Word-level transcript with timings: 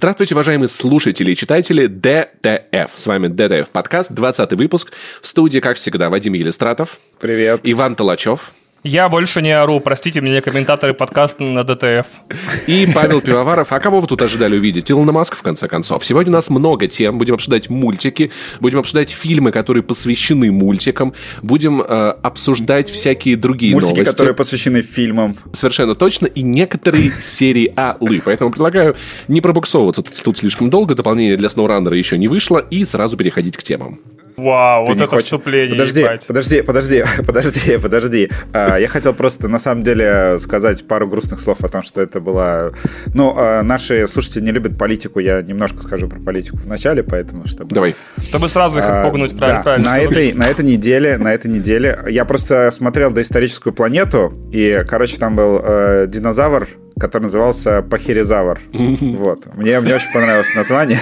Здравствуйте, 0.00 0.34
уважаемые 0.34 0.68
слушатели 0.68 1.32
и 1.32 1.36
читатели 1.36 1.86
DTF. 1.86 2.92
С 2.94 3.06
вами 3.06 3.26
DTF 3.26 3.68
подкаст, 3.68 4.10
20 4.10 4.54
выпуск. 4.54 4.92
В 5.20 5.28
студии, 5.28 5.58
как 5.58 5.76
всегда, 5.76 6.08
Вадим 6.08 6.32
Елистратов. 6.32 6.98
Привет. 7.20 7.60
Иван 7.64 7.96
Толачев. 7.96 8.54
Я 8.82 9.10
больше 9.10 9.42
не 9.42 9.50
ору, 9.52 9.78
простите 9.80 10.22
меня, 10.22 10.40
комментаторы 10.40 10.94
подкаста 10.94 11.42
на 11.42 11.64
DTF. 11.64 12.06
И 12.66 12.88
Павел 12.94 13.20
Пивоваров. 13.20 13.72
А 13.72 13.78
кого 13.78 14.00
вы 14.00 14.06
тут 14.06 14.22
ожидали 14.22 14.56
увидеть? 14.56 14.90
Илона 14.90 15.12
Маск, 15.12 15.36
в 15.36 15.42
конце 15.42 15.68
концов. 15.68 16.02
Сегодня 16.02 16.30
у 16.30 16.36
нас 16.36 16.48
много 16.48 16.86
тем. 16.86 17.18
Будем 17.18 17.34
обсуждать 17.34 17.68
мультики, 17.68 18.30
будем 18.58 18.78
обсуждать 18.78 19.10
фильмы, 19.10 19.52
которые 19.52 19.82
посвящены 19.82 20.50
мультикам, 20.50 21.12
будем 21.42 21.82
э, 21.82 21.84
обсуждать 22.22 22.88
всякие 22.88 23.36
другие 23.36 23.74
Мультики, 23.74 23.96
новости. 23.96 24.10
которые 24.12 24.34
посвящены 24.34 24.80
фильмам. 24.80 25.36
Совершенно 25.52 25.94
точно. 25.94 26.24
И 26.26 26.40
некоторые 26.40 27.12
серии 27.20 27.70
Алы. 27.76 28.22
Поэтому 28.24 28.50
предлагаю 28.50 28.96
не 29.28 29.42
пробуксовываться 29.42 30.00
тут, 30.00 30.22
тут 30.22 30.38
слишком 30.38 30.70
долго. 30.70 30.94
Дополнение 30.94 31.36
для 31.36 31.48
SnowRunner 31.48 31.94
еще 31.94 32.16
не 32.16 32.28
вышло. 32.28 32.58
И 32.70 32.86
сразу 32.86 33.18
переходить 33.18 33.58
к 33.58 33.62
темам. 33.62 34.00
Вау, 34.40 34.86
Ты 34.86 34.92
вот 34.92 34.96
это 35.00 35.06
хочешь- 35.10 35.24
вступление, 35.24 35.70
Подожди, 35.72 36.00
ебать. 36.00 36.26
подожди, 36.26 36.62
подожди, 36.62 37.04
подожди, 37.26 37.76
подожди. 37.78 38.30
А, 38.52 38.76
Я 38.76 38.88
хотел 38.88 39.14
просто, 39.14 39.48
на 39.48 39.58
самом 39.58 39.82
деле, 39.82 40.38
сказать 40.38 40.86
пару 40.86 41.06
грустных 41.08 41.40
слов 41.40 41.62
о 41.62 41.68
том, 41.68 41.82
что 41.82 42.00
это 42.00 42.20
была... 42.20 42.70
Ну, 43.14 43.34
а, 43.36 43.62
наши 43.62 44.06
слушатели 44.08 44.42
не 44.44 44.52
любят 44.52 44.78
политику, 44.78 45.20
я 45.20 45.42
немножко 45.42 45.82
скажу 45.82 46.08
про 46.08 46.18
политику 46.20 46.56
в 46.58 46.66
начале, 46.66 47.02
поэтому, 47.02 47.46
чтобы... 47.46 47.74
Давай. 47.74 47.94
Чтобы 48.22 48.48
сразу 48.48 48.78
их 48.78 48.84
А, 48.88 49.02
отпугнуть, 49.02 49.32
да, 49.32 49.38
правильно, 49.38 49.62
правильно. 49.62 49.90
На 49.90 49.98
этой, 49.98 50.32
на 50.32 50.46
этой 50.48 50.64
неделе, 50.64 51.18
на 51.18 51.32
этой 51.34 51.50
неделе 51.50 51.98
я 52.08 52.24
просто 52.24 52.70
смотрел 52.70 53.10
доисторическую 53.10 53.72
планету, 53.72 54.32
и, 54.52 54.82
короче, 54.88 55.16
там 55.18 55.36
был 55.36 55.60
э, 55.62 56.06
динозавр, 56.08 56.68
который 57.00 57.22
назывался 57.24 57.82
Пахиризавр. 57.82 58.60
Вот. 58.72 59.46
Мне, 59.56 59.80
мне 59.80 59.94
очень 59.94 60.12
понравилось 60.12 60.54
название. 60.54 60.98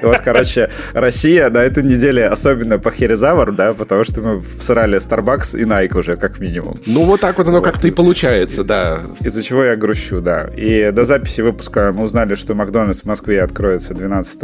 И 0.00 0.04
вот, 0.06 0.20
короче, 0.20 0.70
Россия 0.92 1.50
на 1.50 1.58
этой 1.58 1.82
неделе 1.82 2.26
особенно 2.26 2.78
Пахиризавр, 2.78 3.52
да, 3.52 3.74
потому 3.74 4.04
что 4.04 4.20
мы 4.22 4.40
всрали 4.40 4.98
Starbucks 4.98 5.58
и 5.58 5.64
Nike 5.64 5.98
уже, 5.98 6.16
как 6.16 6.38
минимум. 6.38 6.78
Ну, 6.86 7.04
вот 7.04 7.20
так 7.20 7.36
вот 7.38 7.48
оно 7.48 7.60
как-то 7.60 7.88
и 7.88 7.90
получается, 7.90 8.64
да. 8.64 9.02
Из-за 9.20 9.42
чего 9.42 9.64
я 9.64 9.76
грущу, 9.76 10.20
да. 10.20 10.48
И 10.56 10.90
до 10.92 11.04
записи 11.04 11.40
выпуска 11.40 11.92
мы 11.92 12.04
узнали, 12.04 12.34
что 12.36 12.54
Макдональдс 12.54 13.02
в 13.02 13.04
Москве 13.06 13.42
откроется 13.42 13.92
12 13.94 14.40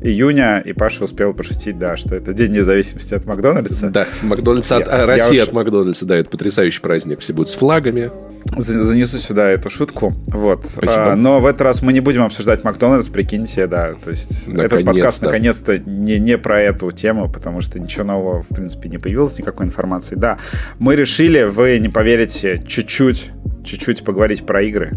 июня, 0.00 0.60
и 0.64 0.72
Паша 0.72 1.04
успел 1.04 1.34
пошутить, 1.34 1.78
да, 1.78 1.96
что 1.96 2.14
это 2.16 2.32
День 2.32 2.52
независимости 2.52 3.14
от 3.14 3.26
Макдональдса. 3.26 3.90
Да, 3.90 4.06
Макдональдс 4.22 4.72
от, 4.72 4.86
Я- 4.86 4.98
я 5.00 5.06
Россия 5.06 5.42
уж- 5.42 5.48
от 5.48 5.52
Макдональдса, 5.52 6.06
да, 6.06 6.16
это 6.16 6.30
потрясающий 6.30 6.80
праздник. 6.80 7.20
Все 7.20 7.32
будут 7.32 7.50
с 7.50 7.54
флагами. 7.54 8.10
За- 8.56 8.84
Занесу 8.84 9.18
сюда 9.18 9.50
эту 9.50 9.70
шутку. 9.70 10.14
Вот. 10.26 10.64
Спасибо. 10.64 11.12
А, 11.12 11.16
но 11.16 11.40
в 11.40 11.46
этот 11.46 11.62
раз 11.62 11.82
мы 11.82 11.92
не 11.92 12.00
будем 12.00 12.22
обсуждать 12.22 12.64
Макдональдс, 12.64 13.08
прикиньте, 13.08 13.66
да. 13.66 13.94
То 13.94 14.10
есть 14.10 14.48
этот 14.48 14.84
подкаст 14.84 15.22
Наконец-то. 15.22 15.72
наконец-то 15.72 15.78
не, 15.78 16.18
не 16.18 16.38
про 16.38 16.60
эту 16.60 16.90
тему, 16.90 17.30
потому 17.30 17.60
что 17.60 17.78
ничего 17.78 18.04
нового, 18.04 18.42
в 18.42 18.48
принципе, 18.48 18.88
не 18.88 18.98
появилось, 18.98 19.36
никакой 19.38 19.66
информации. 19.66 20.16
Да, 20.16 20.38
мы 20.78 20.96
решили, 20.96 21.42
вы 21.44 21.78
не 21.78 21.88
поверите, 21.88 22.62
чуть-чуть, 22.66 23.30
чуть-чуть 23.64 24.04
поговорить 24.04 24.44
про 24.46 24.62
игры. 24.62 24.92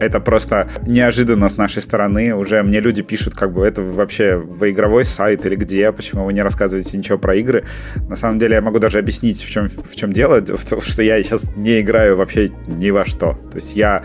Это 0.00 0.20
просто 0.20 0.68
неожиданно 0.86 1.48
с 1.48 1.56
нашей 1.56 1.82
стороны. 1.82 2.34
Уже 2.34 2.62
мне 2.62 2.80
люди 2.80 3.02
пишут, 3.02 3.34
как 3.34 3.52
бы 3.52 3.66
это 3.66 3.82
вообще 3.82 4.36
вы 4.36 4.70
игровой 4.70 5.04
сайт 5.04 5.44
или 5.46 5.56
где, 5.56 5.90
почему 5.92 6.24
вы 6.24 6.32
не 6.32 6.42
рассказываете 6.42 6.96
ничего 6.96 7.18
про 7.18 7.34
игры. 7.34 7.64
На 8.08 8.16
самом 8.16 8.38
деле 8.38 8.56
я 8.56 8.62
могу 8.62 8.78
даже 8.78 8.98
объяснить, 8.98 9.42
в 9.42 9.50
чем, 9.50 9.68
в 9.68 9.96
чем 9.96 10.12
дело, 10.12 10.40
в 10.40 10.64
том, 10.64 10.80
что 10.80 11.02
я 11.02 11.22
сейчас 11.22 11.50
не 11.56 11.80
играю 11.80 12.16
вообще 12.16 12.50
ни 12.66 12.90
во 12.90 13.04
что. 13.04 13.38
То 13.50 13.56
есть 13.56 13.74
я 13.74 14.04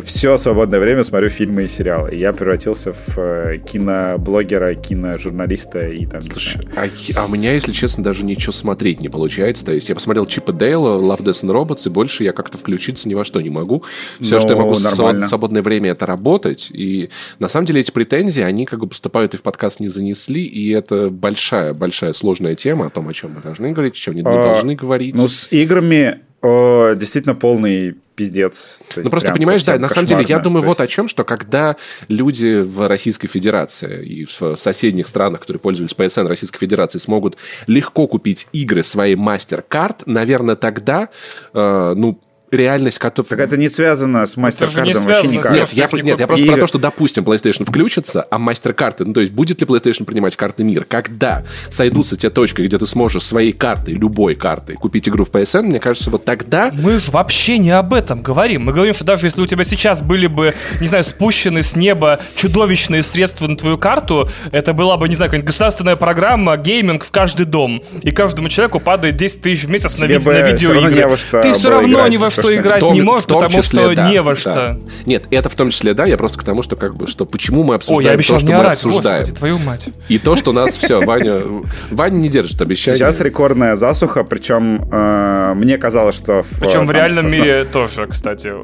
все 0.00 0.36
свободное 0.38 0.80
время 0.80 1.04
смотрю 1.04 1.28
фильмы 1.28 1.64
и 1.64 1.68
сериалы. 1.68 2.14
Я 2.14 2.32
превратился 2.32 2.92
в 2.92 3.18
э, 3.18 3.58
киноблогера, 3.58 4.74
киножурналиста 4.74 5.86
и 5.88 6.06
там... 6.06 6.22
Слушай, 6.22 6.62
а, 6.76 6.86
а 7.16 7.26
у 7.26 7.28
меня, 7.28 7.52
если 7.52 7.72
честно, 7.72 8.02
даже 8.02 8.24
ничего 8.24 8.52
смотреть 8.52 9.00
не 9.00 9.08
получается. 9.08 9.64
То 9.64 9.72
есть 9.72 9.88
я 9.88 9.94
посмотрел 9.94 10.26
Чипа 10.26 10.52
Дейла, 10.52 11.00
Love, 11.00 11.22
Death 11.22 11.44
and 11.44 11.52
Robots, 11.52 11.82
и 11.86 11.90
больше 11.90 12.24
я 12.24 12.32
как-то 12.32 12.58
включиться 12.58 13.08
ни 13.08 13.14
во 13.14 13.24
что 13.24 13.40
не 13.40 13.50
могу. 13.50 13.84
Все, 14.20 14.36
Ну, 14.36 14.40
что 14.40 14.50
я 14.50 14.56
могу 14.56 14.74
в 14.74 14.82
нормально. 14.82 15.26
свободное 15.26 15.62
время, 15.62 15.90
это 15.90 16.06
работать. 16.06 16.70
И 16.72 17.10
на 17.38 17.48
самом 17.48 17.66
деле 17.66 17.80
эти 17.80 17.90
претензии, 17.90 18.42
они 18.42 18.64
как 18.64 18.80
бы 18.80 18.86
поступают 18.86 19.34
и 19.34 19.36
в 19.36 19.42
подкаст 19.42 19.80
не 19.80 19.88
занесли, 19.88 20.44
и 20.44 20.70
это 20.70 21.10
большая-большая 21.10 22.12
сложная 22.12 22.54
тема 22.54 22.86
о 22.86 22.90
том, 22.90 23.08
о 23.08 23.12
чем 23.12 23.32
мы 23.34 23.40
должны 23.42 23.72
говорить, 23.72 23.94
о 23.94 23.98
чем 23.98 24.14
не, 24.14 24.22
не 24.22 24.28
А, 24.28 24.52
должны 24.52 24.74
говорить. 24.74 25.14
Ну, 25.16 25.28
с 25.28 25.48
играми 25.50 26.20
э, 26.42 26.96
действительно 26.96 27.34
полный 27.34 27.96
пиздец. 28.14 28.78
Ну, 28.96 29.08
просто 29.08 29.32
понимаешь, 29.32 29.62
да, 29.64 29.78
на 29.78 29.88
самом 29.88 30.06
деле, 30.06 30.24
я 30.28 30.38
думаю 30.38 30.62
То 30.62 30.68
вот 30.68 30.80
есть- 30.80 30.92
о 30.92 30.94
чем, 30.94 31.08
что 31.08 31.24
когда 31.24 31.76
люди 32.08 32.60
в 32.60 32.86
Российской 32.86 33.28
Федерации 33.28 34.04
и 34.04 34.24
в 34.26 34.54
соседних 34.56 35.08
странах, 35.08 35.40
которые 35.40 35.60
пользовались 35.60 35.94
PSN 35.94 36.26
Российской 36.26 36.58
Федерации, 36.58 36.98
смогут 36.98 37.36
легко 37.66 38.06
купить 38.06 38.48
игры 38.52 38.82
своей 38.82 39.14
MasterCard, 39.16 40.02
наверное, 40.06 40.56
тогда, 40.56 41.08
э, 41.54 41.94
ну, 41.96 42.20
реальность, 42.52 42.98
которая... 42.98 43.28
Так 43.28 43.40
это 43.40 43.56
не 43.56 43.68
связано 43.68 44.26
с 44.26 44.36
не 44.36 44.42
мастер-кардом 44.42 45.02
вообще 45.02 45.28
никак. 45.28 45.54
Нет, 45.54 45.72
я, 45.72 45.88
нет, 46.02 46.20
я 46.20 46.26
просто 46.26 46.44
игр. 46.44 46.54
про 46.54 46.60
то, 46.60 46.66
что, 46.66 46.78
допустим, 46.78 47.24
PlayStation 47.24 47.64
включится, 47.64 48.26
а 48.30 48.38
мастер-карты, 48.38 49.04
ну, 49.04 49.14
то 49.14 49.20
есть 49.20 49.32
будет 49.32 49.60
ли 49.60 49.66
PlayStation 49.66 50.04
принимать 50.04 50.36
карты 50.36 50.62
мир? 50.62 50.84
Когда 50.84 51.44
сойдутся 51.70 52.16
те 52.16 52.30
точки, 52.30 52.62
где 52.62 52.78
ты 52.78 52.86
сможешь 52.86 53.24
своей 53.24 53.52
картой, 53.52 53.94
любой 53.94 54.34
картой, 54.34 54.76
купить 54.76 55.08
игру 55.08 55.24
в 55.24 55.30
PSN, 55.30 55.62
мне 55.62 55.80
кажется, 55.80 56.10
вот 56.10 56.24
тогда 56.24 56.70
Мы 56.72 56.98
же 56.98 57.10
вообще 57.10 57.58
не 57.58 57.70
об 57.70 57.94
этом 57.94 58.22
говорим. 58.22 58.64
Мы 58.64 58.72
говорим, 58.72 58.94
что 58.94 59.04
даже 59.04 59.26
если 59.26 59.40
у 59.40 59.46
тебя 59.46 59.64
сейчас 59.64 60.02
были 60.02 60.26
бы, 60.26 60.54
не 60.80 60.88
знаю, 60.88 61.04
спущены 61.04 61.62
с 61.62 61.74
неба 61.74 62.20
чудовищные 62.36 63.02
средства 63.02 63.46
на 63.46 63.56
твою 63.56 63.78
карту, 63.78 64.28
это 64.50 64.74
была 64.74 64.96
бы, 64.96 65.08
не 65.08 65.14
знаю, 65.14 65.30
какая-нибудь 65.30 65.46
государственная 65.46 65.96
программа, 65.96 66.56
гейминг 66.56 67.04
в 67.04 67.10
каждый 67.10 67.46
дом. 67.46 67.82
И 68.02 68.10
каждому 68.10 68.48
человеку 68.50 68.78
падает 68.78 69.16
10 69.16 69.40
тысяч 69.40 69.64
в 69.64 69.70
месяц 69.70 69.98
на, 69.98 70.04
ви- 70.04 70.18
на 70.18 70.40
видеоигры. 70.42 70.92
не 70.92 71.42
Ты 71.42 71.52
все 71.54 71.70
равно 71.70 72.06
ни 72.08 72.16
во 72.18 72.30
что 72.30 72.41
что- 72.42 72.56
играть 72.56 72.76
В 72.76 72.80
том- 72.80 72.94
не 72.94 73.02
можешь, 73.02 73.24
в 73.24 73.28
том 73.28 73.40
потому 73.42 73.62
числе, 73.62 73.82
что 73.82 73.94
да, 73.94 74.10
не 74.10 74.22
во 74.22 74.30
да. 74.32 74.36
что. 74.36 74.80
Нет, 75.06 75.24
это 75.30 75.48
в 75.48 75.54
том 75.54 75.70
числе, 75.70 75.94
да, 75.94 76.06
я 76.06 76.16
просто 76.16 76.38
к 76.38 76.44
тому, 76.44 76.62
что 76.62 76.76
как 76.76 76.94
бы, 76.96 77.06
что 77.06 77.24
почему 77.26 77.62
мы 77.62 77.74
О, 77.74 77.76
обсуждаем 77.76 78.06
я 78.08 78.12
обещал 78.12 78.36
то, 78.36 78.40
что 78.40 78.48
не 78.48 78.54
мы 78.54 78.60
орать, 78.60 78.76
обсуждаем. 78.76 79.18
господи, 79.20 79.38
твою 79.38 79.58
мать. 79.58 79.88
И 80.08 80.18
то, 80.18 80.36
что 80.36 80.52
нас 80.52 80.76
все, 80.76 81.00
Ваня, 81.04 81.42
Ваня 81.90 82.16
не 82.16 82.28
держит 82.28 82.60
обещания. 82.60 82.96
Сейчас 82.98 83.20
рекордная 83.20 83.76
засуха, 83.76 84.24
причем 84.24 84.88
э, 84.90 85.54
мне 85.54 85.78
казалось, 85.78 86.14
что... 86.16 86.42
В, 86.42 86.60
Причем 86.60 86.84
в 86.84 86.86
там, 86.86 86.90
реальном 86.90 87.26
основ- 87.26 87.38
мире 87.40 87.64
тоже, 87.64 88.06
кстати. 88.06 88.52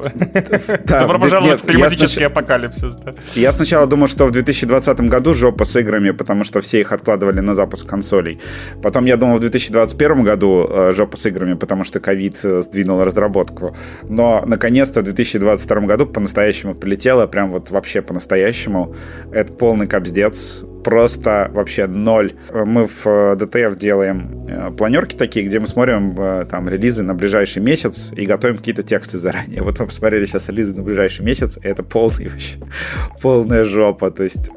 Да, 0.85 1.01
Добро 1.01 1.17
в- 1.17 1.21
пожаловать 1.21 1.61
в 1.61 1.65
климатический 1.65 2.21
я 2.21 2.27
апокалипсис. 2.27 2.95
да. 2.95 3.13
Я 3.35 3.51
сначала 3.53 3.87
думал, 3.87 4.07
что 4.07 4.25
в 4.25 4.31
2020 4.31 5.01
году 5.01 5.33
жопа 5.33 5.65
с 5.65 5.75
играми, 5.75 6.11
потому 6.11 6.43
что 6.43 6.61
все 6.61 6.81
их 6.81 6.91
откладывали 6.91 7.39
на 7.39 7.53
запуск 7.55 7.87
консолей. 7.87 8.39
Потом 8.81 9.05
я 9.05 9.17
думал, 9.17 9.37
в 9.37 9.39
2021 9.41 10.23
году 10.23 10.67
э, 10.69 10.93
жопа 10.95 11.17
с 11.17 11.25
играми, 11.25 11.53
потому 11.53 11.83
что 11.83 11.99
ковид 11.99 12.39
э, 12.43 12.61
сдвинул 12.61 13.03
разработку. 13.03 13.68
Но, 14.03 14.43
наконец-то, 14.45 15.01
в 15.01 15.03
2022 15.03 15.81
году 15.81 16.05
по-настоящему 16.05 16.75
полетело, 16.75 17.27
прям 17.27 17.51
вот 17.51 17.71
вообще 17.71 18.01
по-настоящему. 18.01 18.95
Это 19.31 19.53
полный 19.53 19.87
капздец. 19.87 20.63
Просто 20.83 21.51
вообще 21.53 21.87
ноль. 21.87 22.33
Э, 22.49 22.63
Мы 22.65 22.87
в 22.87 23.05
э, 23.05 23.35
DTF 23.35 23.77
делаем 23.77 24.45
э, 24.47 24.71
планерки 24.71 25.15
такие, 25.15 25.45
где 25.45 25.59
мы 25.59 25.67
смотрим 25.67 26.15
э, 26.17 26.45
там 26.49 26.69
релизы 26.69 27.03
на 27.03 27.13
ближайший 27.13 27.61
месяц 27.61 28.11
и 28.15 28.25
готовим 28.25 28.57
какие-то 28.57 28.83
тексты 28.83 29.17
заранее. 29.17 29.61
Вот 29.61 29.79
мы 29.79 29.85
посмотрели 29.85 30.25
сейчас 30.25 30.47
релизы 30.49 30.75
на 30.75 30.83
ближайший 30.83 31.25
месяц, 31.25 31.57
и 31.57 31.67
это 31.67 31.83
полный 31.83 32.29
вообще 32.29 32.59
полная 33.21 33.65
жопа. 33.65 34.09
То 34.09 34.23
есть 34.23 34.51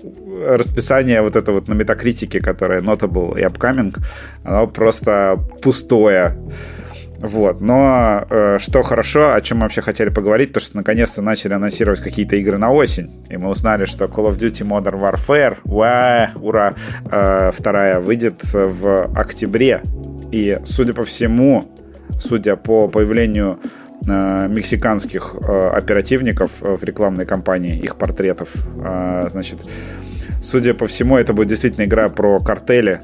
расписание 0.47 1.23
вот 1.23 1.37
это 1.37 1.53
вот 1.53 1.69
на 1.69 1.75
метакритике, 1.75 2.41
которое 2.41 2.81
Notable 2.81 3.39
и 3.39 3.45
Upcoming, 3.45 3.97
оно 4.45 4.67
просто 4.67 5.39
пустое. 5.63 6.37
Вот. 7.23 7.61
Но 7.61 8.27
э, 8.29 8.59
что 8.59 8.83
хорошо, 8.83 9.33
о 9.33 9.41
чем 9.41 9.59
мы 9.59 9.63
вообще 9.65 9.81
хотели 9.81 10.09
поговорить, 10.09 10.53
то 10.53 10.61
что 10.61 10.77
наконец-то 10.77 11.23
начали 11.23 11.53
анонсировать 11.53 12.01
какие-то 12.01 12.35
игры 12.37 12.59
на 12.59 12.73
осень. 12.73 13.11
И 13.31 13.37
мы 13.37 13.49
узнали, 13.49 13.85
что 13.85 14.07
Call 14.07 14.29
of 14.29 14.39
Duty 14.39 14.67
Modern 14.67 15.01
Warfare, 15.01 15.59
уа, 15.65 16.31
ура, 16.35 16.75
э, 17.11 17.53
вторая 17.55 18.01
выйдет 18.01 18.43
в 18.53 19.11
октябре. 19.15 19.83
И, 20.33 20.59
судя 20.65 20.95
по 20.95 21.05
всему, 21.05 21.71
судя 22.19 22.57
по 22.57 22.89
появлению 22.89 23.61
э, 24.09 24.49
мексиканских 24.49 25.37
э, 25.41 25.69
оперативников 25.69 26.63
э, 26.63 26.77
в 26.77 26.83
рекламной 26.83 27.27
кампании, 27.27 27.79
их 27.79 27.97
портретов, 27.97 28.49
значит, 29.31 29.61
судя 30.43 30.75
по 30.75 30.87
всему, 30.87 31.17
это 31.19 31.33
будет 31.33 31.49
действительно 31.49 31.85
игра 31.85 32.09
про 32.09 32.41
картели, 32.41 33.01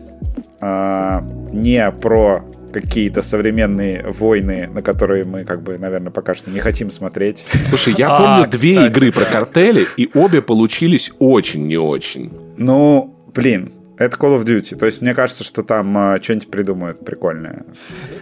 не 0.60 1.90
про 1.92 2.44
какие-то 2.80 3.22
современные 3.22 4.04
войны, 4.06 4.68
на 4.72 4.82
которые 4.82 5.24
мы, 5.24 5.44
как 5.44 5.62
бы, 5.62 5.78
наверное, 5.78 6.10
пока 6.10 6.34
что 6.34 6.50
не 6.50 6.60
хотим 6.60 6.90
смотреть. 6.90 7.46
Слушай, 7.68 7.94
я 7.96 8.08
А, 8.10 8.18
помню 8.18 8.50
две 8.50 8.74
кстати, 8.74 8.90
игры 8.90 9.12
про 9.12 9.24
картели, 9.24 9.86
и 9.96 10.08
обе 10.14 10.42
получились 10.42 11.12
очень 11.18 11.66
не 11.66 11.76
очень. 11.76 12.32
Ну, 12.56 13.16
блин, 13.34 13.72
это 13.98 14.16
Call 14.16 14.40
of 14.40 14.44
Duty. 14.44 14.76
То 14.76 14.86
есть 14.86 15.02
мне 15.02 15.14
кажется, 15.14 15.44
что 15.44 15.62
там 15.62 15.96
а, 15.96 16.20
что-нибудь 16.22 16.50
придумают 16.50 17.04
прикольное. 17.04 17.64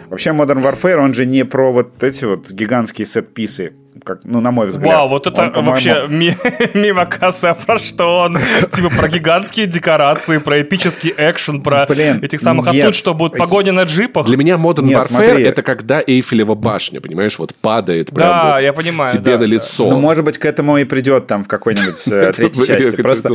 Вообще 0.08 0.30
Modern 0.30 0.62
Warfare, 0.62 0.96
он 0.96 1.14
же 1.14 1.26
не 1.26 1.44
про 1.44 1.72
вот 1.72 2.02
эти 2.02 2.24
вот 2.24 2.50
гигантские 2.50 3.06
сет-писы. 3.06 3.72
Как, 4.04 4.20
ну, 4.24 4.40
на 4.40 4.50
мой 4.50 4.66
взгляд. 4.66 4.94
Вау, 4.94 5.08
вот 5.08 5.26
это 5.26 5.52
Он, 5.54 5.64
вообще 5.64 6.06
ми- 6.08 6.36
мимо 6.74 7.06
кассы, 7.06 7.46
а 7.46 7.54
про 7.54 7.78
что 7.78 8.20
он? 8.20 8.38
Типа 8.72 8.90
про 8.90 9.08
гигантские 9.08 9.66
декорации, 9.66 10.38
про 10.38 10.62
эпический 10.62 11.14
экшен, 11.16 11.62
про 11.62 11.86
Блин, 11.86 12.20
этих 12.22 12.40
самых... 12.40 12.66
А 12.68 12.72
нет. 12.72 12.86
тут 12.86 12.94
что, 12.94 13.14
будут 13.14 13.38
погони 13.38 13.70
на 13.70 13.84
джипах? 13.84 14.26
Для 14.26 14.36
меня 14.36 14.56
Modern 14.56 14.84
Нет, 14.84 14.98
Warfare 14.98 15.08
смотри. 15.08 15.42
это 15.44 15.62
когда 15.62 16.02
Эйфелева 16.06 16.54
башня, 16.54 17.00
понимаешь, 17.00 17.38
вот 17.38 17.54
падает 17.54 18.08
прям 18.08 18.28
Да, 18.28 18.52
вот 18.54 18.62
я 18.62 18.72
понимаю, 18.72 19.10
тебе 19.10 19.32
да, 19.32 19.32
на 19.32 19.38
да. 19.38 19.46
лицо. 19.46 19.88
Ну, 19.88 19.98
может 19.98 20.24
быть, 20.24 20.38
к 20.38 20.44
этому 20.44 20.78
и 20.78 20.84
придет 20.84 21.26
там 21.26 21.44
в 21.44 21.48
какой-нибудь 21.48 22.08
э, 22.08 22.32
третьей 22.36 22.66
части. 22.66 22.96
Просто, 23.00 23.30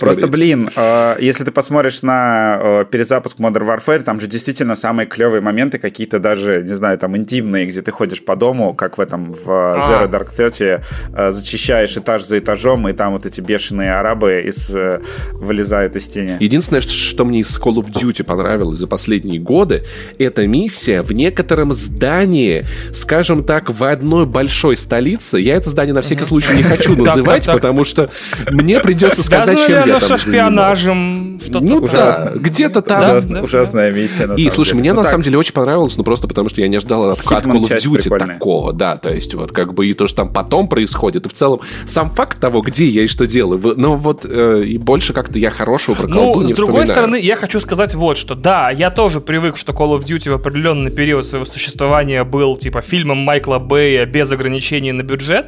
просто, 0.00 0.26
блин, 0.26 0.70
э, 0.74 1.16
если 1.20 1.44
ты 1.44 1.50
посмотришь 1.50 2.02
на 2.02 2.58
э, 2.60 2.84
перезапуск 2.90 3.38
Modern 3.38 3.66
Warfare, 3.66 4.02
там 4.02 4.20
же 4.20 4.26
действительно 4.26 4.76
самые 4.76 5.06
клевые 5.06 5.40
моменты 5.40 5.78
какие-то 5.78 6.18
даже, 6.18 6.62
не 6.62 6.74
знаю, 6.74 6.98
там 6.98 7.16
интимные, 7.16 7.66
где 7.66 7.82
ты 7.82 7.90
ходишь 7.90 8.24
по 8.24 8.36
дому, 8.36 8.74
как 8.74 8.98
в 8.98 9.00
этом, 9.00 9.32
в 9.32 9.48
э, 9.48 9.80
Zero 10.04 10.10
Dark 10.10 10.28
Thirty, 10.36 10.82
э, 11.14 11.32
зачищаешь 11.32 11.96
этаж 11.96 12.24
за 12.24 12.38
этажом, 12.38 12.88
и 12.88 12.92
там 12.92 13.12
вот 13.12 13.26
эти 13.26 13.40
бешеные 13.40 13.92
арабы 13.92 14.44
из, 14.46 14.74
э, 14.74 15.00
вылезают 15.32 15.96
из 15.96 16.08
тени. 16.08 16.36
Единственное, 16.40 16.80
что, 16.80 16.92
что 16.92 17.24
мне 17.24 17.40
из 17.40 17.58
Call 17.58 17.74
of 17.74 17.90
Duty 17.92 18.24
понравилось 18.24 18.78
за 18.78 18.86
последние 18.86 19.40
годы, 19.40 19.84
это 20.18 20.46
миссия 20.46 21.02
в 21.02 21.12
некотором 21.12 21.72
здании, 21.72 22.66
скажем 22.92 23.44
так, 23.44 23.70
в 23.70 23.84
одной 23.84 24.26
большой 24.26 24.76
столице. 24.76 25.38
Я 25.38 25.56
это 25.56 25.70
здание 25.70 25.94
на 25.94 26.02
всякий 26.02 26.24
случай 26.24 26.54
не 26.54 26.62
хочу 26.62 26.96
называть, 27.02 27.46
потому 27.46 27.84
что 27.84 28.10
мне 28.50 28.80
придется 28.80 29.22
сказать, 29.22 29.58
чем 29.66 29.86
я 29.86 30.00
со 30.00 30.08
там 30.08 30.18
шпионажем? 30.18 31.40
Что-то 31.42 31.64
Ну 31.64 31.88
да, 31.88 32.32
где-то 32.34 32.82
там. 32.82 33.42
Ужасная 33.42 33.90
миссия, 33.90 34.26
на 34.26 34.34
И, 34.34 34.50
слушай, 34.50 34.74
мне 34.74 34.92
Ну 34.92 34.96
на 34.98 35.02
так, 35.02 35.10
самом 35.12 35.24
деле 35.24 35.38
очень 35.38 35.52
понравилось, 35.52 35.96
ну 35.96 36.04
просто 36.04 36.28
потому 36.28 36.48
что 36.48 36.60
я 36.60 36.68
не 36.68 36.76
ожидал 36.76 37.10
от 37.10 37.18
Call 37.20 37.42
of 37.42 37.78
Duty 37.78 38.18
такого, 38.18 38.72
да, 38.72 38.96
то 38.96 39.12
есть 39.12 39.34
вот 39.34 39.52
как 39.52 39.74
бы 39.74 39.86
и 39.94 39.96
то, 39.96 40.06
что 40.06 40.16
там 40.18 40.28
потом 40.32 40.68
происходит, 40.68 41.26
и 41.26 41.28
в 41.28 41.32
целом 41.32 41.60
сам 41.86 42.10
факт 42.10 42.38
того, 42.40 42.60
где 42.60 42.86
я 42.86 43.02
и 43.02 43.06
что 43.06 43.26
делаю, 43.26 43.58
вы- 43.58 43.74
ну 43.76 43.94
вот 43.96 44.24
и 44.26 44.74
и 44.74 44.78
больше 44.78 45.12
как-то 45.12 45.38
я 45.38 45.50
хорошего 45.50 45.94
про 45.94 46.08
Ну, 46.08 46.42
с 46.42 46.50
другой 46.52 46.82
вспоминаю. 46.82 46.86
стороны, 46.86 47.16
я 47.20 47.36
хочу 47.36 47.60
сказать 47.60 47.94
вот 47.94 48.16
что. 48.18 48.34
Да, 48.34 48.70
я 48.70 48.90
тоже 48.90 49.20
привык, 49.20 49.56
что 49.56 49.72
Call 49.72 49.96
of 49.98 50.04
Duty 50.04 50.30
в 50.30 50.34
определенный 50.34 50.90
период 50.90 51.24
своего 51.26 51.44
существования 51.44 52.24
был 52.24 52.56
типа 52.56 52.80
фильмом 52.82 53.18
Майкла 53.18 53.58
Бэя 53.58 54.04
без 54.06 54.30
ограничений 54.32 54.92
на 54.92 55.02
бюджет. 55.02 55.46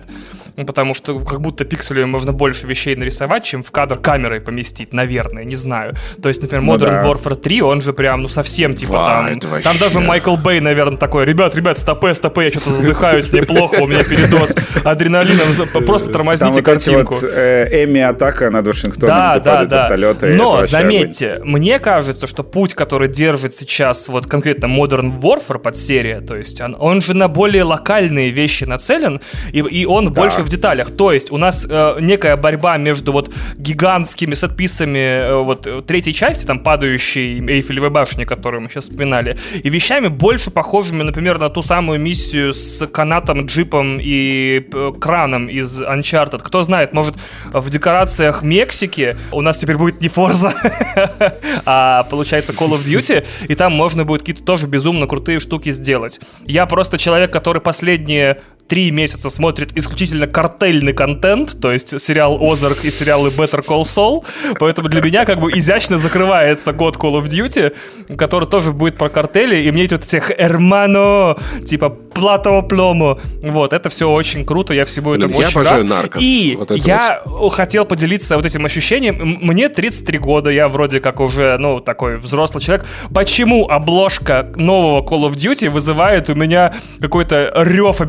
Ну, 0.57 0.65
потому 0.65 0.95
что 0.95 1.19
как 1.21 1.41
будто 1.41 1.65
пикселями 1.65 2.07
можно 2.07 2.33
больше 2.33 2.67
вещей 2.67 2.97
нарисовать, 2.97 3.45
чем 3.45 3.63
в 3.63 3.71
кадр 3.71 3.97
камерой 3.99 4.41
поместить, 4.41 4.93
наверное, 4.93 5.45
не 5.45 5.55
знаю. 5.55 5.95
То 6.23 6.29
есть, 6.29 6.41
например, 6.43 6.65
Ну 6.65 6.75
Modern 6.77 7.03
да. 7.03 7.05
Warfare 7.05 7.37
3, 7.37 7.61
он 7.63 7.81
же 7.81 7.93
прям, 7.93 8.23
ну, 8.23 8.29
совсем 8.29 8.73
типа 8.75 8.93
Ва, 8.93 9.07
там... 9.07 9.27
это 9.27 9.41
Там 9.41 9.51
вообще. 9.51 9.79
даже 9.79 10.01
Майкл 10.01 10.37
Бэй, 10.37 10.61
наверное, 10.61 10.97
такой, 10.99 11.25
ребят, 11.25 11.55
ребят, 11.55 11.79
стопе, 11.79 12.15
стопе, 12.15 12.45
я 12.45 12.51
что-то 12.51 12.71
задыхаюсь, 12.71 13.31
мне 13.33 13.43
плохо, 13.43 13.77
у 13.83 13.87
меня 13.87 14.03
передоз 14.05 14.55
адреналином, 14.85 15.49
просто 15.87 16.11
тормозите 16.11 16.63
картинку. 16.63 17.15
э, 17.23 17.85
Эми-атака 17.85 18.51
над 18.51 18.67
Вашингтоном, 18.67 19.09
Да, 19.17 19.33
где 19.33 19.41
да, 19.45 19.65
да. 19.65 20.11
это 20.11 20.27
Но 20.27 20.53
вообще 20.53 20.71
заметьте, 20.71 21.41
мне 21.45 21.79
кажется, 21.79 22.27
что 22.27 22.43
путь, 22.43 22.75
который 22.75 23.09
держит 23.09 23.55
сейчас 23.55 24.09
вот 24.09 24.27
конкретно 24.27 24.67
Modern 24.67 25.21
Warfare 25.21 25.59
под 25.59 25.77
серия, 25.77 26.21
то 26.21 26.37
есть 26.37 26.61
он, 26.61 26.77
он 26.79 27.01
же 27.01 27.15
на 27.15 27.29
более 27.29 27.63
локальные 27.65 28.31
вещи 28.31 28.65
нацелен, 28.65 29.21
и, 29.53 29.59
и 29.59 29.85
он 29.85 30.13
больше 30.13 30.43
в 30.47 30.49
деталях. 30.49 30.91
То 30.91 31.13
есть 31.13 31.31
у 31.31 31.37
нас 31.37 31.67
э, 31.69 31.97
некая 32.01 32.37
борьба 32.37 32.77
между 32.79 33.13
вот 33.13 33.33
гигантскими 33.57 34.35
сетписами 34.35 34.99
э, 34.99 35.43
вот 35.43 35.67
э, 35.67 35.83
третьей 35.83 36.15
части, 36.15 36.47
там 36.47 36.61
падающей 36.61 37.41
Эйфелевой 37.41 37.91
башни, 37.91 38.25
которую 38.25 38.63
мы 38.63 38.69
сейчас 38.71 38.85
вспоминали, 38.85 39.39
и 39.63 39.69
вещами 39.69 40.09
больше 40.09 40.51
похожими, 40.51 41.03
например, 41.03 41.39
на 41.39 41.49
ту 41.49 41.63
самую 41.63 42.01
миссию 42.01 42.53
с 42.55 42.87
канатом, 42.87 43.47
джипом 43.47 43.99
и 44.01 44.67
э, 44.73 44.93
краном 45.01 45.49
из 45.49 45.81
Uncharted. 45.81 46.41
Кто 46.43 46.63
знает, 46.63 46.93
может 46.95 47.17
в 47.53 47.69
декорациях 47.69 48.43
Мексики 48.43 49.17
у 49.33 49.41
нас 49.41 49.59
теперь 49.59 49.77
будет 49.77 50.01
не 50.01 50.09
Forza, 50.09 50.53
а 51.67 52.05
получается 52.05 52.53
Call 52.53 52.71
of 52.71 52.85
Duty, 52.85 53.25
и 53.49 53.55
там 53.55 53.73
можно 53.73 54.05
будет 54.05 54.21
какие-то 54.21 54.45
тоже 54.45 54.67
безумно 54.67 55.07
крутые 55.07 55.41
штуки 55.41 55.71
сделать. 55.71 56.21
Я 56.45 56.67
просто 56.67 56.99
человек, 56.99 57.33
который 57.33 57.61
последние 57.61 58.41
три 58.69 58.91
месяца 58.91 59.31
смотрит 59.31 59.77
исключительно 59.77 60.27
картельный 60.27 60.93
контент, 60.93 61.61
то 61.61 61.73
есть 61.73 62.01
сериал 62.01 62.39
Озарк 62.41 62.85
и 62.85 62.91
сериалы 62.91 63.31
Better 63.31 63.65
Call 63.65 63.83
Saul, 63.83 64.25
поэтому 64.59 64.89
для 64.89 65.01
меня 65.01 65.25
как 65.25 65.41
бы 65.41 65.51
изящно 65.53 65.99
закрывается 65.99 66.73
год 66.73 66.97
Call 66.97 67.23
of 67.23 67.29
Duty, 67.29 67.75
который 68.17 68.49
тоже 68.49 68.73
будет 68.73 68.97
про 68.97 69.09
картели, 69.09 69.57
и 69.57 69.71
мне 69.71 69.85
эти 69.85 69.95
вот 69.95 70.05
этих 70.05 70.31
«Эрмано», 70.31 71.37
типа 71.67 71.91
«Платово 71.91 72.63
пломо», 72.63 73.21
вот, 73.43 73.73
это 73.73 73.89
все 73.89 74.11
очень 74.11 74.45
круто, 74.45 74.75
я 74.75 74.85
всему 74.85 75.15
этому 75.15 75.41
я 75.41 75.49
очень 75.49 75.63
рад. 75.63 75.85
«Наркос». 75.85 76.23
И 76.23 76.57
Вот 76.59 76.71
я 76.73 77.21
хотел 77.51 77.85
поделиться 77.85 78.37
вот 78.37 78.47
этим 78.47 78.65
ощущением. 78.65 79.39
Мне 79.43 79.69
33 79.69 80.19
года, 80.19 80.51
я 80.51 80.69
вроде 80.69 81.01
как 81.01 81.21
уже, 81.21 81.57
ну, 81.59 81.81
такой 81.81 82.17
взрослый 82.17 82.63
человек. 82.63 82.87
Почему 83.15 83.69
обложка 83.69 84.51
нового 84.57 85.05
Call 85.05 85.31
of 85.31 85.35
Duty 85.35 85.69
вызывает 85.69 86.29
у 86.31 86.35
меня 86.35 86.75
какой-то 87.01 87.53
рев 87.55 88.01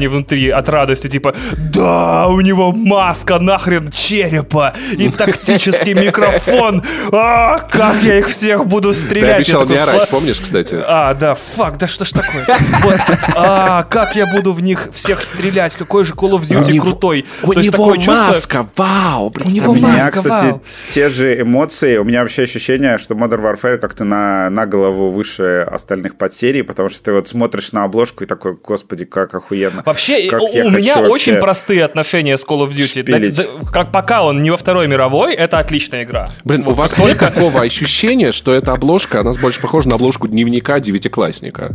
обезьяни 0.00 0.06
внутри 0.06 0.50
от 0.50 0.68
радости? 0.68 1.08
Типа, 1.08 1.34
да, 1.56 2.26
у 2.28 2.40
него 2.40 2.72
маска 2.72 3.38
нахрен 3.38 3.90
черепа 3.90 4.74
и 4.92 5.08
тактический 5.16 5.94
микрофон. 5.94 6.82
А, 7.12 7.60
как 7.60 8.02
я 8.02 8.18
их 8.18 8.28
всех 8.28 8.66
буду 8.66 8.90
Ты 8.92 8.94
стрелять? 9.00 9.30
Я 9.30 9.36
обещал 9.36 9.60
такой, 9.60 9.76
не 9.76 9.82
орать, 9.82 10.00
«Фа- 10.00 10.06
помнишь, 10.06 10.40
кстати? 10.40 10.78
а, 10.86 11.14
да, 11.14 11.34
фак, 11.34 11.78
да 11.78 11.86
что 11.88 12.04
ж 12.04 12.10
такое? 12.12 12.46
Вот, 12.82 12.96
а, 13.36 13.82
как 13.84 14.16
я 14.16 14.26
буду 14.26 14.52
в 14.52 14.62
них 14.62 14.88
всех 14.92 15.22
стрелять? 15.22 15.76
Какой 15.76 16.04
же 16.04 16.14
Call 16.14 16.30
of 16.32 16.42
Duty 16.42 16.72
него- 16.72 16.86
крутой. 16.86 17.24
У 17.42 17.52
То 17.52 17.60
есть 17.60 17.72
него 17.72 17.84
такое 17.84 17.98
чувство- 17.98 18.32
маска, 18.32 18.66
вау! 18.76 19.32
У 19.44 19.48
него 19.48 19.72
У 19.72 19.74
меня, 19.76 19.88
маска, 19.88 20.10
кстати, 20.12 20.44
вау. 20.46 20.62
те 20.90 21.08
же 21.08 21.40
эмоции. 21.40 21.96
У 21.98 22.04
меня 22.04 22.22
вообще 22.22 22.42
ощущение, 22.42 22.98
что 22.98 23.14
Modern 23.14 23.42
Warfare 23.42 23.78
как-то 23.78 24.04
на, 24.04 24.50
на 24.50 24.66
голову 24.66 25.10
выше 25.10 25.66
остальных 25.70 26.16
подсерий, 26.16 26.62
потому 26.62 26.88
что 26.88 27.02
ты 27.04 27.12
вот 27.12 27.28
смотришь 27.28 27.72
на 27.72 27.84
обложку 27.84 28.24
и 28.24 28.26
такой, 28.26 28.56
господи, 28.62 29.04
как 29.04 29.34
охуенно. 29.34 29.82
Вообще, 29.90 30.28
Как 30.28 30.40
у, 30.40 30.70
меня 30.70 30.98
очень 31.00 31.36
простые 31.36 31.84
отношения 31.84 32.36
с 32.36 32.44
Call 32.44 32.66
of 32.66 32.70
Duty. 32.70 33.02
шпилить. 33.02 33.36
Да- 33.36 33.42
да- 33.44 33.70
как 33.72 33.92
пока 33.92 34.22
он 34.22 34.42
не 34.42 34.50
во 34.50 34.56
Второй 34.56 34.86
мировой, 34.88 35.34
это 35.34 35.58
отличная 35.58 36.04
игра. 36.04 36.30
Блин, 36.44 36.64
у 36.66 36.72
вас 36.72 36.98
нет 36.98 37.18
такого 37.18 37.60
ощущения, 37.62 38.32
что 38.32 38.54
эта 38.54 38.72
обложка, 38.72 39.20
она 39.20 39.32
больше 39.32 39.60
похожа 39.60 39.88
на 39.88 39.96
обложку 39.96 40.28
дневника 40.28 40.78
девятиклассника? 40.80 41.74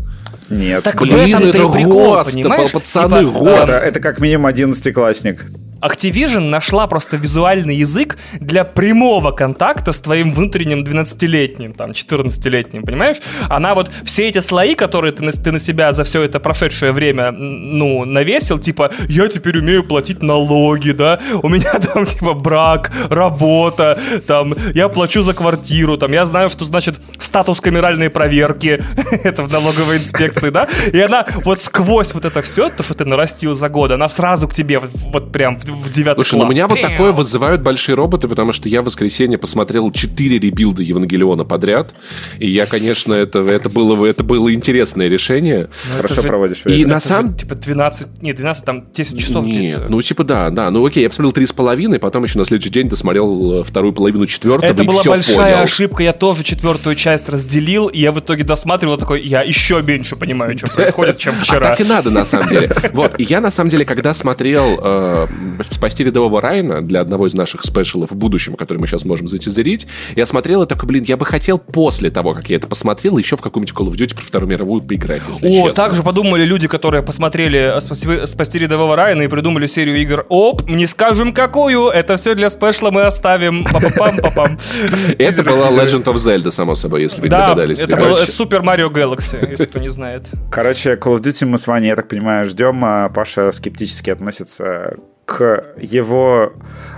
Нет. 0.50 0.84
Так 0.84 0.96
в 1.02 1.04
Блин, 1.04 1.16
этом-то 1.20 1.48
это 1.50 1.58
и 1.58 1.72
прикол, 1.72 2.16
ГОСТ, 2.16 2.32
понимаешь? 2.34 2.72
пацаны, 2.72 3.20
Типа, 3.26 3.40
ГОСТ. 3.40 3.64
это, 3.70 3.72
это 3.78 4.00
как 4.00 4.20
минимум 4.20 4.46
одиннадцатиклассник. 4.46 5.46
Activision 5.82 6.50
нашла 6.50 6.88
просто 6.88 7.18
визуальный 7.18 7.76
язык 7.76 8.18
для 8.40 8.64
прямого 8.64 9.32
контакта 9.32 9.92
с 9.92 10.00
твоим 10.00 10.34
внутренним 10.34 10.84
12-летним, 10.84 11.74
там, 11.74 11.92
14-летним, 11.92 12.84
понимаешь? 12.84 13.18
Она 13.50 13.76
вот 13.76 13.92
все 14.04 14.30
эти 14.30 14.40
слои, 14.40 14.76
которые 14.76 15.12
ты 15.12 15.24
на, 15.24 15.32
ты 15.32 15.52
на 15.52 15.60
себя 15.60 15.92
за 15.92 16.04
все 16.04 16.24
это 16.24 16.40
прошедшее 16.40 16.92
время, 16.92 17.32
ну, 17.32 18.06
навесил, 18.06 18.60
типа, 18.60 18.92
я 19.10 19.28
теперь 19.28 19.58
умею 19.58 19.84
платить 19.84 20.24
налоги, 20.24 20.92
да, 20.92 21.20
у 21.44 21.50
меня 21.50 21.72
там, 21.94 22.06
типа, 22.06 22.34
брак, 22.34 22.92
работа, 23.10 24.00
там, 24.28 24.54
я 24.74 24.90
плачу 24.90 25.22
за 25.22 25.34
квартиру, 25.34 25.98
там, 25.98 26.12
я 26.14 26.26
знаю, 26.26 26.50
что 26.50 26.66
значит 26.66 27.00
статус 27.18 27.62
камеральной 27.62 28.10
проверки, 28.10 28.84
это 29.24 29.44
в 29.44 29.52
налоговой 29.52 29.98
инспекции, 29.98 30.50
да, 30.50 30.68
и 30.92 31.00
она 31.00 31.26
вот 31.44 31.62
сквозь 31.62 32.14
вот 32.14 32.26
это 32.26 32.42
все, 32.42 32.70
то, 32.70 32.84
что 32.84 32.94
ты 32.94 33.06
нарастил 33.06 33.56
за 33.56 33.70
годы, 33.70 33.96
она 33.96 34.08
сразу 34.08 34.48
к 34.48 34.54
тебе 34.54 34.80
вот 34.80 35.32
прям 35.32 35.60
в, 35.70 35.92
девятый 35.92 36.24
Слушай, 36.24 36.36
ну 36.36 36.42
класс. 36.46 36.54
меня 36.56 36.68
вот 36.68 36.80
Пяу. 36.80 36.90
такое 36.92 37.12
вызывают 37.12 37.62
большие 37.62 37.96
роботы, 37.96 38.28
потому 38.28 38.52
что 38.54 38.70
я 38.70 38.82
в 38.82 38.86
воскресенье 38.86 39.38
посмотрел 39.38 39.92
4 39.92 40.40
ребилда 40.40 40.84
Евангелиона 40.84 41.44
подряд. 41.46 41.94
И 42.40 42.48
я, 42.48 42.66
конечно, 42.66 43.14
это, 43.14 43.40
это, 43.40 43.70
было, 43.70 44.06
это 44.06 44.24
было 44.24 44.54
интересное 44.54 45.08
решение. 45.08 45.70
Хорошо 45.98 46.22
же- 46.22 46.28
проводишь 46.28 46.62
И 46.66 46.70
время. 46.70 46.88
на 46.88 46.98
Это 46.98 47.08
же, 47.08 47.14
самом 47.14 47.34
типа 47.36 47.56
12, 47.56 48.22
не, 48.22 48.34
12, 48.34 48.66
там 48.66 48.86
10 48.94 49.20
часов 49.20 49.46
Нет, 49.46 49.56
длится. 49.58 49.86
ну 49.90 50.02
типа 50.02 50.24
да, 50.24 50.50
да. 50.50 50.70
Ну 50.72 50.86
окей, 50.86 51.04
я 51.04 51.10
посмотрел 51.10 51.32
три 51.32 51.48
с 51.48 51.54
половиной, 51.54 52.00
потом 52.00 52.24
еще 52.24 52.38
на 52.40 52.46
следующий 52.46 52.70
день 52.72 52.90
досмотрел 52.90 53.62
э, 53.62 53.64
вторую 53.64 53.94
половину 53.94 54.26
четвертого 54.26 54.70
Это 54.72 54.84
и 54.84 54.86
была 54.88 55.00
все 55.02 55.10
большая 55.10 55.36
понял. 55.54 55.64
ошибка. 55.64 56.04
Я 56.04 56.14
тоже 56.14 56.44
четвертую 56.44 56.96
часть 56.96 57.30
разделил, 57.30 57.88
и 57.88 58.00
я 58.00 58.12
в 58.12 58.20
итоге 58.20 58.44
досматривал 58.44 58.98
такой, 58.98 59.22
я 59.26 59.42
еще 59.42 59.82
меньше 59.82 60.16
понимаю, 60.16 60.58
что 60.58 60.68
происходит, 60.68 61.18
чем 61.18 61.36
А 61.40 61.44
вчера. 61.44 61.70
так 61.70 61.82
и 61.82 61.84
надо, 61.84 62.10
на 62.12 62.26
самом 62.26 62.50
деле. 62.50 62.72
Вот, 62.94 63.16
и 63.20 63.24
я, 63.24 63.42
на 63.42 63.52
самом 63.52 63.70
деле, 63.70 63.86
когда 63.86 64.14
смотрел 64.14 64.80
э, 64.82 65.28
«Спасти 65.64 66.04
рядового 66.04 66.42
Райана» 66.42 66.82
для 66.82 67.02
одного 67.02 67.28
из 67.28 67.34
наших 67.34 67.64
спешалов 67.64 68.12
в 68.12 68.16
будущем, 68.16 68.56
который 68.56 68.78
мы 68.78 68.88
сейчас 68.88 69.06
можем 69.06 69.28
затизерить, 69.28 69.88
я 70.16 70.26
смотрел 70.26 70.64
и 70.64 70.68
такой, 70.68 70.88
блин, 70.88 71.04
я 71.04 71.18
бы 71.18 71.26
хотел 71.26 71.58
после 71.58 72.10
того, 72.10 72.34
как 72.34 72.50
я 72.50 72.58
это 72.58 72.68
посмотрел, 72.68 73.18
еще 73.18 73.36
в 73.38 73.42
каком-нибудь 73.42 73.76
Call 73.76 73.88
of 73.88 73.96
Duty 73.96 74.16
про 74.16 74.24
Вторую 74.24 74.50
мировую 74.50 74.82
поиграть, 74.82 75.22
если 75.28 75.48
О, 75.48 75.68
честно. 75.68 75.74
так 75.74 75.96
же 75.96 76.04
подумали 76.04 76.46
люди, 76.46 76.68
которые 76.68 77.04
посмотрели 77.04 77.80
«Спаси, 77.80 78.26
«Спасти 78.26 78.60
рядового 78.60 78.96
Райана» 78.96 79.24
и 79.24 79.28
придумали 79.28 79.68
серию 79.68 80.02
игр. 80.02 80.26
Оп, 80.30 80.68
не 80.68 80.88
скажем 80.88 81.34
какую, 81.34 81.90
это 81.90 82.18
все 82.18 82.36
для 82.36 82.50
спешла 82.50 82.92
мы 82.92 83.04
оставим. 83.04 83.66
Па-па-пам-па-пам. 83.66 84.60
Это 85.18 85.32
Тизер, 85.32 85.46
была. 85.46 85.70
Legend 85.70 86.04
of 86.04 86.16
Zelda, 86.16 86.52
само 86.52 86.76
собой, 86.76 87.04
если 87.04 87.22
вы 87.22 87.30
да, 87.30 87.50
догадались. 87.50 87.80
это 87.80 87.96
был 87.96 88.14
Super 88.14 88.62
Mario 88.62 88.90
Galaxy, 88.92 89.50
если 89.50 89.66
кто 89.66 89.80
не 89.80 89.90
знает. 89.90 90.30
Короче, 90.52 90.94
Call 90.94 91.18
of 91.18 91.22
Duty 91.22 91.46
мы 91.46 91.58
с 91.58 91.68
Ваней, 91.68 91.90
я 91.90 91.96
так 91.96 92.08
понимаю, 92.08 92.46
ждем, 92.46 92.84
а 92.84 93.10
Паша 93.10 93.52
скептически 93.52 94.10
относится 94.10 94.98
к 95.26 95.74
его 95.82 96.54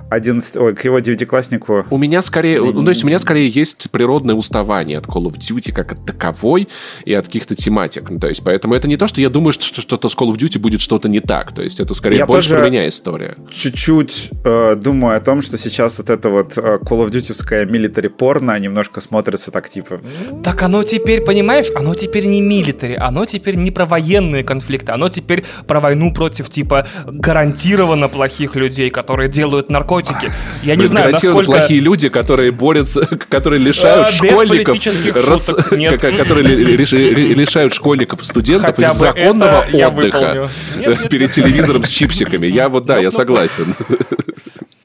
11, 0.09 0.57
ой, 0.57 0.75
к 0.75 0.85
его 0.85 0.99
девятикласснику. 0.99 1.85
У 1.89 1.97
меня 1.97 2.21
скорее, 2.21 2.61
ну, 2.61 2.83
то 2.83 2.89
есть 2.89 3.03
у 3.03 3.07
меня 3.07 3.19
скорее 3.19 3.49
есть 3.49 3.89
природное 3.91 4.35
уставание 4.35 4.97
от 4.97 5.05
Call 5.05 5.25
of 5.25 5.37
Duty 5.37 5.71
как 5.73 5.93
от 5.93 6.05
таковой 6.05 6.69
и 7.05 7.13
от 7.13 7.25
каких-то 7.25 7.55
тематик. 7.55 8.09
Ну, 8.09 8.19
то 8.19 8.27
есть 8.27 8.43
поэтому 8.43 8.73
это 8.73 8.87
не 8.87 8.97
то, 8.97 9.07
что 9.07 9.19
я 9.21 9.29
думаю, 9.29 9.51
что 9.53 9.65
что-то 9.65 10.09
с 10.09 10.15
Call 10.15 10.29
of 10.29 10.37
Duty 10.37 10.59
будет 10.59 10.81
что-то 10.81 11.09
не 11.09 11.19
так. 11.19 11.51
То 11.51 11.61
есть 11.61 11.79
это 11.79 11.93
скорее 11.93 12.17
Я 12.17 12.25
больше 12.25 12.49
тоже 12.49 12.61
про 12.61 12.69
меня 12.69 12.87
история. 12.87 13.35
Чуть-чуть 13.51 14.29
э, 14.43 14.75
думаю 14.75 15.17
о 15.17 15.19
том, 15.19 15.41
что 15.41 15.57
сейчас 15.57 15.97
вот 15.97 16.09
это 16.09 16.29
вот 16.29 16.57
э, 16.57 16.79
Call 16.81 17.05
of 17.05 17.09
Duty-ское 17.09 17.65
милитари 17.65 18.07
порно 18.07 18.57
немножко 18.57 19.01
смотрится 19.01 19.51
так 19.51 19.69
типа... 19.69 19.99
Так 20.43 20.61
оно 20.63 20.83
теперь, 20.83 21.21
понимаешь, 21.21 21.67
оно 21.75 21.95
теперь 21.95 22.27
не 22.27 22.41
милитари, 22.41 22.95
оно 22.95 23.25
теперь 23.25 23.55
не 23.55 23.71
про 23.71 23.85
военные 23.85 24.43
конфликты, 24.43 24.93
оно 24.93 25.09
теперь 25.09 25.43
про 25.67 25.79
войну 25.79 26.13
против 26.13 26.49
типа 26.49 26.87
гарантированно 27.05 28.07
плохих 28.17 28.55
людей, 28.55 28.89
которые 28.89 29.29
делают 29.29 29.69
наркотики. 29.69 30.31
Я 30.63 30.73
не 30.73 30.79
Блин, 30.79 30.87
знаю, 30.89 31.11
насколько... 31.11 31.45
плохие 31.45 31.79
люди, 31.79 32.09
которые 32.09 32.51
борются, 32.51 33.05
которые 33.29 33.59
лишают 33.59 34.07
А, 34.07 34.23
без 34.23 34.31
школьников, 34.31 34.75
рас- 35.27 35.45
шуток, 35.45 35.69
которые 36.17 36.43
ли- 36.47 36.75
лиш- 36.77 36.91
ли- 36.97 37.35
лишают 37.35 37.73
школьников 37.73 38.25
студентов 38.25 38.75
Хотя 38.75 38.87
из 38.87 38.93
законного 38.95 39.65
отдыха 39.71 40.49
нет, 40.77 41.09
перед 41.09 41.31
телевизором 41.31 41.83
с 41.83 41.89
чипсиками. 41.89 42.47
Я 42.47 42.69
вот, 42.69 42.85
да, 42.87 42.97
я 42.97 43.11
согласен. 43.11 43.75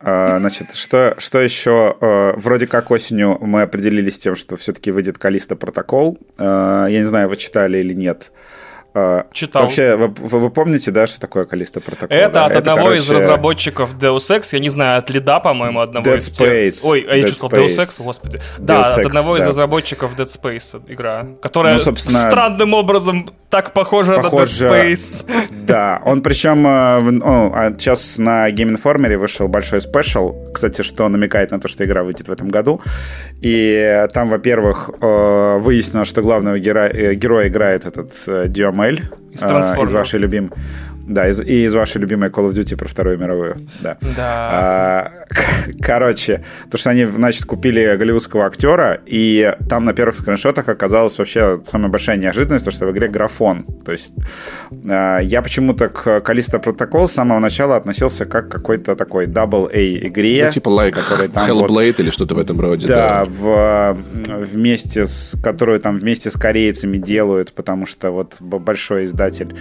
А, 0.01 0.39
Значит, 0.41 0.75
что, 0.75 1.15
что 1.19 1.39
еще? 1.41 1.97
Э, 2.01 2.33
Вроде 2.37 2.67
как 2.67 2.91
осенью 2.91 3.39
мы 3.41 3.63
определились 3.63 4.17
с 4.17 4.19
тем, 4.19 4.35
что 4.37 4.57
все-таки 4.57 4.91
выйдет 4.91 5.17
Калиста 5.19 5.57
протокол. 5.57 6.19
Э, 6.39 6.87
Я 6.91 6.99
не 6.99 7.05
знаю, 7.07 7.29
вы 7.29 7.37
читали 7.37 7.79
или 7.79 7.95
нет. 7.95 8.33
Э, 8.95 9.25
Читал. 9.33 9.63
Вообще, 9.63 9.97
вы, 9.97 10.09
вы- 10.09 10.41
вы 10.41 10.51
помните, 10.51 10.91
да, 10.91 11.07
что 11.07 11.19
такое 11.21 11.47
Калиста 11.47 11.81
протокол? 11.81 12.15
Это 12.15 12.35
да? 12.35 12.47
от 12.47 12.57
одного 12.57 12.93
из 12.93 13.07
короче, 13.07 13.25
разработчиков 13.25 13.95
Deus 13.97 14.31
Ex, 14.31 14.49
я 14.53 14.59
не 14.59 14.69
знаю, 14.69 14.99
от 14.99 15.09
лида, 15.09 15.41
по-моему, 15.41 15.81
одного 15.81 16.07
Dead 16.11 16.19
из 16.19 16.29
Space. 16.29 16.81
Ой, 16.85 17.07
а 17.09 17.17
я 17.17 17.25
Dead 17.25 17.29
что 17.29 17.49
сказал, 17.49 17.67
Deus. 17.67 17.79
Ex, 17.79 18.03
господи. 18.05 18.41
Да, 18.59 18.81
Deus 18.81 18.93
от 18.93 18.99
Ex, 18.99 19.07
одного 19.07 19.37
из 19.39 19.43
да. 19.43 19.49
разработчиков 19.49 20.15
Dead 20.15 20.27
Space 20.27 20.83
игра, 20.89 21.27
которая 21.41 21.75
Ну, 21.75 21.81
собственно, 21.81 22.19
странным 22.19 22.75
образом 22.75 23.31
так 23.53 23.73
похожа 23.75 24.15
похоже- 24.15 24.65
на 24.65 24.73
Dead 24.73 24.93
Space. 24.93 25.27
Да, 25.67 26.01
он 26.07 26.23
причем 26.23 26.67
э, 26.67 27.01
ну, 27.11 27.53
а 27.55 27.71
сейчас 27.79 28.19
на 28.19 28.51
Game 28.51 28.77
Informer 28.77 29.17
вышел 29.19 29.47
большой 29.47 29.81
спешл, 29.83 30.35
кстати, 30.55 30.83
что 30.83 31.09
намекает 31.09 31.51
на 31.51 31.61
то, 31.61 31.69
что 31.69 31.85
игра 31.85 32.03
выйдет 32.03 32.29
в 32.29 32.33
этом 32.33 32.49
году. 32.49 32.81
И 33.43 34.07
там, 34.15 34.31
во-первых, 34.31 34.91
э, 35.01 35.59
выяснилось, 35.61 36.09
что 36.09 36.23
главного 36.23 36.59
героя, 36.59 36.89
э, 36.89 37.15
героя 37.15 37.49
играет 37.49 37.85
этот 37.85 38.13
Дюамель 38.51 39.03
Из 39.33 39.43
из 39.43 39.93
вашей 39.93 40.19
любимой... 40.19 40.51
Да, 41.13 41.29
из, 41.29 41.41
и 41.41 41.65
из 41.65 41.75
вашей 41.75 42.01
любимой 42.01 42.31
Call 42.31 42.51
of 42.51 42.55
Duty 42.55 42.77
про 42.77 42.89
Вторую 42.89 43.19
мировую. 43.19 43.57
Да. 43.81 43.97
Да. 44.17 44.49
А, 44.53 45.11
короче, 45.83 46.45
то, 46.71 46.79
что 46.79 46.91
они, 46.91 47.05
значит, 47.05 47.45
купили 47.45 47.97
голливудского 47.97 48.47
актера, 48.47 49.01
и 49.07 49.55
там 49.69 49.85
на 49.85 49.93
первых 49.93 50.17
скриншотах 50.17 50.69
оказалась 50.69 51.19
вообще 51.19 51.61
самая 51.65 51.89
большая 51.89 52.17
неожиданность, 52.17 52.65
то, 52.65 52.71
что 52.71 52.87
в 52.87 52.93
игре 52.93 53.09
графон. 53.09 53.65
То 53.85 53.93
есть 53.93 54.13
а, 54.89 55.19
я 55.21 55.43
почему-то 55.43 55.89
к 55.89 56.21
Калиста 56.21 56.59
Протокол 56.59 57.09
с 57.09 57.13
самого 57.13 57.39
начала 57.39 57.77
относился 57.77 58.25
как 58.25 58.49
к 58.49 58.53
какой-то 58.53 58.97
такой 58.97 59.27
double-A 59.27 60.07
игре. 60.09 60.45
Ну, 60.47 60.51
типа 60.53 60.69
like 60.69 60.93
которой 60.93 61.29
там 61.29 61.49
вот- 61.49 61.71
Hellblade 61.71 61.97
или 61.99 62.11
что-то 62.11 62.35
в 62.35 62.39
этом 62.39 62.61
роде. 62.61 62.87
да, 62.87 63.25
в, 63.27 63.97
вместе 64.53 65.07
с, 65.07 65.35
которую 65.43 65.81
там 65.81 65.97
вместе 65.97 66.31
с 66.31 66.35
корейцами 66.35 66.97
делают, 66.97 67.53
потому 67.53 67.87
что 67.87 68.11
вот 68.11 68.37
большой 68.41 69.05
издатель 69.07 69.55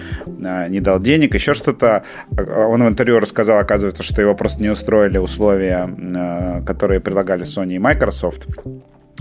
а, 0.44 0.68
не 0.68 0.80
дал 0.80 1.00
денег, 1.00 1.36
еще 1.42 1.54
что-то. 1.54 2.04
А, 2.38 2.68
Он 2.68 2.84
в 2.84 2.88
интервью 2.88 3.20
рассказал, 3.20 3.60
оказывается, 3.60 4.04
что 4.04 4.22
его 4.22 4.36
просто 4.36 4.62
не 4.62 4.70
устроили 4.70 5.18
условия, 5.18 5.90
а, 6.16 6.62
которые 6.62 7.00
предлагали 7.00 7.44
Sony 7.44 7.76
и 7.76 7.80
Microsoft. 7.80 8.48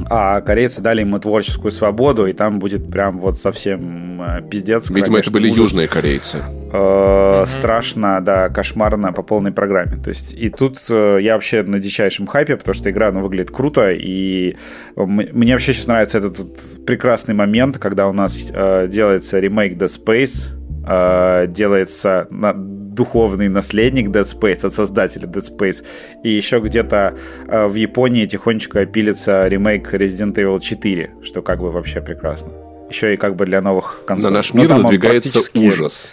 А 0.09 0.41
корейцы 0.41 0.81
дали 0.81 1.01
ему 1.01 1.19
творческую 1.19 1.73
свободу, 1.73 2.27
и 2.27 2.33
там 2.33 2.59
будет 2.59 2.91
прям 2.91 3.19
вот 3.19 3.39
совсем 3.39 4.21
а, 4.23 4.41
пиздец. 4.41 4.91
Видимо, 4.91 5.19
это 5.19 5.31
были 5.31 5.49
ужас. 5.49 5.59
южные 5.59 5.89
корейцы. 5.89 6.39
Э, 6.73 7.45
страшно, 7.47 8.21
да, 8.21 8.49
кошмарно 8.49 9.13
по 9.13 9.23
полной 9.23 9.53
программе. 9.53 9.97
То 9.97 10.11
есть 10.11 10.33
и 10.33 10.49
тут 10.49 10.79
э, 10.89 11.19
я 11.21 11.35
вообще 11.35 11.63
на 11.63 11.81
дичайшем 11.81 12.27
хайпе, 12.27 12.57
потому 12.57 12.75
что 12.75 12.91
игра, 12.91 13.11
ну, 13.11 13.21
выглядит 13.21 13.51
круто, 13.51 13.91
и 13.91 14.57
мне 14.97 15.53
вообще 15.53 15.73
сейчас 15.73 15.89
нравится 15.89 16.19
этот 16.19 16.85
прекрасный 16.87 17.35
момент, 17.35 17.79
когда 17.79 18.09
у 18.09 18.13
нас 18.13 18.51
э, 18.53 18.89
делается 18.89 19.39
ремейк 19.39 19.77
Dead 19.77 19.89
Space, 19.89 20.60
э, 20.87 21.47
делается 21.49 22.27
на- 22.31 22.55
духовный 22.91 23.49
наследник 23.49 24.09
Dead 24.09 24.25
Space 24.25 24.67
от 24.67 24.75
создателя 24.75 25.27
Dead 25.29 25.45
Space, 25.57 25.85
и 26.25 26.31
еще 26.31 26.59
где-то 26.61 27.15
э, 27.49 27.67
в 27.67 27.75
Японии 27.75 28.27
тихонечко 28.27 28.85
пилится 28.87 29.47
ремейк 29.49 29.95
Resident 29.95 30.35
Evil 30.35 30.61
4, 30.61 31.11
что 31.23 31.43
как 31.43 31.61
бы 31.61 31.71
вообще 31.71 32.01
прекрасно. 32.01 32.51
Еще 32.91 33.15
и 33.15 33.17
как 33.17 33.37
бы 33.37 33.47
для 33.47 33.61
новых 33.63 34.01
На 34.03 34.07
консолей. 34.07 34.35
наш 34.35 34.53
Но 34.53 34.63
мир 34.63 34.71
надвигается 34.71 35.33
практически- 35.33 35.59
ужас. 35.69 36.13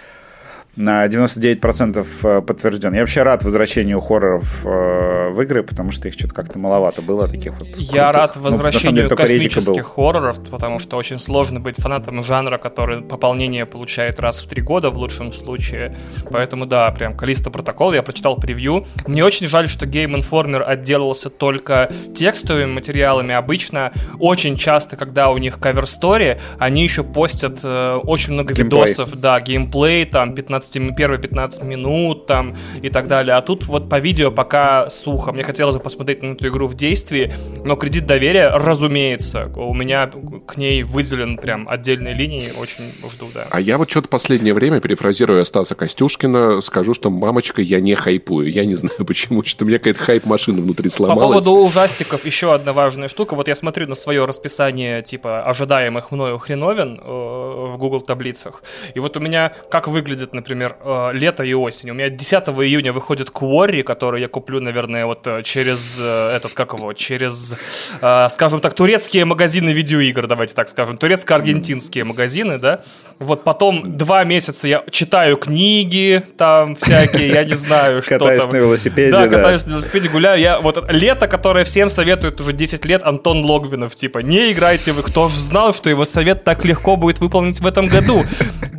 На 0.77 1.05
99% 1.07 2.41
подтвержден. 2.41 2.93
Я 2.93 3.01
вообще 3.01 3.24
рад 3.24 3.43
возвращению 3.43 4.00
хорроров 4.00 4.63
э, 4.63 5.29
в 5.31 5.41
игры, 5.41 5.63
потому 5.63 5.91
что 5.91 6.07
их 6.07 6.13
что-то 6.13 6.36
как-то 6.36 6.60
маловато 6.60 7.01
было, 7.01 7.27
таких 7.27 7.53
вот 7.60 7.67
Я 7.69 7.75
крутых. 7.75 8.15
рад 8.15 8.36
Ну, 8.36 8.41
возвращению 8.43 8.96
деле, 8.96 9.07
только 9.10 9.24
Резика 9.24 9.55
космических 9.55 9.88
хорроров, 9.88 10.39
потому 10.50 10.77
что 10.77 10.98
очень 10.98 11.17
сложно 11.17 11.60
быть 11.60 11.77
фанатом 11.77 12.24
жанра, 12.24 12.57
который 12.60 13.01
пополнение 13.01 13.65
получает 13.65 14.19
раз 14.19 14.39
в 14.39 14.48
три 14.48 14.62
года 14.62 14.91
в 14.91 14.98
лучшем 14.98 15.34
случае. 15.34 15.96
Поэтому 16.29 16.67
да, 16.67 16.91
прям 16.91 17.17
Калиста 17.17 17.50
протокол, 17.50 17.93
я 17.93 18.03
прочитал 18.03 18.38
превью. 18.38 18.86
Мне 19.07 19.25
очень 19.25 19.48
жаль, 19.48 19.67
что 19.67 19.86
Game 19.88 20.15
Informer 20.15 20.62
отделался 20.62 21.29
только 21.29 21.91
текстовыми 22.15 22.72
материалами. 22.72 23.34
Обычно 23.34 23.91
очень 24.19 24.55
часто, 24.55 24.96
когда 24.96 25.31
у 25.31 25.38
них 25.38 25.60
кавер-стори, 25.60 26.38
они 26.60 26.84
еще 26.84 27.03
постят 27.03 27.62
э, 27.63 27.96
очень 28.03 28.34
много 28.34 28.53
Геймплей. 28.53 28.81
видосов, 28.81 29.19
да, 29.19 29.39
геймплей, 29.39 30.05
там, 30.05 30.36
15, 30.36 30.66
м- 30.75 30.93
первые 30.95 31.19
15 31.21 31.63
минут, 31.63 32.25
там, 32.25 32.55
и 32.81 32.89
так 32.89 33.07
далее. 33.07 33.36
А 33.36 33.41
тут 33.41 33.65
вот 33.67 33.89
по 33.89 34.00
видео 34.00 34.31
пока 34.31 34.89
сухо. 34.89 35.31
Мне 35.31 35.43
хотелось 35.43 35.75
бы 35.77 35.81
посмотреть 35.81 36.21
на 36.21 36.33
эту 36.33 36.47
игру 36.50 36.67
в 36.67 36.75
действии, 36.75 37.33
но 37.63 37.75
кредит 37.75 38.05
доверия, 38.07 38.50
разумеется, 38.50 39.51
у 39.55 39.74
меня 39.74 40.09
к 40.45 40.57
ней 40.57 40.83
выделен 40.83 41.38
прям 41.38 41.67
отдельной 41.69 42.13
линией, 42.13 42.50
очень 42.59 42.83
жду, 43.12 43.27
да. 43.33 43.45
А 43.50 43.59
я 43.62 43.77
вот 43.77 43.89
что-то 43.89 44.09
последнее 44.09 44.53
время, 44.53 44.79
перефразируя 44.81 45.43
Стаса 45.43 45.75
Костюшкина, 45.75 46.62
скажу, 46.62 46.93
что 46.93 47.09
мамочка, 47.09 47.62
я 47.62 47.79
не 47.79 47.95
хайпую. 47.95 48.51
Я 48.51 48.65
не 48.65 48.75
знаю 48.75 49.05
почему, 49.05 49.43
что 49.43 49.65
у 49.65 49.67
меня 49.67 49.77
какая-то 49.77 50.00
хайп-машина 50.03 50.62
внутри 50.62 50.89
По 50.89 50.95
сломалась. 50.95 51.45
поводу 51.45 51.65
ужастиков 51.65 52.25
еще 52.25 52.53
одна 52.53 52.74
важная 52.74 53.07
штука. 53.07 53.36
Вот 53.36 53.47
я 53.47 53.55
смотрю 53.55 53.88
на 53.88 53.95
свое 53.95 54.25
расписание 54.25 55.01
типа 55.01 55.43
ожидаемых 55.45 56.12
мною 56.12 56.38
хреновин 56.39 57.00
э, 57.03 57.07
в 57.07 57.77
Google 57.77 58.01
таблицах. 58.01 58.63
И 58.95 59.00
вот 59.00 59.17
у 59.17 59.19
меня 59.19 59.51
как 59.69 59.88
выглядит, 59.88 60.33
например, 60.33 60.56
э, 60.63 61.09
лето 61.13 61.43
и 61.43 61.53
осень. 61.53 61.91
У 61.91 61.93
меня 61.93 62.09
10 62.09 62.47
июня 62.49 62.93
выходит 62.93 63.29
Quarry, 63.29 63.83
который 63.83 64.21
я 64.21 64.27
куплю, 64.27 64.59
наверное, 64.59 65.05
вот 65.05 65.25
э, 65.27 65.43
через 65.43 65.97
э, 65.99 66.35
этот, 66.35 66.53
как 66.53 66.73
его, 66.73 66.93
через, 66.93 67.55
скажем 68.29 68.59
так, 68.59 68.73
турецкие 68.73 69.25
магазины 69.25 69.71
видеоигр, 69.71 70.27
давайте 70.27 70.53
так 70.53 70.69
скажем, 70.69 70.97
турецко-аргентинские 70.97 72.03
магазины, 72.03 72.57
да. 72.57 72.81
Вот 73.19 73.43
потом 73.43 73.97
два 73.97 74.23
месяца 74.23 74.67
я 74.67 74.83
читаю 74.91 75.37
книги, 75.37 76.23
там 76.37 76.75
всякие, 76.75 77.29
я 77.29 77.43
не 77.43 77.55
знаю, 77.55 78.01
что 78.01 78.19
Катаюсь 78.19 78.43
там. 78.43 78.53
на 78.53 78.57
велосипеде, 78.57 79.11
Да, 79.11 79.27
катаюсь 79.27 79.65
на 79.65 79.71
велосипеде, 79.71 80.09
гуляю. 80.09 80.39
Я 80.39 80.59
вот 80.59 80.91
лето, 80.91 81.27
которое 81.27 81.65
всем 81.65 81.89
советует 81.89 82.39
уже 82.39 82.53
10 82.53 82.85
лет, 82.85 83.01
Антон 83.03 83.43
Логвинов, 83.43 83.95
типа, 83.95 84.19
не 84.19 84.51
играйте 84.51 84.91
вы. 84.91 85.01
Кто 85.01 85.29
же 85.29 85.39
знал, 85.39 85.73
что 85.73 85.89
его 85.89 86.05
совет 86.05 86.43
так 86.43 86.63
легко 86.65 86.95
будет 86.95 87.19
выполнить 87.19 87.59
в 87.59 87.65
этом 87.65 87.87
году? 87.87 88.23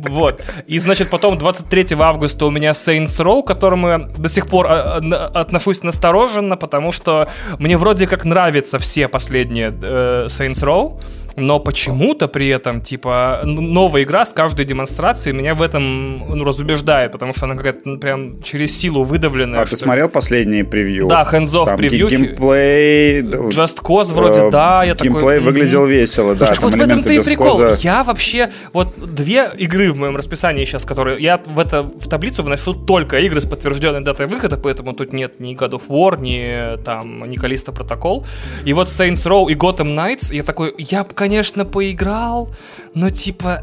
Вот. 0.07 0.41
И, 0.67 0.79
значит, 0.79 1.09
потом 1.09 1.37
23 1.37 1.97
августа 1.99 2.45
у 2.45 2.51
меня 2.51 2.71
Saints 2.71 3.17
Row, 3.19 3.43
к 3.43 3.47
которому 3.47 3.89
я 3.89 3.97
до 3.97 4.29
сих 4.29 4.47
пор 4.47 4.67
а, 4.67 4.99
а, 5.01 5.31
отношусь 5.33 5.83
настороженно, 5.83 6.57
потому 6.57 6.91
что 6.91 7.27
мне 7.57 7.77
вроде 7.77 8.07
как 8.07 8.25
нравятся 8.25 8.79
все 8.79 9.07
последние 9.07 9.67
э, 9.69 10.27
Saints 10.27 10.63
Row, 10.63 11.01
но 11.39 11.59
почему-то 11.59 12.27
при 12.27 12.47
этом, 12.49 12.81
типа, 12.81 13.41
новая 13.43 14.03
игра 14.03 14.25
с 14.25 14.33
каждой 14.33 14.65
демонстрацией 14.65 15.35
меня 15.35 15.55
в 15.55 15.61
этом 15.61 16.35
ну, 16.37 16.43
разубеждает, 16.43 17.11
потому 17.11 17.33
что 17.33 17.45
она 17.45 17.55
какая-то 17.55 17.81
ну, 17.85 17.97
прям 17.97 18.41
через 18.43 18.77
силу 18.77 19.03
выдавленная. 19.03 19.61
А 19.61 19.65
ты 19.65 19.77
смотрел 19.77 20.09
последние 20.09 20.63
превью? 20.63 21.07
Да, 21.07 21.27
hands-off 21.31 21.75
превью. 21.77 22.09
ге- 22.09 22.17
Геймплей... 22.17 23.21
Just 23.21 23.81
Cause 23.81 24.13
вроде, 24.13 24.41
э, 24.41 24.51
да, 24.51 24.83
я 24.83 24.95
такой... 24.95 25.11
Геймплей 25.11 25.39
выглядел 25.39 25.85
весело, 25.85 26.35
да. 26.35 26.47
Там 26.47 26.57
вот 26.61 26.75
в 26.75 26.81
этом-то 26.81 27.13
и 27.13 27.23
прикол. 27.23 27.61
Я 27.79 28.03
вообще... 28.03 28.49
Вот 28.73 28.95
две 28.97 29.49
игры 29.57 29.91
в 29.91 29.97
моем 29.97 30.17
расписании 30.17 30.65
сейчас, 30.65 30.85
которые... 30.85 31.21
Я 31.21 31.39
в, 31.45 31.59
это, 31.59 31.83
в 31.83 32.09
таблицу 32.09 32.43
вношу 32.43 32.73
только 32.73 33.19
игры 33.19 33.39
с 33.41 33.45
подтвержденной 33.45 34.01
датой 34.01 34.25
выхода, 34.27 34.57
поэтому 34.57 34.93
тут 34.93 35.13
нет 35.13 35.39
ни 35.39 35.55
God 35.55 35.71
of 35.71 35.83
War, 35.87 36.19
ни 36.19 36.81
там, 36.83 37.29
ни 37.29 37.37
Callisto 37.39 37.73
Protocol. 37.73 38.25
И 38.65 38.73
вот 38.73 38.87
Saints 38.87 39.23
Row 39.25 39.49
и 39.49 39.55
Gotham 39.55 39.95
Knights, 39.95 40.33
я 40.33 40.43
такой, 40.43 40.73
я, 40.77 41.03
пока- 41.03 41.28
конечно, 41.29 41.63
поиграл, 41.63 42.49
но 42.95 43.11
типа... 43.11 43.61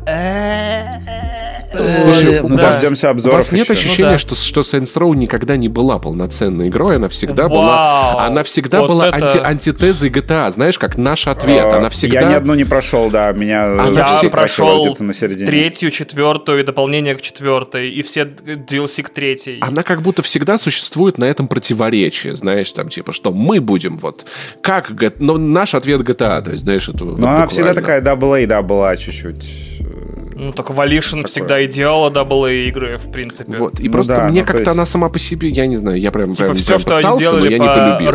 Слушай, 1.75 2.41
ну, 2.43 2.57
да. 2.57 2.71
дождемся 2.71 3.09
У 3.09 3.11
обзоров 3.11 3.39
вас 3.39 3.53
нет 3.53 3.69
ощущения, 3.69 4.11
Ну 4.11 4.13
да. 4.13 4.19
что, 4.19 4.35
что 4.35 4.61
Saints 4.61 4.97
Row 4.97 5.15
никогда 5.15 5.57
не 5.57 5.69
была 5.69 5.99
полноценной 5.99 6.69
игрой, 6.69 6.97
она 6.97 7.09
всегда 7.09 7.49
была, 7.49 8.25
она 8.25 8.45
всегда 8.45 8.87
была 8.87 9.07
антитезой 9.07 10.11
GTA, 10.11 10.51
знаешь, 10.53 10.79
как 10.79 10.97
наш 10.97 11.27
ответ, 11.27 11.65
А, 11.65 11.79
она 11.79 11.91
всегда... 11.91 12.21
Я 12.21 12.31
ни 12.31 12.35
одну 12.35 12.55
не 12.55 12.65
прошел, 12.65 13.11
да, 13.11 13.33
меня 13.33 13.65
Она 13.65 14.09
Я 14.23 14.31
прошел 14.31 14.87
где-то 14.87 15.03
на 15.03 15.13
середине. 15.13 15.47
третью, 15.47 15.91
четвертую 15.91 16.61
и 16.61 16.63
дополнение 16.63 17.17
к 17.17 17.21
четвертой, 17.21 17.91
и 17.91 18.03
все 18.03 18.23
DLC 18.23 19.03
к 19.03 19.11
третьей. 19.11 19.59
Она 19.61 19.83
как 19.83 20.03
будто 20.03 20.23
всегда 20.23 20.57
существует 20.57 21.19
на 21.19 21.25
этом 21.25 21.49
противоречии, 21.49 22.31
знаешь, 22.31 22.71
там 22.73 22.89
типа, 22.89 23.13
что 23.13 23.33
мы 23.33 23.61
будем 23.61 23.99
вот 23.99 24.25
как, 24.63 24.93
ну, 25.19 25.37
наш 25.37 25.75
ответ 25.75 26.03
GTA, 26.03 26.43
то 26.43 26.53
есть, 26.53 26.63
знаешь, 26.63 26.89
это 26.89 27.05
Но 27.05 27.29
она 27.29 27.47
всегда 27.57 27.75
такая 27.75 28.01
double 28.01 28.43
A, 28.43 28.47
да, 28.47 28.63
была 28.63 28.97
чуть-чуть. 28.97 29.67
Ну, 30.39 30.53
так 30.53 30.71
Volition 30.71 31.27
всегда 31.27 31.61
и 31.61 31.67
делала 31.67 32.11
AA 32.11 32.69
игры, 32.69 32.99
в 32.99 33.11
принципе. 33.11 33.57
Вот, 33.57 33.81
и 33.81 33.85
Ну 33.87 33.93
просто 33.93 34.17
да, 34.17 34.29
мне 34.29 34.41
ну, 34.41 34.47
то 34.47 34.53
как-то 34.53 34.65
есть- 34.71 34.77
она 34.77 34.85
сама 34.85 35.09
по 35.09 35.19
себе, 35.19 35.49
я 35.49 35.67
не 35.67 35.77
знаю, 35.77 35.99
я 35.99 36.13
прям, 36.13 36.33
Типа 36.35 36.49
прям, 36.49 36.57
все, 36.57 36.67
прям 36.67 36.79
что 36.81 36.97
они 36.97 37.03
пытался, 37.05 37.25
но 37.37 37.47
делали 37.47 37.59
по. 37.59 37.65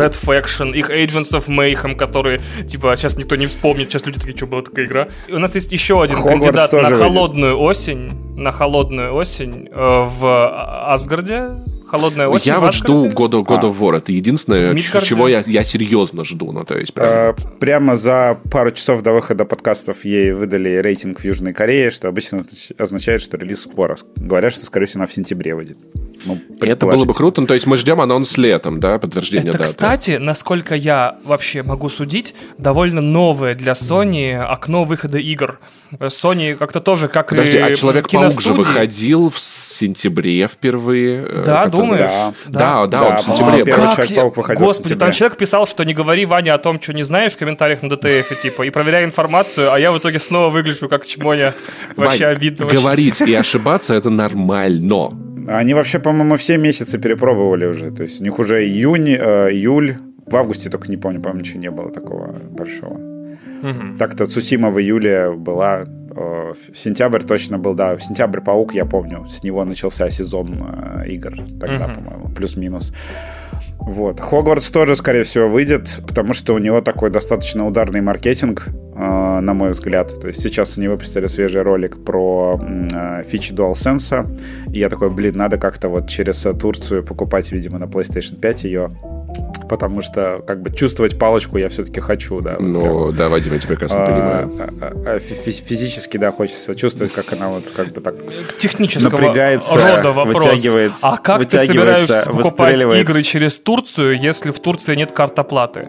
Red 0.02 0.16
Faction, 0.22 0.72
их 0.72 0.88
Agents 0.88 1.32
of 1.32 1.48
Mayhem, 1.48 1.96
которые, 1.96 2.40
типа, 2.68 2.94
сейчас 2.94 3.16
никто 3.16 3.34
не 3.34 3.46
вспомнит, 3.46 3.90
сейчас 3.90 4.06
люди 4.06 4.20
такие, 4.20 4.36
что 4.36 4.46
была 4.46 4.62
такая 4.62 4.86
игра. 4.86 5.08
И 5.26 5.32
у 5.32 5.40
нас 5.40 5.56
есть 5.56 5.72
еще 5.72 6.00
один 6.00 6.18
Хогвартс 6.18 6.44
кандидат 6.44 6.72
на 6.72 6.78
выйдет. 6.90 6.98
холодную 6.98 7.58
осень, 7.60 8.12
на 8.36 8.52
холодную 8.52 9.14
осень 9.14 9.68
э, 9.72 9.74
в 9.74 10.92
Асгарде. 10.92 11.48
Холодная 11.92 12.26
осень 12.26 12.46
Я 12.52 12.58
вот 12.58 12.72
жду 12.72 13.06
Асгарде. 13.06 13.36
God 13.36 13.44
of, 13.46 13.76
А. 13.76 13.82
War. 13.84 13.98
Это 13.98 14.12
единственное, 14.12 14.74
чего 15.02 15.28
я, 15.28 15.44
я 15.46 15.62
серьезно 15.62 16.24
жду. 16.24 16.50
Ну, 16.50 16.64
то 16.64 16.78
есть, 16.78 16.94
прям... 16.94 17.06
Э, 17.08 17.34
Прямо 17.60 17.96
за 17.96 18.38
пару 18.50 18.70
часов 18.70 19.02
до 19.02 19.12
выхода 19.12 19.44
подкастов 19.44 20.04
ей 20.06 20.32
выдали 20.32 20.70
рейтинг 20.76 21.20
в 21.20 21.24
Южной 21.24 21.52
Корее, 21.52 21.90
что 21.90 22.08
обычно 22.08 22.38
означ- 22.38 22.72
означает, 22.78 23.20
что 23.20 23.36
релиз 23.36 23.60
скоро. 23.62 23.96
Говорят, 24.16 24.54
что, 24.54 24.64
скорее 24.64 24.86
всего, 24.86 25.00
она 25.00 25.06
в 25.06 25.12
сентябре 25.12 25.54
выйдет. 25.54 25.76
Ну, 26.24 26.38
это 26.62 26.86
было 26.86 27.04
бы 27.04 27.12
круто. 27.12 27.42
Ну, 27.42 27.46
то 27.46 27.52
есть 27.54 27.66
мы 27.66 27.76
ждем 27.76 28.00
анонс 28.00 28.38
летом, 28.38 28.80
да, 28.80 28.98
подтверждение 28.98 29.50
Это, 29.50 29.58
даты. 29.58 29.70
кстати, 29.70 30.10
насколько 30.12 30.74
я 30.74 31.18
вообще 31.24 31.62
могу 31.62 31.90
судить, 31.90 32.34
довольно 32.56 33.02
новое 33.02 33.54
для 33.54 33.72
Sony 33.72 34.34
окно 34.34 34.84
выхода 34.84 35.18
игр. 35.18 35.58
Sony 36.00 36.56
как-то 36.56 36.80
тоже, 36.80 37.08
как 37.08 37.28
Подожди, 37.28 37.58
и 37.58 37.60
а 37.60 37.74
Человек-паук 37.74 38.40
же 38.40 38.52
выходил 38.54 39.28
в 39.30 39.38
сентябре 39.38 40.46
впервые. 40.48 41.22
э, 41.26 41.42
Да, 41.44 41.64
как-то- 41.64 41.70
думаешь? 41.82 42.10
Да. 42.10 42.32
Да, 42.46 42.86
да, 42.86 43.00
Да, 43.00 43.08
он 43.10 43.16
в 43.16 43.20
сентябре. 43.20 43.64
первый 43.64 43.86
Как 43.86 43.94
Человек-паук 43.94 44.36
я- 44.36 44.40
выходил 44.42 44.66
Господи, 44.66 44.94
там 44.94 45.12
человек 45.12 45.38
писал, 45.38 45.66
что 45.66 45.84
не 45.84 45.94
говори 45.94 46.26
Ваня 46.26 46.54
о 46.54 46.58
том, 46.58 46.80
что 46.80 46.92
не 46.92 47.02
знаешь 47.02 47.32
в 47.32 47.38
комментариях 47.38 47.82
на 47.82 47.88
ДТФ, 47.90 48.40
типа, 48.40 48.62
и 48.62 48.70
проверяй 48.70 49.04
информацию, 49.04 49.72
а 49.72 49.78
я 49.78 49.92
в 49.92 49.98
итоге 49.98 50.18
снова 50.18 50.50
выгляжу 50.50 50.88
как 50.88 51.06
чмоня. 51.06 51.54
Вообще 51.96 52.26
Вань, 52.26 52.36
обидно. 52.36 52.66
Говорить 52.66 53.20
и 53.20 53.34
ошибаться 53.34 53.94
это 53.94 54.10
нормально. 54.10 55.10
Они 55.48 55.74
вообще, 55.74 55.98
по-моему, 55.98 56.36
все 56.36 56.56
месяцы 56.56 56.98
перепробовали 56.98 57.66
уже. 57.66 57.90
То 57.90 58.02
есть 58.04 58.20
у 58.20 58.24
них 58.24 58.38
уже 58.38 58.64
июнь, 58.64 59.08
э, 59.10 59.50
июль. 59.50 59.96
В 60.26 60.36
августе 60.36 60.70
только 60.70 60.88
не 60.88 60.96
помню, 60.96 61.20
по-моему, 61.20 61.40
ничего 61.40 61.60
не 61.60 61.70
было 61.70 61.90
такого 61.90 62.32
большого. 62.50 62.96
Мгм. 63.62 63.96
Так-то 63.98 64.26
Цусима 64.26 64.70
в 64.70 64.78
июле 64.80 65.32
была. 65.32 65.84
Э, 66.14 66.52
Сентябрь 66.74 67.22
точно 67.22 67.58
был, 67.58 67.74
да. 67.74 67.98
Сентябрь 67.98 68.40
Паук, 68.40 68.74
я 68.74 68.84
помню. 68.84 69.26
С 69.28 69.42
него 69.42 69.64
начался 69.64 70.10
сезон 70.10 70.62
э, 70.62 71.08
игр. 71.08 71.34
Тогда, 71.60 71.88
Мгм. 71.88 71.94
по-моему, 71.94 72.28
плюс-минус. 72.34 72.92
Вот. 73.78 74.20
Хогвартс 74.20 74.70
тоже, 74.70 74.94
скорее 74.94 75.24
всего, 75.24 75.48
выйдет, 75.48 76.02
потому 76.06 76.34
что 76.34 76.54
у 76.54 76.58
него 76.58 76.80
такой 76.82 77.10
достаточно 77.10 77.66
ударный 77.66 78.00
маркетинг, 78.00 78.68
э, 78.68 79.40
на 79.40 79.54
мой 79.54 79.70
взгляд. 79.70 80.20
То 80.20 80.28
есть 80.28 80.40
сейчас 80.40 80.78
они 80.78 80.86
выпустили 80.88 81.26
свежий 81.26 81.62
ролик 81.62 82.04
про 82.04 82.60
э, 82.62 83.22
фичи 83.24 83.52
DualSense, 83.52 84.70
и 84.72 84.78
я 84.78 84.88
такой, 84.88 85.10
блин, 85.10 85.36
надо 85.36 85.58
как-то 85.58 85.88
вот 85.88 86.08
через 86.08 86.42
Турцию 86.60 87.02
покупать, 87.04 87.50
видимо, 87.50 87.78
на 87.78 87.84
PlayStation 87.84 88.36
5 88.38 88.64
ее, 88.64 88.90
потому 89.72 90.02
что 90.02 90.44
как 90.46 90.60
бы 90.60 90.70
чувствовать 90.70 91.18
палочку 91.18 91.56
я 91.56 91.70
все-таки 91.70 91.98
хочу, 91.98 92.42
да. 92.42 92.56
вот 92.58 92.58
прям. 92.58 92.72
Ну, 92.72 93.10
да, 93.12 93.30
Вадим, 93.30 93.54
я 93.54 93.58
тебя 93.58 93.68
прекрасно 93.70 94.02
А, 94.02 94.06
понимаю. 94.06 94.52
а, 95.06 95.14
а, 95.14 95.18
фи- 95.18 95.34
фи- 95.34 95.62
Физически, 95.66 96.18
да, 96.18 96.30
хочется 96.30 96.74
чувствовать, 96.74 97.10
как 97.14 97.32
она 97.32 97.48
вот 97.48 97.64
как 97.74 97.88
бы 97.92 98.02
так 98.02 98.14
Технического 98.58 99.08
напрягается, 99.10 99.72
рода 99.78 100.12
вопрос. 100.12 100.44
вытягивается- 100.44 101.06
а 101.06 101.16
как 101.16 101.38
ты 101.38 101.44
вытягивается, 101.58 102.06
собираешься 102.06 102.30
покупать 102.30 102.82
игры 103.00 103.22
через 103.22 103.56
Турцию, 103.56 104.18
если 104.18 104.50
в 104.50 104.58
Турции 104.60 104.94
нет 104.94 105.12
карт 105.12 105.38
оплаты? 105.38 105.88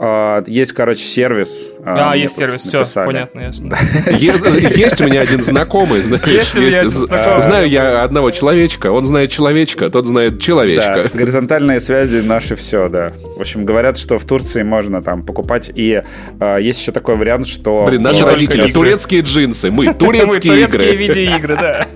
А, 0.00 0.44
Есть, 0.46 0.72
короче, 0.72 1.02
сервис. 1.02 1.76
А, 1.84 2.12
мне 2.12 2.22
есть 2.22 2.36
сервис, 2.36 2.62
все, 2.62 2.78
написали. 2.78 3.06
понятно, 3.06 3.40
ясно. 3.40 3.76
Есть 4.10 5.00
у 5.00 5.04
меня 5.04 5.22
один 5.22 5.42
знакомый, 5.42 6.02
знаешь. 6.02 6.24
Есть 6.26 6.56
у 6.56 6.60
меня 6.60 6.78
один 6.78 6.88
знакомый. 6.90 7.40
Знаю 7.40 7.68
я 7.68 8.02
одного 8.02 8.30
человечка, 8.30 8.92
он 8.92 9.04
знает 9.06 9.32
человечка, 9.32 9.90
тот 9.90 10.06
знает 10.06 10.40
человечка. 10.40 11.10
горизонтальные 11.12 11.80
связи 11.80 12.24
наши 12.24 12.54
все, 12.54 12.88
да. 12.88 13.12
В 13.36 13.40
общем, 13.40 13.64
говорят, 13.64 13.98
что 13.98 14.18
в 14.18 14.24
Турции 14.24 14.62
можно 14.62 15.02
там 15.02 15.24
покупать. 15.24 15.70
И 15.74 16.02
а, 16.38 16.58
есть 16.58 16.80
еще 16.80 16.92
такой 16.92 17.16
вариант, 17.16 17.48
что... 17.48 17.84
Блин, 17.88 18.02
наши 18.02 18.24
родители, 18.24 18.70
турецкие 18.70 19.22
джинсы, 19.22 19.70
мы 19.70 19.86
Мы 19.88 19.94
турецкие 19.94 20.52
турецкие 20.52 20.94
игры. 20.94 20.96
видеоигры, 20.96 21.56
да. 21.56 21.86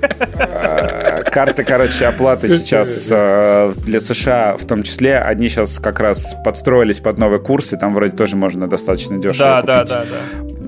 Карты, 1.33 1.65
короче, 1.65 2.07
оплаты 2.07 2.49
сейчас 2.49 3.09
э, 3.11 3.73
для 3.79 4.01
США 4.01 4.57
в 4.57 4.65
том 4.67 4.83
числе, 4.83 5.19
они 5.19 5.49
сейчас 5.49 5.79
как 5.79 5.99
раз 5.99 6.37
подстроились 6.45 7.01
под 7.01 7.19
новый 7.19 7.41
курс, 7.41 7.73
и 7.73 7.77
там 7.77 7.95
вроде 7.95 8.17
тоже 8.17 8.37
можно 8.37 8.69
достаточно 8.69 9.19
дешево 9.19 9.63
Да, 9.63 9.63
да, 9.63 9.79
купить. 9.79 9.93
да, 9.93 10.05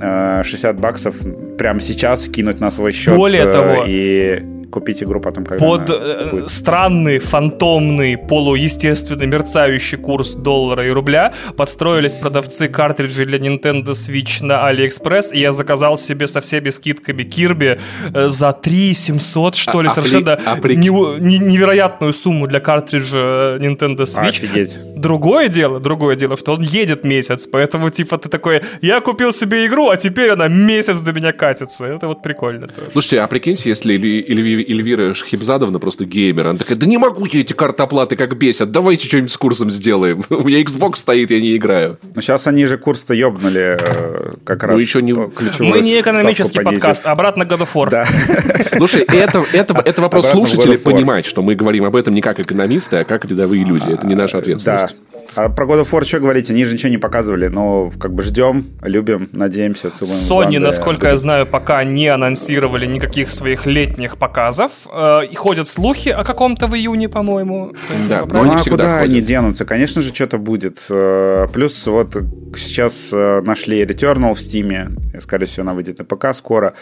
да. 0.01 0.41
э, 0.41 0.45
60 0.45 0.81
баксов 0.81 1.15
прямо 1.59 1.81
сейчас 1.81 2.29
кинуть 2.29 2.61
на 2.61 2.71
свой 2.71 2.93
счет 2.93 3.17
Более 3.17 3.45
э, 3.45 3.53
того, 3.53 3.85
и 3.87 4.43
купить 4.75 5.03
игру 5.03 5.21
потом, 5.21 5.45
когда 5.47 5.65
Под 5.65 5.89
она 5.91 5.99
э, 6.01 6.31
будет. 6.31 6.51
странный, 6.51 7.19
фантомный, 7.19 8.17
полуестественный, 8.19 9.27
мерцающий 9.27 9.99
курс 9.99 10.35
доллара 10.35 10.87
и 10.87 10.91
рубля 10.91 11.33
подстроились 11.57 12.13
продавцы 12.15 12.69
картриджей 12.69 13.27
для 13.27 13.39
Nintendo 13.39 13.93
Switch 13.93 14.43
на 14.45 14.69
AliExpress, 14.71 15.33
и 15.33 15.39
я 15.41 15.53
заказал 15.53 15.97
себе 15.97 16.27
со 16.27 16.41
всеми 16.41 16.71
скидками 16.71 17.23
Kirby 17.23 17.79
э, 18.15 18.29
за 18.29 18.53
3 18.53 18.95
700, 18.95 19.55
что 19.55 19.83
ли, 19.83 19.89
А- 19.89 19.93
а 19.93 19.95
при- 19.95 20.01
совершенно 20.09 20.33
а 20.45 20.57
при- 20.57 20.77
неу- 20.77 21.19
не- 21.21 21.39
невероятную 21.39 22.13
сумму 22.13 22.47
для 22.47 22.61
картриджа 22.61 23.57
Nintendo 23.59 24.03
Switch. 24.05 24.29
Офигеть. 24.45 24.79
Другое 24.97 25.49
дело, 25.49 25.81
другое 25.81 26.17
дело, 26.17 26.37
что 26.37 26.53
он 26.55 26.63
едет 26.63 27.05
месяц, 27.05 27.47
поэтому 27.47 27.91
типа 27.91 28.19
ты 28.19 28.29
такой, 28.29 28.61
я 28.83 29.01
купил 29.01 29.33
себе 29.33 29.67
игру, 29.67 29.89
а 29.91 29.97
теперь 29.97 30.31
она 30.31 30.49
месяц 30.49 30.99
до 30.99 31.13
меня 31.13 31.33
катится. 31.33 31.87
Это 31.87 32.07
вот 32.09 32.23
прикольно 32.23 32.67
тоже. 32.69 32.89
Слушайте, 32.93 33.21
а 33.21 33.27
прикиньте, 33.29 33.69
если 33.69 33.95
Эльви- 33.95 34.64
Эльвира 34.69 35.15
Шхибзадовна 35.15 35.79
просто 35.79 36.05
геймер, 36.05 36.49
она 36.49 36.59
такая, 36.59 36.77
да 36.77 36.87
не 36.87 36.99
могу 36.99 37.25
я 37.27 37.41
эти 37.41 37.53
карты 37.53 37.83
оплаты 37.83 38.17
как 38.17 38.37
бесят, 38.37 38.71
давайте 38.71 39.07
что-нибудь 39.07 39.31
с 39.31 39.37
курсом 39.37 39.71
сделаем. 39.71 40.23
У 40.31 40.43
меня 40.43 40.63
Xbox 40.63 40.97
стоит, 40.97 41.31
я 41.31 41.41
не 41.41 41.57
играю. 41.57 41.99
Ну, 42.15 42.21
сейчас 42.21 42.47
они 42.47 42.65
же 42.67 42.79
курс-то 42.79 43.15
ёбнули 43.15 43.79
э, 43.81 44.33
как 44.45 44.63
Ну, 44.63 44.69
раз 44.69 44.81
еще 44.81 45.03
не- 45.03 45.13
Мы 45.15 45.81
не 45.81 46.01
экономический 46.01 46.61
подкаст, 46.61 47.07
обратно 47.07 47.43
God 47.43 47.61
of 47.61 47.69
War. 47.75 47.91
Да. 47.91 48.07
Слушай, 48.79 49.03
это, 49.03 49.45
это, 49.53 49.75
это 49.85 50.03
вопрос 50.03 50.31
Обратно 50.31 50.47
слушателей 50.47 50.79
понимать, 50.79 51.27
что 51.27 51.43
мы 51.43 51.55
говорим 51.55 51.85
об 51.85 51.97
этом 51.97 52.15
не 52.15 52.21
как 52.21 52.41
экономисты, 52.41 52.99
а 52.99 53.05
как 53.05 53.25
рядовые 53.25 53.65
люди. 53.65 53.89
Это 53.91 54.07
не 54.07 54.15
наша 54.15 54.41
Да. 54.41 54.89
А 55.37 55.49
про 55.49 55.67
God 55.67 55.83
of 55.83 55.91
War 55.91 56.05
что 56.05 56.21
говорить? 56.21 56.51
Они 56.51 56.65
же 56.65 56.73
ничего 56.75 56.91
не 56.91 56.99
показывали, 56.99 57.49
но 57.49 57.91
как 57.99 58.13
бы 58.15 58.23
ждем, 58.23 58.67
любим, 58.83 59.29
надеемся, 59.33 59.91
целуем. 59.91 60.17
Sony, 60.17 60.59
насколько 60.59 61.09
я 61.09 61.17
знаю, 61.17 61.47
пока 61.47 61.83
не 61.85 62.09
анонсировали 62.09 62.87
никаких 62.87 63.29
своих 63.31 63.67
летних 63.67 64.17
показов. 64.17 64.87
Э, 64.93 65.21
И 65.31 65.35
ходят 65.35 65.67
слухи 65.69 66.09
о 66.11 66.23
каком-то 66.25 66.67
в 66.69 66.75
июне, 66.75 67.09
по-моему. 67.09 67.73
Да, 68.09 68.25
но 68.27 68.43
они 68.43 68.55
а 68.55 68.57
всегда 68.59 68.77
куда 68.77 68.99
ходят. 68.99 69.11
они 69.11 69.21
денутся? 69.21 69.65
Конечно 69.65 70.03
же, 70.03 70.15
что-то 70.15 70.39
будет. 70.39 70.87
Э, 70.91 71.47
Плюс 71.53 71.87
вот 71.87 72.17
сейчас 72.57 73.11
э, 73.13 73.41
нашли 73.43 73.83
Returnal 73.83 74.35
в 74.35 74.41
Стиме. 74.41 74.91
Скорее 75.21 75.47
всего, 75.47 75.63
она 75.63 75.75
выйдет 75.75 75.99
на 75.99 76.05
ПК 76.05 76.35
скоро. 76.35 76.75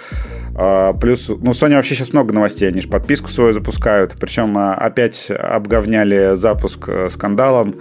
Плюс, 1.01 1.29
ну, 1.29 1.53
Sony 1.53 1.77
вообще 1.77 1.95
сейчас 1.95 2.13
много 2.13 2.35
новостей. 2.35 2.69
Они 2.69 2.81
же 2.83 2.89
подписку 2.89 3.29
свою 3.29 3.53
запускают. 3.55 4.15
Причем 4.21 4.57
опять 4.59 5.31
обговняли 5.31 6.35
запуск 6.35 6.89
скандалом. 7.09 7.75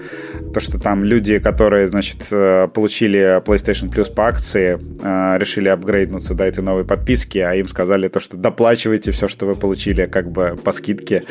То, 0.53 0.60
что 0.61 0.79
там 0.79 1.03
люди, 1.03 1.39
которые, 1.39 1.87
значит, 1.87 2.27
э, 2.31 2.67
получили 2.73 3.41
PlayStation 3.43 3.89
Plus 3.91 4.13
по 4.13 4.27
акции, 4.27 4.79
э, 5.01 5.37
решили 5.39 5.67
апгрейднуться 5.69 6.33
до 6.33 6.43
этой 6.45 6.63
новой 6.63 6.85
подписки, 6.85 7.37
а 7.39 7.53
им 7.55 7.67
сказали 7.67 8.07
то, 8.07 8.19
что 8.19 8.37
доплачивайте 8.37 9.11
все, 9.11 9.27
что 9.27 9.45
вы 9.45 9.55
получили, 9.55 10.05
как 10.05 10.31
бы 10.31 10.57
по 10.63 10.71
скидке 10.71 11.23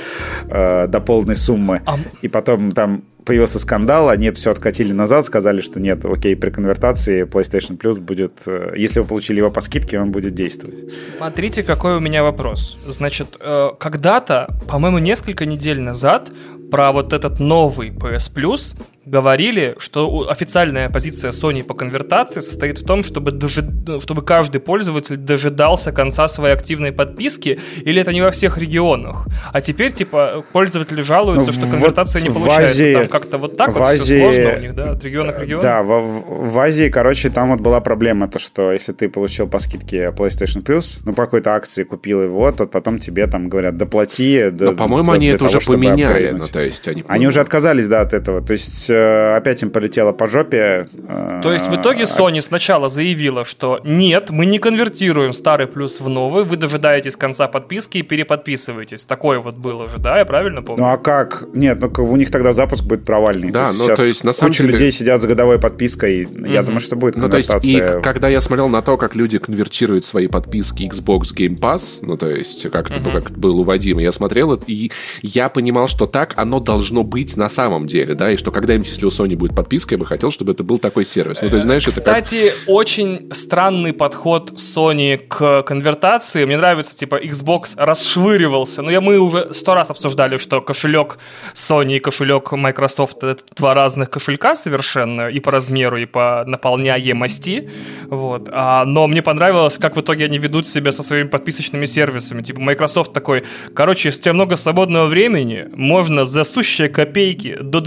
э, 0.50 0.86
до 0.88 1.00
полной 1.00 1.36
суммы. 1.36 1.80
А- 1.86 1.98
И 2.22 2.28
потом 2.28 2.72
там 2.72 3.04
появился 3.24 3.58
скандал, 3.58 4.08
они 4.08 4.26
это 4.26 4.38
все 4.38 4.50
откатили 4.50 4.92
назад, 4.92 5.24
сказали, 5.26 5.60
что 5.60 5.78
нет, 5.78 6.04
окей, 6.04 6.34
при 6.34 6.50
конвертации 6.50 7.24
PlayStation 7.24 7.78
Plus 7.78 8.00
будет, 8.00 8.40
если 8.76 9.00
вы 9.00 9.06
получили 9.06 9.38
его 9.38 9.50
по 9.50 9.60
скидке, 9.60 10.00
он 10.00 10.10
будет 10.10 10.34
действовать. 10.34 10.90
Смотрите, 10.92 11.62
какой 11.62 11.96
у 11.96 12.00
меня 12.00 12.22
вопрос. 12.22 12.78
Значит, 12.88 13.36
когда-то, 13.78 14.48
по-моему, 14.68 14.98
несколько 14.98 15.46
недель 15.46 15.80
назад 15.80 16.30
про 16.70 16.92
вот 16.92 17.12
этот 17.12 17.38
новый 17.40 17.90
PS 17.90 18.32
Plus 18.34 18.76
говорили, 19.06 19.74
что 19.78 20.28
официальная 20.28 20.90
позиция 20.90 21.30
Sony 21.30 21.64
по 21.64 21.74
конвертации 21.74 22.40
состоит 22.40 22.78
в 22.78 22.84
том, 22.84 23.02
чтобы, 23.02 23.30
дожи... 23.30 23.64
чтобы 24.00 24.22
каждый 24.22 24.60
пользователь 24.60 25.16
дожидался 25.16 25.90
конца 25.90 26.28
своей 26.28 26.54
активной 26.54 26.92
подписки, 26.92 27.58
или 27.82 28.00
это 28.00 28.12
не 28.12 28.20
во 28.20 28.30
всех 28.30 28.58
регионах. 28.58 29.26
А 29.52 29.60
теперь, 29.62 29.92
типа, 29.92 30.44
пользователи 30.52 31.00
жалуются, 31.00 31.46
ну, 31.46 31.52
что 31.52 31.62
конвертация 31.62 32.20
вот 32.20 32.28
не 32.28 32.34
получается. 32.34 32.70
Азии, 32.72 32.94
там 32.94 33.08
как-то 33.08 33.38
вот 33.38 33.56
так 33.56 33.72
вот 33.72 33.82
Азии, 33.82 34.02
все 34.02 34.20
сложно 34.20 34.58
у 34.58 34.60
них, 34.60 34.74
да, 34.74 34.90
от 34.92 35.04
региона 35.04 35.32
к 35.32 35.40
региону. 35.40 35.62
Да, 35.62 35.82
в, 35.82 36.50
в 36.50 36.58
Азии, 36.58 36.90
короче, 36.90 37.30
там 37.30 37.50
вот 37.50 37.60
была 37.60 37.80
проблема, 37.80 38.28
то, 38.28 38.38
что 38.38 38.70
если 38.70 38.92
ты 38.92 39.08
получил 39.08 39.48
по 39.48 39.58
скидке 39.58 40.10
PlayStation 40.10 40.62
Plus, 40.62 40.98
ну, 41.06 41.14
по 41.14 41.24
какой-то 41.24 41.54
акции 41.54 41.84
купил 41.84 42.22
его, 42.22 42.52
то 42.52 42.66
потом 42.66 42.98
тебе 42.98 43.26
там 43.26 43.48
говорят, 43.48 43.78
доплати. 43.78 44.50
Но, 44.52 44.74
по-моему, 44.74 45.12
они 45.12 45.28
это 45.28 45.46
того, 45.46 45.56
уже 45.56 45.66
поменяли. 45.66 46.30
Ну, 46.32 46.46
то 46.46 46.60
есть 46.60 46.86
они... 46.86 47.02
они 47.08 47.26
уже 47.26 47.40
отказались, 47.40 47.88
да, 47.88 48.02
от 48.02 48.12
этого. 48.12 48.42
То 48.42 48.52
есть 48.52 48.89
э, 48.89 48.89
опять 48.90 49.62
им 49.62 49.70
полетело 49.70 50.12
по 50.12 50.26
жопе. 50.26 50.88
Э, 51.08 51.40
То 51.42 51.52
есть 51.52 51.68
в 51.68 51.74
итоге 51.74 52.04
Sony 52.04 52.40
сначала 52.40 52.88
заявила, 52.88 53.44
что 53.44 53.80
нет, 53.84 54.30
мы 54.30 54.46
не 54.46 54.58
конвертируем 54.58 55.32
старый 55.32 55.66
плюс 55.66 56.00
в 56.00 56.08
новый, 56.08 56.44
вы 56.44 56.56
дожидаетесь 56.56 57.16
конца 57.16 57.48
подписки 57.48 57.98
и 57.98 58.02
переподписываетесь. 58.02 59.04
Такое 59.04 59.40
вот 59.40 59.56
было 59.56 59.88
же, 59.88 59.98
да, 59.98 60.18
я 60.18 60.24
правильно 60.24 60.62
помню? 60.62 60.82
Ну 60.82 60.90
а 60.90 60.96
как? 60.96 61.44
Нет, 61.52 61.78
ну 61.80 62.04
у 62.04 62.16
них 62.16 62.30
тогда 62.30 62.52
запуск 62.52 62.84
будет 62.84 63.04
провальный. 63.04 63.50
Да, 63.50 63.72
ну 63.72 63.94
то 63.94 64.02
есть 64.02 64.24
на 64.24 64.32
самом 64.32 64.52
куча 64.52 64.62
деле... 64.62 64.72
людей 64.72 64.92
сидят 64.92 65.20
за 65.20 65.28
годовой 65.28 65.58
подпиской. 65.58 66.24
Mm-hmm. 66.24 66.52
Я 66.52 66.62
думаю, 66.62 66.80
что 66.80 66.96
будет 66.96 67.16
Ну 67.16 67.28
то 67.28 67.36
есть 67.36 67.50
и 67.64 67.80
когда 68.02 68.28
я 68.28 68.40
смотрел 68.40 68.68
на 68.68 68.82
то, 68.82 68.96
как 68.96 69.16
люди 69.16 69.38
конвертируют 69.38 70.04
свои 70.04 70.26
подписки 70.26 70.82
Xbox 70.84 71.34
Game 71.36 71.58
Pass, 71.58 71.98
ну 72.02 72.16
то 72.16 72.28
есть 72.28 72.70
как, 72.70 72.90
mm-hmm. 72.90 73.12
как 73.12 73.30
был 73.32 73.60
у 73.60 73.64
Вадима, 73.64 74.02
я 74.02 74.12
смотрел 74.12 74.54
и 74.66 74.90
я 75.22 75.48
понимал, 75.48 75.88
что 75.88 76.06
так 76.06 76.34
оно 76.36 76.60
должно 76.60 77.04
быть 77.04 77.36
на 77.36 77.48
самом 77.48 77.86
деле, 77.86 78.14
да, 78.14 78.32
и 78.32 78.36
что 78.36 78.50
когда-нибудь, 78.80 78.88
если 78.88 79.06
у 79.06 79.08
Sony 79.08 79.36
будет 79.36 79.54
подписка, 79.54 79.94
я 79.94 79.98
бы 79.98 80.06
хотел, 80.06 80.30
чтобы 80.30 80.52
это 80.52 80.64
был 80.64 80.78
такой 80.78 81.04
сервис. 81.04 81.40
Ну, 81.42 81.48
то 81.48 81.56
есть, 81.56 81.66
знаешь, 81.66 81.84
Кстати, 81.84 82.36
это 82.36 82.56
как... 82.56 82.68
очень 82.68 83.28
странный 83.32 83.92
подход 83.92 84.52
Sony 84.52 85.18
к 85.18 85.62
конвертации. 85.62 86.44
Мне 86.44 86.56
нравится, 86.56 86.96
типа, 86.96 87.20
Xbox 87.22 87.74
расшвыривался. 87.76 88.82
Ну, 88.82 88.90
я, 88.90 89.00
мы 89.00 89.18
уже 89.18 89.52
сто 89.52 89.74
раз 89.74 89.90
обсуждали, 89.90 90.36
что 90.36 90.60
кошелек 90.60 91.18
Sony 91.54 91.96
и 91.96 92.00
кошелек 92.00 92.52
Microsoft— 92.52 93.22
это 93.22 93.42
два 93.56 93.74
разных 93.74 94.10
кошелька 94.10 94.54
совершенно, 94.54 95.28
и 95.28 95.40
по 95.40 95.50
размеру, 95.50 95.98
и 95.98 96.06
по 96.06 96.44
наполняемости. 96.46 97.70
Вот. 98.08 98.48
А, 98.52 98.84
но 98.84 99.06
мне 99.06 99.22
понравилось, 99.22 99.78
как 99.78 99.96
в 99.96 100.00
итоге 100.00 100.24
они 100.24 100.38
ведут 100.38 100.66
себя 100.66 100.92
со 100.92 101.02
своими 101.02 101.28
подписочными 101.28 101.86
сервисами. 101.86 102.42
Типа, 102.42 102.60
Microsoft 102.60 103.12
такой, 103.12 103.44
короче, 103.74 104.08
если 104.08 104.20
у 104.20 104.22
тебя 104.22 104.32
много 104.34 104.56
свободного 104.56 105.06
времени, 105.06 105.68
можно 105.74 106.24
за 106.24 106.44
сущие 106.44 106.88
копейки 106.88 107.56
до 107.60 107.80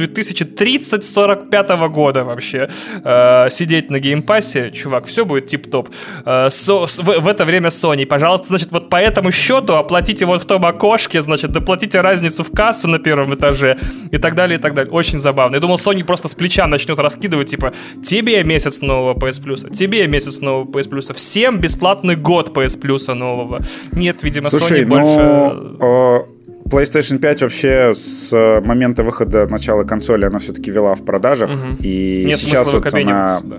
2030-45 0.84 1.90
года 1.90 2.24
вообще 2.24 2.70
э, 3.04 3.50
сидеть 3.50 3.92
на 3.92 4.00
Game 4.00 4.28
Pass 4.28 4.57
е, 4.57 4.72
чувак, 4.72 5.06
все 5.06 5.26
будет 5.26 5.48
тип-топ. 5.48 5.90
Э, 6.26 6.50
со, 6.50 6.86
в, 6.86 7.20
в 7.20 7.28
это 7.28 7.46
время 7.46 7.70
Sony, 7.70 8.06
пожалуйста, 8.06 8.48
значит, 8.48 8.72
вот 8.72 8.90
по 8.90 8.98
этому 8.98 9.32
счету 9.32 9.76
оплатите 9.76 10.26
вот 10.26 10.42
в 10.42 10.46
том 10.46 10.66
окошке, 10.66 11.22
значит, 11.22 11.52
доплатите 11.52 12.02
разницу 12.02 12.44
в 12.44 12.52
кассу 12.52 12.88
на 12.88 13.00
первом 13.00 13.34
этаже 13.34 13.78
и 14.12 14.18
так 14.18 14.36
далее, 14.36 14.60
и 14.60 14.62
так 14.62 14.74
далее. 14.74 14.92
Очень 14.92 15.20
забавно. 15.20 15.56
Я 15.56 15.62
думал, 15.62 15.76
Sony 15.76 16.04
просто 16.04 16.28
с 16.28 16.36
плеча 16.36 16.68
начнет 16.68 17.00
раскидывать, 17.00 17.50
типа, 17.50 17.74
тебе 18.04 18.44
месяц 18.44 18.82
нового 18.82 19.14
PS 19.14 19.44
Plus, 19.44 19.74
тебе 19.74 20.08
месяц 20.08 20.40
нового 20.40 20.66
PS 20.66 20.90
Plus, 20.90 21.14
всем 21.14 21.60
бесплатный 21.60 22.16
год 22.16 22.56
PS 22.56 22.80
Plus 22.80 23.14
нового. 23.14 23.62
Нет, 23.92 24.24
видимо, 24.24 24.50
Слушай, 24.50 24.82
Sony 24.82 24.86
ну, 24.86 24.96
больше... 24.96 26.30
Э, 26.30 26.33
PlayStation 26.66 27.20
5 27.20 27.42
вообще 27.42 27.94
с 27.96 28.32
э, 28.34 28.62
момента 28.62 29.04
выхода 29.04 29.48
начала 29.48 29.84
консоли 29.84 30.26
она 30.26 30.40
все-таки 30.40 30.72
вела 30.72 30.96
в 30.96 31.04
продажах. 31.04 31.50
Угу. 31.52 31.78
И 31.82 32.26
Нет 32.28 32.40
сейчас 32.40 32.72
вот 32.72 32.94
она... 32.94 33.40
Да. 33.44 33.58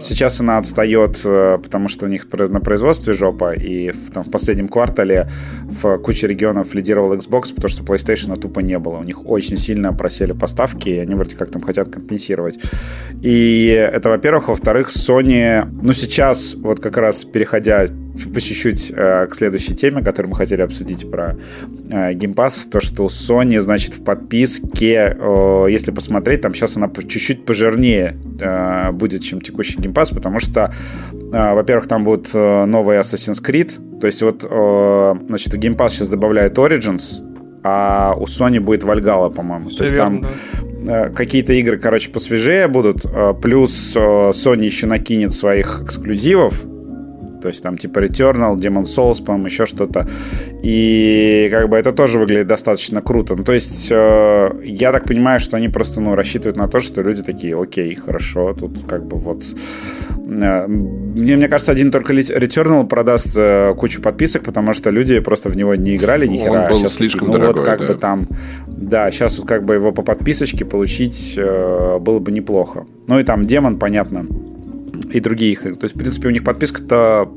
Сейчас 0.00 0.40
она 0.40 0.56
отстает, 0.56 1.20
э, 1.24 1.58
потому 1.62 1.88
что 1.88 2.06
у 2.06 2.08
них 2.08 2.26
на 2.32 2.60
производстве 2.60 3.12
жопа, 3.12 3.52
и 3.52 3.90
в, 3.90 4.10
там, 4.10 4.24
в 4.24 4.30
последнем 4.30 4.68
квартале 4.68 5.28
в 5.64 5.98
куче 5.98 6.26
регионов 6.26 6.74
лидировал 6.74 7.12
Xbox, 7.14 7.54
потому 7.54 7.68
что 7.68 7.82
PlayStation 7.82 8.34
тупо 8.40 8.60
не 8.60 8.78
было. 8.78 8.96
У 8.96 9.02
них 9.02 9.26
очень 9.26 9.58
сильно 9.58 9.92
просели 9.92 10.32
поставки, 10.32 10.88
и 10.88 10.98
они 10.98 11.14
вроде 11.14 11.36
как 11.36 11.50
там 11.50 11.60
хотят 11.60 11.90
компенсировать. 11.90 12.58
И 13.20 13.66
это, 13.66 14.08
во-первых. 14.08 14.48
Во-вторых, 14.48 14.88
Sony, 14.88 15.68
ну 15.82 15.92
сейчас, 15.92 16.54
вот 16.54 16.80
как 16.80 16.96
раз 16.96 17.24
переходя 17.24 17.86
по 18.28 18.40
чуть-чуть 18.40 18.92
э, 18.94 19.26
к 19.26 19.34
следующей 19.34 19.74
теме, 19.74 20.02
которую 20.02 20.30
мы 20.30 20.36
хотели 20.36 20.62
обсудить 20.62 21.10
про 21.10 21.36
э, 21.88 22.12
Game 22.12 22.34
Pass, 22.34 22.68
то, 22.70 22.80
что 22.80 23.04
у 23.04 23.08
Sony, 23.08 23.60
значит, 23.60 23.94
в 23.94 24.04
подписке, 24.04 25.16
э, 25.18 25.66
если 25.70 25.90
посмотреть, 25.90 26.42
там 26.42 26.54
сейчас 26.54 26.76
она 26.76 26.88
чуть-чуть 26.88 27.44
пожирнее 27.44 28.16
э, 28.40 28.92
будет, 28.92 29.22
чем 29.22 29.40
текущий 29.40 29.78
Game 29.78 29.94
Pass, 29.94 30.14
потому 30.14 30.40
что, 30.40 30.72
э, 31.12 31.54
во-первых, 31.54 31.86
там 31.86 32.04
будет 32.04 32.30
э, 32.34 32.64
новый 32.66 32.98
Assassin's 32.98 33.42
Creed, 33.42 34.00
то 34.00 34.06
есть 34.06 34.22
вот, 34.22 34.44
э, 34.48 35.14
значит, 35.28 35.54
в 35.54 35.58
Game 35.58 35.76
Pass 35.76 35.90
сейчас 35.90 36.08
добавляют 36.08 36.58
Origins, 36.58 37.26
а 37.62 38.14
у 38.16 38.24
Sony 38.24 38.60
будет 38.60 38.84
Valhalla, 38.84 39.32
по-моему. 39.32 39.68
Все 39.68 39.78
то 39.78 39.84
есть 39.84 39.94
верно, 39.94 40.20
там 40.22 40.22
да 40.22 40.28
э, 40.86 41.10
какие-то 41.10 41.52
игры, 41.52 41.78
короче, 41.78 42.10
посвежее 42.10 42.68
будут, 42.68 43.04
э, 43.04 43.34
плюс 43.40 43.94
э, 43.94 43.98
Sony 43.98 44.64
еще 44.64 44.86
накинет 44.86 45.32
своих 45.32 45.82
эксклюзивов, 45.84 46.64
то 47.40 47.48
есть 47.48 47.62
там 47.62 47.76
типа 47.76 48.00
Returnal, 48.00 48.56
Demon 48.56 48.84
Souls, 48.84 49.24
по-моему, 49.24 49.46
еще 49.46 49.66
что-то. 49.66 50.06
И 50.62 51.48
как 51.50 51.68
бы 51.68 51.76
это 51.76 51.92
тоже 51.92 52.18
выглядит 52.18 52.46
достаточно 52.46 53.00
круто. 53.02 53.34
Ну, 53.34 53.44
то 53.44 53.52
есть 53.52 53.88
э, 53.90 54.50
я 54.64 54.92
так 54.92 55.04
понимаю, 55.04 55.40
что 55.40 55.56
они 55.56 55.68
просто 55.68 56.00
ну, 56.00 56.14
рассчитывают 56.14 56.56
на 56.56 56.68
то, 56.68 56.80
что 56.80 57.02
люди 57.02 57.22
такие, 57.22 57.60
окей, 57.60 57.94
хорошо, 57.94 58.54
тут 58.54 58.78
как 58.88 59.06
бы 59.06 59.16
вот... 59.16 59.42
Э, 60.38 60.66
мне, 60.66 61.36
мне 61.36 61.48
кажется, 61.48 61.72
один 61.72 61.90
только 61.90 62.12
Returnal 62.12 62.86
продаст 62.86 63.36
э, 63.36 63.74
кучу 63.76 64.00
подписок, 64.02 64.42
потому 64.44 64.74
что 64.74 64.90
люди 64.90 65.18
просто 65.20 65.48
в 65.48 65.56
него 65.56 65.74
не 65.74 65.96
играли 65.96 66.26
ни 66.26 66.36
хера. 66.36 66.62
Он 66.62 66.68
был 66.68 66.78
сейчас, 66.78 66.94
слишком 66.94 67.28
ну, 67.28 67.34
дорогой, 67.34 67.54
вот 67.54 67.64
как 67.64 67.80
да. 67.80 67.86
бы 67.86 67.94
там... 67.94 68.28
Да, 68.66 69.10
сейчас 69.10 69.38
вот 69.38 69.46
как 69.46 69.64
бы 69.64 69.74
его 69.74 69.92
по 69.92 70.02
подписочке 70.02 70.64
получить 70.64 71.34
э, 71.36 71.98
было 71.98 72.18
бы 72.18 72.32
неплохо. 72.32 72.86
Ну 73.06 73.18
и 73.18 73.24
там 73.24 73.46
Демон, 73.46 73.78
понятно, 73.78 74.26
и 75.12 75.20
другие 75.20 75.52
их. 75.52 75.62
То 75.62 75.84
есть, 75.84 75.94
в 75.94 75.98
принципе, 75.98 76.28
у 76.28 76.30
них 76.30 76.44
подписка-то 76.44 77.28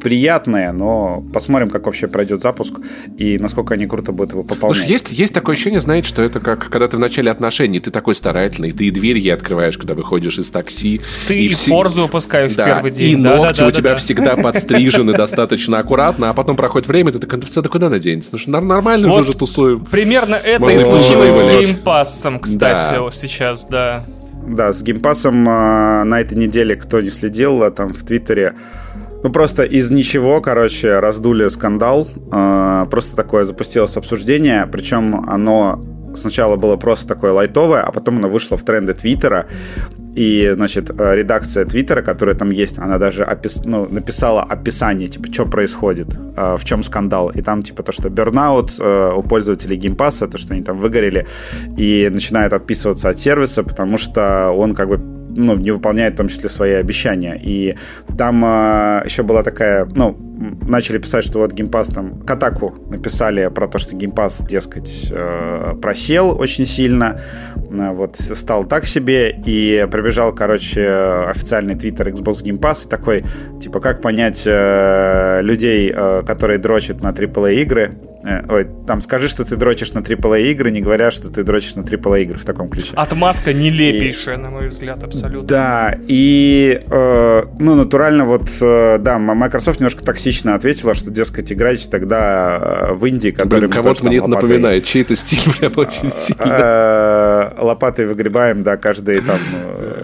приятная, 0.00 0.72
но 0.72 1.22
посмотрим, 1.32 1.68
как 1.68 1.86
вообще 1.86 2.08
пройдет 2.08 2.42
запуск 2.42 2.74
и 3.16 3.38
насколько 3.38 3.74
они 3.74 3.86
круто 3.86 4.12
будут 4.12 4.32
его 4.32 4.42
пополнять. 4.42 4.78
Слушай, 4.78 4.90
есть, 4.90 5.10
есть 5.10 5.34
такое 5.34 5.54
ощущение, 5.54 5.80
знаете, 5.80 6.08
что 6.08 6.22
это 6.22 6.40
как 6.40 6.68
когда 6.68 6.88
ты 6.88 6.96
в 6.96 7.00
начале 7.00 7.30
отношений, 7.30 7.80
ты 7.80 7.90
такой 7.90 8.14
старательный, 8.14 8.72
ты 8.72 8.86
и 8.86 8.90
дверь 8.90 9.18
ей 9.18 9.32
открываешь, 9.32 9.76
когда 9.78 9.94
выходишь 9.94 10.38
из 10.38 10.50
такси. 10.50 11.00
Ты 11.28 11.38
и, 11.38 11.46
и 11.46 11.48
все... 11.48 11.70
форзу 11.70 12.02
выпускаешь 12.02 12.54
да, 12.54 12.66
первый 12.66 12.90
день. 12.90 13.20
И 13.20 13.22
да, 13.22 13.36
ногти 13.36 13.58
да, 13.58 13.64
да, 13.64 13.68
у 13.68 13.70
тебя 13.70 13.90
да. 13.90 13.96
всегда 13.96 14.36
подстрижены 14.42 15.12
достаточно 15.12 15.78
аккуратно, 15.78 16.30
а 16.30 16.34
потом 16.34 16.56
проходит 16.56 16.88
время, 16.88 17.12
ты 17.12 17.18
такой, 17.18 17.38
это 17.38 17.68
куда 17.68 17.88
наденется? 17.90 18.30
Ну 18.32 18.38
что, 18.38 18.50
нормально 18.50 19.08
вот 19.08 19.26
же 19.26 19.34
тусуем. 19.34 19.84
Примерно 19.84 20.34
это 20.34 20.68
и 20.68 20.78
случилось 20.78 21.32
с 21.32 21.66
геймпассом, 21.66 22.40
кстати, 22.40 22.94
да. 22.94 23.10
сейчас, 23.10 23.66
да. 23.66 24.04
Да, 24.50 24.72
с 24.72 24.82
геймпасом 24.82 25.48
э, 25.48 26.02
на 26.04 26.20
этой 26.20 26.36
неделе, 26.36 26.74
кто 26.74 27.00
не 27.00 27.10
следил, 27.10 27.62
а 27.62 27.70
там 27.70 27.92
в 27.92 28.02
Твиттере, 28.02 28.54
ну 29.22 29.30
просто 29.30 29.62
из 29.62 29.92
ничего, 29.92 30.40
короче, 30.40 30.98
раздули 30.98 31.48
скандал. 31.48 32.08
Э, 32.32 32.86
просто 32.90 33.14
такое 33.14 33.44
запустилось 33.44 33.96
обсуждение, 33.96 34.66
причем 34.66 35.24
оно 35.28 35.80
сначала 36.16 36.56
было 36.56 36.76
просто 36.76 37.08
такое 37.08 37.32
лайтовое, 37.32 37.82
а 37.82 37.92
потом 37.92 38.18
оно 38.18 38.28
вышло 38.28 38.56
в 38.56 38.64
тренды 38.64 38.94
Твиттера. 38.94 39.46
И, 40.16 40.52
значит, 40.54 40.90
э, 40.90 41.16
редакция 41.16 41.64
Твиттера, 41.64 42.02
которая 42.02 42.34
там 42.34 42.50
есть, 42.50 42.78
она 42.78 42.98
даже 42.98 43.24
опис... 43.24 43.64
ну, 43.64 43.86
написала 43.88 44.42
описание, 44.42 45.08
типа, 45.08 45.32
что 45.32 45.46
происходит, 45.46 46.08
э, 46.36 46.56
в 46.58 46.64
чем 46.64 46.82
скандал. 46.82 47.30
И 47.30 47.42
там, 47.42 47.62
типа, 47.62 47.82
то, 47.82 47.92
что 47.92 48.10
burnout 48.10 48.72
э, 48.80 49.12
у 49.16 49.22
пользователей 49.22 49.76
Game 49.76 49.96
Pass 49.96 50.16
а, 50.16 50.26
то, 50.26 50.38
что 50.38 50.54
они 50.54 50.62
там 50.62 50.78
выгорели 50.78 51.26
и 51.78 52.08
начинают 52.10 52.52
отписываться 52.52 53.08
от 53.08 53.20
сервиса, 53.20 53.62
потому 53.62 53.98
что 53.98 54.50
он 54.50 54.74
как 54.74 54.88
бы 54.88 54.98
ну, 54.98 55.54
не 55.56 55.70
выполняет 55.70 56.14
в 56.14 56.16
том 56.16 56.28
числе 56.28 56.48
свои 56.48 56.72
обещания. 56.72 57.40
И 57.40 57.76
там 58.18 58.42
еще 59.04 59.22
была 59.22 59.44
такая, 59.44 59.88
ну, 59.94 60.29
начали 60.40 60.98
писать, 60.98 61.24
что 61.24 61.38
вот 61.38 61.52
Game 61.52 61.70
Pass 61.70 61.88
там 61.88 62.20
Kotaku 62.20 62.74
написали 62.88 63.48
про 63.48 63.68
то, 63.68 63.78
что 63.78 63.94
Game 63.94 64.14
Pass, 64.14 64.40
дескать, 64.46 65.08
э, 65.10 65.74
просел 65.80 66.40
очень 66.40 66.64
сильно, 66.66 67.20
э, 67.56 67.92
вот 67.92 68.16
стал 68.16 68.64
так 68.64 68.86
себе, 68.86 69.30
и 69.30 69.86
пробежал, 69.90 70.34
короче, 70.34 70.88
официальный 71.28 71.74
твиттер 71.74 72.08
Xbox 72.08 72.42
Game 72.42 72.58
Pass, 72.58 72.86
и 72.86 72.88
такой, 72.88 73.24
типа, 73.60 73.80
как 73.80 74.00
понять 74.00 74.44
э, 74.46 75.40
людей, 75.42 75.90
которые 75.90 76.58
дрочат 76.58 77.02
на 77.02 77.12
AAA 77.12 77.54
игры, 77.56 77.92
ой, 78.22 78.68
там 78.86 79.00
скажи, 79.00 79.28
что 79.28 79.44
ты 79.44 79.56
дрочишь 79.56 79.92
на 79.92 80.00
AAA 80.00 80.50
игры, 80.52 80.70
не 80.70 80.80
говоря, 80.80 81.10
что 81.10 81.30
ты 81.30 81.42
дрочишь 81.42 81.74
на 81.74 81.80
AAA 81.80 82.22
игры 82.22 82.38
в 82.38 82.44
таком 82.44 82.68
ключе. 82.68 82.92
Отмазка 82.94 83.52
нелепейшая, 83.52 84.36
и... 84.36 84.38
на 84.38 84.50
мой 84.50 84.68
взгляд, 84.68 85.02
абсолютно. 85.02 85.48
Да, 85.48 85.98
и, 86.06 86.80
э, 86.86 87.42
ну, 87.58 87.74
натурально 87.74 88.24
вот, 88.24 88.50
э, 88.60 88.98
да, 88.98 89.18
Microsoft 89.18 89.80
немножко 89.80 90.04
токсично 90.04 90.54
ответила, 90.54 90.94
что, 90.94 91.10
дескать, 91.10 91.52
играйте 91.52 91.88
тогда 91.88 92.88
э, 92.90 92.94
в 92.94 93.06
Индии, 93.06 93.30
который... 93.30 93.60
Блин, 93.60 93.70
кого-то 93.70 94.04
мне 94.04 94.18
это 94.18 94.26
напоминает, 94.26 94.84
чей-то 94.84 95.16
стиль 95.16 95.52
прям 95.58 95.72
очень 95.76 96.10
сильно. 96.10 97.52
Э, 97.56 97.62
лопатой 97.62 98.06
выгребаем, 98.06 98.62
да, 98.62 98.76
каждый 98.76 99.20
там 99.20 99.38
э, 99.52 99.99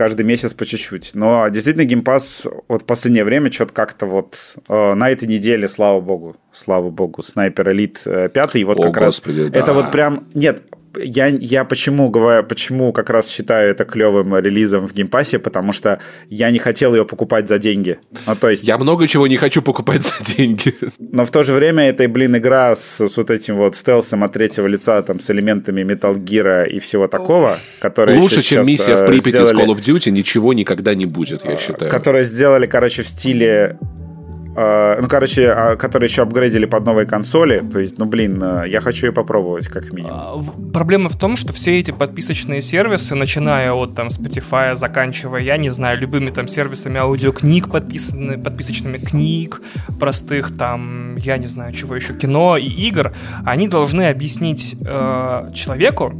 каждый 0.00 0.24
месяц 0.24 0.54
по 0.54 0.64
чуть-чуть. 0.64 1.10
Но 1.12 1.46
действительно 1.50 1.84
Game 1.84 2.15
Pass 2.15 2.46
вот 2.68 2.82
в 2.84 2.86
последнее 2.86 3.22
время 3.22 3.52
что-то 3.52 3.74
как-то 3.74 4.06
вот 4.06 4.56
э, 4.66 4.94
на 4.94 5.10
этой 5.10 5.28
неделе, 5.28 5.68
слава 5.68 6.00
богу, 6.00 6.36
слава 6.54 6.88
богу, 6.88 7.22
Sniper 7.22 7.70
Elite 7.72 8.02
5, 8.04 8.56
и 8.56 8.64
вот 8.64 8.80
О, 8.80 8.92
как 8.92 9.04
господи, 9.04 9.40
раз 9.42 9.50
да. 9.50 9.58
это 9.58 9.74
вот 9.74 9.92
прям, 9.92 10.24
нет, 10.32 10.62
я, 10.96 11.26
я 11.26 11.64
почему 11.64 12.10
говорю, 12.10 12.46
почему 12.46 12.92
как 12.92 13.10
раз 13.10 13.28
считаю 13.28 13.70
это 13.70 13.84
клевым 13.84 14.36
релизом 14.36 14.86
в 14.86 14.92
Game 14.92 15.10
Pass 15.10 15.29
е, 15.29 15.38
потому 15.38 15.72
что 15.72 16.00
я 16.28 16.50
не 16.50 16.58
хотел 16.58 16.94
ее 16.94 17.04
покупать 17.04 17.48
за 17.48 17.58
деньги. 17.58 17.98
Ну, 18.26 18.36
то 18.36 18.50
есть... 18.50 18.64
Я 18.64 18.78
много 18.78 19.06
чего 19.06 19.26
не 19.26 19.36
хочу 19.36 19.62
покупать 19.62 20.02
за 20.02 20.34
деньги. 20.36 20.74
Но 20.98 21.24
в 21.24 21.30
то 21.30 21.44
же 21.44 21.52
время 21.52 21.88
это, 21.88 22.08
блин, 22.08 22.36
игра 22.36 22.74
с, 22.74 23.00
с 23.00 23.16
вот 23.16 23.30
этим 23.30 23.56
вот 23.56 23.76
стелсом 23.76 24.24
от 24.24 24.32
третьего 24.32 24.66
лица, 24.66 25.02
там, 25.02 25.20
с 25.20 25.30
элементами 25.30 25.82
Metal 25.82 26.16
Gear 26.16 26.68
и 26.68 26.78
всего 26.80 27.06
такого, 27.06 27.60
которые 27.80 28.20
Лучше, 28.20 28.42
чем 28.42 28.66
миссия 28.66 28.96
в 28.96 29.02
э, 29.02 29.06
Припяти 29.06 29.30
сделали- 29.30 29.64
Call 29.64 29.74
of 29.74 29.80
Duty, 29.80 30.10
ничего 30.10 30.52
никогда 30.52 30.94
не 30.94 31.06
будет, 31.06 31.44
я 31.44 31.56
считаю. 31.56 31.90
которые 31.90 32.24
сделали, 32.24 32.66
короче, 32.66 33.02
в 33.02 33.08
стиле 33.08 33.76
э, 33.80 34.09
ну, 35.00 35.08
короче, 35.08 35.50
а, 35.50 35.76
которые 35.76 36.08
еще 36.08 36.22
апгрейдили 36.22 36.66
под 36.66 36.84
новые 36.84 37.06
консоли. 37.06 37.62
То 37.72 37.78
есть, 37.78 37.98
ну, 37.98 38.06
блин, 38.06 38.42
э, 38.42 38.64
я 38.68 38.80
хочу 38.80 39.06
ее 39.06 39.12
попробовать, 39.12 39.68
как 39.68 39.92
минимум. 39.92 40.12
А, 40.12 40.42
Проблема 40.72 41.08
в 41.08 41.16
том, 41.16 41.36
что 41.36 41.52
все 41.52 41.78
эти 41.78 41.90
подписочные 41.90 42.62
сервисы, 42.62 43.14
начиная 43.14 43.72
от 43.72 43.94
там 43.94 44.08
Spotify, 44.08 44.74
заканчивая, 44.74 45.40
я 45.40 45.56
не 45.56 45.70
знаю, 45.70 45.98
любыми 45.98 46.30
там 46.30 46.48
сервисами 46.48 46.98
аудиокниг, 46.98 47.70
подписаны, 47.70 48.38
подписочными 48.38 48.98
книг, 48.98 49.60
простых 49.98 50.56
там, 50.56 51.16
я 51.16 51.38
не 51.38 51.46
знаю, 51.46 51.72
чего 51.72 51.94
еще, 51.94 52.14
кино 52.14 52.56
и 52.56 52.66
игр, 52.66 53.12
они 53.44 53.68
должны 53.68 54.08
объяснить 54.08 54.76
э, 54.84 55.50
человеку, 55.54 56.12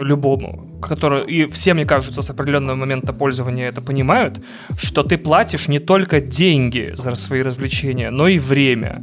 любому, 0.00 0.67
который, 0.80 1.24
и 1.26 1.46
все, 1.46 1.74
мне 1.74 1.84
кажется, 1.84 2.22
с 2.22 2.30
определенного 2.30 2.76
момента 2.76 3.12
пользования 3.12 3.68
это 3.68 3.80
понимают, 3.80 4.40
что 4.78 5.02
ты 5.02 5.18
платишь 5.18 5.68
не 5.68 5.78
только 5.78 6.20
деньги 6.20 6.92
за 6.96 7.14
свои 7.14 7.42
развлечения, 7.42 8.10
но 8.10 8.28
и 8.28 8.38
время. 8.38 9.02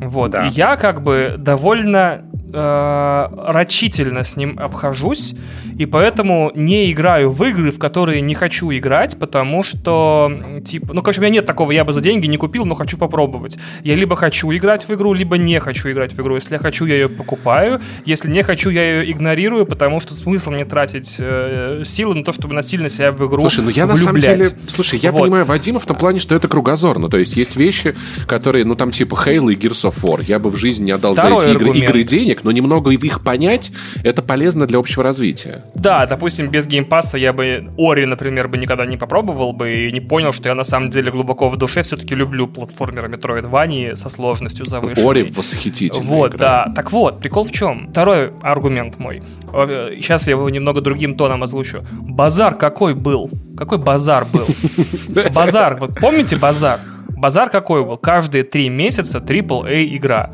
Вот. 0.00 0.32
Да. 0.32 0.46
И 0.46 0.50
я 0.50 0.76
как 0.76 1.02
бы 1.02 1.36
довольно 1.38 2.24
э, 2.52 3.26
рачительно 3.46 4.24
с 4.24 4.36
ним 4.36 4.58
обхожусь, 4.58 5.34
и 5.78 5.86
поэтому 5.86 6.52
не 6.54 6.90
играю 6.92 7.30
в 7.30 7.42
игры, 7.44 7.70
в 7.70 7.78
которые 7.78 8.20
не 8.20 8.34
хочу 8.34 8.70
играть, 8.72 9.18
потому 9.18 9.62
что, 9.62 10.30
типа, 10.64 10.92
ну, 10.94 11.00
короче, 11.02 11.20
у 11.20 11.22
меня 11.22 11.32
нет 11.34 11.46
такого, 11.46 11.72
я 11.72 11.84
бы 11.84 11.92
за 11.92 12.00
деньги 12.00 12.26
не 12.26 12.36
купил, 12.36 12.64
но 12.64 12.74
хочу 12.74 12.98
попробовать. 12.98 13.58
Я 13.82 13.94
либо 13.94 14.16
хочу 14.16 14.52
играть 14.52 14.88
в 14.88 14.92
игру, 14.94 15.12
либо 15.12 15.38
не 15.38 15.58
хочу 15.60 15.90
играть 15.90 16.12
в 16.12 16.20
игру. 16.20 16.34
Если 16.34 16.54
я 16.54 16.58
хочу, 16.58 16.84
я 16.86 16.94
ее 16.94 17.08
покупаю. 17.08 17.80
Если 18.04 18.30
не 18.30 18.42
хочу, 18.42 18.70
я 18.70 19.00
ее 19.00 19.10
игнорирую, 19.12 19.66
потому 19.66 20.00
что 20.00 20.14
смысл 20.14 20.50
мне 20.50 20.64
тратить 20.64 21.16
э, 21.18 21.82
силы 21.84 22.14
на 22.14 22.24
то, 22.24 22.32
чтобы 22.32 22.54
насильно 22.54 22.88
себя 22.88 23.12
в 23.12 23.26
игру 23.26 23.40
Слушай, 23.40 23.64
ну 23.64 23.70
я 23.70 23.86
на 23.86 23.96
самом 23.96 24.14
влюблять. 24.14 24.36
деле... 24.38 24.50
Слушай, 24.68 24.98
я 25.02 25.12
Вот. 25.12 25.22
понимаю 25.22 25.44
Вадима 25.44 25.78
в 25.80 25.86
том 25.86 25.96
плане, 25.96 26.18
что 26.18 26.34
это 26.34 26.48
кругозорно. 26.48 27.08
То 27.08 27.18
есть 27.18 27.36
есть 27.36 27.56
вещи, 27.56 27.94
которые, 28.26 28.64
ну 28.64 28.74
там 28.74 28.90
типа 28.90 29.14
Halo 29.14 29.52
и 29.52 29.56
Gears 29.56 29.90
of 29.90 30.02
War. 30.02 30.24
Я 30.26 30.38
бы 30.38 30.50
в 30.50 30.56
жизни 30.56 30.84
не 30.84 30.90
отдал 30.92 31.14
Второй 31.14 31.40
за 31.40 31.46
эти 31.48 31.54
игры, 31.56 31.78
игры 31.78 32.02
денег, 32.04 32.41
но 32.42 32.52
немного 32.52 32.90
их 32.90 33.22
понять, 33.24 33.72
это 34.04 34.22
полезно 34.22 34.66
для 34.66 34.78
общего 34.78 35.02
развития. 35.02 35.64
Да, 35.74 36.06
допустим, 36.06 36.48
без 36.48 36.66
геймпасса 36.66 37.18
я 37.18 37.32
бы 37.32 37.70
Ори, 37.78 38.06
например, 38.06 38.48
бы 38.48 38.58
никогда 38.58 38.86
не 38.86 38.96
попробовал 38.96 39.52
бы 39.52 39.86
и 39.88 39.92
не 39.92 40.00
понял, 40.00 40.32
что 40.32 40.48
я 40.48 40.54
на 40.54 40.64
самом 40.64 40.90
деле 40.90 41.10
глубоко 41.10 41.48
в 41.48 41.56
душе 41.56 41.82
все-таки 41.82 42.14
люблю 42.14 42.46
платформеры 42.46 43.08
Metroidvania 43.08 43.96
со 43.96 44.08
сложностью 44.08 44.66
завышенной. 44.66 45.08
Ори 45.10 45.32
восхитительная 45.34 46.06
Вот, 46.06 46.34
игра. 46.34 46.64
да. 46.66 46.72
Так 46.74 46.92
вот, 46.92 47.20
прикол 47.20 47.44
в 47.44 47.52
чем? 47.52 47.88
Второй 47.90 48.32
аргумент 48.42 48.98
мой. 48.98 49.22
Сейчас 49.52 50.26
я 50.26 50.32
его 50.32 50.48
немного 50.50 50.80
другим 50.80 51.14
тоном 51.14 51.42
озвучу. 51.42 51.84
Базар 51.92 52.54
какой 52.54 52.94
был? 52.94 53.30
Какой 53.56 53.78
базар 53.78 54.26
был? 54.32 54.46
Базар, 55.34 55.76
вот 55.78 55.94
помните 56.00 56.36
базар? 56.36 56.80
Базар 57.16 57.50
какой 57.50 57.84
был? 57.84 57.96
Каждые 57.98 58.44
три 58.44 58.68
месяца 58.68 59.18
AAA 59.18 59.96
игра. 59.96 60.30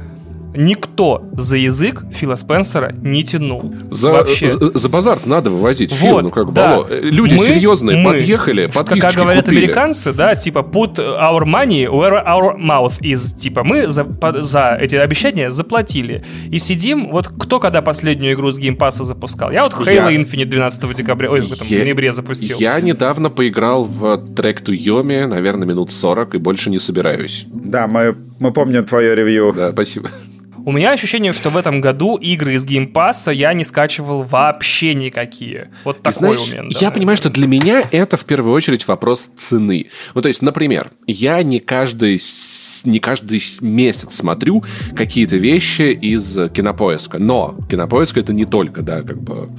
Никто 0.61 1.23
за 1.35 1.57
язык 1.57 2.03
Фила 2.12 2.35
Спенсера 2.35 2.92
не 3.01 3.23
тянул. 3.23 3.73
За, 3.92 4.11
Вообще. 4.11 4.49
за, 4.49 4.77
за 4.77 4.88
базар 4.88 5.18
надо 5.25 5.51
вывозить 5.51 5.92
Фил, 5.92 6.14
Вот, 6.14 6.23
ну 6.25 6.31
как 6.31 6.47
бы, 6.49 6.53
да. 6.53 6.81
э, 6.90 6.99
люди 7.01 7.35
Мы- 7.35 7.44
серьезные 7.47 7.99
мы, 7.99 8.12
подъехали, 8.14 8.66
что, 8.68 8.81
Как 8.81 8.88
подписчики 8.88 9.16
говорят 9.21 9.44
купили. 9.44 9.61
американцы, 9.64 10.12
да, 10.12 10.35
типа 10.35 10.59
put 10.68 10.97
our 10.99 11.44
money 11.44 11.87
where 11.87 12.21
our 12.27 12.57
mouth 12.59 13.01
is. 13.01 13.38
Типа 13.38 13.62
мы 13.62 13.87
за, 13.88 14.03
по- 14.05 14.42
за 14.42 14.77
эти 14.81 14.97
обещания 14.97 15.53
заплатили. 15.53 16.25
И 16.51 16.59
сидим, 16.59 17.11
вот 17.12 17.29
кто 17.29 17.61
когда 17.61 17.81
последнюю 17.81 18.35
игру 18.35 18.51
с 18.51 18.59
геймпасса 18.59 19.05
запускал? 19.05 19.53
Я 19.53 19.62
вот 19.62 19.75
Halo 19.75 19.92
Я- 19.94 20.12
Infinite 20.12 20.47
12 20.47 20.92
декабря, 20.92 21.31
ой, 21.31 21.42
в 21.42 21.53
этом, 21.53 21.68
в 21.68 21.71
Я- 21.71 21.85
ноябре 21.85 22.11
запустил. 22.11 22.57
Я 22.59 22.81
недавно 22.81 23.31
поиграл 23.31 23.85
в 23.85 24.16
трек 24.35 24.62
to 24.62 24.75
Yomi, 24.77 25.27
наверное, 25.29 25.68
минут 25.68 25.92
40, 25.92 26.35
и 26.35 26.38
больше 26.38 26.68
не 26.68 26.81
собираюсь. 26.81 27.47
Да, 27.53 27.87
мы, 27.87 28.16
мы 28.40 28.53
помним 28.53 28.83
твое 28.83 29.14
ревью. 29.14 29.53
Да, 29.57 29.71
спасибо. 29.71 30.11
У 30.68 30.72
меня 30.72 30.90
ощущение, 30.90 31.33
что 31.33 31.48
в 31.48 31.57
этом 31.57 31.81
году 31.81 32.16
игры 32.16 32.52
из 32.52 32.66
геймпасса 32.66 33.31
я 33.31 33.54
не 33.54 33.64
скачивал 33.64 34.22
вообще 34.22 34.92
никакие. 34.92 35.70
Вот 35.83 36.02
такой 36.02 36.37
знаешь, 36.37 36.40
у 36.40 36.52
меня. 36.52 36.62
да. 36.70 36.78
я 36.78 36.90
понимаю, 36.90 37.16
что 37.16 37.31
для 37.31 37.46
меня 37.46 37.85
это 37.90 38.18
в 38.18 38.26
первую 38.26 38.52
очередь 38.52 38.87
вопрос 38.87 39.31
цены. 39.35 39.88
Ну, 40.12 40.20
то 40.20 40.28
есть, 40.28 40.42
например, 40.42 40.90
я 41.07 41.42
не 41.42 41.61
каждый, 41.61 42.20
не 42.85 42.99
каждый 42.99 43.43
месяц 43.61 44.17
смотрю 44.17 44.64
какие-то 44.95 45.37
вещи 45.37 45.93
из 45.93 46.37
Кинопоиска. 46.53 47.19
Но 47.19 47.57
Кинопоиск 47.71 48.17
это 48.17 48.33
не 48.33 48.45
только, 48.45 48.83
да, 48.83 49.03
как 49.03 49.21
бы 49.21 49.51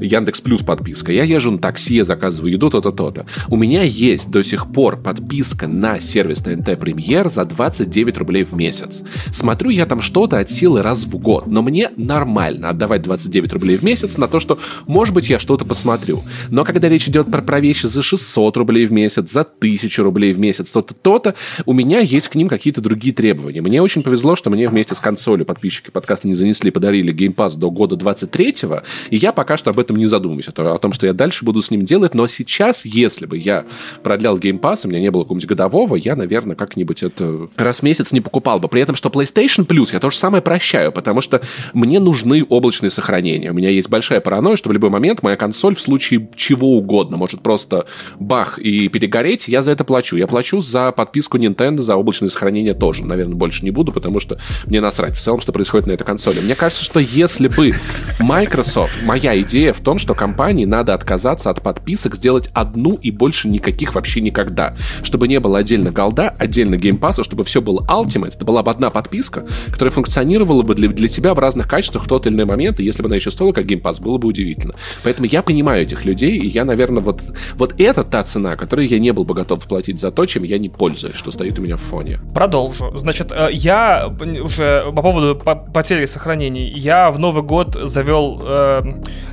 Яндекс 0.00 0.40
Плюс 0.40 0.62
подписка. 0.62 1.12
Я 1.12 1.24
езжу 1.24 1.50
на 1.50 1.58
такси, 1.58 1.94
я 1.94 2.04
заказываю 2.04 2.52
еду, 2.52 2.70
то-то, 2.70 2.92
то-то. 2.92 3.26
У 3.48 3.56
меня 3.56 3.82
есть 3.82 4.30
до 4.30 4.42
сих 4.42 4.70
пор 4.72 4.96
подписка 4.96 5.66
на 5.66 6.00
сервис 6.00 6.38
ТНТ 6.38 6.78
Премьер 6.78 7.28
за 7.30 7.44
29 7.44 8.18
рублей 8.18 8.44
в 8.44 8.52
месяц. 8.54 9.02
Смотрю 9.32 9.70
я 9.70 9.86
там 9.86 10.00
что-то 10.00 10.38
от 10.38 10.50
силы 10.50 10.82
раз 10.82 11.04
в 11.04 11.16
год, 11.18 11.46
но 11.46 11.62
мне 11.62 11.90
нормально 11.96 12.70
отдавать 12.70 13.02
29 13.02 13.52
рублей 13.52 13.76
в 13.76 13.82
месяц 13.82 14.16
на 14.16 14.28
то, 14.28 14.40
что, 14.40 14.58
может 14.86 15.14
быть, 15.14 15.28
я 15.28 15.38
что-то 15.38 15.64
посмотрю. 15.64 16.24
Но 16.50 16.64
когда 16.64 16.88
речь 16.88 17.08
идет 17.08 17.30
про, 17.30 17.42
про 17.42 17.60
вещи 17.60 17.86
за 17.86 18.02
600 18.02 18.56
рублей 18.56 18.86
в 18.86 18.92
месяц, 18.92 19.30
за 19.30 19.42
1000 19.42 20.02
рублей 20.02 20.32
в 20.32 20.38
месяц, 20.38 20.70
то-то, 20.70 20.94
то-то, 20.94 21.34
у 21.66 21.72
меня 21.72 22.00
есть 22.00 22.28
к 22.28 22.34
ним 22.34 22.48
какие-то 22.68 22.82
другие 22.82 23.14
требования. 23.14 23.62
Мне 23.62 23.80
очень 23.80 24.02
повезло, 24.02 24.36
что 24.36 24.50
мне 24.50 24.68
вместе 24.68 24.94
с 24.94 25.00
консолью 25.00 25.46
подписчики 25.46 25.90
подкаста 25.90 26.28
не 26.28 26.34
занесли, 26.34 26.70
подарили 26.70 27.12
геймпас 27.12 27.56
до 27.56 27.70
года 27.70 27.96
23-го, 27.96 28.82
и 29.08 29.16
я 29.16 29.32
пока 29.32 29.56
что 29.56 29.70
об 29.70 29.78
этом 29.78 29.96
не 29.96 30.06
задумываюсь, 30.06 30.48
о 30.48 30.78
том, 30.78 30.92
что 30.92 31.06
я 31.06 31.14
дальше 31.14 31.46
буду 31.46 31.62
с 31.62 31.70
ним 31.70 31.86
делать, 31.86 32.14
но 32.14 32.28
сейчас, 32.28 32.84
если 32.84 33.24
бы 33.24 33.38
я 33.38 33.64
продлял 34.02 34.36
геймпас, 34.36 34.84
у 34.84 34.88
меня 34.88 35.00
не 35.00 35.10
было 35.10 35.22
какого-нибудь 35.22 35.48
годового, 35.48 35.96
я, 35.96 36.14
наверное, 36.14 36.56
как-нибудь 36.56 37.02
это 37.02 37.48
раз 37.56 37.80
в 37.80 37.82
месяц 37.84 38.12
не 38.12 38.20
покупал 38.20 38.58
бы. 38.58 38.68
При 38.68 38.82
этом, 38.82 38.96
что 38.96 39.08
PlayStation 39.08 39.66
Plus 39.66 39.94
я 39.94 40.00
то 40.00 40.10
же 40.10 40.16
самое 40.16 40.42
прощаю, 40.42 40.92
потому 40.92 41.22
что 41.22 41.40
мне 41.72 42.00
нужны 42.00 42.44
облачные 42.44 42.90
сохранения. 42.90 43.50
У 43.50 43.54
меня 43.54 43.70
есть 43.70 43.88
большая 43.88 44.20
паранойя, 44.20 44.56
что 44.56 44.68
в 44.68 44.72
любой 44.72 44.90
момент 44.90 45.22
моя 45.22 45.36
консоль 45.36 45.74
в 45.74 45.80
случае 45.80 46.28
чего 46.36 46.76
угодно 46.76 47.16
может 47.16 47.40
просто 47.40 47.86
бах 48.18 48.58
и 48.58 48.88
перегореть, 48.88 49.48
я 49.48 49.62
за 49.62 49.70
это 49.70 49.84
плачу. 49.84 50.16
Я 50.16 50.26
плачу 50.26 50.60
за 50.60 50.92
подписку 50.92 51.38
Nintendo, 51.38 51.80
за 51.80 51.96
облачные 51.96 52.28
сохранения 52.28 52.57
тоже. 52.74 53.04
Наверное, 53.04 53.34
больше 53.34 53.64
не 53.64 53.70
буду, 53.70 53.92
потому 53.92 54.20
что 54.20 54.38
мне 54.66 54.80
насрать 54.80 55.14
в 55.16 55.20
целом, 55.20 55.40
что 55.40 55.52
происходит 55.52 55.86
на 55.86 55.92
этой 55.92 56.04
консоли. 56.04 56.40
Мне 56.40 56.54
кажется, 56.54 56.84
что 56.84 57.00
если 57.00 57.48
бы 57.48 57.74
Microsoft, 58.18 59.02
моя 59.04 59.40
идея 59.42 59.72
в 59.72 59.80
том, 59.80 59.98
что 59.98 60.14
компании 60.14 60.64
надо 60.64 60.92
отказаться 60.92 61.50
от 61.50 61.62
подписок, 61.62 62.16
сделать 62.16 62.50
одну 62.52 62.94
и 62.94 63.10
больше 63.10 63.48
никаких 63.48 63.94
вообще 63.94 64.20
никогда. 64.20 64.74
Чтобы 65.02 65.28
не 65.28 65.38
было 65.38 65.58
отдельно 65.58 65.92
Gold 65.92 66.20
а, 66.20 66.34
отдельно 66.36 66.76
Game 66.76 66.94
Pass 66.94 67.13
а, 67.13 67.22
чтобы 67.22 67.44
все 67.44 67.62
было 67.62 67.86
Ultimate, 67.88 68.34
это 68.34 68.44
была 68.44 68.62
бы 68.62 68.70
одна 68.70 68.90
подписка, 68.90 69.46
которая 69.70 69.92
функционировала 69.92 70.62
бы 70.62 70.74
для, 70.74 70.88
для 70.88 71.08
тебя 71.08 71.32
в 71.34 71.38
разных 71.38 71.68
качествах 71.68 72.04
в 72.04 72.08
тот 72.08 72.26
или 72.26 72.34
иной 72.34 72.46
момент, 72.46 72.80
и 72.80 72.84
если 72.84 73.02
бы 73.02 73.06
она 73.06 73.16
еще 73.16 73.30
стоила 73.30 73.52
как 73.52 73.66
Game 73.66 73.81
Pass, 73.81 74.00
было 74.00 74.18
бы 74.18 74.26
удивительно. 74.28 74.74
Поэтому 75.04 75.26
я 75.26 75.42
понимаю 75.42 75.82
этих 75.82 76.04
людей, 76.04 76.36
и 76.38 76.46
я, 76.46 76.64
наверное, 76.64 77.02
вот, 77.02 77.22
вот 77.54 77.80
это 77.80 78.02
та 78.02 78.24
цена, 78.24 78.56
которую 78.56 78.88
я 78.88 78.98
не 78.98 79.12
был 79.12 79.24
бы 79.24 79.34
готов 79.34 79.64
платить 79.64 80.00
за 80.00 80.10
то, 80.10 80.26
чем 80.26 80.42
я 80.42 80.58
не 80.58 80.68
пользуюсь, 80.68 81.14
что 81.14 81.30
стоит 81.30 81.58
у 81.58 81.62
меня 81.62 81.76
в 81.76 81.82
фоне. 81.82 82.18
Продолжу. 82.34 82.90
Значит, 82.96 83.30
э, 83.30 83.50
я 83.52 84.12
уже 84.42 84.90
по 84.92 85.02
поводу 85.02 85.36
по- 85.36 85.54
потери 85.54 86.04
сохранений. 86.06 86.68
Я 86.68 87.10
в 87.10 87.18
Новый 87.20 87.42
год 87.42 87.76
завел 87.80 88.07
э, 88.40 88.82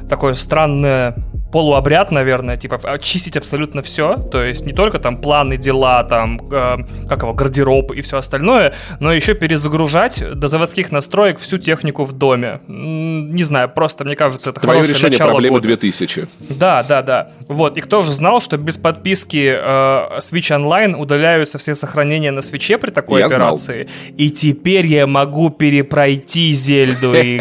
такое 0.10 0.34
странное 0.34 1.16
полуобряд, 1.56 2.12
наверное, 2.12 2.58
типа 2.58 2.82
очистить 2.84 3.38
абсолютно 3.38 3.82
все, 3.82 4.18
то 4.18 4.44
есть 4.44 4.66
не 4.66 4.74
только 4.74 5.00
там 5.00 5.16
планы, 5.16 5.56
дела, 5.56 6.04
там, 6.04 6.38
э, 6.52 7.08
как 7.08 7.22
его, 7.22 7.34
гардероб 7.34 7.94
и 7.94 8.02
все 8.02 8.18
остальное, 8.18 8.74
но 9.00 9.14
еще 9.14 9.36
перезагружать 9.36 10.22
до 10.38 10.50
заводских 10.50 10.92
настроек 10.92 11.40
всю 11.40 11.58
технику 11.58 12.04
в 12.04 12.12
доме. 12.12 12.60
Не 12.68 13.44
знаю, 13.44 13.70
просто 13.70 14.04
мне 14.04 14.18
кажется, 14.18 14.50
это 14.50 14.60
Твое 14.60 14.80
хорошее 14.80 14.96
решение 14.96 15.12
начало 15.12 15.30
проблемы 15.30 15.56
года. 15.56 15.68
2000. 15.70 16.28
Да, 16.50 16.84
да, 16.84 17.02
да. 17.02 17.30
Вот, 17.48 17.78
и 17.78 17.80
кто 17.80 18.02
же 18.02 18.12
знал, 18.12 18.42
что 18.42 18.58
без 18.58 18.78
подписки 18.78 19.48
э, 19.58 20.18
Switch 20.18 20.52
Online 20.52 20.94
удаляются 20.98 21.58
все 21.58 21.74
сохранения 21.74 22.32
на 22.32 22.42
свече 22.42 22.78
при 22.78 22.90
такой 22.90 23.22
Я 23.22 23.30
знал. 23.30 23.54
операции? 23.54 23.88
И 24.18 24.30
теперь 24.30 24.88
я 24.88 25.08
могу 25.08 25.50
перепройти 25.52 26.52
Зельду 26.52 27.14
и, 27.14 27.40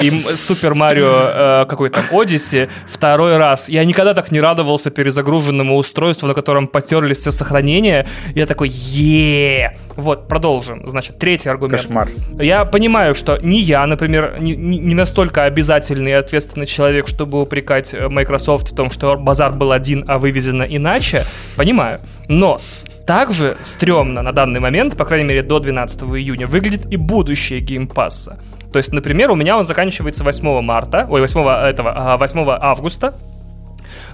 Супер 0.34 0.74
Марио 0.74 1.62
э, 1.62 1.66
какой 1.68 1.88
там 1.90 2.04
Одиссе 2.10 2.68
второй 2.88 3.27
раз. 3.36 3.68
Я 3.68 3.84
никогда 3.84 4.14
так 4.14 4.30
не 4.32 4.40
радовался 4.40 4.90
перезагруженному 4.90 5.76
устройству, 5.76 6.26
на 6.28 6.34
котором 6.34 6.66
потерлись 6.66 7.18
все 7.18 7.30
сохранения. 7.30 8.06
Я 8.34 8.46
такой, 8.46 8.68
е 8.68 9.76
Вот, 9.96 10.28
продолжим. 10.28 10.86
Значит, 10.86 11.18
третий 11.18 11.48
аргумент. 11.50 11.82
Кошмар. 11.82 12.08
Я 12.40 12.64
понимаю, 12.64 13.14
что 13.14 13.38
не 13.42 13.58
я, 13.60 13.86
например, 13.86 14.36
не, 14.40 14.54
не- 14.56 14.78
не 14.78 14.94
настолько 14.94 15.44
обязательный 15.44 16.12
и 16.12 16.14
ответственный 16.14 16.66
человек, 16.66 17.08
чтобы 17.08 17.40
упрекать 17.42 17.92
э, 17.94 18.08
Microsoft 18.08 18.68
в 18.72 18.76
том, 18.76 18.90
что 18.90 19.16
базар 19.16 19.52
был 19.52 19.72
один, 19.72 20.04
а 20.08 20.18
вывезено 20.18 20.62
иначе. 20.62 21.24
Понимаю. 21.56 21.98
Но 22.28 22.60
также 23.06 23.56
стрёмно 23.62 24.22
на 24.22 24.32
данный 24.32 24.60
момент, 24.60 24.96
по 24.96 25.04
крайней 25.04 25.24
мере 25.28 25.42
до 25.42 25.58
12 25.58 26.02
июня, 26.02 26.46
выглядит 26.46 26.86
и 26.92 26.96
будущее 26.96 27.60
геймпасса. 27.60 28.38
То 28.72 28.78
есть, 28.78 28.92
например, 28.92 29.30
у 29.30 29.34
меня 29.34 29.56
он 29.56 29.64
заканчивается 29.64 30.24
8 30.24 30.60
марта, 30.60 31.06
ой, 31.08 31.20
8 31.20 31.40
этого, 31.70 31.92
а, 31.94 32.16
8 32.16 32.46
августа, 32.60 33.14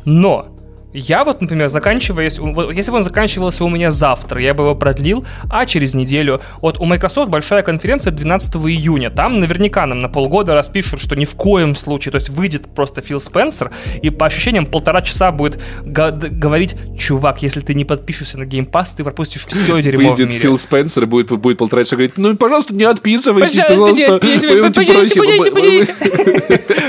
но 0.05 0.49
я 0.95 1.25
вот, 1.25 1.41
например, 1.41 1.69
заканчиваясь, 1.69 2.39
если 2.73 2.91
бы 2.93 2.99
он 2.99 3.03
заканчивался 3.03 3.65
у 3.65 3.69
меня 3.69 3.91
завтра, 3.91 4.41
я 4.41 4.55
бы 4.55 4.63
его 4.63 4.77
продлил, 4.77 5.27
а 5.51 5.67
через 5.67 5.95
неделю. 5.95 6.41
Вот 6.61 6.79
у 6.79 6.85
Microsoft 6.85 7.31
большая 7.31 7.63
конференция 7.63 8.13
12 8.13 8.55
июня. 8.55 9.11
Там 9.11 9.41
наверняка 9.41 9.87
нам 9.87 9.99
на 9.99 10.09
полгода 10.09 10.55
распишут, 10.55 11.01
что 11.01 11.17
ни 11.17 11.25
в 11.25 11.35
коем 11.35 11.75
случае, 11.75 12.13
то 12.13 12.19
есть 12.19 12.31
выйдет 12.31 12.73
просто 12.73 13.01
Фил 13.01 13.19
Спенсер 13.19 13.73
и 14.03 14.11
по 14.11 14.27
ощущениям 14.27 14.67
полтора 14.67 15.03
часа 15.03 15.33
будет 15.33 15.61
говорить, 15.85 16.77
чувак, 16.97 17.43
если 17.43 17.59
ты 17.59 17.75
не 17.75 17.85
подпишешься 17.85 18.39
на 18.39 18.45
Game 18.45 18.71
Pass, 18.71 18.91
ты 18.97 19.03
пропустишь 19.03 19.47
все 19.47 19.81
дерьмо 19.83 20.11
в 20.15 20.17
Выйдет 20.17 20.29
мире. 20.29 20.39
Фил 20.39 20.59
Спенсер 20.59 21.03
и 21.03 21.07
будет, 21.07 21.31
будет 21.31 21.59
полтора 21.59 21.83
часа 21.83 21.97
говорить, 21.97 22.17
ну, 22.19 22.37
пожалуйста, 22.37 22.73
не 22.73 22.85
отписывайтесь, 22.85 23.59
Пожалуйста, 23.59 24.21
пожалуйста. 24.21 25.51
пожалуйста, 25.51 25.95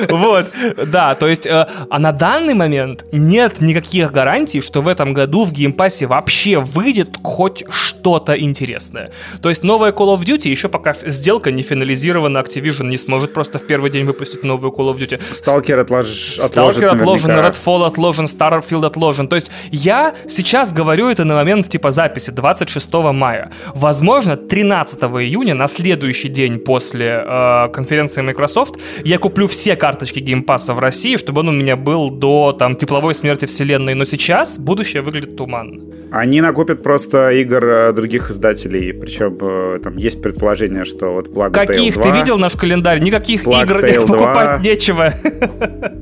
Вот, 0.16 0.46
да, 0.86 1.16
то 1.16 1.28
есть, 1.28 1.48
э, 1.48 1.68
а 1.90 1.98
на 1.98 2.12
данный 2.12 2.54
момент 2.54 3.06
нет 3.12 3.62
никаких 3.62 3.95
гарантий, 4.04 4.62
что 4.62 4.82
в 4.82 4.88
этом 4.88 5.14
году 5.14 5.46
в 5.46 5.52
Game 5.52 5.77
Pass 5.77 6.01
е 6.01 6.08
вообще 6.08 6.60
выйдет 6.60 7.18
хоть 7.24 7.64
что-то 7.70 8.40
интересное. 8.40 9.12
То 9.42 9.50
есть 9.50 9.64
новая 9.64 9.92
Call 9.92 10.16
of 10.16 10.24
Duty, 10.24 10.50
еще 10.50 10.70
пока 10.70 10.96
сделка 11.06 11.52
не 11.52 11.64
финализирована, 11.64 12.40
Activision 12.40 12.88
не 12.88 12.98
сможет 12.98 13.34
просто 13.34 13.60
в 13.60 13.66
первый 13.68 13.92
день 13.92 14.06
выпустить 14.06 14.44
новую 14.44 14.72
Call 14.72 14.94
of 14.94 14.98
Duty. 14.98 15.22
Сталкер 15.34 15.80
отлож... 15.80 16.38
отложит 16.40 16.78
Сталкер 16.78 16.88
отложен. 16.96 17.32
Redfall 17.32 17.86
отложен, 17.86 18.26
Starfield 18.26 18.86
отложен. 18.86 19.28
То 19.28 19.36
есть 19.36 19.52
я 19.72 20.16
сейчас 20.28 20.74
говорю 20.74 21.10
это 21.10 21.26
на 21.26 21.36
момент 21.36 21.70
типа 21.70 21.92
записи 21.92 22.32
26 22.32 22.94
мая. 22.94 23.52
Возможно, 23.74 24.38
13 24.38 25.02
июня, 25.04 25.54
на 25.56 25.68
следующий 25.68 26.30
день 26.30 26.60
после 26.60 27.24
э, 27.26 27.70
конференции 27.74 28.22
Microsoft, 28.22 28.76
я 29.04 29.18
куплю 29.18 29.48
все 29.48 29.76
карточки 29.76 30.20
геймпасса 30.20 30.74
в 30.74 30.80
России, 30.80 31.18
чтобы 31.18 31.42
он 31.42 31.50
у 31.50 31.52
меня 31.52 31.76
был 31.76 32.10
до 32.10 32.52
там 32.58 32.76
тепловой 32.76 33.14
смерти 33.14 33.46
вселенной. 33.46 33.85
Но 33.94 34.06
сейчас 34.06 34.58
будущее 34.58 35.02
выглядит 35.02 35.36
туманно. 35.36 35.82
Они 36.12 36.40
накупят 36.40 36.82
просто 36.82 37.32
игр 37.32 37.64
э, 37.66 37.94
других 37.94 38.30
издателей. 38.30 38.94
Причем 38.94 39.38
э, 39.42 39.80
там 39.84 39.98
есть 39.98 40.22
предположение, 40.22 40.86
что 40.86 41.12
вот 41.12 41.28
Plague 41.28 41.52
Каких? 41.52 41.96
2, 41.96 42.04
Ты 42.04 42.12
видел 42.12 42.38
наш 42.38 42.56
календарь? 42.56 43.02
Никаких 43.02 43.44
Plague 43.44 43.64
игр 43.64 43.78
Tale 43.84 44.06
2. 44.06 44.08
покупать 44.18 44.62
нечего. 44.62 45.14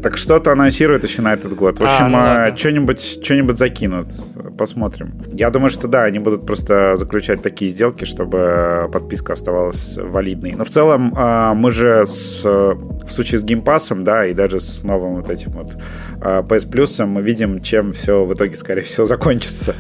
Так 0.04 0.18
что-то 0.18 0.52
анонсируют 0.52 1.04
еще 1.04 1.22
на 1.22 1.34
этот 1.34 1.56
год. 1.56 1.80
В 1.80 1.84
А, 1.84 1.86
общем, 1.86 2.12
ну 2.12 2.20
э, 2.20 2.56
что-нибудь 2.56 3.24
что-нибудь 3.24 3.58
закинут. 3.58 4.10
Посмотрим. 4.58 5.14
Я 5.32 5.50
думаю, 5.50 5.70
что 5.70 5.88
да, 5.88 6.04
они 6.04 6.20
будут 6.20 6.46
просто 6.46 6.96
заключать 6.98 7.42
такие 7.42 7.72
сделки, 7.72 8.06
чтобы 8.06 8.90
подписка 8.92 9.34
оставалась 9.34 9.98
валидной. 9.98 10.52
Но 10.52 10.64
в 10.64 10.70
целом 10.70 11.14
мы 11.58 11.72
же 11.72 12.06
с, 12.06 12.44
в 12.44 13.10
случае 13.10 13.40
с 13.40 13.44
геймпасом, 13.44 14.04
да, 14.04 14.28
и 14.28 14.34
даже 14.34 14.60
с 14.60 14.84
новым 14.84 15.16
вот 15.16 15.30
этим 15.30 15.54
вот 15.54 15.76
PS 16.20 16.70
Plus 16.70 17.04
мы 17.06 17.22
видим, 17.22 17.62
чем 17.74 17.92
все 17.92 18.24
в 18.24 18.32
итоге, 18.36 18.56
скорее 18.56 18.82
всего, 18.82 19.06
закончится. 19.06 19.76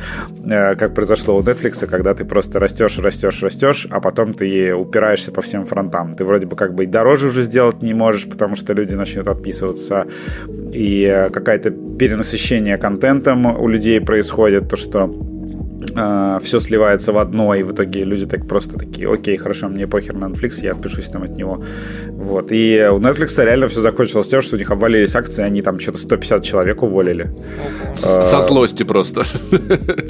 Э, 0.49 0.75
Как 0.75 0.95
произошло 0.95 1.37
у 1.37 1.43
Netflix, 1.43 1.85
когда 1.85 2.15
ты 2.15 2.25
просто 2.25 2.59
растешь, 2.59 2.97
растешь, 2.97 3.43
растешь, 3.43 3.87
а 3.91 3.99
потом 3.99 4.33
ты 4.33 4.73
упираешься 4.73 5.31
по 5.31 5.41
всем 5.41 5.65
фронтам. 5.65 6.15
Ты 6.15 6.25
вроде 6.25 6.47
бы 6.47 6.55
как 6.55 6.73
бы 6.73 6.85
и 6.85 6.87
дороже 6.87 7.27
уже 7.27 7.43
сделать 7.43 7.83
не 7.83 7.93
можешь, 7.93 8.27
потому 8.27 8.55
что 8.55 8.73
люди 8.73 8.95
начнут 8.95 9.27
отписываться, 9.27 10.07
и 10.73 11.03
э, 11.03 11.29
какое-то 11.29 11.69
перенасыщение 11.69 12.77
контентом 12.77 13.45
у 13.45 13.67
людей 13.67 14.01
происходит, 14.01 14.69
то, 14.69 14.75
что 14.75 15.07
все 16.41 16.59
сливается 16.59 17.11
в 17.11 17.17
одно, 17.17 17.55
и 17.55 17.63
в 17.63 17.71
итоге 17.71 18.03
люди 18.03 18.25
так 18.25 18.47
просто 18.47 18.77
такие, 18.79 19.11
окей, 19.11 19.37
хорошо, 19.37 19.67
мне 19.69 19.87
похер 19.87 20.15
на 20.15 20.25
Netflix, 20.25 20.61
я 20.61 20.71
отпишусь 20.71 21.09
там 21.09 21.23
от 21.23 21.35
него. 21.35 21.63
Вот. 22.07 22.47
И 22.51 22.87
у 22.91 22.99
Netflix 22.99 23.43
реально 23.43 23.67
все 23.67 23.81
закончилось 23.81 24.27
тем, 24.27 24.41
что 24.41 24.55
у 24.55 24.59
них 24.59 24.71
обвалились 24.71 25.15
акции, 25.15 25.43
они 25.43 25.61
там 25.61 25.79
что-то 25.79 25.97
150 25.97 26.43
человек 26.43 26.83
уволили. 26.83 27.31
С- 27.95 28.21
Со 28.21 28.41
злости 28.41 28.83
просто. 28.83 29.23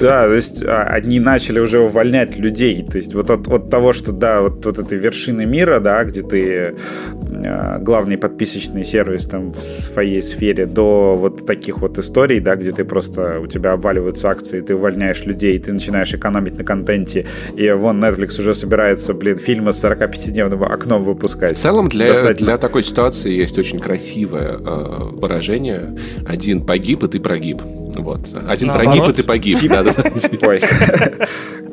Да, 0.00 0.26
то 0.28 0.34
есть 0.34 0.62
а, 0.62 0.82
они 0.84 1.20
начали 1.20 1.58
уже 1.60 1.78
увольнять 1.80 2.36
людей. 2.38 2.86
То 2.90 2.96
есть 2.98 3.14
вот 3.14 3.30
от, 3.30 3.48
от 3.48 3.70
того, 3.70 3.92
что, 3.92 4.12
да, 4.12 4.42
вот, 4.42 4.64
вот 4.64 4.78
этой 4.78 4.98
вершины 4.98 5.46
мира, 5.46 5.80
да, 5.80 6.04
где 6.04 6.22
ты 6.22 6.74
э, 7.22 7.78
главный 7.80 8.16
подписочный 8.18 8.84
сервис 8.84 9.24
там 9.26 9.52
в 9.52 9.62
своей 9.62 10.22
сфере, 10.22 10.66
до 10.66 11.16
вот 11.16 11.46
таких 11.46 11.78
вот 11.80 11.98
историй, 11.98 12.40
да, 12.40 12.56
где 12.56 12.72
ты 12.72 12.84
просто, 12.84 13.40
у 13.40 13.46
тебя 13.46 13.72
обваливаются 13.72 14.28
акции, 14.30 14.60
ты 14.60 14.74
увольняешь 14.74 15.24
людей, 15.24 15.58
ты 15.64 15.72
начинаешь 15.72 16.12
экономить 16.14 16.56
на 16.56 16.64
контенте, 16.64 17.26
и 17.56 17.70
вон 17.70 18.02
Netflix 18.02 18.40
уже 18.40 18.54
собирается, 18.54 19.14
блин, 19.14 19.36
фильмы 19.36 19.72
с 19.72 19.84
45-дневным 19.84 20.64
окном 20.64 21.02
выпускать. 21.02 21.56
В 21.56 21.60
целом 21.60 21.88
для, 21.88 22.08
Достаточно. 22.08 22.46
для 22.46 22.58
такой 22.58 22.82
ситуации 22.82 23.32
есть 23.32 23.58
очень 23.58 23.78
красивое 23.78 24.58
э, 24.58 25.10
выражение. 25.12 25.96
Один 26.26 26.64
погиб, 26.64 27.02
и 27.04 27.08
ты 27.08 27.20
прогиб. 27.20 27.60
Вот. 27.62 28.20
Один 28.46 28.68
Наоборот. 28.68 28.94
прогиб, 28.94 29.08
и 29.08 29.12
ты 29.16 29.22
погиб. 29.22 29.58
Ой. 30.42 30.60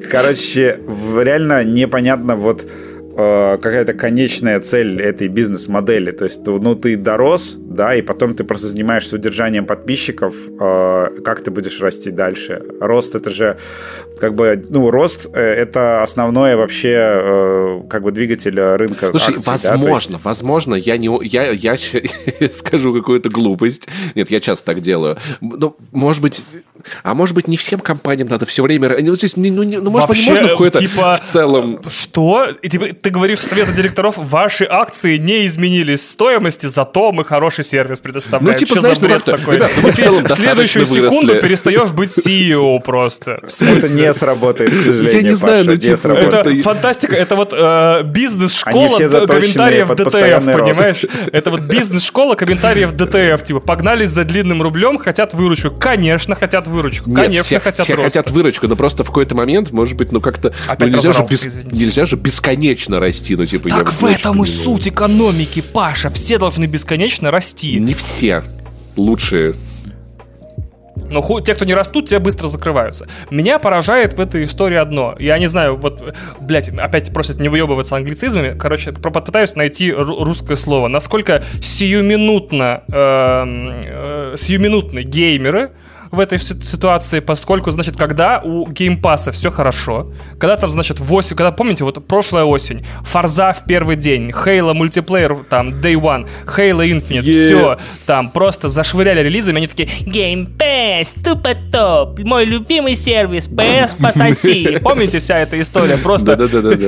Короче, 0.10 0.80
реально 1.17 1.63
непонятно 1.63 2.36
вот 2.36 2.67
э, 3.15 3.58
какая-то 3.58 3.93
конечная 3.93 4.60
цель 4.60 5.02
этой 5.02 5.28
бизнес-модели. 5.28 6.12
То 6.12 6.26
есть, 6.26 6.45
ну, 6.45 6.76
ты 6.76 6.95
дорос, 6.95 7.56
да, 7.58 7.95
и 7.95 8.02
потом 8.02 8.34
ты 8.34 8.43
просто 8.43 8.67
занимаешься 8.67 9.15
удержанием 9.15 9.65
подписчиков. 9.65 10.36
э, 10.60 11.21
как 11.24 11.41
ты 11.41 11.52
будешь 11.52 11.82
расти 11.82 12.12
дальше? 12.12 12.62
Рост 12.80 13.15
это 13.15 13.30
же 13.30 13.58
как 14.21 14.36
бы, 14.36 14.63
ну, 14.69 14.91
рост 14.91 15.27
э, 15.34 15.39
это 15.41 16.03
основное 16.03 16.55
вообще 16.55 16.95
э, 16.95 17.81
как 17.89 18.03
бы 18.03 18.12
двигатель 18.12 18.57
рынка 18.60 19.10
Слушай, 19.10 19.36
акций, 19.36 19.45
да, 19.45 19.51
то 19.51 19.51
есть- 19.53 19.69
возможно, 19.71 20.19
возможно, 20.23 20.75
я 20.75 20.97
не, 20.97 21.10
я, 21.27 21.49
я 21.51 21.75
скажу 22.51 22.93
какую-то 22.93 23.29
глупость. 23.29 23.88
Нет, 24.15 24.29
я 24.31 24.39
часто 24.39 24.67
так 24.67 24.81
делаю. 24.81 25.17
Ну, 25.41 25.75
может 25.91 26.21
быть, 26.21 26.43
а 27.03 27.15
может 27.15 27.34
быть, 27.36 27.47
не 27.47 27.57
всем 27.57 27.79
компаниям 27.79 28.27
надо 28.27 28.45
все 28.45 28.62
время... 28.63 28.95
Ну, 29.01 29.15
здесь, 29.15 29.36
не- 29.38 29.49
ну, 29.51 29.63
не- 29.63 29.77
ну, 29.79 29.89
может 29.89 30.07
быть, 30.07 30.17
Вообще, 30.19 30.31
можно 30.31 30.47
какое-то 30.49 30.79
типа, 30.79 31.19
в 31.21 31.25
целом... 31.27 31.79
Что? 31.89 32.45
И 32.62 32.69
типа, 32.69 32.93
ты 32.93 33.10
говоришь 33.10 33.39
совету 33.39 33.71
директоров, 33.73 34.15
ваши 34.17 34.65
акции 34.69 35.17
не 35.17 35.47
изменились 35.47 36.01
в 36.01 36.10
стоимости, 36.10 36.67
зато 36.67 37.12
мы 37.12 37.25
хороший 37.25 37.63
сервис 37.63 37.99
предоставляем. 37.99 38.53
Ну, 38.53 38.57
типа, 38.60 38.75
Чё 38.75 38.81
знаешь, 38.81 38.99
за 38.99 39.07
ну, 39.07 39.19
такой? 39.19 39.55
ребята, 39.55 39.73
ну, 39.81 39.89
в 39.89 39.95
целом 39.95 40.23
в 40.25 40.29
следующую 40.31 40.86
секунду 40.86 41.27
выросли. 41.34 41.41
перестаешь 41.41 41.91
быть 41.91 42.10
CEO 42.15 42.79
просто. 42.81 43.31
В 43.41 43.45
Это 43.45 43.49
смысле? 43.49 44.11
Не 44.12 44.17
сработает, 44.17 44.69
к 44.71 44.82
сожалению, 44.82 45.21
Я 45.24 45.30
не 45.30 45.36
знаю, 45.36 45.58
Паша, 45.58 45.65
ну, 45.65 45.74
не 45.74 45.80
типа, 45.80 45.97
сработает. 45.97 46.45
Это 46.45 46.63
фантастика, 46.63 47.15
это 47.15 47.36
вот 47.36 47.54
э, 47.54 48.04
бизнес-школа 48.04 48.97
комментариев 48.97 49.88
DTF, 49.89 50.45
понимаешь? 50.45 51.06
Это 51.32 51.50
вот 51.52 51.62
бизнес-школа 51.62 52.36
комментариев 52.36 52.91
DTF, 52.91 53.43
типа, 53.43 53.60
погнались 53.60 54.10
за 54.10 54.24
длинным 54.24 54.62
рублем, 54.62 54.97
хотят 54.97 55.34
выручку. 55.34 55.71
Конечно, 55.71 56.36
хотят 56.36 56.67
выручку. 56.67 57.12
Конечно, 57.12 57.60
хотят 57.60 57.84
все 57.86 57.93
роста. 57.95 58.06
хотят 58.06 58.32
выручку, 58.32 58.67
но 58.67 58.76
просто 58.76 59.04
в 59.04 59.08
какой-то 59.08 59.36
момент, 59.36 59.71
может 59.71 59.97
быть, 59.97 60.12
ну 60.12 60.21
как-то... 60.21 60.54
Опять 60.67 60.91
ну, 60.91 60.97
нельзя, 61.71 62.06
же 62.06 62.15
бесконечно 62.15 63.00
расти, 63.00 63.36
ну 63.36 63.45
типа... 63.45 63.69
Так 63.69 63.93
в 63.93 64.06
этом 64.06 64.43
и 64.43 64.47
суть 64.47 64.88
экономики, 64.88 65.62
Паша. 65.62 66.10
Все 66.10 66.38
должны 66.38 66.65
бесконечно 66.65 67.32
расти. 67.32 67.80
Не 67.80 67.93
все 67.93 68.43
лучшие. 68.95 69.56
Но 71.12 71.21
ху- 71.21 71.41
те, 71.41 71.54
кто 71.54 71.65
не 71.65 71.74
растут, 71.74 72.08
те 72.08 72.19
быстро 72.19 72.47
закрываются. 72.47 73.06
Меня 73.30 73.60
поражает 73.60 74.13
в 74.13 74.19
этой 74.21 74.45
истории 74.45 74.78
одно. 74.78 75.15
Я 75.19 75.38
не 75.38 75.47
знаю, 75.47 75.76
вот, 75.76 76.02
блядь, 76.39 76.69
опять 76.69 77.13
просят 77.13 77.39
не 77.39 77.50
выебываться 77.50 77.95
англицизмами. 77.95 78.58
Короче, 78.58 78.91
попытаюсь 78.93 79.56
найти 79.56 79.91
русское 79.91 80.55
слово. 80.55 80.88
Насколько 80.88 81.43
сиюминутно, 81.62 82.84
э, 82.88 82.93
э, 82.93 84.34
сиюминутны 84.38 85.01
геймеры 85.03 85.72
в 86.12 86.20
этой 86.20 86.38
ситуации, 86.38 87.22
поскольку, 87.22 87.72
значит, 87.72 87.95
когда 87.95 88.41
у 88.43 88.68
Game 88.67 88.96
Pass 88.96 89.24
а 89.24 89.32
все 89.32 89.49
хорошо, 89.49 90.12
когда 90.39 90.57
там, 90.57 90.70
значит, 90.70 90.99
8, 90.99 91.36
когда, 91.36 91.51
помните, 91.51 91.86
вот 91.86 92.05
прошлая 92.05 92.43
осень, 92.43 92.86
Forza 93.03 93.53
в 93.53 93.66
первый 93.66 93.95
день, 93.95 94.32
Halo 94.32 94.74
multiplayer, 94.74 95.45
там, 95.49 95.70
Day 95.70 95.93
One, 95.93 96.28
Halo 96.45 96.86
Infinite, 96.86 97.24
yeah. 97.24 97.45
все, 97.45 97.78
там, 98.05 98.30
просто 98.30 98.68
зашвыряли 98.68 99.22
релизами, 99.22 99.57
они 99.57 99.68
такие, 99.68 99.88
Game 100.05 100.49
Pass, 100.57 101.16
тупо 101.24 101.55
топ, 101.72 102.20
мой 102.20 102.43
любимый 102.43 102.95
сервис, 102.95 103.49
PS 103.49 104.01
пососи. 104.01 104.80
Помните 104.84 105.20
вся 105.20 105.39
эта 105.39 105.59
история? 105.62 105.97
Просто 105.97 106.38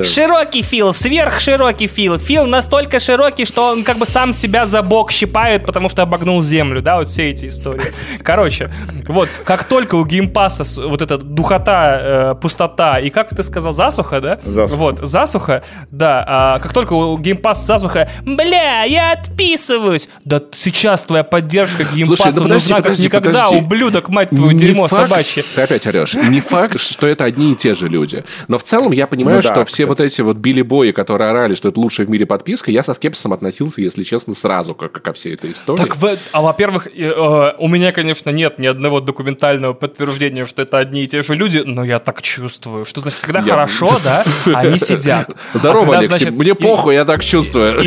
широкий 0.04 0.64
Фил, 0.64 0.92
сверхширокий 0.92 1.88
Фил, 1.88 2.20
Фил 2.20 2.46
настолько 2.46 3.00
широкий, 3.00 3.46
что 3.46 3.70
он 3.70 3.84
как 3.84 3.98
бы 3.98 4.06
сам 4.06 4.34
себя 4.34 4.66
за 4.66 4.82
бок 4.82 5.12
щипает, 5.12 5.66
потому 5.66 5.88
что 5.88 6.02
обогнул 6.02 6.42
землю, 6.42 6.82
да, 6.82 6.98
вот 6.98 7.08
все 7.08 7.30
эти 7.30 7.46
истории. 7.46 7.94
Короче, 8.22 8.70
вот, 9.14 9.30
как 9.46 9.64
только 9.66 9.96
у 9.96 10.06
Game 10.06 10.32
Pass 10.32 10.57
а 10.57 10.64
вот 10.82 11.02
эта 11.02 11.18
духота, 11.18 12.00
э, 12.02 12.36
пустота 12.36 13.00
и, 13.00 13.10
как 13.10 13.30
ты 13.30 13.44
сказал, 13.44 13.74
засуха, 13.74 14.20
да? 14.20 14.40
Засуха. 14.44 14.80
Вот, 14.80 15.00
засуха, 15.00 15.64
да. 15.92 16.26
А 16.28 16.60
как 16.60 16.74
только 16.74 16.94
у 16.94 17.18
Game 17.18 17.38
Pass 17.38 17.59
а 17.59 17.64
засуха, 17.64 18.10
бля, 18.24 18.84
я 18.84 19.14
отписываюсь. 19.14 20.10
Да 20.26 20.42
сейчас 20.52 21.04
твоя 21.04 21.24
поддержка 21.24 21.84
Game 21.84 22.02
Pass 22.02 22.19
а 22.19 22.24
Слушай, 22.24 22.36
ну, 22.36 22.44
подожди, 22.44 22.74
нужна 22.74 22.78
подожди, 22.78 23.10
как 23.10 23.22
никогда, 23.22 23.44
подожди. 23.44 23.66
ублюдок, 23.66 24.10
мать 24.10 24.30
твою, 24.30 24.52
не 24.52 24.60
дерьмо 24.60 24.88
факт, 24.88 25.10
собачье. 25.10 25.44
Ты 25.56 25.62
опять 25.62 25.88
орешь. 25.88 26.14
Не 26.16 26.42
факт, 26.42 26.80
что 26.80 27.08
это 27.08 27.24
одни 27.24 27.54
и 27.54 27.56
те 27.56 27.74
же 27.74 27.88
люди. 27.88 28.24
Но 28.48 28.58
в 28.58 28.64
целом 28.64 28.92
я 28.92 29.08
понимаю, 29.08 29.38
ну, 29.38 29.42
что 29.42 29.56
да, 29.56 29.66
все 29.66 29.84
кстати. 29.84 29.88
вот 29.88 30.00
эти 30.00 30.22
вот 30.22 30.38
билли-бои, 30.38 30.92
которые 30.92 31.30
орали, 31.30 31.56
что 31.56 31.70
это 31.70 31.80
лучшая 31.80 32.08
в 32.08 32.10
мире 32.10 32.26
подписка, 32.26 32.72
я 32.72 32.84
со 32.84 32.94
скепсисом 32.94 33.34
относился, 33.34 33.82
если 33.82 34.04
честно, 34.04 34.34
сразу 34.34 34.76
как 34.76 35.02
ко 35.02 35.14
всей 35.14 35.34
этой 35.34 35.52
истории. 35.52 35.82
Так, 35.82 35.98
в, 35.98 36.18
а 36.32 36.42
во-первых, 36.42 36.88
э, 36.88 36.92
э, 36.96 37.54
у 37.58 37.68
меня, 37.68 37.92
конечно, 37.92 38.30
нет 38.30 38.60
ни 38.60 38.68
одного 38.68 39.00
документального 39.04 39.74
подтверждения, 39.74 40.46
что 40.46 40.62
это 40.62 40.78
одни 40.78 41.04
и 41.04 41.08
те 41.08 41.22
же 41.22 41.36
люди, 41.36 41.62
но 41.66 41.84
я 41.84 42.00
так 42.00 42.22
чувствую. 42.22 42.86
Что 42.86 43.02
значит, 43.02 43.20
когда 43.22 43.40
я... 43.40 43.54
хорошо, 43.54 44.00
да, 44.04 44.24
они 44.54 44.78
сидят. 44.78 45.36
Здорово, 45.54 45.98
а 45.98 46.00
когда, 46.00 46.16
Алексей, 46.16 46.32
мне 46.32 46.56
похуй, 46.56 46.96
я 46.96 47.06
так 47.06 47.24
чувствую. 47.24 47.82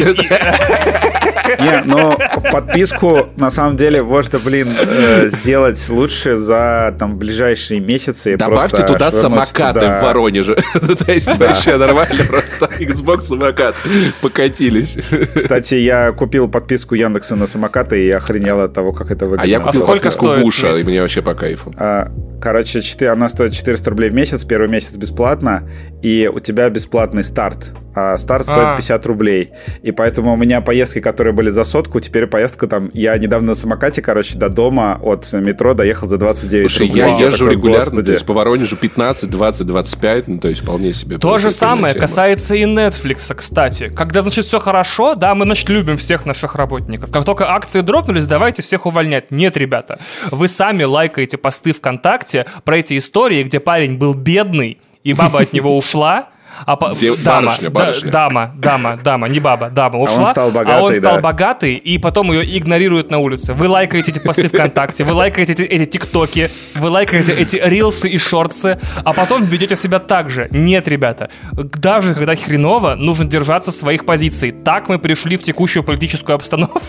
Не, 1.59 1.83
но 1.85 2.17
подписку, 2.51 3.29
на 3.37 3.51
самом 3.51 3.77
деле, 3.77 4.03
можно, 4.03 4.39
блин, 4.39 4.77
э, 4.79 5.29
сделать 5.29 5.89
лучше 5.89 6.37
за 6.37 6.95
там 6.99 7.19
ближайшие 7.19 7.81
месяцы. 7.81 8.37
Добавьте 8.37 8.85
туда 8.85 9.13
самокаты 9.13 9.81
в 9.81 10.03
Воронеже. 10.03 10.57
То 11.07 11.13
есть 11.13 11.37
вообще 11.39 11.77
нормально, 11.77 12.25
просто 12.25 12.67
Xbox 12.79 13.23
самокат 13.23 13.75
покатились. 14.21 14.99
Кстати, 15.35 15.75
я 15.75 16.13
купил 16.13 16.49
подписку 16.49 16.95
Яндекса 16.95 17.37
на 17.37 17.47
самокаты 17.47 18.07
и 18.07 18.11
охренел 18.11 18.61
от 18.61 18.73
того, 18.73 18.93
как 18.93 19.11
это 19.11 19.27
выглядит. 19.27 19.45
А 19.45 19.47
я 19.47 19.61
купил 19.61 19.85
а 19.85 19.87
подписку 19.87 20.27
Буша, 20.41 20.71
и 20.71 20.85
мне 20.85 21.01
вообще 21.01 21.23
по 21.23 21.35
кайфу. 21.35 21.73
А, 21.77 22.11
короче, 22.41 22.81
4, 22.81 23.11
она 23.11 23.29
стоит 23.29 23.53
400 23.53 23.91
рублей 23.91 24.11
в 24.11 24.15
месяц, 24.15 24.45
первый 24.45 24.69
месяц 24.69 24.97
бесплатно, 24.97 25.69
и 26.03 26.31
у 26.33 26.41
тебя 26.41 26.69
бесплатный 26.71 27.23
старт 27.23 27.73
а 27.97 28.17
старт 28.19 28.45
стоит 28.45 28.59
а. 28.59 28.77
50 28.77 29.07
рублей. 29.07 29.53
И 29.83 29.91
поэтому 29.91 30.35
у 30.35 30.37
меня 30.37 30.61
поездки, 30.61 31.01
которые 31.01 31.33
были 31.37 31.51
за 31.51 31.63
сотку, 31.63 32.01
теперь 32.01 32.27
поездка 32.27 32.67
там... 32.67 32.91
Я 32.93 33.17
недавно 33.19 33.49
на 33.49 33.55
самокате, 33.55 34.03
короче, 34.03 34.37
до 34.37 34.49
дома 34.49 34.99
от 35.01 35.33
метро 35.33 35.75
доехал 35.75 36.09
за 36.09 36.19
29 36.19 36.71
Слушай, 36.71 36.89
рублей. 36.89 37.03
я 37.03 37.27
езжу 37.27 37.45
такой, 37.45 37.53
регулярно, 37.53 37.85
господи. 37.85 38.07
то 38.07 38.13
есть 38.13 38.27
по 38.27 38.33
Воронежу 38.33 38.77
15, 38.77 39.31
20, 39.31 39.67
25, 39.67 40.29
ну 40.29 40.39
то 40.39 40.49
есть 40.49 40.63
вполне 40.63 40.93
себе. 40.95 41.19
То 41.19 41.39
же 41.39 41.51
самое 41.51 41.95
тема. 41.95 42.07
касается 42.07 42.55
и 42.55 42.65
Netflix, 42.65 43.33
кстати. 43.35 43.93
Когда, 43.95 44.23
значит, 44.23 44.45
все 44.45 44.59
хорошо, 44.59 45.15
да, 45.15 45.35
мы, 45.35 45.45
значит, 45.45 45.69
любим 45.69 45.97
всех 45.97 46.27
наших 46.27 46.55
работников. 46.57 47.11
Как 47.13 47.25
только 47.25 47.51
акции 47.53 47.83
дропнулись, 47.83 48.27
давайте 48.27 48.63
всех 48.63 48.87
увольнять. 48.87 49.31
Нет, 49.31 49.57
ребята, 49.57 49.99
вы 50.31 50.49
сами 50.49 50.85
лайкаете 50.85 51.37
посты 51.37 51.73
ВКонтакте 51.73 52.47
про 52.65 52.79
эти 52.79 52.99
истории, 52.99 53.43
где 53.43 53.61
парень 53.61 53.99
был 53.99 54.15
бедный, 54.15 54.79
и 55.05 55.13
баба 55.13 55.41
от 55.41 55.53
него 55.53 55.77
ушла, 55.79 56.31
а 56.65 56.77
по... 56.77 56.95
Де... 56.95 57.17
дама, 57.17 57.47
барышня, 57.47 57.71
барышня. 57.71 58.11
Да, 58.11 58.29
дама, 58.29 58.53
дама, 58.57 58.99
дама, 59.03 59.29
не 59.29 59.41
баба, 59.41 59.69
дама 59.71 59.99
ушла, 59.99 60.17
а 60.17 60.21
он 60.21 60.27
стал 60.27 60.51
богатый, 60.51 60.79
а 60.79 60.83
он 60.83 60.95
стал 60.95 61.15
да. 61.17 61.21
богатый, 61.21 61.75
и 61.75 61.99
потом 61.99 62.33
ее 62.33 62.59
игнорируют 62.59 63.11
на 63.11 63.19
улице. 63.19 63.55
Вы 63.55 63.69
лайкаете 63.69 64.13
эти 64.13 64.19
посты 64.19 64.49
ВКонтакте, 64.49 65.05
вы 65.05 65.13
лайкаете 65.13 65.53
эти, 65.53 65.63
эти 65.63 65.85
тиктоки, 65.85 66.51
вы 66.75 66.91
лайкаете 66.91 67.33
эти 67.33 67.57
рилсы 67.57 68.09
и 68.09 68.19
шорты, 68.19 68.79
а 69.05 69.13
потом 69.13 69.45
ведете 69.45 69.77
себя 69.77 69.99
так 69.99 70.31
же. 70.31 70.49
Нет, 70.51 70.89
ребята, 70.89 71.31
даже 71.53 72.15
когда 72.15 72.37
хреново, 72.37 72.95
нужно 72.95 73.25
держаться 73.25 73.73
своих 73.73 74.07
позиций. 74.07 74.53
Так 74.53 74.89
мы 74.89 74.99
пришли 74.99 75.37
в 75.37 75.43
текущую 75.43 75.83
политическую 75.83 76.35
обстановку. 76.35 76.81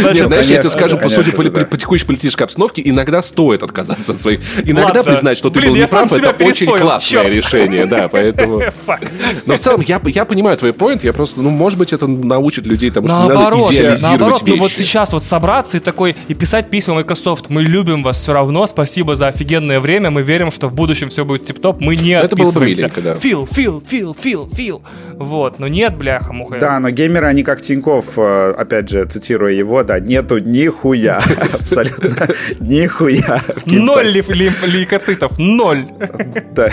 Значит, 0.00 0.26
знаешь, 0.26 0.46
я 0.46 0.58
тебе 0.58 0.70
скажу, 0.70 0.98
судя 1.08 1.32
по 1.32 1.76
текущей 1.76 2.06
политической 2.06 2.44
обстановке, 2.44 2.82
иногда 2.84 3.22
стоит 3.22 3.62
отказаться 3.62 4.12
от 4.12 4.20
своих... 4.20 4.40
Иногда 4.64 5.02
признать, 5.02 5.36
что 5.36 5.50
ты 5.50 5.60
был 5.60 5.74
неправ, 5.74 6.12
это 6.12 6.44
очень 6.44 6.66
классно 6.66 7.20
отличное 7.20 7.28
решение, 7.28 7.86
да, 7.86 8.08
поэтому... 8.08 8.60
Но 9.46 9.56
в 9.56 9.58
целом 9.58 9.82
я, 9.86 10.00
я 10.04 10.24
понимаю 10.24 10.56
твой 10.56 10.72
поинт, 10.72 11.04
я 11.04 11.12
просто, 11.12 11.40
ну, 11.40 11.50
может 11.50 11.78
быть, 11.78 11.92
это 11.92 12.06
научит 12.06 12.66
людей 12.66 12.90
тому, 12.90 13.08
что 13.08 13.16
наоборот, 13.16 13.42
не 13.42 13.50
надо 13.50 13.74
идеализировать 13.74 14.02
Наоборот, 14.02 14.42
вещи. 14.42 14.56
ну 14.56 14.62
вот 14.62 14.72
сейчас 14.72 15.12
вот 15.12 15.24
собраться 15.24 15.76
и 15.76 15.80
такой, 15.80 16.16
и 16.28 16.34
писать 16.34 16.70
письма 16.70 16.94
Microsoft, 16.96 17.46
мы 17.48 17.62
любим 17.62 18.02
вас 18.02 18.18
все 18.18 18.32
равно, 18.32 18.66
спасибо 18.66 19.16
за 19.16 19.28
офигенное 19.28 19.80
время, 19.80 20.10
мы 20.10 20.22
верим, 20.22 20.50
что 20.50 20.68
в 20.68 20.74
будущем 20.74 21.08
все 21.08 21.24
будет 21.24 21.44
тип-топ, 21.44 21.80
мы 21.80 21.96
не 21.96 22.12
Это 22.12 22.36
было 22.36 22.50
бы 22.50 22.66
миленько, 22.66 23.00
да. 23.00 23.14
Фил, 23.16 23.46
фил, 23.50 23.82
фил, 23.86 24.16
фил, 24.18 24.48
фил. 24.52 24.82
Вот, 25.14 25.58
но 25.58 25.68
нет, 25.68 25.96
бляха, 25.96 26.32
муха. 26.32 26.58
Да, 26.58 26.78
но 26.80 26.90
геймеры, 26.90 27.26
они 27.26 27.42
как 27.42 27.60
Тиньков, 27.60 28.16
э, 28.16 28.54
опять 28.56 28.88
же, 28.88 29.04
цитируя 29.04 29.52
его, 29.52 29.82
да, 29.90 29.98
нету 29.98 30.38
нихуя, 30.38 31.18
абсолютно 31.52 32.28
нихуя. 32.60 33.42
Ноль 33.66 34.06
лейкоцитов, 34.06 35.36
ноль. 35.36 35.84
Да. 36.54 36.70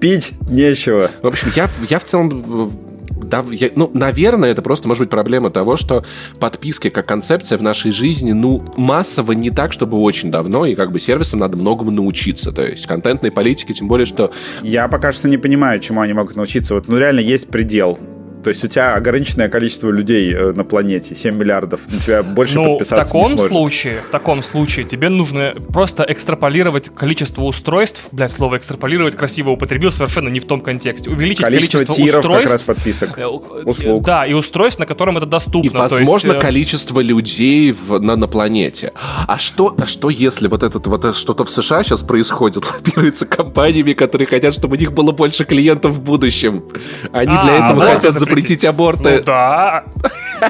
Пить 0.00 0.34
нечего. 0.48 1.10
В 1.20 1.26
общем, 1.26 1.50
я, 1.56 1.68
я 1.88 1.98
в 1.98 2.04
целом 2.04 2.78
да, 3.24 3.44
я, 3.50 3.70
ну, 3.74 3.90
наверное, 3.92 4.50
это 4.50 4.62
просто 4.62 4.86
может 4.86 5.00
быть 5.00 5.10
проблема 5.10 5.50
того, 5.50 5.76
что 5.76 6.04
подписки 6.38 6.90
как 6.90 7.06
концепция 7.06 7.58
в 7.58 7.62
нашей 7.62 7.90
жизни, 7.90 8.30
ну, 8.32 8.62
массово 8.76 9.32
не 9.32 9.50
так, 9.50 9.72
чтобы 9.72 9.98
очень 9.98 10.30
давно, 10.30 10.66
и 10.66 10.74
как 10.74 10.92
бы 10.92 11.00
сервисам 11.00 11.40
надо 11.40 11.56
многому 11.56 11.90
научиться. 11.90 12.52
То 12.52 12.62
есть 12.62 12.86
контентной 12.86 13.32
политики, 13.32 13.72
тем 13.72 13.88
более, 13.88 14.06
что... 14.06 14.30
Я 14.62 14.86
пока 14.86 15.10
что 15.10 15.28
не 15.28 15.38
понимаю, 15.38 15.80
чему 15.80 16.02
они 16.02 16.12
могут 16.12 16.36
научиться. 16.36 16.74
Вот, 16.74 16.86
ну, 16.88 16.98
реально 16.98 17.20
есть 17.20 17.48
предел. 17.48 17.98
То 18.42 18.50
есть 18.50 18.64
у 18.64 18.68
тебя 18.68 18.94
ограниченное 18.94 19.48
количество 19.48 19.90
людей 19.90 20.34
э, 20.34 20.52
на 20.52 20.64
планете, 20.64 21.14
7 21.14 21.34
миллиардов, 21.34 21.80
на 21.88 21.98
тебя 21.98 22.22
больше 22.22 22.56
ну, 22.56 22.76
подписаться 22.76 23.04
в 23.04 23.08
таком 23.08 23.32
не 23.32 23.36
сможет. 23.36 23.52
случае, 23.52 23.94
в 24.06 24.10
таком 24.10 24.42
случае 24.42 24.84
тебе 24.84 25.08
нужно 25.08 25.54
просто 25.72 26.04
экстраполировать 26.08 26.90
количество 26.94 27.42
устройств, 27.42 28.08
блядь, 28.10 28.32
слово 28.32 28.56
экстраполировать 28.56 29.14
красиво 29.16 29.50
употребил 29.50 29.92
совершенно 29.92 30.28
не 30.28 30.40
в 30.40 30.46
том 30.46 30.60
контексте. 30.60 31.10
Увеличить 31.10 31.44
количество, 31.44 31.78
количество 31.78 32.04
тиров 32.04 32.20
устройств, 32.20 32.50
как 32.50 32.52
раз 32.52 32.62
подписок, 32.62 33.18
э, 33.18 33.26
услуг. 33.26 34.04
Да, 34.04 34.26
и 34.26 34.32
устройств, 34.32 34.80
на 34.80 34.86
котором 34.86 35.16
это 35.16 35.26
доступно. 35.26 35.68
И, 35.68 35.70
возможно, 35.70 36.32
есть, 36.32 36.38
э, 36.38 36.40
количество 36.40 37.00
людей 37.00 37.72
в, 37.72 38.00
на, 38.00 38.16
на 38.16 38.26
планете. 38.26 38.92
А 39.26 39.38
что, 39.38 39.74
а 39.78 39.86
что 39.86 40.10
если 40.10 40.48
вот 40.48 40.62
это 40.62 40.78
вот 40.78 41.16
что-то 41.16 41.44
в 41.44 41.50
США 41.50 41.84
сейчас 41.84 42.02
происходит, 42.02 42.64
лоббируется 42.72 43.26
компаниями, 43.26 43.92
которые 43.92 44.26
хотят, 44.26 44.54
чтобы 44.54 44.76
у 44.76 44.80
них 44.80 44.92
было 44.92 45.12
больше 45.12 45.44
клиентов 45.44 45.92
в 45.92 46.00
будущем? 46.02 46.64
Они 47.12 47.34
а, 47.34 47.42
для 47.42 47.56
этого 47.56 47.82
хотят 47.82 48.14
запретить 48.14 48.31
аборты. 48.64 49.16
Ну 49.18 49.22
да. 49.24 49.84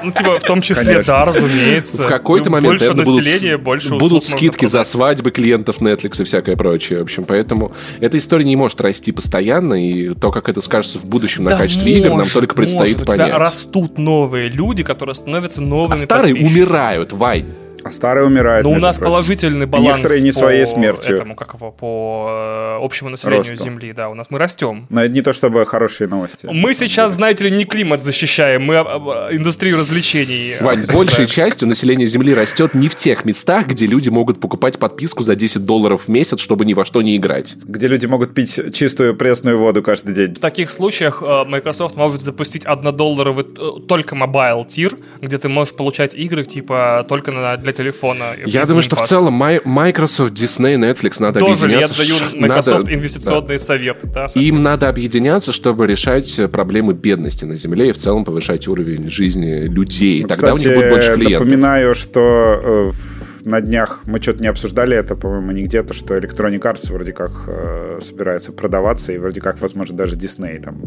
Ну, 0.03 0.11
типа, 0.11 0.39
в 0.39 0.43
том 0.43 0.61
числе, 0.61 0.93
Конечно. 0.93 1.13
да, 1.13 1.25
разумеется. 1.25 2.03
В 2.03 2.07
какой-то 2.07 2.49
момент, 2.49 2.79
больше 2.79 2.93
населения, 2.93 3.57
будут, 3.57 3.63
больше 3.63 3.95
будут 3.95 4.23
скидки 4.23 4.65
за 4.65 4.83
свадьбы 4.83 5.29
клиентов 5.31 5.81
Netflix 5.81 6.21
и 6.21 6.23
всякое 6.23 6.55
прочее. 6.55 6.99
В 6.99 7.03
общем, 7.03 7.25
поэтому 7.25 7.73
эта 7.99 8.17
история 8.17 8.45
не 8.45 8.55
может 8.55 8.81
расти 8.81 9.11
постоянно, 9.11 9.75
и 9.75 10.13
то, 10.15 10.31
как 10.31 10.49
это 10.49 10.61
скажется 10.61 10.97
в 10.97 11.05
будущем 11.05 11.43
на 11.43 11.51
да 11.51 11.57
качестве 11.57 11.91
может, 11.91 12.05
игр, 12.07 12.15
нам 12.17 12.27
только 12.27 12.55
предстоит 12.55 12.95
может. 12.97 13.07
понять. 13.07 13.27
У 13.27 13.29
тебя 13.29 13.37
растут 13.39 13.97
новые 13.97 14.49
люди, 14.49 14.83
которые 14.83 15.15
становятся 15.15 15.61
новыми 15.61 16.01
А 16.01 16.05
старые 16.05 16.35
умирают, 16.35 17.13
Вай. 17.13 17.45
А 17.83 17.91
старые 17.91 18.25
умирают. 18.25 18.63
Но 18.63 18.71
у 18.71 18.75
нас 18.75 18.97
прочим. 18.97 19.11
положительный 19.11 19.65
баланс 19.65 19.97
Некоторые 19.97 20.21
не 20.21 20.31
по 20.31 20.37
своей 20.37 20.65
смертью. 20.65 21.15
Этому, 21.15 21.35
как 21.35 21.53
его, 21.53 21.71
по 21.71 22.77
э, 22.79 22.85
общему 22.85 23.09
населению 23.09 23.49
Росту. 23.49 23.63
Земли, 23.63 23.91
да, 23.91 24.09
у 24.09 24.13
нас 24.13 24.27
мы 24.29 24.39
растем. 24.39 24.87
Но 24.89 25.03
это 25.03 25.13
не 25.13 25.21
то 25.21 25.33
чтобы 25.33 25.65
хорошие 25.65 26.07
новости. 26.07 26.47
Мы 26.51 26.73
сейчас, 26.73 27.11
знаете 27.11 27.45
ли, 27.45 27.51
не 27.51 27.65
климат 27.65 28.01
защищаем, 28.01 28.63
мы 28.63 28.77
а, 28.77 28.83
а, 28.83 29.29
индустрию 29.35 29.77
развлечений. 29.77 30.55
Вань, 30.61 30.79
обсуждаем. 30.81 30.97
большей 30.97 31.27
частью 31.27 31.67
население 31.67 32.07
Земли 32.07 32.33
растет 32.33 32.73
не 32.73 32.87
в 32.87 32.95
тех 32.95 33.25
местах, 33.25 33.67
где 33.67 33.85
люди 33.85 34.09
могут 34.09 34.39
покупать 34.39 34.79
подписку 34.79 35.23
за 35.23 35.35
10 35.35 35.65
долларов 35.65 36.03
в 36.05 36.07
месяц, 36.07 36.39
чтобы 36.39 36.65
ни 36.65 36.73
во 36.73 36.85
что 36.85 37.01
не 37.01 37.17
играть. 37.17 37.55
Где 37.63 37.87
люди 37.87 38.05
могут 38.05 38.33
пить 38.33 38.59
чистую 38.73 39.15
пресную 39.15 39.59
воду 39.59 39.83
каждый 39.83 40.13
день. 40.13 40.35
В 40.35 40.39
таких 40.39 40.69
случаях 40.69 41.21
э, 41.25 41.43
Microsoft 41.45 41.95
может 41.95 42.21
запустить 42.21 42.65
1-долларовый 42.65 43.45
э, 43.45 43.87
только 43.87 44.15
mobile 44.15 44.65
tier, 44.65 44.95
где 45.21 45.37
ты 45.37 45.49
можешь 45.49 45.73
получать 45.75 46.13
игры 46.15 46.45
типа 46.45 47.05
только 47.07 47.31
на- 47.31 47.57
для 47.73 47.83
телефона. 47.83 48.23
Я 48.45 48.65
думаю, 48.65 48.81
что 48.83 48.95
в 48.95 49.01
целом 49.01 49.33
Microsoft, 49.65 50.33
Disney, 50.33 50.77
Netflix 50.77 51.15
надо 51.19 51.39
Тоже 51.39 51.67
ли 51.67 51.73
я 51.73 51.85
объединяться. 51.85 52.29
даю 52.31 52.41
Microsoft 52.41 52.77
надо- 52.83 52.93
инвестиционные 52.93 53.59
советы, 53.59 54.07
да, 54.07 54.13
да. 54.13 54.27
совсем. 54.27 54.55
Им 54.57 54.63
надо 54.63 54.89
объединяться, 54.89 55.51
чтобы 55.51 55.87
решать 55.87 56.37
э, 56.39 56.47
проблемы 56.47 56.93
бедности 56.93 57.45
на 57.45 57.55
Земле 57.55 57.89
и 57.89 57.91
в 57.91 57.97
целом 57.97 58.25
повышать 58.25 58.67
уровень 58.67 59.09
жизни 59.09 59.67
людей. 59.67 60.21
Ну, 60.21 60.27
Тогда 60.27 60.53
Кстати, 60.53 60.67
у 60.67 60.69
них 60.69 60.77
будет 60.79 60.89
больше 60.91 61.13
клиентов. 61.15 61.41
напоминаю, 61.47 61.95
что 61.95 62.19
э, 62.63 62.91
в- 62.91 63.22
на 63.45 63.61
днях 63.61 64.01
мы 64.05 64.21
что-то 64.21 64.41
не 64.41 64.47
обсуждали 64.47 64.95
это, 64.95 65.15
по-моему, 65.15 65.51
нигде, 65.51 65.83
то, 65.83 65.93
что 65.93 66.17
Electronic 66.17 66.61
Arts 66.61 66.91
вроде 66.91 67.11
как 67.11 67.31
э, 67.47 67.99
собирается 68.01 68.51
продаваться, 68.51 69.11
и 69.11 69.17
вроде 69.17 69.41
как, 69.41 69.59
возможно, 69.59 69.97
даже 69.97 70.15
Disney 70.15 70.61
там. 70.61 70.81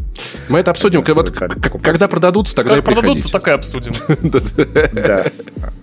Мы 0.48 0.60
это 0.60 0.70
обсудим. 0.70 1.02
Хотя 1.02 1.14
Вот, 1.14 1.30
когда 1.82 2.08
продадутся, 2.08 2.56
тогда 2.56 2.76
Как 2.76 2.82
и 2.82 2.86
продадутся, 2.86 3.30
так 3.32 3.48
и 3.48 3.50
обсудим. 3.50 3.92
Да. 4.92 5.26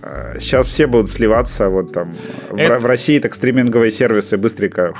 А, 0.02 0.36
Сейчас 0.38 0.66
все 0.66 0.86
будут 0.86 1.08
сливаться, 1.08 1.68
вот 1.68 1.92
там. 1.92 2.16
В 2.50 2.86
России 2.86 3.18
так 3.18 3.34
стриминговые 3.34 3.90
сервисы 3.90 4.36
быстренько 4.36 4.94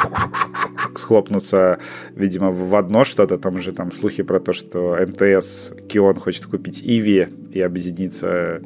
схлопнутся, 0.96 1.78
видимо, 2.14 2.50
в 2.50 2.74
одно 2.74 3.04
что-то. 3.04 3.38
Там 3.38 3.58
же 3.58 3.72
там 3.72 3.92
слухи 3.92 4.22
про 4.22 4.40
то, 4.40 4.52
что 4.52 4.96
МТС 5.00 5.72
Кион 5.88 6.18
хочет 6.20 6.46
купить 6.46 6.80
Иви 6.82 7.28
и 7.52 7.60
объединиться. 7.60 8.60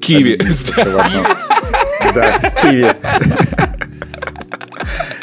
Киви. 0.00 0.38
всё 2.12 2.20
в. 2.20 2.40
Да, 2.42 2.50
Киви. 2.60 2.92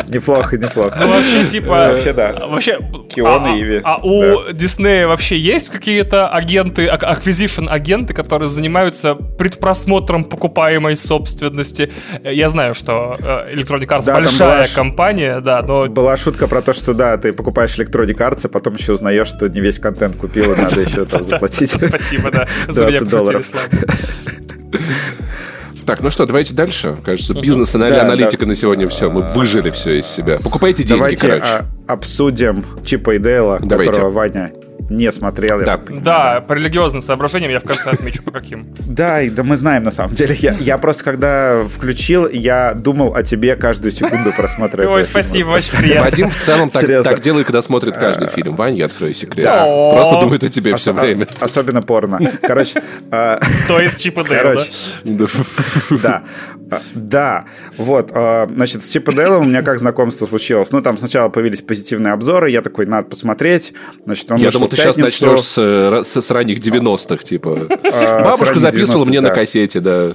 Неплохо, 0.10 0.58
неплохо. 0.58 1.00
Ну, 1.00 1.08
вообще, 1.08 1.46
типа... 1.46 1.92
Вообще, 1.92 2.14
да. 2.14 2.34
Вообще... 2.48 2.80
Кион 3.10 3.46
а, 3.46 3.56
и 3.56 3.62
Иви. 3.62 3.82
А 3.84 3.98
у 4.02 4.52
Диснея 4.52 5.08
вообще 5.08 5.38
есть 5.38 5.70
какие-то 5.70 6.28
агенты, 6.30 6.88
ак- 6.88 7.04
acquisition 7.04 7.68
агенты, 7.68 8.14
которые 8.14 8.48
занимаются 8.48 9.14
предпросмотром 9.14 10.24
покупаемой 10.24 10.98
собственности? 10.98 11.92
Я 12.24 12.50
знаю, 12.50 12.74
что 12.74 13.18
э, 13.20 13.54
Electronic 13.54 13.88
Arts 13.88 14.06
Да, 14.06 14.16
большая 14.16 14.64
была 14.64 14.76
компания, 14.76 15.42
да, 15.42 15.62
но 15.62 15.86
Была 15.88 16.18
шутка 16.18 16.48
про 16.48 16.62
то, 16.62 16.74
что 16.74 16.94
да, 16.94 17.18
ты 17.18 17.32
покупаешь 17.32 17.78
Electronic 17.78 18.18
Arts, 18.18 18.46
а 18.46 18.50
потом 18.50 18.76
еще 18.76 18.94
узнаешь, 18.94 19.28
что 19.28 19.48
не 19.48 19.60
весь 19.60 19.80
контент 19.80 20.16
купил, 20.16 20.54
и 20.54 20.56
надо 20.56 20.82
еще 20.82 21.06
там 21.06 21.24
заплатить. 21.24 21.70
спасибо, 21.88 22.32
да, 22.32 22.48
за 22.68 22.88
меня 22.88 23.02
20 23.02 23.10
крутили 23.10 23.10
долларов. 23.10 23.52
Так, 25.90 26.02
ну 26.02 26.12
что, 26.12 26.26
давайте 26.28 26.54
дальше. 26.54 26.98
Кажется, 27.04 27.34
Да, 27.34 27.42
бизнес-аналитика 27.42 28.44
да. 28.46 28.50
на 28.50 28.56
сегодня 28.56 28.88
все. 28.90 29.10
Мы 29.10 29.24
выжили 29.30 29.72
все 29.72 30.00
из 30.00 30.06
себя. 30.06 30.38
Покупайте 30.44 30.84
деньги, 30.84 31.00
Давайте 31.00 31.28
короче. 31.28 31.44
а, 31.46 31.66
обсудим 31.88 32.64
Чипа 32.86 33.16
и 33.16 33.18
Дейла, 33.18 33.60
Давайте. 33.64 33.92
которого 33.92 34.12
Ваня 34.12 34.52
не 34.90 35.12
смотрел. 35.12 35.60
я 35.60 35.66
Да. 35.66 35.80
Да, 35.90 36.42
по 36.42 36.54
религиозным 36.54 37.02
соображениям 37.02 37.52
я 37.52 37.60
в 37.60 37.64
конце 37.64 37.92
отмечу, 37.92 38.24
по 38.24 38.32
каким. 38.32 38.74
Да, 38.86 39.22
и- 39.22 39.30
да 39.30 39.44
мы 39.44 39.56
знаем 39.56 39.84
на 39.84 39.92
самом 39.92 40.16
деле. 40.16 40.36
Я, 40.40 40.54
я 40.60 40.78
просто 40.78 41.04
когда 41.04 41.64
включил, 41.68 42.28
я 42.28 42.74
думал 42.74 43.16
о 43.16 43.24
тебе 43.24 43.56
каждую 43.56 43.92
секунду 43.92 44.32
просмотра 44.34 44.84
этого 44.84 44.96
Ой, 44.96 45.04
спасибо, 45.04 45.50
очень 45.50 45.78
приятно. 45.78 46.04
Вадим 46.06 46.30
в 46.30 46.38
целом 46.38 46.70
так, 46.70 47.20
делает, 47.22 47.46
когда 47.46 47.62
смотрит 47.62 47.96
каждый 47.98 48.28
фильм. 48.28 48.56
Вань, 48.56 48.76
я 48.76 48.86
открою 48.86 49.14
секрет. 49.14 49.46
Да. 49.46 49.64
Просто 49.92 50.20
думает 50.20 50.44
о 50.44 50.50
тебе 50.50 50.76
все 50.76 50.94
время. 50.94 51.28
а- 51.40 51.46
Особенно 51.46 51.82
порно. 51.82 52.20
Короче, 52.42 52.82
а, 53.12 53.40
То 53.68 53.80
есть 53.80 54.02
Чип 54.02 54.18
и 54.18 54.24
Дейл, 54.24 54.44
да? 54.44 54.50
короче, 54.50 54.70
да. 56.04 56.24
А, 56.72 56.82
Да, 56.94 57.46
вот, 57.78 58.12
а, 58.14 58.48
значит, 58.54 58.84
с 58.84 58.92
Чип 58.92 59.10
и 59.10 59.16
Дейлом 59.16 59.44
у 59.44 59.46
меня 59.46 59.62
как 59.62 59.80
знакомство 59.80 60.26
случилось? 60.26 60.72
Ну, 60.72 60.82
там 60.82 60.98
сначала 60.98 61.30
появились 61.30 61.62
позитивные 61.62 62.14
обзоры, 62.14 62.50
я 62.50 62.62
такой, 62.62 62.86
надо 62.86 63.10
посмотреть. 63.10 63.74
Значит, 64.06 64.32
он 64.32 64.38
Я 64.38 64.52
думал, 64.52 64.68
ты 64.68 64.76
сейчас 64.76 64.98
начнешь 64.98 65.42
с, 65.42 65.58
э, 65.58 66.04
с, 66.04 66.22
с 66.22 66.32
ранних 66.32 66.60
90-х, 66.60 67.24
типа. 67.24 67.68
А, 67.92 68.24
Бабушка 68.24 68.60
записывала 68.60 69.04
90-х, 69.04 69.10
мне 69.10 69.22
на 69.22 69.30
кассете, 69.30 69.80
да. 69.80 70.14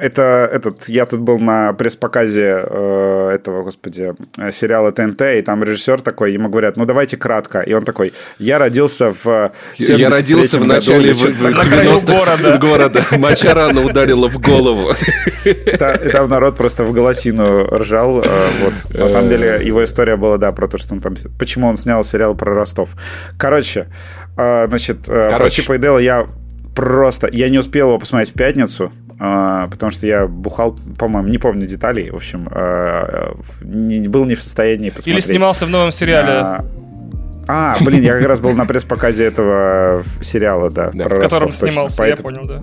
Это 0.00 0.48
этот, 0.52 0.88
я 0.88 1.06
тут 1.06 1.20
был 1.20 1.38
на 1.38 1.72
пресс-показе 1.72 2.64
э, 2.68 3.30
этого, 3.34 3.62
господи, 3.64 4.14
э, 4.38 4.52
сериала 4.52 4.92
ТНТ, 4.92 5.20
и 5.22 5.42
там 5.42 5.64
режиссер 5.64 6.00
такой, 6.02 6.32
ему 6.32 6.48
говорят, 6.48 6.76
ну 6.76 6.84
давайте 6.84 7.16
кратко, 7.16 7.60
и 7.60 7.72
он 7.72 7.84
такой, 7.84 8.12
я 8.38 8.58
родился 8.58 9.12
в 9.12 9.26
э, 9.26 9.50
Я 9.78 10.08
родился 10.10 10.58
в 10.58 10.62
73-м 10.62 10.68
начале 10.68 10.98
году, 10.98 11.08
или 11.08 11.12
в- 11.12 11.18
что-то 11.18 11.34
в 11.34 11.68
краю 11.68 11.90
90-х 11.94 12.36
города. 12.36 12.58
города. 12.60 13.02
Моча 13.12 13.54
рано 13.54 13.84
ударила 13.84 14.28
в 14.28 14.38
голову. 14.40 14.92
Там 15.78 16.28
народ 16.28 16.56
просто 16.56 16.84
в 16.84 16.92
голосину 16.92 17.64
ржал. 17.64 18.22
э, 18.22 18.48
Вот. 18.64 18.94
На 18.94 19.08
самом 19.08 19.28
деле, 19.30 19.60
его 19.64 19.82
история 19.84 20.16
была, 20.16 20.36
да, 20.38 20.52
про 20.52 20.68
то, 20.68 20.78
что 20.78 20.94
он 20.94 21.00
там... 21.00 21.14
Почему 21.38 21.66
он 21.68 21.76
снял 21.76 22.04
сериал 22.04 22.34
про 22.34 22.54
Ростов. 22.54 22.90
Короче, 23.38 23.88
значит, 24.36 25.08
э, 25.08 25.28
про 25.30 25.38
Короче. 25.38 25.62
Чипа 25.62 25.74
и 25.74 25.78
Дейла 25.78 25.98
я 25.98 26.26
просто... 26.74 27.28
Я 27.32 27.48
не 27.48 27.58
успел 27.58 27.88
его 27.88 27.98
посмотреть 27.98 28.30
в 28.30 28.34
пятницу, 28.38 28.92
потому 29.18 29.90
что 29.90 30.06
я 30.06 30.26
бухал, 30.26 30.78
по-моему, 30.98 31.28
не 31.28 31.38
помню 31.38 31.66
деталей, 31.66 32.10
в 32.10 32.16
общем, 32.16 32.48
э, 32.50 33.32
не- 33.62 34.08
был 34.08 34.24
не 34.26 34.34
в 34.36 34.42
состоянии 34.42 34.90
посмотреть. 34.90 35.14
Или 35.14 35.20
снимался 35.32 35.66
в 35.66 35.70
новом 35.70 35.90
сериале, 35.90 36.32
А, 36.32 36.64
А, 37.50 37.76
блин, 37.82 38.02
я 38.02 38.12
как 38.18 38.26
раз 38.28 38.40
был 38.40 38.52
на 38.52 38.66
пресс-показе 38.66 39.24
этого 39.24 40.02
сериала, 40.20 40.70
да. 40.70 40.90
Да, 40.92 41.04
про 41.04 41.16
в 41.16 41.20
котором 41.20 41.46
Ростов, 41.48 41.60
точно. 41.60 41.70
снимался, 41.72 42.02
я 42.04 42.16
Поэтому- 42.16 42.28
понял, 42.36 42.46
да. 42.46 42.62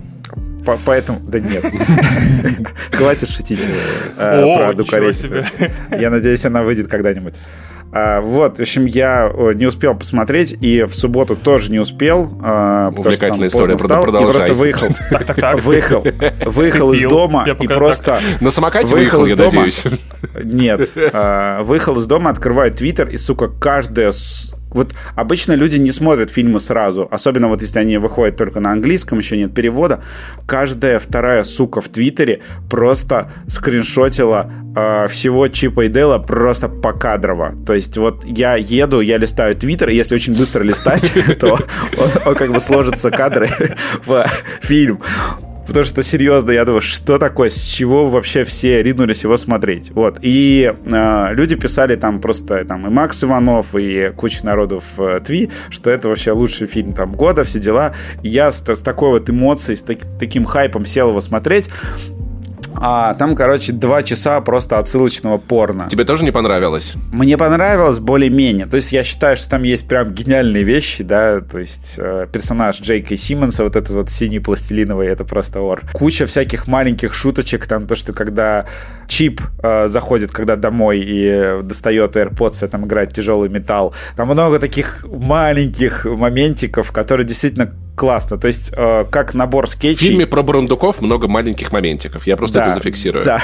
по- 0.64 0.78
Поэтому, 0.84 1.18
да 1.26 1.40
нет. 1.40 1.64
Хватит 2.92 3.28
шутить 3.28 3.68
э, 4.16 4.42
про 4.88 5.12
себе. 5.12 5.44
Я 5.90 6.10
надеюсь, 6.10 6.44
она 6.46 6.62
выйдет 6.62 6.88
когда-нибудь. 6.88 7.34
А, 7.96 8.20
Вот, 8.20 8.58
в 8.58 8.60
общем, 8.60 8.84
я 8.86 9.32
не 9.54 9.66
успел 9.66 9.94
посмотреть, 9.96 10.56
и 10.60 10.82
в 10.82 10.94
субботу 10.94 11.36
тоже 11.36 11.72
не 11.72 11.78
успел. 11.78 12.30
а, 12.42 12.90
потому 12.90 13.10
что 13.12 13.20
там 13.20 13.30
Увлекательная 13.30 13.48
история, 13.48 13.76
встал, 13.76 14.00
и 14.00 14.04
продолжай. 14.04 14.32
просто 14.32 14.54
выехал. 14.54 14.88
Так, 15.10 15.24
так, 15.24 15.36
так. 15.36 15.62
Выехал. 15.62 16.04
Выехал 16.44 16.92
из 16.92 17.02
дома 17.04 17.46
и 17.48 17.66
просто... 17.68 18.18
На 18.40 18.50
самокате 18.50 18.94
Выехал 18.94 19.24
я 19.26 19.36
дома. 19.36 19.50
надеюсь. 19.52 19.84
Нет. 20.42 20.92
А, 21.12 21.62
Выехал 21.62 21.96
из 21.98 22.06
дома, 22.06 22.30
открываю 22.30 22.72
Твиттер, 22.72 23.08
и, 23.08 23.16
сука, 23.16 23.48
каждая... 23.48 24.12
Вот 24.76 24.94
обычно 25.14 25.54
люди 25.54 25.78
не 25.78 25.90
смотрят 25.90 26.30
фильмы 26.30 26.60
сразу, 26.60 27.08
особенно 27.10 27.48
вот 27.48 27.62
если 27.62 27.78
они 27.78 27.96
выходят 27.96 28.36
только 28.36 28.60
на 28.60 28.72
английском, 28.72 29.18
еще 29.18 29.38
нет 29.38 29.54
перевода. 29.54 30.02
Каждая 30.46 30.98
вторая 30.98 31.44
сука 31.44 31.80
в 31.80 31.88
Твиттере 31.88 32.42
просто 32.68 33.30
скриншотила 33.48 34.50
а, 34.76 35.08
всего 35.08 35.48
Чипа 35.48 35.86
и 35.86 35.88
Дейла 35.88 36.18
просто 36.18 36.68
покадрово. 36.68 37.54
То 37.66 37.72
есть 37.72 37.96
вот 37.96 38.26
я 38.26 38.56
еду, 38.56 39.00
я 39.00 39.16
листаю 39.16 39.56
Твиттер, 39.56 39.88
и 39.88 39.96
если 39.96 40.14
очень 40.14 40.36
быстро 40.36 40.62
листать, 40.62 41.10
то 41.40 41.58
он 42.26 42.34
как 42.34 42.52
бы 42.52 42.60
сложится 42.60 43.10
кадры 43.10 43.48
в 44.04 44.26
фильм. 44.60 45.00
Потому 45.66 45.84
что, 45.84 46.02
серьезно, 46.02 46.52
я 46.52 46.64
думаю, 46.64 46.80
что 46.80 47.18
такое, 47.18 47.50
с 47.50 47.60
чего 47.60 48.08
вообще 48.08 48.44
все 48.44 48.82
ринулись 48.82 49.24
его 49.24 49.36
смотреть. 49.36 49.90
Вот. 49.90 50.18
И 50.22 50.72
э, 50.72 51.34
люди 51.34 51.56
писали 51.56 51.96
там 51.96 52.20
просто, 52.20 52.64
там, 52.64 52.86
и 52.86 52.90
Макс 52.90 53.22
Иванов, 53.24 53.74
и 53.74 54.12
куча 54.16 54.44
народу 54.44 54.80
в 54.80 55.00
э, 55.00 55.20
Тви, 55.20 55.50
что 55.70 55.90
это 55.90 56.08
вообще 56.08 56.32
лучший 56.32 56.66
фильм 56.66 56.92
там 56.92 57.12
года, 57.14 57.44
все 57.44 57.58
дела. 57.58 57.94
Я 58.22 58.52
с, 58.52 58.66
с 58.66 58.80
такой 58.80 59.10
вот 59.10 59.28
эмоцией, 59.28 59.76
с 59.76 59.82
так- 59.82 60.06
таким 60.18 60.44
хайпом 60.44 60.86
сел 60.86 61.10
его 61.10 61.20
смотреть. 61.20 61.68
А 62.80 63.14
там, 63.14 63.34
короче, 63.34 63.72
два 63.72 64.02
часа 64.02 64.40
просто 64.40 64.78
отсылочного 64.78 65.38
порно. 65.38 65.88
Тебе 65.88 66.04
тоже 66.04 66.24
не 66.24 66.32
понравилось? 66.32 66.94
Мне 67.12 67.36
понравилось 67.38 67.98
более-менее. 67.98 68.66
То 68.66 68.76
есть 68.76 68.92
я 68.92 69.04
считаю, 69.04 69.36
что 69.36 69.50
там 69.50 69.62
есть 69.62 69.88
прям 69.88 70.12
гениальные 70.12 70.62
вещи, 70.62 71.02
да, 71.04 71.40
то 71.40 71.58
есть 71.58 71.96
э, 71.98 72.26
персонаж 72.32 72.80
Джейка 72.80 73.16
Симмонса, 73.16 73.64
вот 73.64 73.76
этот 73.76 73.90
вот 73.90 74.10
синий 74.10 74.40
пластилиновый, 74.40 75.08
это 75.08 75.24
просто 75.24 75.60
ор. 75.60 75.82
Куча 75.92 76.26
всяких 76.26 76.66
маленьких 76.66 77.14
шуточек, 77.14 77.66
там 77.66 77.86
то, 77.86 77.94
что 77.94 78.12
когда 78.12 78.66
Чип 79.06 79.40
э, 79.62 79.88
заходит, 79.88 80.30
когда 80.32 80.56
домой 80.56 81.00
и 81.00 81.62
достает 81.62 82.16
AirPods, 82.16 82.64
и 82.66 82.68
там 82.68 82.86
играет 82.86 83.12
тяжелый 83.12 83.48
металл. 83.48 83.94
Там 84.16 84.28
много 84.28 84.58
таких 84.58 85.04
маленьких 85.08 86.04
моментиков, 86.04 86.92
которые 86.92 87.26
действительно 87.26 87.70
классно. 87.96 88.38
То 88.38 88.46
есть 88.46 88.72
э, 88.76 89.04
как 89.10 89.34
набор 89.34 89.66
В 89.66 89.70
скетчей. 89.70 90.08
фильме 90.08 90.26
про 90.26 90.42
Бурундуков 90.42 91.00
много 91.00 91.28
маленьких 91.28 91.72
моментиков. 91.72 92.26
Я 92.26 92.36
просто 92.36 92.60
это 92.60 92.74
зафиксирую. 92.74 93.24
Да, 93.24 93.40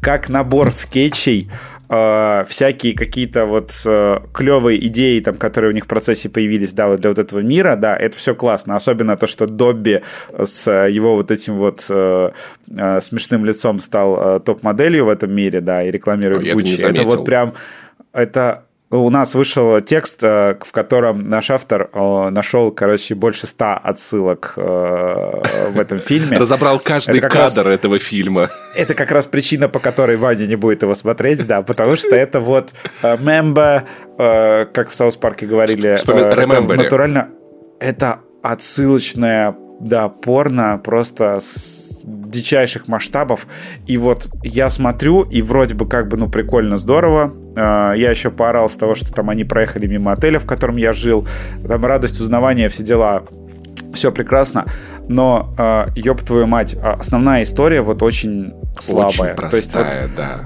как 0.00 0.28
набор 0.28 0.72
скетчей 0.72 1.50
э, 1.88 2.44
всякие 2.48 2.94
какие-то 2.94 3.46
вот 3.46 3.72
э, 3.84 4.18
клевые 4.32 4.86
идеи, 4.86 5.20
там, 5.20 5.36
которые 5.36 5.70
у 5.70 5.74
них 5.74 5.84
в 5.84 5.88
процессе 5.88 6.28
появились, 6.28 6.72
да, 6.72 6.88
вот 6.88 7.00
для 7.00 7.10
вот 7.10 7.18
этого 7.18 7.40
мира, 7.40 7.76
да, 7.76 7.96
это 7.96 8.16
все 8.16 8.34
классно. 8.34 8.76
Особенно 8.76 9.16
то, 9.16 9.26
что 9.26 9.46
Добби 9.46 10.02
с 10.36 10.70
его 10.70 11.16
вот 11.16 11.30
этим 11.30 11.56
вот 11.56 11.86
э, 11.88 12.30
э, 12.68 13.00
смешным 13.00 13.44
лицом 13.44 13.78
стал 13.78 14.36
э, 14.36 14.40
топ-моделью 14.40 15.06
в 15.06 15.08
этом 15.08 15.34
мире, 15.34 15.60
да, 15.60 15.82
и 15.82 15.90
рекламирует 15.90 16.44
это 16.44 16.54
не 16.54 16.62
Gucci. 16.62 16.86
Это 16.86 17.02
вот 17.02 17.24
прям... 17.24 17.54
Это 18.12 18.64
у 19.02 19.10
нас 19.10 19.34
вышел 19.34 19.80
текст, 19.80 20.22
э, 20.22 20.56
в 20.60 20.72
котором 20.72 21.28
наш 21.28 21.50
автор 21.50 21.90
э, 21.92 22.30
нашел, 22.30 22.70
короче, 22.70 23.14
больше 23.14 23.46
ста 23.46 23.76
отсылок 23.76 24.54
э, 24.56 24.60
в 25.70 25.78
этом 25.78 25.98
фильме. 26.00 26.36
Разобрал 26.38 26.78
каждый 26.78 27.18
Это 27.18 27.28
как 27.28 27.34
раз- 27.34 27.54
кадр 27.54 27.68
этого 27.68 27.98
фильма. 27.98 28.50
Это 28.74 28.94
как 28.94 29.10
раз 29.10 29.26
причина, 29.26 29.68
по 29.68 29.78
которой 29.78 30.16
Ваня 30.16 30.46
не 30.46 30.56
будет 30.56 30.82
его 30.82 30.94
смотреть, 30.94 31.46
да, 31.46 31.62
потому 31.62 31.96
что 31.96 32.14
это 32.14 32.40
вот 32.40 32.72
member, 33.02 33.84
как 34.16 34.90
в 34.90 34.94
Саус 34.94 35.16
Парке 35.16 35.46
говорили, 35.46 35.90
это 35.90 36.76
натурально, 36.76 37.28
это 37.80 38.20
отсылочная, 38.42 39.56
да, 39.80 40.08
порно 40.08 40.80
просто 40.82 41.40
с 41.40 41.85
дичайших 42.36 42.88
масштабов. 42.88 43.46
И 43.86 43.96
вот 43.96 44.28
я 44.42 44.68
смотрю, 44.68 45.22
и 45.22 45.42
вроде 45.42 45.74
бы 45.74 45.88
как 45.88 46.08
бы, 46.08 46.16
ну, 46.16 46.28
прикольно, 46.28 46.78
здорово. 46.78 47.32
Э, 47.56 47.94
Я 47.96 48.10
еще 48.10 48.30
поорал 48.30 48.68
с 48.68 48.74
того, 48.76 48.94
что 48.94 49.12
там 49.12 49.30
они 49.30 49.44
проехали 49.44 49.86
мимо 49.86 50.12
отеля, 50.12 50.38
в 50.38 50.46
котором 50.46 50.76
я 50.76 50.92
жил. 50.92 51.26
Там 51.66 51.84
радость 51.84 52.20
узнавания, 52.20 52.68
все 52.68 52.82
дела 52.82 53.22
все 53.92 54.12
прекрасно, 54.12 54.66
но, 55.08 55.54
э, 55.58 55.86
ёб 55.96 56.20
твою 56.22 56.46
мать, 56.46 56.76
а 56.82 56.92
основная 57.00 57.42
история 57.42 57.80
вот 57.80 58.02
очень 58.02 58.52
слабая. 58.78 59.34
Очень 59.34 59.48
То 59.48 59.56
есть 59.56 59.74
вот, 59.74 59.82
простая, 59.82 60.10
да. 60.16 60.44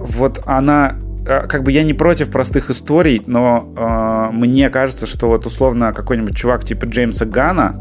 вот 0.00 0.42
она, 0.44 0.96
как 1.24 1.62
бы 1.62 1.72
я 1.72 1.82
не 1.82 1.94
против 1.94 2.30
простых 2.30 2.70
историй, 2.70 3.22
но 3.26 3.72
э, 3.76 4.34
мне 4.34 4.68
кажется, 4.70 5.06
что 5.06 5.28
вот 5.28 5.46
условно 5.46 5.92
какой-нибудь 5.92 6.36
чувак 6.36 6.64
типа 6.64 6.84
Джеймса 6.84 7.24
Гана 7.24 7.74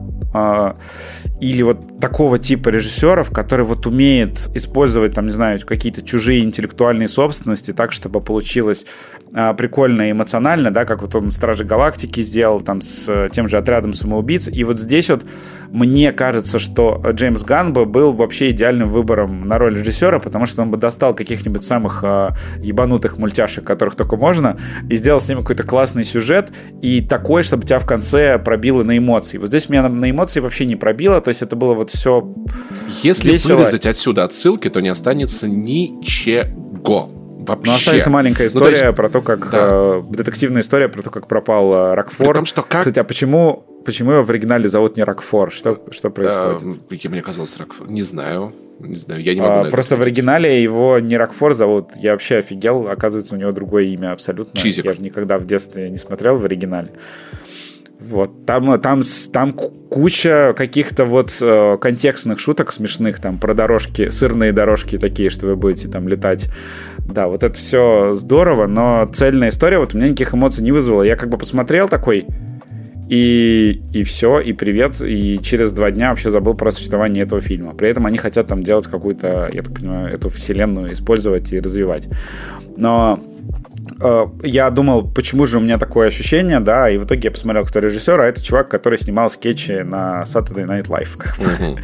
или 1.40 1.62
вот 1.62 2.00
такого 2.00 2.40
типа 2.40 2.70
режиссеров, 2.70 3.32
который 3.32 3.66
вот 3.66 3.86
умеет 3.86 4.50
использовать, 4.56 5.14
там, 5.14 5.26
не 5.26 5.32
знаю, 5.32 5.60
какие-то 5.66 6.02
чужие 6.02 6.44
интеллектуальные 6.44 7.08
собственности 7.08 7.74
так, 7.74 7.92
чтобы 7.92 8.22
получилось 8.22 8.86
а, 8.86 9.23
прикольно 9.56 10.10
и 10.10 10.12
эмоционально, 10.12 10.72
да, 10.72 10.86
как 10.86 11.02
вот 11.02 11.16
он 11.16 11.32
«Стражи 11.32 11.64
Галактики» 11.64 12.22
сделал 12.22 12.62
там 12.62 12.82
с 12.82 13.10
э, 13.10 13.30
тем 13.32 13.48
же 13.48 13.58
«Отрядом 13.58 13.94
самоубийц». 13.94 14.48
И 14.48 14.64
вот 14.64 14.80
здесь 14.80 15.10
вот 15.10 15.26
мне 15.72 16.12
кажется, 16.12 16.60
что 16.60 17.02
Джеймс 17.14 17.42
Ганн 17.42 17.74
бы 17.74 17.88
был 17.88 18.14
вообще 18.14 18.52
идеальным 18.52 18.90
выбором 18.90 19.48
на 19.48 19.58
роль 19.58 19.76
режиссера, 19.80 20.20
потому 20.20 20.46
что 20.46 20.62
он 20.62 20.70
бы 20.70 20.78
достал 20.78 21.16
каких-нибудь 21.16 21.64
самых 21.64 22.04
а, 22.04 22.36
ебанутых 22.60 23.18
мультяшек, 23.18 23.64
которых 23.64 23.96
только 23.96 24.16
можно, 24.16 24.56
и 24.88 24.96
сделал 24.96 25.20
с 25.20 25.28
ними 25.28 25.40
какой-то 25.40 25.64
классный 25.64 26.04
сюжет, 26.04 26.52
и 26.84 27.02
такой, 27.02 27.42
чтобы 27.42 27.66
тебя 27.66 27.80
в 27.80 27.88
конце 27.88 28.38
пробило 28.38 28.84
на 28.84 28.96
эмоции. 29.00 29.40
Вот 29.40 29.48
здесь 29.48 29.68
меня 29.68 29.82
на, 29.82 29.90
на 29.90 30.12
эмоции 30.12 30.42
вообще 30.42 30.68
не 30.68 30.76
пробило, 30.76 31.22
то 31.22 31.30
есть 31.30 31.42
это 31.42 31.56
было 31.56 31.74
вот 31.74 31.90
все 31.90 32.24
Если 33.02 33.32
весело. 33.32 33.58
вырезать 33.58 33.88
отсюда 33.88 34.26
отсылки, 34.26 34.70
то 34.70 34.80
не 34.80 34.90
останется 34.90 35.48
ничего. 35.48 37.10
Вообще. 37.48 37.70
Но 37.72 37.76
останется 37.76 38.10
маленькая 38.10 38.44
Ну, 38.44 38.50
то 38.50 38.58
история 38.72 38.86
есть- 38.88 38.96
про 38.96 39.10
то, 39.10 39.22
как 39.22 39.50
да. 39.52 39.68
э, 39.72 40.02
детективная 40.10 40.62
история 40.62 40.90
про 40.90 41.02
то, 41.02 41.10
как 41.10 41.28
пропал 41.28 41.74
э, 41.74 41.94
Рокфор. 41.96 42.28
При 42.28 42.34
том, 42.34 42.46
что 42.46 42.62
как- 42.64 42.82
Кстати, 42.82 43.00
а 43.00 43.04
почему 43.04 43.66
почему 43.86 44.12
его 44.12 44.24
в 44.24 44.30
оригинале 44.30 44.70
зовут 44.70 44.96
не 44.98 45.04
Рокфор? 45.04 45.52
Что 45.52 45.82
что 45.92 46.10
происходит? 46.10 46.62
Э, 46.90 47.10
Мне 47.10 47.22
казалось, 47.22 47.58
Рокфор. 47.58 47.90
Не 47.90 48.02
знаю. 48.04 48.54
Не 48.80 48.96
знаю, 48.98 49.22
я 49.22 49.36
не 49.36 49.40
могу. 49.42 49.54
А, 49.54 49.58
на 49.58 49.62
это 49.68 49.72
просто 49.72 49.96
в 49.96 50.02
оригинале 50.02 50.62
его 50.64 50.98
не 51.00 51.16
Рокфор 51.16 51.54
зовут. 51.54 51.92
Я 51.96 52.12
вообще 52.14 52.38
офигел. 52.38 52.88
Оказывается, 52.88 53.36
у 53.36 53.38
него 53.38 53.52
другое 53.52 53.84
имя 53.86 54.12
абсолютно. 54.14 54.60
Чизик. 54.60 54.86
Я 54.86 54.94
же 54.94 55.02
никогда 55.02 55.38
в 55.38 55.46
детстве 55.46 55.90
не 55.90 55.98
смотрел 55.98 56.38
в 56.38 56.46
оригинале. 56.46 56.92
Вот, 58.04 58.46
там, 58.46 58.80
там, 58.82 59.02
там 59.32 59.54
ку- 59.54 59.72
куча 59.90 60.54
каких-то 60.58 61.06
вот 61.06 61.38
э, 61.40 61.78
контекстных 61.80 62.40
шуток 62.40 62.74
смешных, 62.74 63.20
там, 63.20 63.38
про 63.38 63.54
дорожки, 63.54 64.10
сырные 64.10 64.52
дорожки 64.52 64.98
такие, 64.98 65.30
что 65.30 65.46
вы 65.46 65.56
будете 65.56 65.88
там 65.88 66.08
летать. 66.08 66.50
Да, 67.00 67.28
вот 67.28 67.44
это 67.44 67.56
все 67.56 68.14
здорово, 68.14 68.68
но 68.68 69.10
цельная 69.14 69.50
история 69.50 69.80
вот 69.80 69.94
у 69.94 69.98
меня 69.98 70.10
никаких 70.10 70.34
эмоций 70.34 70.64
не 70.64 70.72
вызвала. 70.72 71.04
Я 71.04 71.16
как 71.16 71.30
бы 71.30 71.38
посмотрел 71.38 71.88
такой, 71.88 72.26
и, 73.10 73.82
и 73.94 74.04
все, 74.04 74.40
и 74.40 74.54
привет, 74.54 75.02
и 75.02 75.40
через 75.42 75.72
два 75.72 75.92
дня 75.92 76.10
вообще 76.10 76.30
забыл 76.30 76.56
про 76.56 76.72
существование 76.72 77.24
этого 77.24 77.42
фильма. 77.42 77.74
При 77.74 77.90
этом 77.90 78.06
они 78.06 78.18
хотят 78.18 78.48
там 78.48 78.64
делать 78.64 78.88
какую-то, 78.88 79.50
я 79.54 79.62
так 79.62 79.74
понимаю, 79.74 80.14
эту 80.14 80.30
вселенную 80.30 80.92
использовать 80.94 81.54
и 81.54 81.60
развивать. 81.60 82.10
Но 82.76 83.20
я 84.44 84.70
думал, 84.70 85.10
почему 85.10 85.46
же 85.46 85.58
у 85.58 85.62
меня 85.62 85.78
такое 85.78 86.08
ощущение, 86.08 86.60
да, 86.60 86.90
и 86.90 86.98
в 86.98 87.06
итоге 87.06 87.24
я 87.26 87.32
посмотрел, 87.32 87.66
кто 87.66 87.80
режиссер, 87.80 88.20
а 88.20 88.26
это 88.26 88.44
чувак, 88.44 88.70
который 88.70 88.98
снимал 89.00 89.30
скетчи 89.30 89.84
на 89.84 90.24
Saturday 90.24 90.66
Night 90.66 90.88
Live. 90.88 91.18
как 91.18 91.38
бы. 91.38 91.80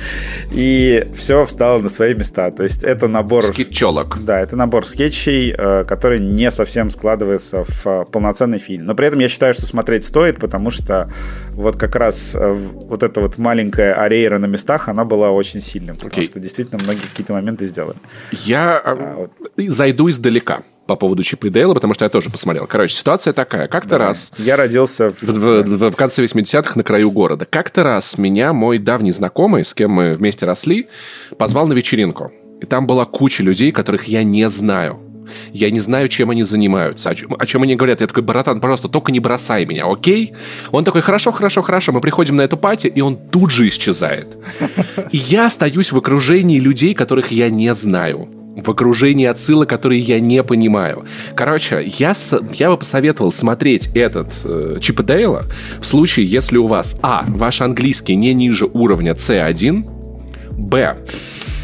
И 0.52 1.06
все 1.16 1.46
встало 1.46 1.82
на 1.82 1.90
свои 1.90 2.14
места. 2.14 2.52
То 2.52 2.64
есть 2.64 2.84
это 2.84 3.08
набор... 3.08 3.44
Скетчолог. 3.44 4.24
Да, 4.24 4.40
это 4.40 4.56
набор 4.56 4.86
скетчей, 4.86 5.54
э, 5.58 5.84
который 5.86 6.20
не 6.20 6.52
совсем 6.52 6.92
складывается 6.92 7.64
в 7.64 7.86
э, 7.86 8.06
полноценный 8.12 8.60
фильм. 8.60 8.86
Но 8.86 8.96
при 8.96 9.08
этом 9.08 9.20
я 9.20 9.30
считаю, 9.30 9.54
что 9.54 9.66
смотреть 9.66 10.06
стоит, 10.06 10.40
потому 10.40 10.72
что 10.72 11.10
вот 11.52 11.78
как 11.78 11.96
раз 11.96 12.34
э, 12.36 12.52
вот 12.52 13.04
эта 13.04 13.22
вот 13.22 13.38
маленькая 13.38 13.94
арейра 13.94 14.40
на 14.40 14.46
местах, 14.46 14.90
она 14.90 15.06
была 15.06 15.32
очень 15.32 15.62
сильным. 15.62 15.96
Потому 15.96 16.12
Окей. 16.12 16.26
что 16.26 16.40
действительно 16.40 16.80
многие 16.84 17.02
какие-то 17.02 17.34
моменты 17.34 17.68
сделали. 17.68 17.98
Я 18.32 18.82
э, 18.84 18.90
А, 18.90 19.16
вот. 19.16 19.32
зайду 19.58 20.10
издалека 20.10 20.64
по 20.90 20.96
поводу 20.96 21.24
Чипа 21.24 21.48
и 21.48 21.50
Дейла, 21.50 21.74
потому 21.74 21.94
что 21.94 22.04
я 22.04 22.10
тоже 22.10 22.30
посмотрел. 22.30 22.68
Короче, 22.68 22.96
ситуация 22.96 23.32
такая. 23.32 23.68
Как-то 23.68 23.98
раз 23.98 24.34
Я 24.38 24.58
родился 24.58 25.12
в... 25.12 25.22
в, 25.22 25.40
в- 25.40 25.64
в- 25.64 25.92
в 25.92 25.96
конце 25.96 26.24
80-х 26.24 26.74
на 26.76 26.84
краю 26.84 27.12
города. 27.12 27.46
Как-то 27.50 27.84
раз 27.84 28.18
меня 28.18 28.52
мой 28.54 28.78
давний 28.80 29.12
знакомый, 29.12 29.64
с 29.64 29.74
кем 29.74 29.92
мы 29.92 30.16
вместе 30.16 30.46
росли, 30.46 30.88
позвал 31.38 31.68
на 31.68 31.74
вечеринку. 31.74 32.32
И 32.62 32.66
там 32.66 32.88
была 32.88 33.06
куча 33.06 33.44
людей, 33.44 33.72
которых 33.72 34.06
я 34.06 34.24
не 34.24 34.50
знаю. 34.50 35.00
Я 35.54 35.70
не 35.70 35.80
знаю, 35.80 36.08
чем 36.10 36.32
они 36.32 36.42
занимаются, 36.44 37.12
о 37.12 37.14
чем, 37.14 37.36
о 37.38 37.46
чем 37.46 37.62
они 37.62 37.76
говорят. 37.76 38.02
Я 38.02 38.08
такой, 38.08 38.24
братан, 38.24 38.60
пожалуйста, 38.60 38.88
только 38.90 39.12
не 39.12 39.20
бросай 39.20 39.64
меня, 39.66 39.86
окей? 39.86 40.34
Он 40.72 40.84
такой, 40.84 41.02
хорошо, 41.02 41.32
хорошо, 41.32 41.62
хорошо. 41.62 41.92
Мы 41.92 42.02
приходим 42.02 42.36
на 42.36 42.42
эту 42.42 42.58
пати, 42.58 42.88
и 42.88 43.00
он 43.02 43.16
тут 43.16 43.52
же 43.52 43.68
исчезает. 43.68 44.36
И 45.12 45.18
я 45.18 45.46
остаюсь 45.46 45.92
в 45.92 45.98
окружении 45.98 46.60
людей, 46.60 46.96
которых 46.96 47.32
я 47.32 47.52
не 47.52 47.76
знаю. 47.76 48.28
В 48.56 48.70
окружении 48.70 49.26
отсылок, 49.26 49.70
которые 49.70 50.02
я 50.02 50.20
не 50.20 50.44
понимаю. 50.44 51.06
Короче, 51.36 51.84
я, 51.98 52.14
я 52.54 52.70
бы 52.70 52.78
посоветовал 52.78 53.32
смотреть 53.32 53.90
этот 53.96 54.42
э, 54.44 54.78
Чип 54.82 55.00
и 55.00 55.04
Дейла 55.04 55.46
в 55.80 55.86
случае, 55.86 56.26
если 56.26 56.58
у 56.58 56.68
вас, 56.68 56.98
а, 57.02 57.24
ваш 57.28 57.62
английский 57.62 58.16
не 58.16 58.34
ниже 58.34 58.66
уровня 58.66 59.14
C1, 59.14 59.84
б, 60.52 60.98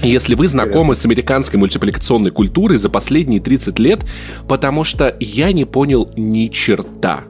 если 0.03 0.35
вы 0.35 0.47
знакомы 0.47 0.95
с 0.95 1.05
американской 1.05 1.59
мультипликационной 1.59 2.31
культурой 2.31 2.77
за 2.77 2.89
последние 2.89 3.41
30 3.41 3.79
лет, 3.79 4.05
потому 4.47 4.83
что 4.83 5.15
я 5.19 5.51
не 5.51 5.65
понял 5.65 6.11
ни 6.15 6.47
черта. 6.47 7.23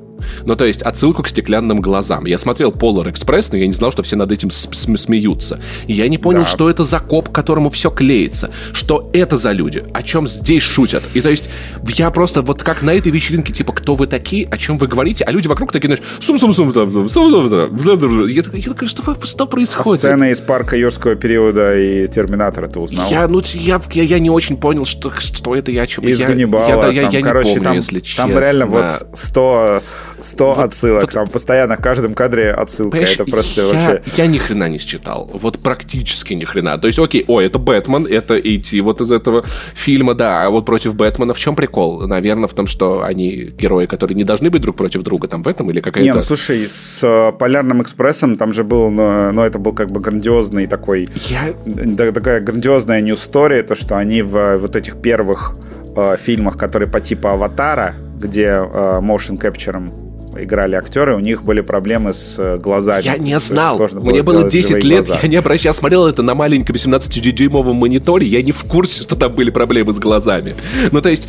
Ну, 0.46 0.56
то 0.56 0.66
есть 0.66 0.82
отсылку 0.82 1.24
к 1.24 1.28
стеклянным 1.28 1.80
глазам. 1.82 2.26
Я 2.26 2.38
смотрел 2.38 2.72
Polar 2.72 3.12
Express, 3.12 3.50
но 3.52 3.58
я 3.58 3.68
не 3.68 3.74
знал, 3.74 3.92
что 3.92 4.04
все 4.04 4.16
над 4.16 4.32
этим 4.32 4.52
смеются. 4.52 5.60
И 5.88 5.94
я 5.94 6.08
не 6.08 6.18
понял, 6.18 6.42
Да. 6.42 6.46
что 6.46 6.70
это 6.70 6.84
за 6.84 7.00
коп, 7.00 7.30
к 7.30 7.32
которому 7.32 7.70
все 7.70 7.90
клеится. 7.90 8.52
Что 8.74 9.10
это 9.14 9.38
за 9.38 9.52
люди? 9.52 9.84
О 9.94 10.04
чем 10.04 10.28
здесь 10.28 10.64
шутят? 10.64 11.04
И 11.14 11.22
то 11.22 11.30
есть 11.30 11.50
я 11.90 12.10
просто 12.12 12.42
вот 12.42 12.64
как 12.64 12.82
на 12.82 12.94
этой 12.94 13.12
вечеринке, 13.12 13.54
типа, 13.54 13.74
кто 13.74 13.96
вы 13.96 14.08
такие, 14.08 14.48
о 14.48 14.58
чем 14.58 14.78
вы 14.78 14.88
говорите? 14.88 15.24
А 15.24 15.32
люди 15.32 15.48
вокруг 15.48 15.72
такие, 15.72 15.88
знаешь, 15.88 16.04
сум 16.20 16.38
сум 16.38 16.54
сум 16.54 16.74
сум 16.74 16.92
сум 17.10 17.10
сум 17.10 17.50
сум 17.50 18.28
Я 18.28 18.44
такой, 18.44 18.62
я 18.62 18.72
такой, 18.72 18.88
что, 18.88 19.16
что 19.26 19.46
происходит? 19.46 20.00
Сцены 20.00 20.32
из 20.32 20.42
парка 20.42 20.76
юрского 20.76 21.16
периода 21.16 21.78
и 21.78 22.08
Терминатора 22.08 22.68
ты 22.68 22.80
узнал? 22.80 23.08
Я, 23.10 23.28
ну, 23.28 23.42
я, 23.54 23.82
я, 23.92 24.04
я 24.04 24.20
не 24.20 24.30
очень 24.30 24.58
понял, 24.58 24.86
что, 24.86 25.12
что 25.20 25.56
это 25.56 25.72
я 25.72 25.84
о 25.84 25.88
чем. 25.88 26.08
Из 26.08 26.20
я, 26.20 26.28
Ганнибала. 26.28 26.68
Я, 26.68 26.76
да, 26.78 26.90
я, 26.90 27.04
там, 27.04 27.12
я 27.12 27.20
не 27.20 27.24
короче, 27.24 27.50
помню, 27.50 27.64
там, 27.64 27.76
если 27.76 28.00
там 28.00 28.30
честно. 28.30 28.40
реально 28.40 28.66
вот 28.66 28.92
100, 29.14 29.84
100 30.20 30.46
Вот- 30.46 30.58
отсылок. 30.60 31.02
вот- 31.02 31.12
Там 31.12 31.28
постоянно 31.28 31.76
в 31.76 31.82
каждом 31.82 32.14
кадре 32.14 32.52
отсылка. 32.52 32.98
Это 32.98 33.26
просто 33.26 33.62
я, 33.62 33.68
вообще... 33.68 34.02
я 34.18 34.28
ни 34.28 34.38
хрена 34.38 34.70
не 34.70 34.78
считал. 34.78 35.30
Вот 35.34 35.60
практически 35.60 36.34
ни 36.34 36.44
хрена. 36.46 36.78
То 36.78 36.88
есть, 36.88 37.00
окей, 37.00 37.24
о, 37.28 37.42
это 37.42 37.60
Бэтмен, 37.60 38.06
это 38.06 38.38
идти 38.40 38.82
вот 38.82 39.02
из 39.02 39.12
этого 39.12 39.44
фильма, 39.74 40.14
да. 40.14 40.46
А 40.46 40.50
вот 40.50 40.66
против 40.66 40.96
Бэтмена 40.96 41.34
в 41.34 41.40
чем 41.40 41.56
прикол? 41.56 42.08
Наверное, 42.08 42.48
в 42.48 42.54
том, 42.54 42.68
что 42.68 43.04
они 43.04 43.52
герои, 43.58 43.86
которые 43.86 44.16
не 44.16 44.24
должны 44.24 44.50
быть 44.50 44.62
друг 44.62 44.76
против 44.76 45.04
друга, 45.04 45.28
там 45.28 45.44
в 45.44 45.48
этом 45.48 45.70
или 45.70 45.78
Не, 45.78 45.82
какая-то... 45.82 46.16
ну 46.16 46.22
слушай, 46.22 46.68
с 46.70 47.00
э, 47.04 47.32
Полярным 47.38 47.82
экспрессом 47.82 48.38
там 48.38 48.54
же 48.54 48.64
был, 48.64 48.90
но, 48.90 49.32
но 49.32 49.46
это 49.46 49.60
был 49.60 49.74
как 49.74 49.92
бы 49.92 50.00
грандиозный 50.00 50.68
такой, 50.68 51.08
Я 51.30 51.54
да, 51.66 52.12
такая 52.12 52.40
грандиозная 52.42 53.02
news 53.02 53.26
story, 53.26 53.62
то, 53.62 53.76
что 53.76 53.98
они 53.98 54.22
в 54.22 54.36
э, 54.38 54.58
вот 54.58 54.76
этих 54.76 55.02
первых 55.02 55.56
э, 55.96 56.16
фильмах, 56.22 56.58
которые 56.58 56.90
по 56.90 57.02
типу 57.02 57.28
Аватара, 57.28 57.96
где 58.20 58.46
э, 58.46 59.00
motion 59.02 59.38
capture 59.40 60.05
играли 60.38 60.76
актеры, 60.76 61.16
у 61.16 61.20
них 61.20 61.44
были 61.44 61.62
проблемы 61.62 62.14
с 62.14 62.36
э, 62.38 62.58
глазами. 62.58 63.04
Я 63.04 63.18
не 63.18 63.40
знал. 63.40 63.80
Мне 63.94 64.24
было 64.24 64.50
10 64.50 64.84
лет, 64.84 65.06
глаза. 65.06 65.20
я 65.22 65.30
не 65.30 65.36
обращал, 65.38 65.70
я 65.70 65.74
смотрел 65.74 66.08
это 66.08 66.22
на 66.22 66.36
маленьком 66.36 66.76
17-дюймовом 66.76 67.74
мониторе, 67.74 68.28
я 68.28 68.42
не 68.42 68.52
в 68.52 68.64
курсе, 68.66 69.04
что 69.04 69.16
там 69.16 69.34
были 69.34 69.50
проблемы 69.50 69.94
с 69.94 70.00
глазами. 70.00 70.56
Ну, 70.92 71.02
то 71.02 71.10
есть, 71.10 71.28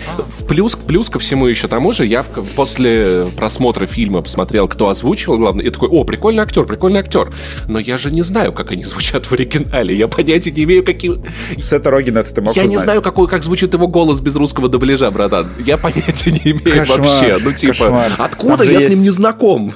плюс, 0.48 0.76
плюс 0.76 1.10
ко 1.10 1.18
всему 1.18 1.46
еще 1.46 1.68
тому 1.68 1.92
же, 1.92 2.06
я 2.06 2.24
после 2.54 3.26
просмотра 3.36 3.86
фильма 3.86 4.22
посмотрел, 4.22 4.68
кто 4.68 4.88
озвучивал 4.88 5.38
главное, 5.38 5.64
и 5.64 5.70
такой, 5.70 5.88
о, 5.88 6.04
прикольный 6.04 6.42
актер, 6.42 6.64
прикольный 6.64 7.00
актер. 7.00 7.32
Но 7.68 7.78
я 7.78 7.98
же 7.98 8.10
не 8.10 8.22
знаю, 8.22 8.52
как 8.52 8.72
они 8.72 8.84
звучат 8.84 9.26
в 9.26 9.32
оригинале, 9.32 9.96
я 9.96 10.08
понятия 10.08 10.50
не 10.50 10.64
имею, 10.64 10.84
какие... 10.84 11.22
Сета 11.62 11.90
Рогина 11.90 12.22
ты 12.22 12.40
мог 12.40 12.56
Я 12.56 12.62
узнать. 12.62 12.78
не 12.78 12.82
знаю, 12.82 13.02
какой, 13.02 13.28
как 13.28 13.42
звучит 13.42 13.72
его 13.72 13.88
голос 13.88 14.20
без 14.20 14.34
русского 14.34 14.68
дубляжа, 14.68 15.10
братан. 15.10 15.48
Я 15.64 15.76
понятия 15.78 16.30
не 16.30 16.52
имею 16.52 16.78
кошмар, 16.78 17.00
вообще. 17.00 17.38
Ну, 17.42 17.52
типа, 17.52 17.72
кошмар. 17.72 18.12
откуда 18.18 18.64
я 18.64 18.80
с 18.80 18.88
ним 18.88 18.95
не 18.96 19.10
знаком? 19.10 19.72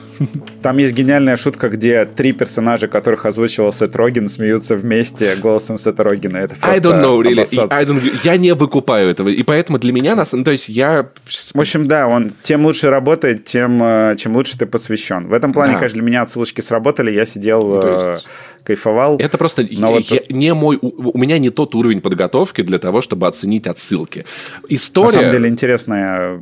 Там 0.62 0.78
есть 0.78 0.94
гениальная 0.94 1.36
шутка, 1.36 1.68
где 1.68 2.04
три 2.04 2.32
персонажа, 2.32 2.88
которых 2.88 3.26
озвучивал 3.26 3.72
Сет 3.72 3.96
Рогин, 3.96 4.28
смеются 4.28 4.76
вместе 4.76 5.36
голосом 5.36 5.78
Сета 5.78 6.04
Рогина. 6.04 6.38
Это 6.38 6.56
просто 6.56 6.88
I 6.88 6.92
don't 6.92 7.02
know, 7.02 7.20
really. 7.20 7.68
I 7.70 7.84
don't... 7.84 8.20
Я 8.24 8.36
не 8.36 8.54
выкупаю 8.54 9.10
этого. 9.10 9.28
И 9.28 9.42
поэтому 9.42 9.78
для 9.78 9.92
меня, 9.92 10.14
нас... 10.14 10.32
ну, 10.32 10.44
то 10.44 10.50
есть 10.50 10.68
я... 10.68 11.10
В 11.54 11.60
общем, 11.60 11.86
да, 11.86 12.06
он 12.08 12.32
тем 12.42 12.64
лучше 12.66 12.90
работает, 12.90 13.44
тем 13.44 13.82
э, 13.82 14.16
чем 14.16 14.36
лучше 14.36 14.58
ты 14.58 14.66
посвящен. 14.66 15.28
В 15.28 15.32
этом 15.32 15.52
плане, 15.52 15.72
да. 15.72 15.78
конечно, 15.78 15.96
для 15.96 16.06
меня 16.06 16.22
отсылочки 16.22 16.60
сработали. 16.60 17.10
Я 17.10 17.26
сидел... 17.26 17.66
Ну, 17.66 18.10
есть 18.12 18.26
кайфовал. 18.62 19.16
Это 19.18 19.38
просто 19.38 19.66
но 19.70 19.98
я, 19.98 20.02
вот... 20.10 20.30
не 20.30 20.54
мой, 20.54 20.78
у 20.80 21.18
меня 21.18 21.38
не 21.38 21.50
тот 21.50 21.74
уровень 21.74 22.00
подготовки 22.00 22.62
для 22.62 22.78
того, 22.78 23.00
чтобы 23.00 23.26
оценить 23.26 23.66
отсылки. 23.66 24.24
История... 24.68 25.06
На 25.06 25.18
самом 25.18 25.32
деле 25.32 25.48
интересная 25.48 26.40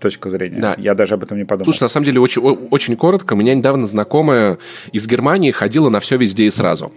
точка 0.00 0.30
зрения. 0.30 0.60
Да. 0.60 0.74
Я 0.78 0.94
даже 0.94 1.14
об 1.14 1.22
этом 1.22 1.38
не 1.38 1.44
подумал. 1.44 1.64
Слушай, 1.64 1.84
на 1.84 1.88
самом 1.88 2.06
деле 2.06 2.20
очень, 2.20 2.42
очень 2.42 2.96
коротко. 2.96 3.34
У 3.34 3.36
меня 3.36 3.54
недавно 3.54 3.86
знакомая 3.86 4.58
из 4.92 5.06
Германии 5.06 5.50
ходила 5.50 5.88
на 5.88 6.00
все 6.00 6.16
везде 6.16 6.44
и 6.46 6.50
сразу. 6.50 6.92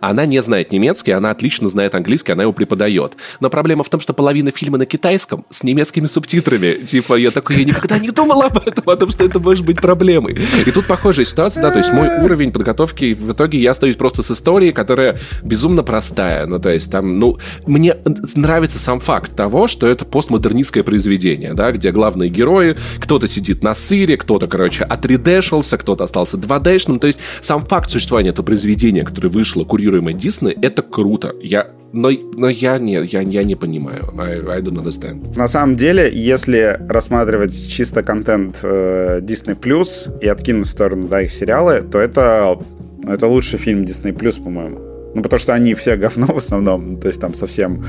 Она 0.00 0.26
не 0.26 0.42
знает 0.42 0.72
немецкий, 0.72 1.12
она 1.12 1.30
отлично 1.30 1.68
знает 1.68 1.94
английский, 1.94 2.32
она 2.32 2.42
его 2.42 2.52
преподает. 2.52 3.14
Но 3.40 3.50
проблема 3.50 3.84
в 3.84 3.88
том, 3.88 4.00
что 4.00 4.12
половина 4.12 4.50
фильма 4.50 4.78
на 4.78 4.86
китайском 4.86 5.44
с 5.50 5.62
немецкими 5.62 6.06
субтитрами. 6.06 6.74
Типа, 6.84 7.14
я 7.14 7.30
такой, 7.30 7.56
я 7.56 7.64
никогда 7.64 7.98
не 7.98 8.10
думал 8.10 8.42
об 8.42 8.58
этом, 8.58 8.88
о 8.88 8.96
том, 8.96 9.10
что 9.10 9.24
это 9.24 9.40
может 9.40 9.64
быть 9.64 9.80
проблемой. 9.80 10.38
И 10.66 10.70
тут 10.70 10.86
похожая 10.86 11.24
ситуация, 11.24 11.62
да, 11.62 11.70
то 11.70 11.78
есть 11.78 11.92
мой 11.92 12.08
уровень 12.22 12.52
подготовки, 12.52 13.14
в 13.14 13.32
итоге 13.32 13.58
я 13.58 13.72
остаюсь 13.72 13.96
просто 13.96 14.22
с 14.22 14.30
историей, 14.30 14.72
которая 14.72 15.18
безумно 15.42 15.82
простая. 15.82 16.46
Ну, 16.46 16.58
то 16.58 16.70
есть 16.70 16.90
там, 16.90 17.18
ну, 17.18 17.38
мне 17.66 17.96
нравится 18.34 18.78
сам 18.78 19.00
факт 19.00 19.34
того, 19.34 19.68
что 19.68 19.86
это 19.86 20.04
постмодернистское 20.04 20.82
произведение, 20.82 21.54
да, 21.54 21.72
где 21.72 21.90
главные 21.92 22.28
герои, 22.30 22.76
кто-то 22.98 23.26
сидит 23.28 23.62
на 23.62 23.74
сыре, 23.74 24.16
кто-то, 24.16 24.46
короче, 24.46 24.84
3D-шился, 24.84 25.78
кто-то 25.78 26.04
остался 26.04 26.36
2D-шным. 26.36 26.98
То 26.98 27.06
есть 27.06 27.18
сам 27.40 27.64
факт 27.64 27.90
существования 27.90 28.30
этого 28.30 28.44
произведения, 28.44 29.04
которое 29.04 29.28
вышло 29.28 29.57
вышло 29.58 29.64
курируемое 29.64 30.14
Дисней, 30.14 30.56
это 30.62 30.82
круто. 30.82 31.34
Я, 31.42 31.68
но, 31.92 32.10
но 32.36 32.48
я 32.48 32.78
не, 32.78 32.92
я, 33.04 33.20
я 33.20 33.44
не 33.44 33.56
понимаю. 33.56 34.12
I, 34.18 34.38
I 34.38 34.60
don't 34.60 34.82
understand. 34.82 35.36
На 35.36 35.48
самом 35.48 35.76
деле, 35.76 36.10
если 36.12 36.78
рассматривать 36.88 37.68
чисто 37.68 38.02
контент 38.02 38.60
э, 38.62 39.20
Disney 39.20 39.58
Plus 39.58 40.08
и 40.20 40.28
откинуть 40.28 40.66
в 40.66 40.70
сторону 40.70 41.08
да, 41.08 41.22
их 41.22 41.32
сериалы, 41.32 41.82
то 41.82 41.98
это, 41.98 42.58
это 43.06 43.26
лучший 43.26 43.58
фильм 43.58 43.82
Disney 43.82 44.12
Plus, 44.12 44.42
по-моему. 44.42 44.87
Ну, 45.18 45.22
потому 45.22 45.40
что 45.40 45.52
они 45.52 45.74
все 45.74 45.96
говно 45.96 46.26
в 46.26 46.38
основном, 46.38 46.86
ну, 46.86 46.96
то 46.96 47.08
есть 47.08 47.20
там 47.20 47.34
совсем 47.34 47.84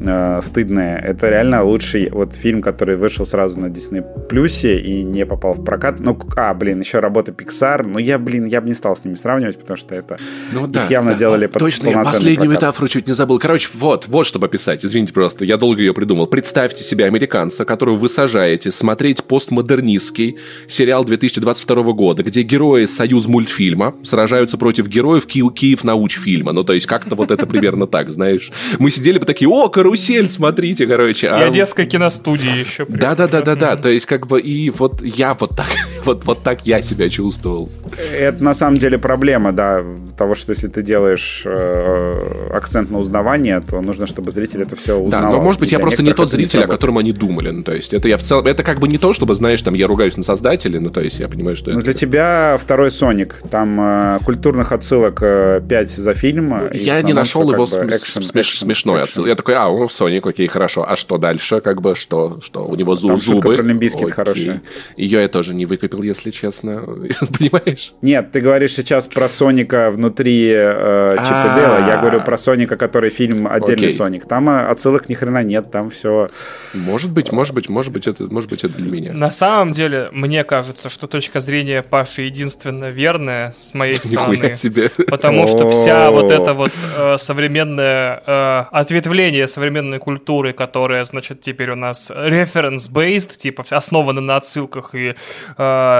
э, 0.00 0.40
стыдные. 0.42 0.98
Это 0.98 1.28
реально 1.28 1.62
лучший 1.62 2.08
вот 2.10 2.32
фильм, 2.34 2.62
который 2.62 2.96
вышел 2.96 3.26
сразу 3.26 3.60
на 3.60 3.66
Disney 3.66 4.02
Плюсе 4.28 4.78
и 4.78 5.02
не 5.02 5.26
попал 5.26 5.52
в 5.52 5.62
прокат. 5.62 6.00
Ну, 6.00 6.18
а, 6.36 6.54
блин, 6.54 6.80
еще 6.80 7.00
работа 7.00 7.32
Pixar. 7.32 7.82
Ну, 7.86 7.98
я, 7.98 8.18
блин, 8.18 8.46
я 8.46 8.62
бы 8.62 8.68
не 8.68 8.74
стал 8.74 8.96
с 8.96 9.04
ними 9.04 9.14
сравнивать, 9.14 9.58
потому 9.58 9.76
что 9.76 9.94
это 9.94 10.16
ну, 10.52 10.66
да, 10.66 10.84
их 10.84 10.90
явно 10.90 11.12
да. 11.12 11.18
делали 11.18 11.46
под 11.48 11.60
Точно, 11.60 11.88
я 11.88 12.02
последнюю 12.02 12.48
прокат. 12.48 12.62
метафору 12.62 12.88
чуть 12.88 13.06
не 13.06 13.12
забыл. 13.12 13.38
Короче, 13.38 13.68
вот, 13.74 14.08
вот 14.08 14.26
чтобы 14.26 14.46
описать. 14.46 14.82
Извините 14.82 15.12
просто, 15.12 15.44
я 15.44 15.58
долго 15.58 15.80
ее 15.80 15.92
придумал. 15.92 16.28
Представьте 16.28 16.82
себе 16.82 17.04
американца, 17.04 17.66
которого 17.66 17.96
вы 17.96 18.08
сажаете 18.08 18.70
смотреть 18.70 19.22
постмодернистский 19.24 20.38
сериал 20.66 21.04
2022 21.04 21.82
года, 21.92 22.22
где 22.22 22.40
герои 22.40 22.86
Союз 22.86 23.26
мультфильма 23.26 23.94
сражаются 24.02 24.56
против 24.56 24.88
героев 24.88 25.26
Киев, 25.26 25.52
Киев 25.52 25.84
научфильма. 25.84 26.52
Ну, 26.52 26.64
то 26.70 26.74
есть 26.74 26.86
как-то 26.86 27.16
вот 27.16 27.32
это 27.32 27.48
примерно 27.48 27.88
так, 27.88 28.12
знаешь. 28.12 28.52
Мы 28.78 28.92
сидели 28.92 29.18
бы 29.18 29.26
такие, 29.26 29.48
о, 29.48 29.68
карусель, 29.68 30.28
смотрите, 30.28 30.86
короче. 30.86 31.26
И 31.26 31.30
а... 31.30 31.46
Одесской 31.46 31.84
киностудии 31.84 32.60
еще. 32.60 32.86
Да-да-да-да-да, 32.86 33.74
то 33.74 33.88
есть 33.88 34.06
как 34.06 34.28
бы 34.28 34.40
и 34.40 34.70
вот 34.70 35.02
я 35.02 35.34
вот 35.34 35.56
так, 35.56 35.66
вот, 36.04 36.24
вот 36.24 36.44
так 36.44 36.64
я 36.68 36.80
себя 36.80 37.08
чувствовал. 37.08 37.68
Это 38.16 38.44
на 38.44 38.54
самом 38.54 38.76
деле 38.76 38.98
проблема, 38.98 39.50
да, 39.50 39.84
того, 40.20 40.34
что 40.34 40.52
если 40.52 40.68
ты 40.68 40.82
делаешь 40.82 41.44
э, 41.46 42.50
акцент 42.52 42.90
на 42.90 42.98
узнавание, 42.98 43.62
то 43.62 43.80
нужно, 43.80 44.06
чтобы 44.06 44.32
зритель 44.32 44.60
это 44.62 44.76
все 44.76 44.98
узнал. 44.98 45.22
Да, 45.22 45.30
но 45.30 45.40
может 45.40 45.60
быть 45.60 45.72
я 45.72 45.78
просто 45.78 46.02
не 46.02 46.12
тот 46.12 46.30
зритель, 46.30 46.64
о 46.64 46.66
котором 46.66 46.98
они 46.98 47.12
думали, 47.12 47.48
ну 47.48 47.62
то 47.62 47.72
есть 47.72 47.94
это 47.94 48.06
я 48.06 48.18
в 48.18 48.22
целом, 48.22 48.46
это 48.46 48.62
как 48.62 48.80
бы 48.80 48.86
не 48.86 48.98
то, 48.98 49.14
чтобы, 49.14 49.34
знаешь, 49.34 49.62
там 49.62 49.72
я 49.72 49.86
ругаюсь 49.86 50.18
на 50.18 50.22
создателя, 50.22 50.78
ну 50.78 50.90
то 50.90 51.00
есть 51.00 51.20
я 51.20 51.28
понимаю, 51.28 51.56
что 51.56 51.70
ну, 51.70 51.78
это... 51.78 51.86
для 51.86 51.94
тебя 51.94 52.58
второй 52.60 52.90
Соник, 52.90 53.36
там 53.50 53.80
э, 53.80 54.18
культурных 54.22 54.72
отсылок 54.72 55.20
э, 55.22 55.62
5 55.66 55.90
за 55.90 56.12
фильм, 56.12 56.70
я 56.74 57.00
не 57.00 57.14
нашел 57.14 57.50
его 57.50 57.64
экшен, 57.64 58.22
смеш, 58.22 58.48
экшен, 58.48 58.66
смешной 58.66 59.02
отсыл. 59.02 59.24
Я 59.24 59.36
такой, 59.36 59.54
а, 59.54 59.68
у 59.68 59.88
Соник, 59.88 60.26
окей, 60.26 60.48
хорошо. 60.48 60.84
А 60.86 60.96
что 60.96 61.16
дальше? 61.16 61.62
Как 61.62 61.80
бы, 61.80 61.94
что, 61.94 62.40
что 62.42 62.66
у 62.66 62.76
него 62.76 62.94
зуб, 62.94 63.12
Там 63.12 63.16
зубы. 63.16 63.54
про 63.54 63.62
Limp 63.62 63.81
Bizkit 63.81 64.10
хорошая. 64.12 64.60
Ее 64.98 65.22
я 65.22 65.28
тоже 65.28 65.54
не 65.54 65.64
выкупил, 65.64 66.02
если 66.02 66.30
честно. 66.30 66.82
Понимаешь? 67.38 67.94
Нет, 68.02 68.32
ты 68.32 68.40
говоришь 68.40 68.74
сейчас 68.74 69.06
про 69.06 69.30
Соника 69.30 69.90
внутри 69.90 70.09
э, 70.18 71.16
Чип 71.18 71.36
и 71.36 71.54
Дейла. 71.54 71.86
Я 71.86 71.98
говорю 71.98 72.22
про 72.22 72.36
Соника, 72.36 72.76
который 72.76 73.10
фильм 73.10 73.46
отдельный 73.46 73.90
Соник. 73.90 74.26
Там 74.26 74.48
э, 74.48 74.66
отсылок 74.66 75.08
ни 75.08 75.14
хрена 75.14 75.42
нет, 75.42 75.70
там 75.70 75.90
все... 75.90 76.28
Может 76.74 77.12
быть, 77.12 77.32
может 77.32 77.54
быть, 77.54 77.68
может 77.68 77.92
быть, 77.92 78.06
это, 78.06 78.24
может 78.24 78.50
быть, 78.50 78.64
это 78.64 78.74
для 78.74 78.90
меня. 78.90 79.12
На 79.12 79.30
самом 79.30 79.72
деле, 79.72 80.08
мне 80.12 80.44
кажется, 80.44 80.88
что 80.88 81.06
точка 81.06 81.40
зрения 81.40 81.82
Паши 81.82 82.22
единственно 82.22 82.90
верная 82.90 83.54
с 83.58 83.74
моей 83.74 83.94
стороны. 84.00 84.54
себе. 84.54 84.90
Потому 84.90 85.46
что 85.46 85.68
вся 85.70 86.10
вот 86.10 86.30
эта 86.30 86.54
вот 86.54 86.72
э, 86.96 87.16
современное 87.18 88.22
э, 88.26 88.64
ответвление 88.70 89.46
современной 89.46 89.98
культуры, 89.98 90.52
которая, 90.52 91.04
значит, 91.04 91.40
теперь 91.40 91.70
у 91.70 91.76
нас 91.76 92.10
reference-based, 92.10 93.36
типа 93.36 93.64
основана 93.70 94.20
на 94.20 94.36
отсылках 94.36 94.94
и 94.94 95.14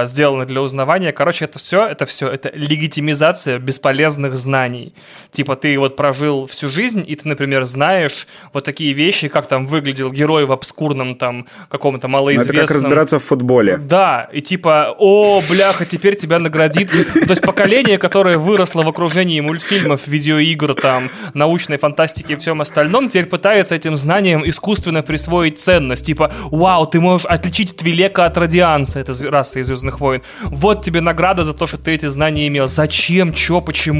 сделана 0.05 0.45
для 0.45 0.61
узнавания. 0.61 1.11
Короче, 1.11 1.45
это 1.45 1.59
все, 1.59 1.85
это 1.85 2.05
все, 2.05 2.27
это 2.27 2.49
легитимизация 2.53 3.59
бесполезных 4.01 4.35
знаний. 4.35 4.93
Типа 5.31 5.55
ты 5.55 5.77
вот 5.79 5.95
прожил 5.95 6.45
всю 6.45 6.67
жизнь, 6.67 7.03
и 7.07 7.15
ты, 7.15 7.27
например, 7.27 7.63
знаешь 7.63 8.27
вот 8.53 8.65
такие 8.65 8.93
вещи, 8.93 9.27
как 9.27 9.47
там 9.47 9.65
выглядел 9.65 10.11
герой 10.11 10.45
в 10.45 10.51
обскурном 10.51 11.15
там 11.15 11.45
каком-то 11.69 12.07
малоизвестном... 12.07 12.55
Ну, 12.55 12.63
это 12.63 12.73
как 12.73 12.83
разбираться 12.83 13.19
в 13.19 13.23
футболе. 13.23 13.77
Да, 13.77 14.29
и 14.33 14.41
типа, 14.41 14.95
о, 14.99 15.41
бляха, 15.49 15.85
теперь 15.85 16.15
тебя 16.15 16.39
наградит. 16.39 16.91
То 16.91 17.29
есть 17.29 17.41
поколение, 17.41 17.97
которое 17.97 18.37
выросло 18.37 18.83
в 18.83 18.89
окружении 18.89 19.39
мультфильмов, 19.39 20.07
видеоигр, 20.07 20.73
там, 20.73 21.09
научной 21.33 21.77
фантастики 21.77 22.33
и 22.33 22.35
всем 22.35 22.59
остальном, 22.59 23.07
теперь 23.07 23.27
пытается 23.27 23.75
этим 23.75 23.95
знанием 23.95 24.43
искусственно 24.47 25.01
присвоить 25.01 25.59
ценность. 25.59 26.05
Типа, 26.05 26.33
вау, 26.51 26.85
ты 26.87 26.99
можешь 26.99 27.25
отличить 27.25 27.77
Твилека 27.77 28.25
от 28.25 28.37
Радианца, 28.37 28.99
это 28.99 29.13
раса 29.29 29.59
из 29.59 29.67
Звездных 29.67 30.01
войн. 30.01 30.21
Вот 30.43 30.83
тебе 30.83 30.99
награда 30.99 31.43
за 31.43 31.53
то, 31.53 31.67
что 31.67 31.77
ты 31.77 31.91
эти 31.91 32.07
знания 32.07 32.47
имел. 32.47 32.67
Зачем? 32.67 33.33
Чё? 33.33 33.61
Почему? 33.61 33.90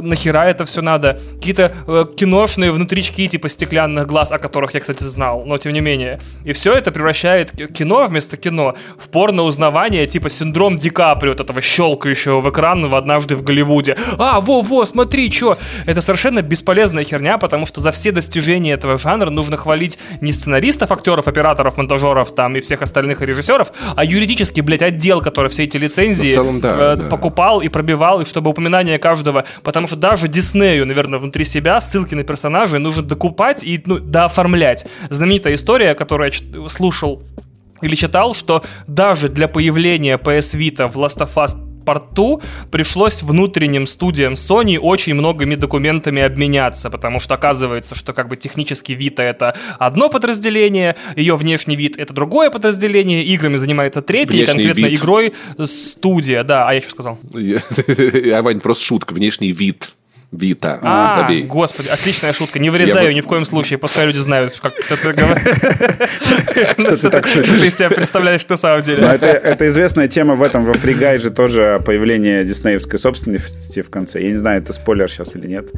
Нахера 0.00 0.44
это 0.44 0.64
все 0.64 0.80
надо? 0.80 1.20
Какие-то 1.34 1.72
э, 1.86 2.06
киношные 2.16 2.72
внутрички, 2.72 3.26
типа 3.26 3.48
стеклянных 3.48 4.06
глаз, 4.06 4.32
о 4.32 4.38
которых 4.38 4.74
я, 4.74 4.80
кстати, 4.80 5.04
знал, 5.04 5.44
но 5.44 5.58
тем 5.58 5.72
не 5.72 5.80
менее. 5.80 6.20
И 6.44 6.52
все 6.52 6.72
это 6.72 6.90
превращает 6.90 7.52
кино 7.72 8.06
вместо 8.06 8.36
кино 8.36 8.74
в 8.98 9.08
порно 9.08 9.42
узнавание, 9.42 10.06
типа 10.06 10.28
синдром 10.30 10.78
Ди 10.78 10.90
Каприо, 10.90 11.32
вот 11.32 11.40
этого 11.40 11.60
щелкающего 11.60 12.40
в 12.40 12.50
экран 12.50 12.88
в 12.88 12.94
однажды 12.94 13.36
в 13.36 13.42
Голливуде. 13.42 13.96
А, 14.18 14.40
во-во, 14.40 14.84
смотри, 14.84 15.30
чё? 15.30 15.56
Это 15.86 16.00
совершенно 16.00 16.42
бесполезная 16.42 17.04
херня, 17.04 17.38
потому 17.38 17.66
что 17.66 17.80
за 17.80 17.92
все 17.92 18.12
достижения 18.12 18.72
этого 18.72 18.98
жанра 18.98 19.30
нужно 19.30 19.56
хвалить 19.56 19.98
не 20.20 20.32
сценаристов, 20.32 20.92
актеров, 20.92 21.28
операторов, 21.28 21.76
монтажеров 21.76 22.34
там 22.34 22.56
и 22.56 22.60
всех 22.60 22.82
остальных 22.82 23.20
режиссеров, 23.20 23.72
а 23.96 24.04
юридический, 24.04 24.62
блядь, 24.62 24.82
отдел, 24.82 25.20
который 25.20 25.50
все 25.50 25.64
эти 25.64 25.76
лицензии 25.76 26.32
целом, 26.32 26.60
да, 26.60 26.92
э, 26.92 26.96
да. 26.96 27.04
покупал 27.06 27.60
и 27.60 27.68
пробивал, 27.68 28.20
и 28.20 28.24
чтобы 28.24 28.50
упоминание 28.50 28.93
каждого, 28.98 29.44
потому 29.62 29.86
что 29.86 29.96
даже 29.96 30.28
Диснею, 30.28 30.86
наверное, 30.86 31.18
внутри 31.18 31.44
себя 31.44 31.80
ссылки 31.80 32.14
на 32.14 32.24
персонажей 32.24 32.80
нужно 32.80 33.02
докупать 33.02 33.62
и 33.62 33.82
ну, 33.86 33.98
дооформлять. 33.98 34.86
Знаменитая 35.10 35.54
история, 35.54 35.94
которую 35.94 36.32
я 36.32 36.68
слушал 36.68 37.22
или 37.82 37.94
читал, 37.94 38.34
что 38.34 38.64
даже 38.86 39.28
для 39.28 39.48
появления 39.48 40.16
PS 40.16 40.58
Vita 40.58 40.88
в 40.88 40.96
Last 40.96 41.18
of 41.18 41.34
Us 41.34 41.73
порту 41.84 42.42
пришлось 42.70 43.22
внутренним 43.22 43.86
студиям 43.86 44.34
Sony 44.34 44.78
очень 44.78 45.14
многими 45.14 45.54
документами 45.54 46.22
обменяться, 46.22 46.90
потому 46.90 47.20
что 47.20 47.34
оказывается, 47.34 47.94
что 47.94 48.12
как 48.12 48.28
бы 48.28 48.36
технический 48.36 48.94
вид 48.94 49.20
это 49.20 49.56
одно 49.78 50.08
подразделение, 50.08 50.96
ее 51.16 51.36
внешний 51.36 51.76
вид 51.76 51.98
это 51.98 52.12
другое 52.12 52.50
подразделение, 52.50 53.24
играми 53.24 53.56
занимается 53.56 54.02
третье, 54.02 54.36
и 54.36 54.46
конкретно 54.46 54.86
вид. 54.86 55.00
игрой 55.00 55.34
студия, 55.64 56.42
да, 56.44 56.68
а 56.68 56.74
я 56.74 56.80
что 56.80 56.90
сказал? 56.90 57.18
А, 58.34 58.42
Вань, 58.42 58.60
просто 58.60 58.84
шутка, 58.84 59.12
внешний 59.12 59.52
вид. 59.52 59.92
Вита. 60.36 60.78
А, 60.82 61.20
забей. 61.20 61.42
господи, 61.42 61.88
отличная 61.88 62.32
шутка. 62.32 62.58
Не 62.58 62.70
вырезаю 62.70 63.08
Я 63.08 63.14
ни 63.14 63.20
в 63.20 63.26
коем 63.26 63.44
случае, 63.44 63.78
пускай 63.78 64.06
люди 64.06 64.18
знают, 64.18 64.58
как 64.60 64.74
ты 64.74 64.96
говоришь. 64.96 65.42
Что 66.78 66.96
ты 66.96 67.10
так 67.10 67.26
шутишь. 67.26 67.60
Ты 67.60 67.70
себя 67.70 67.90
представляешь 67.90 68.46
на 68.48 68.56
самом 68.56 68.82
деле. 68.82 69.02
Это 69.04 69.68
известная 69.68 70.08
тема 70.08 70.34
в 70.34 70.42
этом, 70.42 70.64
во 70.64 70.74
Фригай 70.74 71.18
же 71.18 71.30
тоже 71.30 71.82
появление 71.84 72.44
диснеевской 72.44 72.98
собственности 72.98 73.82
в 73.82 73.90
конце. 73.90 74.22
Я 74.22 74.30
не 74.30 74.36
знаю, 74.36 74.60
это 74.62 74.72
спойлер 74.72 75.10
сейчас 75.10 75.36
или 75.36 75.46
нет. 75.46 75.70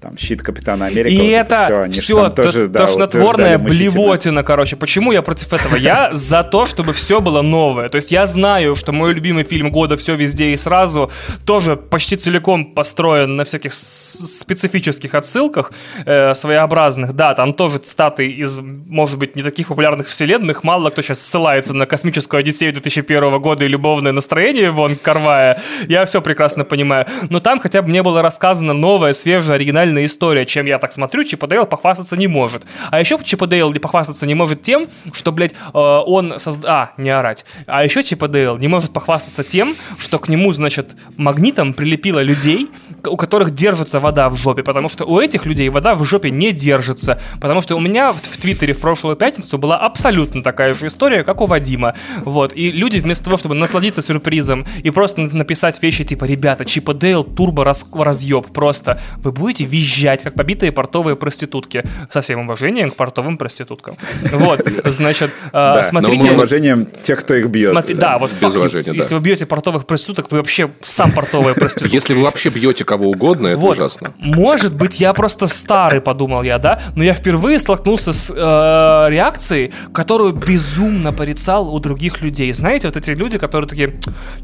Там 0.00 0.18
щит 0.18 0.42
Капитана 0.42 0.86
Америки. 0.86 1.14
И 1.14 1.28
это 1.28 1.88
все 1.90 2.28
тошнотворная 2.28 3.58
блевотина, 3.58 4.42
короче. 4.42 4.76
Почему 4.76 5.12
я 5.12 5.22
против 5.22 5.52
этого? 5.52 5.76
Я 5.76 6.10
за 6.12 6.42
то, 6.42 6.66
чтобы 6.66 6.92
все 6.92 7.20
было 7.20 7.42
новое. 7.42 7.88
То 7.88 7.96
есть 7.96 8.10
я 8.10 8.26
знаю, 8.26 8.74
что 8.74 8.92
мой 8.92 9.14
любимый 9.14 9.44
фильм 9.44 9.70
года 9.70 9.96
«Все 9.96 10.14
везде 10.14 10.50
и 10.50 10.56
сразу» 10.56 11.10
тоже 11.46 11.76
почти 11.76 12.16
целиком 12.16 12.74
построен 12.74 13.36
на 13.36 13.44
всяких 13.44 13.72
специфических 13.94 15.14
отсылках 15.14 15.72
э, 16.04 16.34
своеобразных. 16.34 17.12
Да, 17.12 17.34
там 17.34 17.54
тоже 17.54 17.78
цитаты 17.78 18.28
из, 18.28 18.58
может 18.58 19.18
быть, 19.18 19.36
не 19.36 19.42
таких 19.42 19.68
популярных 19.68 20.08
вселенных. 20.08 20.64
Мало 20.64 20.90
кто 20.90 21.02
сейчас 21.02 21.20
ссылается 21.20 21.74
на 21.74 21.86
космическую 21.86 22.40
Одиссею 22.40 22.72
2001 22.72 23.40
года 23.40 23.64
и 23.64 23.68
любовное 23.68 24.12
настроение 24.12 24.70
вон 24.70 24.96
Карвая. 24.96 25.60
Я 25.88 26.04
все 26.06 26.20
прекрасно 26.20 26.64
понимаю. 26.64 27.06
Но 27.30 27.40
там 27.40 27.60
хотя 27.60 27.82
бы 27.82 27.88
мне 27.88 28.02
было 28.02 28.22
рассказана 28.22 28.72
новая, 28.72 29.12
свежая, 29.12 29.56
оригинальная 29.56 30.04
история. 30.04 30.46
Чем 30.46 30.66
я 30.66 30.78
так 30.78 30.92
смотрю, 30.92 31.24
Чип 31.24 31.40
похвастаться 31.40 32.16
не 32.16 32.26
может. 32.26 32.64
А 32.90 33.00
еще 33.00 33.18
Чип 33.22 33.42
не 33.42 33.78
похвастаться 33.78 34.26
не 34.26 34.34
может 34.34 34.62
тем, 34.62 34.88
что, 35.12 35.32
блядь, 35.32 35.52
э, 35.52 35.78
он 35.78 36.38
создал... 36.38 36.70
А, 36.70 36.92
не 36.96 37.10
орать. 37.10 37.44
А 37.66 37.84
еще 37.84 38.02
Чип 38.02 38.22
не 38.22 38.68
может 38.68 38.92
похвастаться 38.92 39.44
тем, 39.44 39.74
что 39.98 40.18
к 40.18 40.28
нему, 40.28 40.52
значит, 40.52 40.96
магнитом 41.16 41.74
прилепило 41.74 42.20
людей, 42.20 42.70
у 43.04 43.16
которых 43.16 43.52
держат 43.52 43.73
держится 43.74 43.98
вода 43.98 44.30
в 44.30 44.36
жопе, 44.36 44.62
потому 44.62 44.88
что 44.88 45.04
у 45.04 45.18
этих 45.18 45.46
людей 45.46 45.68
вода 45.68 45.96
в 45.96 46.04
жопе 46.04 46.30
не 46.30 46.52
держится. 46.52 47.20
Потому 47.40 47.60
что 47.60 47.74
у 47.74 47.80
меня 47.80 48.12
в, 48.12 48.16
в 48.18 48.36
Твиттере 48.36 48.72
в 48.72 48.78
прошлую 48.78 49.16
пятницу 49.16 49.58
была 49.58 49.76
абсолютно 49.78 50.44
такая 50.44 50.74
же 50.74 50.86
история, 50.86 51.24
как 51.24 51.40
у 51.40 51.46
Вадима. 51.46 51.94
Вот. 52.24 52.52
И 52.54 52.70
люди 52.70 52.98
вместо 52.98 53.24
того, 53.24 53.36
чтобы 53.36 53.56
насладиться 53.56 54.00
сюрпризом 54.00 54.64
и 54.84 54.90
просто 54.90 55.22
написать 55.22 55.82
вещи 55.82 56.04
типа 56.04 56.24
«Ребята, 56.24 56.64
Чип 56.64 56.88
и 56.90 56.94
Дейл, 56.94 57.24
турбо 57.24 57.64
раз, 57.64 57.84
разъеб, 57.92 58.46
просто 58.52 59.00
вы 59.16 59.32
будете 59.32 59.64
визжать, 59.64 60.22
как 60.22 60.34
побитые 60.34 60.70
портовые 60.70 61.16
проститутки». 61.16 61.82
Со 62.10 62.20
всем 62.20 62.40
уважением 62.40 62.90
к 62.90 62.94
портовым 62.94 63.38
проституткам. 63.38 63.96
Вот, 64.32 64.60
значит, 64.84 65.30
а, 65.52 65.82
смотрите... 65.82 66.30
С 66.30 66.32
уважением 66.32 66.86
тех, 67.02 67.18
кто 67.20 67.34
их 67.34 67.46
бьет. 67.48 67.74
Да, 67.98 68.18
вот 68.18 68.30
Если 68.40 69.14
вы 69.14 69.20
бьете 69.20 69.46
портовых 69.46 69.84
проституток, 69.86 70.30
вы 70.30 70.38
вообще 70.38 70.70
сам 70.82 71.10
портовая 71.10 71.54
проститутка. 71.54 71.92
Если 71.92 72.14
вы 72.14 72.22
вообще 72.22 72.50
бьете 72.50 72.84
кого 72.84 73.10
угодно, 73.10 73.48
это 73.48 73.63
ужасно. 73.70 74.14
Может 74.18 74.74
быть, 74.74 75.00
я 75.00 75.12
просто 75.12 75.46
старый, 75.46 76.00
подумал 76.00 76.42
я, 76.42 76.58
да? 76.58 76.80
Но 76.96 77.04
я 77.04 77.14
впервые 77.14 77.58
столкнулся 77.58 78.12
с 78.12 78.30
э, 78.30 79.10
реакцией, 79.10 79.72
которую 79.92 80.32
безумно 80.32 81.12
порицал 81.12 81.74
у 81.74 81.78
других 81.80 82.22
людей. 82.22 82.52
Знаете, 82.52 82.88
вот 82.88 82.96
эти 82.96 83.10
люди, 83.10 83.38
которые 83.38 83.68
такие, 83.68 83.94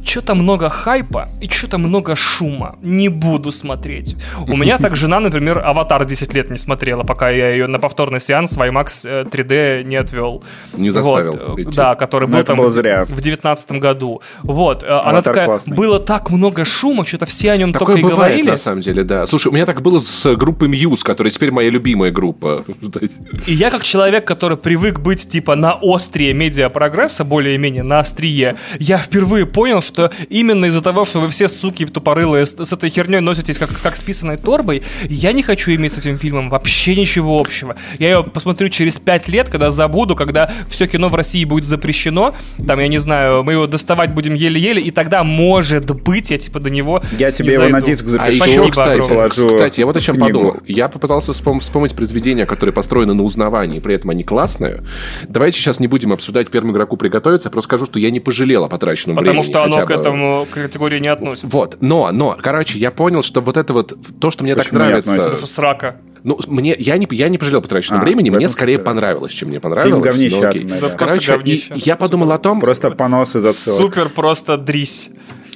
что-то 0.05 0.35
много 0.35 0.68
хайпа 0.68 1.29
и 1.41 1.49
что-то 1.49 1.79
много 1.79 2.16
шума. 2.16 2.77
Не 2.83 3.09
буду 3.09 3.51
смотреть. 3.51 4.16
У 4.49 4.57
меня 4.57 4.79
так 4.79 4.97
жена, 4.97 5.21
например, 5.21 5.62
«Аватар» 5.64 6.05
10 6.05 6.35
лет 6.35 6.51
не 6.51 6.59
смотрела, 6.59 7.03
пока 7.05 7.31
я 7.31 7.51
ее 7.51 7.66
на 7.66 7.79
повторный 7.79 8.21
сеанс 8.21 8.57
в 8.57 8.61
IMAX 8.61 9.25
3D 9.31 9.53
э, 9.53 9.83
не 9.83 9.97
отвел. 9.97 10.43
Не 10.75 10.91
заставил. 10.91 11.39
Вот, 11.57 11.75
да, 11.75 11.95
который 11.95 12.29
был 12.29 12.43
там 12.43 12.71
зря. 12.71 13.05
в 13.05 13.21
19 13.21 13.73
году. 13.73 14.23
Вот. 14.43 14.83
Аватар 14.83 15.09
Она 15.09 15.23
такая, 15.23 15.47
классный. 15.47 15.77
было 15.77 15.99
так 15.99 16.31
много 16.31 16.64
шума, 16.64 17.05
что-то 17.05 17.27
все 17.27 17.53
о 17.53 17.57
нем 17.57 17.73
Такое 17.73 17.97
только 17.97 18.01
и 18.01 18.03
бывает, 18.03 18.33
говорили. 18.33 18.51
на 18.51 18.57
самом 18.57 18.81
деле, 18.81 19.05
да. 19.11 19.27
Слушай, 19.27 19.49
у 19.49 19.51
меня 19.53 19.67
так 19.67 19.83
было 19.83 19.99
с 19.99 20.37
группой 20.37 20.69
Muse, 20.69 21.03
которая 21.03 21.33
теперь 21.33 21.51
моя 21.51 21.69
любимая 21.69 22.13
группа. 22.13 22.65
И 23.47 23.53
я 23.53 23.71
как 23.71 23.83
человек, 23.83 24.25
который 24.25 24.57
привык 24.57 25.01
быть 25.01 25.29
типа 25.29 25.57
на 25.57 25.77
острие 25.83 26.33
медиапрогресса, 26.33 27.25
более-менее 27.25 27.83
на 27.83 27.99
острие, 27.99 28.55
я 28.79 28.99
впервые 28.99 29.47
понял, 29.47 29.83
что 29.83 30.13
именно 30.29 30.67
из-за 30.67 30.81
того, 30.81 31.05
что 31.05 31.19
вы 31.19 31.29
все 31.29 31.49
суки 31.49 31.85
тупорылые 31.87 32.47
с, 32.47 32.53
с 32.65 32.73
этой 32.73 32.89
херней 32.89 33.19
носитесь 33.19 33.59
как, 33.59 33.71
как 33.83 33.97
с 33.97 34.01
писаной 34.01 34.37
торбой, 34.37 34.85
я 35.09 35.33
не 35.33 35.43
хочу 35.43 35.75
иметь 35.75 35.95
с 35.95 35.99
этим 35.99 36.17
фильмом 36.17 36.49
вообще 36.49 36.95
ничего 36.95 37.41
общего. 37.41 37.75
Я 37.99 38.11
его 38.11 38.23
посмотрю 38.23 38.69
через 38.69 39.01
пять 39.01 39.27
лет, 39.27 39.49
когда 39.49 39.73
забуду, 39.73 40.15
когда 40.15 40.53
все 40.69 40.87
кино 40.87 41.09
в 41.09 41.17
России 41.17 41.45
будет 41.45 41.65
запрещено, 41.65 42.33
там, 42.65 42.79
я 42.79 42.87
не 42.87 42.99
знаю, 42.99 43.43
мы 43.43 43.55
его 43.55 43.67
доставать 43.67 44.15
будем 44.15 44.35
еле-еле, 44.35 44.81
и 44.81 44.93
тогда, 44.93 45.25
может 45.25 45.91
быть, 45.91 46.31
я 46.31 46.39
типа 46.39 46.61
до 46.61 46.71
него 46.71 47.03
Я 47.19 47.33
тебе 47.33 47.55
его 47.55 47.69
на 47.69 47.83
диск 47.83 48.07
запишу. 48.07 48.45
А 48.45 48.47
еще, 48.47 48.71
кстати, 48.71 49.00
положу 49.09 49.49
кстати, 49.49 49.81
я 49.81 49.87
вот 49.87 49.97
о 49.97 50.01
чем 50.01 50.17
книгу. 50.17 50.39
подумал. 50.39 50.57
Я 50.67 50.89
попытался 50.89 51.33
вспом- 51.33 51.61
вспомнить 51.61 51.95
произведения, 51.95 52.47
которые 52.47 52.73
построены 52.73 53.15
на 53.15 53.23
узнавании, 53.23 53.81
при 53.81 53.95
этом 53.95 54.11
они 54.11 54.25
классные. 54.25 54.83
Давайте 55.29 55.59
сейчас 55.59 55.81
не 55.81 55.87
будем 55.87 56.13
обсуждать 56.13 56.51
первому 56.51 56.73
игроку 56.73 56.97
приготовиться, 56.97 57.49
я 57.49 57.51
просто 57.53 57.69
скажу, 57.69 57.87
что 57.87 57.99
я 57.99 58.11
не 58.11 58.21
пожалел 58.21 58.65
о 58.65 58.69
потраченном 58.69 59.17
Потому 59.17 59.43
времени. 59.43 59.53
Потому 59.53 59.73
что 59.73 59.79
оно 59.79 59.87
к 59.87 59.91
этому 59.91 60.47
категории 60.51 60.99
не 60.99 61.09
относится. 61.09 61.49
Вот, 61.49 61.77
но, 61.81 62.11
но, 62.13 62.37
короче, 62.41 62.79
я 62.79 62.91
понял, 62.91 63.23
что 63.23 63.41
вот 63.41 63.57
это 63.57 63.73
вот, 63.73 63.97
то, 64.21 64.31
что 64.31 64.45
мне 64.45 64.55
Почему 64.55 64.79
так 64.79 64.89
нравится... 64.89 65.15
Потому 65.17 65.37
что 65.37 65.47
срака. 65.47 65.97
Ну, 66.23 66.39
мне, 66.49 66.77
я, 66.79 66.99
не, 66.99 67.09
я 67.13 67.29
не 67.29 67.39
пожалел 67.39 67.63
потраченного 67.63 68.03
а, 68.03 68.05
времени, 68.05 68.29
мне 68.29 68.49
скорее 68.49 68.75
смысле. 68.75 68.85
понравилось, 68.85 69.33
чем 69.33 69.49
мне 69.49 69.59
понравилось. 69.61 69.91
Фильм 69.91 70.03
говнище. 70.03 70.37
Ну, 70.41 70.49
окей. 70.49 70.65
Да, 70.65 70.91
Короче, 70.91 71.41
и, 71.45 71.63
я 71.77 71.97
подумал 71.97 72.33
о 72.33 72.39
том... 72.39 72.61
Просто 72.61 72.91
поносы 72.91 73.41
за 73.41 73.53
все. 73.53 73.79
Супер 73.81 74.11
просто 74.11 74.59
дрись 74.59 75.11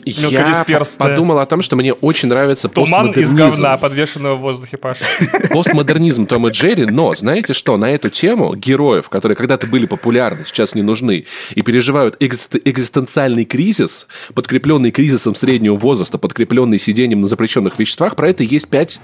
я 0.05 0.65
подумал 0.99 1.39
о 1.39 1.47
том, 1.47 1.63
что 1.63 1.77
мне 1.77 1.93
очень 1.93 2.29
нравится 2.29 2.69
Туман 2.69 3.13
из 3.13 3.33
говна, 3.33 3.77
подвешенного 3.77 4.37
в 4.37 4.41
воздухе, 4.41 4.77
Паша. 4.77 5.05
Постмодернизм 5.51 6.27
Тома 6.27 6.51
Джерри, 6.51 6.87
но 6.87 7.15
знаете 7.15 7.53
что, 7.53 7.77
на 7.77 7.91
эту 7.91 8.11
тему 8.11 8.55
героев, 8.55 9.09
которые 9.09 9.37
когда-то 9.37 9.67
были 9.67 9.87
популярны, 9.87 10.45
сейчас 10.47 10.75
не 10.75 10.83
нужны, 10.83 11.27
и 11.55 11.63
переживают 11.63 12.17
экзистенциальный 12.21 13.45
кризис, 13.45 14.07
подкрепленный 14.35 14.91
кризисом 14.91 15.35
среднего 15.35 15.77
возраста, 15.77 16.19
подкрепленный 16.19 16.79
сидением 16.79 17.21
на 17.21 17.27
запрещенных 17.27 17.79
веществах, 17.79 18.17
про 18.17 18.29
это 18.29 18.43
есть 18.43 18.69
пять, 18.69 19.01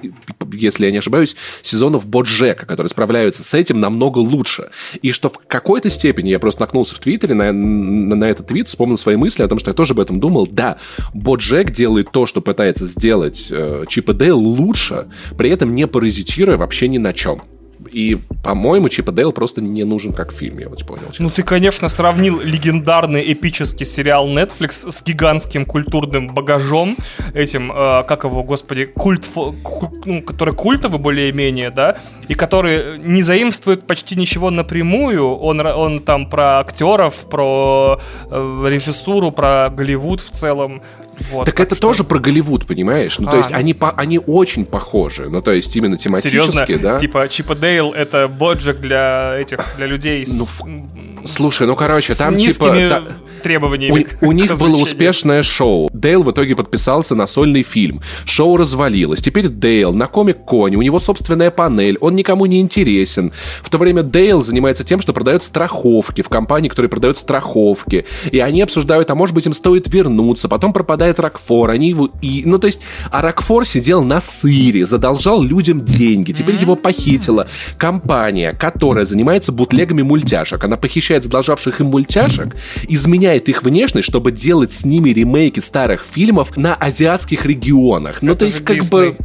если 0.53 0.86
я 0.86 0.92
не 0.92 0.98
ошибаюсь, 0.98 1.36
сезонов 1.62 2.07
Боджека, 2.07 2.66
которые 2.66 2.90
справляются 2.90 3.42
с 3.44 3.55
этим 3.55 3.80
намного 3.80 4.18
лучше. 4.18 4.70
И 5.03 5.12
что 5.12 5.28
в 5.28 5.38
какой-то 5.46 5.90
степени, 5.90 6.30
я 6.30 6.38
просто 6.38 6.61
накнулся 6.61 6.94
в 6.94 6.98
Твиттере 6.98 7.34
на, 7.34 7.53
на, 7.53 8.16
на 8.16 8.24
этот 8.24 8.48
твит, 8.48 8.68
вспомнил 8.68 8.96
свои 8.96 9.16
мысли 9.16 9.42
о 9.42 9.48
том, 9.48 9.59
что 9.59 9.70
я 9.70 9.74
тоже 9.74 9.92
об 9.92 10.01
этом 10.01 10.20
думал, 10.20 10.46
да, 10.51 10.78
Боджек 11.14 11.70
делает 11.70 12.12
то, 12.12 12.26
что 12.26 12.41
пытается 12.41 12.86
сделать 12.86 13.49
э, 13.51 13.84
Чип 13.88 14.11
лучше, 14.11 15.09
при 15.36 15.51
этом 15.51 15.74
не 15.74 15.86
паразитируя 15.86 16.57
вообще 16.57 16.88
ни 16.88 16.99
на 16.99 17.12
чем. 17.12 17.43
И, 17.93 18.18
по-моему, 18.43 18.88
Чип 18.88 19.09
и 19.09 19.12
Дейл 19.12 19.32
просто 19.32 19.61
не 19.61 19.84
нужен 19.84 20.12
как 20.12 20.32
фильм, 20.32 20.59
я 20.59 20.68
вот 20.68 20.86
понял. 20.86 21.03
Ну, 21.18 21.30
ты, 21.30 21.43
конечно, 21.43 21.88
сравнил 21.88 22.41
легендарный 22.41 23.32
эпический 23.32 23.86
сериал 23.86 24.28
Netflix 24.28 24.91
с 24.91 25.03
гигантским 25.03 25.64
культурным 25.64 26.28
багажом, 26.28 26.97
этим, 27.34 27.72
э, 27.72 28.05
как 28.05 28.24
его, 28.24 28.43
господи, 28.43 28.84
культ, 28.84 29.26
ну, 30.05 30.22
который 30.22 30.55
культовый 30.55 30.99
более-менее, 30.99 31.70
да, 31.70 31.99
и 32.28 32.34
который 32.34 32.99
не 32.99 33.22
заимствует 33.22 33.86
почти 33.86 34.16
ничего 34.16 34.51
напрямую. 34.51 35.36
Он, 35.36 35.61
он 35.61 35.99
там 35.99 36.28
про 36.28 36.61
актеров, 36.61 37.26
про 37.28 38.01
э, 38.30 38.66
режиссуру, 38.68 39.32
про 39.32 39.68
Голливуд 39.70 40.20
в 40.20 40.30
целом. 40.30 40.82
Вот, 41.30 41.44
так, 41.44 41.56
так 41.56 41.66
это 41.66 41.74
что... 41.74 41.88
тоже 41.88 42.04
про 42.04 42.18
Голливуд, 42.18 42.66
понимаешь? 42.66 43.18
Ну, 43.18 43.28
а, 43.28 43.30
то 43.32 43.36
есть 43.38 43.50
ну... 43.50 43.56
они, 43.56 43.74
по, 43.74 43.90
они 43.92 44.18
очень 44.18 44.64
похожи. 44.64 45.28
Ну, 45.28 45.40
то 45.42 45.52
есть 45.52 45.74
именно 45.76 45.96
тематически, 45.96 46.66
Серьезно? 46.66 46.78
да? 46.78 46.98
Типа 46.98 47.28
Чипа 47.28 47.54
Дейл— 47.54 47.92
это 47.96 48.28
боджек 48.28 48.78
для 48.78 49.36
этих, 49.38 49.58
для 49.76 49.86
людей 49.86 50.24
ну, 50.26 50.44
с... 50.44 50.62
Слушай, 51.24 51.66
ну, 51.66 51.76
короче, 51.76 52.14
там 52.14 52.36
типа... 52.36 52.70
Да, 52.70 53.02
требованиями. 53.40 54.06
У, 54.20 54.28
у 54.28 54.32
них 54.32 54.56
было 54.58 54.76
успешное 54.76 55.42
шоу. 55.42 55.90
Дейл 55.92 56.22
в 56.22 56.30
итоге 56.30 56.54
подписался 56.54 57.14
на 57.14 57.26
сольный 57.26 57.62
фильм. 57.62 58.02
Шоу 58.24 58.56
развалилось. 58.56 59.20
Теперь 59.20 59.48
Дейл 59.48 59.92
на 59.92 60.06
комик-коне. 60.06 60.76
У 60.76 60.82
него 60.82 61.00
собственная 61.00 61.50
панель. 61.50 61.96
Он 62.00 62.14
никому 62.14 62.46
не 62.46 62.60
интересен. 62.60 63.32
В 63.62 63.70
то 63.70 63.78
время 63.78 64.02
Дейл 64.02 64.42
занимается 64.42 64.84
тем, 64.84 65.00
что 65.00 65.12
продает 65.12 65.42
страховки 65.42 66.22
в 66.22 66.28
компании, 66.28 66.68
которая 66.68 66.90
продает 66.90 67.16
страховки. 67.16 68.06
И 68.30 68.38
они 68.38 68.62
обсуждают, 68.62 69.10
а 69.10 69.14
может 69.14 69.34
быть 69.34 69.46
им 69.46 69.52
стоит 69.52 69.88
вернуться. 69.88 70.48
Потом 70.48 70.72
пропадает 70.72 71.09
Рокфор. 71.18 71.70
Они 71.70 71.88
его... 71.88 72.11
И... 72.22 72.42
Ну, 72.44 72.58
то 72.58 72.66
есть, 72.66 72.80
а 73.11 73.22
Рокфор 73.22 73.64
сидел 73.64 74.02
на 74.02 74.20
сыре, 74.20 74.86
задолжал 74.86 75.42
людям 75.42 75.84
деньги. 75.84 76.32
Теперь 76.32 76.56
его 76.56 76.76
похитила 76.76 77.48
компания, 77.76 78.52
которая 78.52 79.04
занимается 79.04 79.52
бутлегами 79.52 80.02
мультяшек. 80.02 80.62
Она 80.62 80.76
похищает 80.76 81.24
задолжавших 81.24 81.80
им 81.80 81.86
мультяшек, 81.86 82.56
изменяет 82.88 83.48
их 83.48 83.62
внешность, 83.62 84.08
чтобы 84.08 84.32
делать 84.32 84.72
с 84.72 84.84
ними 84.84 85.11
ремейки 85.11 85.61
старых 85.61 86.04
фильмов 86.04 86.56
на 86.56 86.74
азиатских 86.74 87.44
регионах. 87.46 88.22
Ну, 88.22 88.34
то 88.34 88.44
есть, 88.44 88.61
как 88.64 88.84
бы... 88.86 89.16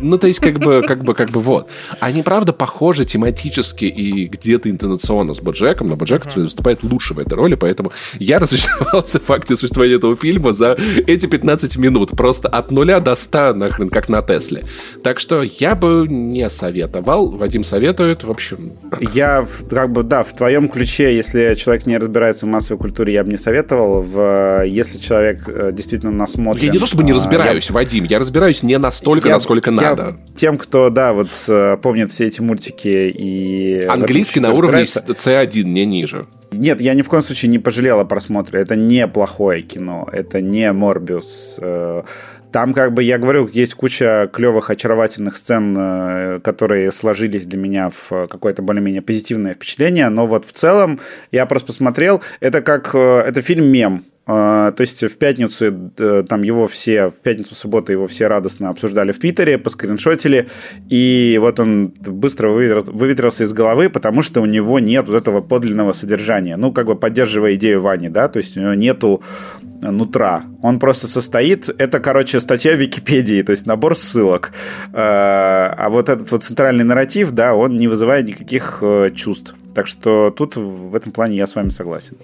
Ну, 0.00 0.18
то 0.18 0.26
есть, 0.26 0.40
как 0.40 0.58
бы, 0.58 0.82
как 0.86 1.04
бы, 1.04 1.14
как 1.14 1.30
бы, 1.30 1.40
вот. 1.40 1.68
Они, 2.00 2.22
правда, 2.22 2.52
похожи 2.52 3.04
тематически 3.04 3.84
и 3.84 4.26
где-то 4.26 4.70
интонационно 4.70 5.34
с 5.34 5.40
Боджеком, 5.40 5.88
но 5.88 5.96
Боджек 5.96 6.26
uh-huh. 6.26 6.42
выступает 6.42 6.82
лучше 6.82 7.14
в 7.14 7.18
этой 7.18 7.34
роли, 7.34 7.54
поэтому 7.54 7.92
я 8.18 8.38
разочаровался 8.40 9.18
в 9.18 9.24
факте 9.24 9.56
существования 9.56 9.96
этого 9.96 10.16
фильма 10.16 10.52
за 10.52 10.76
эти 11.06 11.26
15 11.26 11.76
минут. 11.78 12.10
Просто 12.10 12.48
от 12.48 12.70
нуля 12.70 13.00
до 13.00 13.14
100, 13.14 13.54
нахрен, 13.54 13.88
как 13.90 14.08
на 14.08 14.22
Тесле. 14.22 14.64
Так 15.02 15.18
что 15.18 15.42
я 15.42 15.74
бы 15.74 16.06
не 16.08 16.48
советовал. 16.48 17.30
Вадим 17.30 17.64
советует, 17.64 18.24
в 18.24 18.30
общем... 18.30 18.72
Я, 19.00 19.46
как 19.68 19.92
бы, 19.92 20.02
да, 20.02 20.22
в 20.22 20.34
твоем 20.34 20.68
ключе, 20.68 21.14
если 21.14 21.54
человек 21.54 21.86
не 21.86 21.98
разбирается 21.98 22.46
в 22.46 22.48
массовой 22.48 22.78
культуре, 22.78 23.12
я 23.12 23.24
бы 23.24 23.30
не 23.30 23.36
советовал. 23.36 24.02
В, 24.02 24.64
если 24.66 24.98
человек 24.98 25.42
э, 25.46 25.72
действительно 25.72 26.12
насмотрен... 26.12 26.64
Я 26.64 26.72
не 26.72 26.78
то 26.78 26.86
чтобы 26.86 27.04
не 27.04 27.12
а, 27.12 27.16
разбираюсь, 27.16 27.68
я... 27.68 27.74
Вадим, 27.74 28.04
я 28.04 28.18
разбираюсь 28.18 28.62
не 28.62 28.78
настолько, 28.78 29.28
я... 29.28 29.34
насколько 29.34 29.57
сколько 29.60 29.70
я, 29.70 29.90
надо. 29.90 30.16
Тем, 30.36 30.58
кто, 30.58 30.90
да, 30.90 31.12
вот 31.12 31.28
э, 31.48 31.76
помнит 31.82 32.10
все 32.10 32.26
эти 32.26 32.40
мультики 32.40 33.12
и... 33.14 33.84
Английский 33.88 34.40
на 34.40 34.52
уровне 34.52 34.82
C1, 34.82 35.62
не 35.62 35.84
ниже. 35.84 36.26
Нет, 36.50 36.80
я 36.80 36.94
ни 36.94 37.02
в 37.02 37.08
коем 37.08 37.22
случае 37.22 37.50
не 37.50 37.58
пожалел 37.58 38.00
о 38.00 38.04
просмотре. 38.04 38.60
Это 38.60 38.74
не 38.74 39.06
плохое 39.06 39.62
кино, 39.62 40.08
это 40.10 40.40
не 40.40 40.72
Морбиус. 40.72 41.58
Э, 41.60 42.02
там, 42.52 42.72
как 42.72 42.94
бы, 42.94 43.02
я 43.02 43.18
говорю, 43.18 43.48
есть 43.52 43.74
куча 43.74 44.30
клевых, 44.32 44.70
очаровательных 44.70 45.36
сцен, 45.36 45.76
э, 45.78 46.40
которые 46.40 46.92
сложились 46.92 47.44
для 47.44 47.58
меня 47.58 47.90
в 47.90 48.26
какое-то 48.28 48.62
более-менее 48.62 49.02
позитивное 49.02 49.54
впечатление, 49.54 50.08
но 50.08 50.26
вот 50.26 50.46
в 50.46 50.52
целом 50.52 51.00
я 51.30 51.44
просто 51.46 51.68
посмотрел, 51.68 52.22
это 52.40 52.62
как, 52.62 52.94
это 52.94 53.42
фильм-мем, 53.42 54.04
то 54.28 54.76
есть 54.80 55.02
в 55.02 55.16
пятницу 55.16 55.90
э, 55.96 56.22
там 56.28 56.42
его 56.42 56.68
все, 56.68 57.08
в 57.08 57.22
пятницу, 57.22 57.54
субботу 57.54 57.92
его 57.92 58.06
все 58.06 58.26
радостно 58.26 58.68
обсуждали 58.68 59.12
в 59.12 59.18
Твиттере, 59.18 59.56
поскриншотили, 59.56 60.48
и 60.90 61.38
вот 61.40 61.58
он 61.58 61.94
быстро 61.98 62.50
выветрился 62.50 63.44
из 63.44 63.54
головы, 63.54 63.88
потому 63.88 64.20
что 64.20 64.42
у 64.42 64.44
него 64.44 64.80
нет 64.80 65.08
вот 65.08 65.16
этого 65.16 65.40
подлинного 65.40 65.94
содержания. 65.94 66.58
Ну, 66.58 66.72
как 66.72 66.84
бы 66.84 66.94
поддерживая 66.94 67.54
идею 67.54 67.80
Вани, 67.80 68.10
да, 68.10 68.28
то 68.28 68.38
есть 68.38 68.54
у 68.58 68.60
него 68.60 68.74
нету 68.74 69.22
нутра. 69.80 70.42
Он 70.60 70.78
просто 70.78 71.06
состоит, 71.06 71.70
это, 71.78 71.98
короче, 71.98 72.40
статья 72.40 72.74
в 72.74 72.80
Википедии, 72.80 73.42
то 73.42 73.52
есть 73.52 73.66
набор 73.66 73.96
ссылок. 73.96 74.52
А, 74.92 75.74
а 75.78 75.88
вот 75.88 76.10
этот 76.10 76.30
вот 76.30 76.42
центральный 76.42 76.84
нарратив, 76.84 77.30
да, 77.30 77.54
он 77.54 77.78
не 77.78 77.88
вызывает 77.88 78.26
никаких 78.26 78.80
э, 78.82 79.10
чувств. 79.14 79.54
Так 79.78 79.86
что 79.86 80.34
тут 80.36 80.56
в 80.56 80.92
этом 80.96 81.12
плане 81.12 81.36
я 81.36 81.46
с 81.46 81.54
вами 81.54 81.68
согласен. 81.68 82.16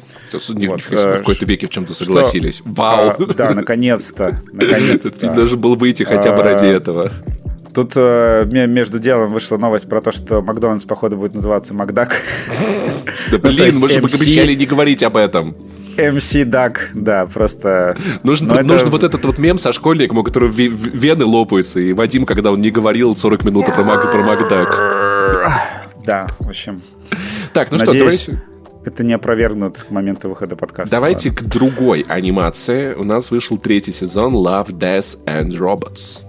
Не, 0.49 0.67
вот. 0.67 0.81
в 0.81 0.91
э, 0.91 1.19
какой-то 1.19 1.47
веке 1.47 1.69
в 1.69 1.71
чем-то 1.71 1.95
согласились. 1.95 2.57
Что? 2.57 2.69
Вау! 2.69 3.11
А, 3.11 3.33
да, 3.33 3.55
наконец-то. 3.55 4.41
Наконец-то. 4.53 5.17
Фильм 5.17 5.37
должен 5.37 5.61
был 5.61 5.77
выйти 5.77 6.03
хотя 6.03 6.35
бы 6.35 6.43
ради 6.43 6.65
а, 6.65 6.67
этого. 6.67 7.13
Тут 7.73 7.93
э, 7.95 8.45
между 8.67 8.99
делом 8.99 9.33
вышла 9.33 9.57
новость 9.57 9.89
про 9.89 10.01
то, 10.01 10.11
что 10.11 10.43
Макдональдс, 10.43 10.85
походу, 10.85 11.17
будет 11.17 11.35
называться 11.37 11.75
Макдак. 11.75 12.23
Да 13.31 13.39
блин, 13.39 13.79
мы 13.79 13.89
же 13.89 13.99
обещали 13.99 14.55
не 14.55 14.67
говорить 14.67 15.05
об 15.05 15.17
этом. 15.17 15.55
MC 15.97 16.45
Duck, 16.45 16.79
да, 16.93 17.25
просто... 17.27 17.97
Это... 18.25 18.65
нужно 18.65 18.91
вот 18.91 19.05
этот 19.05 19.25
вот 19.25 19.39
мем 19.39 19.59
со 19.59 19.73
школьником, 19.73 20.19
у 20.19 20.25
которого 20.25 20.51
вены 20.51 21.25
лопаются, 21.25 21.79
и 21.79 21.93
Вадим, 21.93 22.27
когда 22.27 22.51
он 22.51 22.61
не 22.61 22.71
говорил 22.71 23.15
40 23.15 23.45
минут 23.45 23.67
про, 23.67 23.85
Мак, 23.85 24.11
про 24.11 24.25
Макдак. 24.25 25.85
Да, 26.05 26.29
в 26.39 26.49
общем. 26.49 26.83
Так, 27.55 27.71
ну 27.71 27.79
Надеюсь, 27.79 28.21
что, 28.23 28.33
давайте... 28.33 28.55
Это 28.85 29.03
не 29.05 29.15
опровергнут 29.15 29.79
к 29.79 29.91
моменту 29.91 30.29
выхода 30.29 30.57
подкаста. 30.57 30.91
Давайте 30.91 31.31
ладно. 31.31 31.49
к 31.49 31.51
другой 31.51 32.03
анимации. 32.03 32.93
У 32.93 33.05
нас 33.05 33.31
вышел 33.31 33.57
третий 33.57 33.93
сезон 33.93 34.35
Love, 34.35 34.73
Death 34.73 35.25
and 35.25 35.51
Robots. 35.53 36.23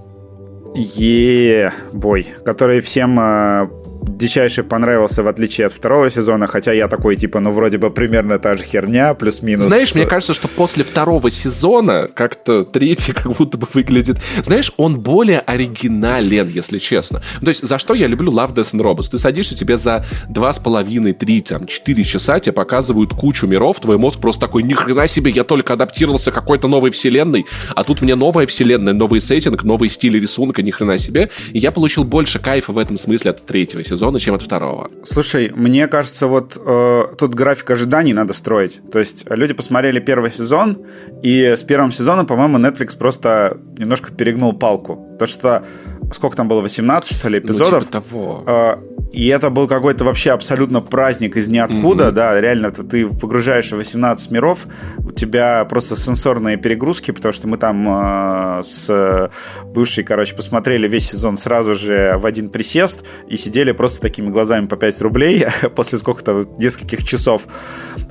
Е, 0.76 1.73
бой, 1.91 2.28
который 2.45 2.80
всем 2.80 3.19
э, 3.19 3.67
дичайше 4.07 4.63
понравился, 4.63 5.23
в 5.23 5.27
отличие 5.27 5.67
от 5.67 5.73
второго 5.73 6.09
сезона, 6.09 6.47
хотя 6.47 6.71
я 6.71 6.87
такой, 6.87 7.15
типа, 7.15 7.39
ну, 7.39 7.51
вроде 7.51 7.77
бы 7.77 7.89
примерно 7.89 8.39
та 8.39 8.57
же 8.57 8.63
херня, 8.63 9.13
плюс-минус. 9.13 9.65
Знаешь, 9.65 9.95
мне 9.95 10.05
кажется, 10.05 10.33
что 10.33 10.47
после 10.47 10.83
второго 10.83 11.31
сезона 11.31 12.07
как-то 12.13 12.63
третий 12.63 13.13
как 13.13 13.33
будто 13.33 13.57
бы 13.57 13.67
выглядит... 13.73 14.17
Знаешь, 14.43 14.71
он 14.77 14.99
более 14.99 15.39
оригинален, 15.39 16.47
если 16.47 16.79
честно. 16.79 17.21
То 17.41 17.47
есть, 17.47 17.65
за 17.67 17.77
что 17.77 17.93
я 17.93 18.07
люблю 18.07 18.31
Love, 18.31 18.53
Death 18.53 18.73
and 18.73 18.81
Robots? 18.81 19.09
Ты 19.11 19.17
садишься, 19.17 19.55
тебе 19.55 19.77
за 19.77 20.05
два 20.29 20.53
с 20.53 20.59
половиной, 20.59 21.13
три, 21.13 21.41
там, 21.41 21.65
четыре 21.65 22.03
часа 22.03 22.39
тебе 22.39 22.53
показывают 22.53 23.13
кучу 23.13 23.47
миров, 23.47 23.79
твой 23.79 23.97
мозг 23.97 24.19
просто 24.19 24.41
такой, 24.41 24.63
ни 24.63 24.73
хрена 24.73 25.07
себе, 25.07 25.31
я 25.31 25.43
только 25.43 25.73
адаптировался 25.73 26.31
к 26.31 26.33
какой-то 26.33 26.67
новой 26.67 26.91
вселенной, 26.91 27.45
а 27.75 27.83
тут 27.83 28.01
мне 28.01 28.15
новая 28.15 28.47
вселенная, 28.47 28.93
новый 28.93 29.21
сеттинг, 29.21 29.63
новый 29.63 29.89
стиль 29.89 30.19
рисунка, 30.19 30.61
ни 30.61 30.71
хрена 30.71 30.97
себе. 30.97 31.29
И 31.51 31.59
я 31.59 31.71
получил 31.71 32.03
больше 32.03 32.39
кайфа 32.39 32.71
в 32.71 32.77
этом 32.77 32.97
смысле 32.97 33.31
от 33.31 33.45
третьего 33.45 33.83
сезона 33.83 33.94
сезона, 33.95 34.19
чем 34.19 34.35
от 34.35 34.41
второго. 34.41 34.89
Слушай, 35.03 35.51
мне 35.55 35.87
кажется, 35.87 36.27
вот 36.27 36.57
э, 36.57 37.03
тут 37.17 37.33
график 37.33 37.71
ожиданий 37.71 38.13
надо 38.13 38.33
строить. 38.33 38.81
То 38.91 38.99
есть 38.99 39.25
люди 39.29 39.53
посмотрели 39.53 39.99
первый 39.99 40.31
сезон, 40.31 40.77
и 41.23 41.55
с 41.57 41.63
первым 41.63 41.91
сезоном, 41.91 42.25
по-моему, 42.25 42.57
Netflix 42.57 42.97
просто 42.97 43.57
немножко 43.77 44.11
перегнул 44.11 44.53
палку. 44.53 45.15
То 45.19 45.25
что 45.25 45.63
сколько 46.11 46.35
там 46.37 46.47
было, 46.47 46.61
18, 46.61 47.17
что 47.17 47.29
ли, 47.29 47.39
эпизодов? 47.39 47.71
Ну, 47.71 47.79
типа 47.79 47.91
того. 47.91 48.43
Э, 48.47 48.75
и 49.11 49.27
это 49.27 49.49
был 49.49 49.67
какой-то 49.67 50.03
вообще 50.03 50.31
абсолютно 50.31 50.81
праздник 50.81 51.37
из 51.37 51.47
ниоткуда, 51.47 52.05
mm-hmm. 52.05 52.11
да, 52.11 52.41
реально 52.41 52.71
ты 52.71 53.07
погружаешь 53.07 53.71
в 53.71 53.77
18 53.77 54.31
миров, 54.31 54.67
у 54.97 55.11
тебя 55.11 55.63
просто 55.65 55.95
сенсорные 55.95 56.57
перегрузки, 56.57 57.11
потому 57.11 57.31
что 57.31 57.47
мы 57.47 57.57
там 57.57 57.87
э, 57.87 58.63
с 58.63 59.31
бывшей, 59.65 60.03
короче, 60.03 60.35
посмотрели 60.35 60.87
весь 60.87 61.11
сезон 61.11 61.37
сразу 61.37 61.75
же 61.75 62.15
в 62.17 62.25
один 62.25 62.49
присест 62.49 63.05
и 63.27 63.37
сидели 63.37 63.71
просто 63.71 64.01
такими 64.01 64.29
глазами 64.29 64.67
по 64.67 64.75
5 64.75 65.01
рублей 65.01 65.45
после 65.75 65.97
сколько-то 65.99 66.47
нескольких 66.57 67.05
часов. 67.05 67.43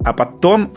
А 0.05 0.12
потом 0.12 0.74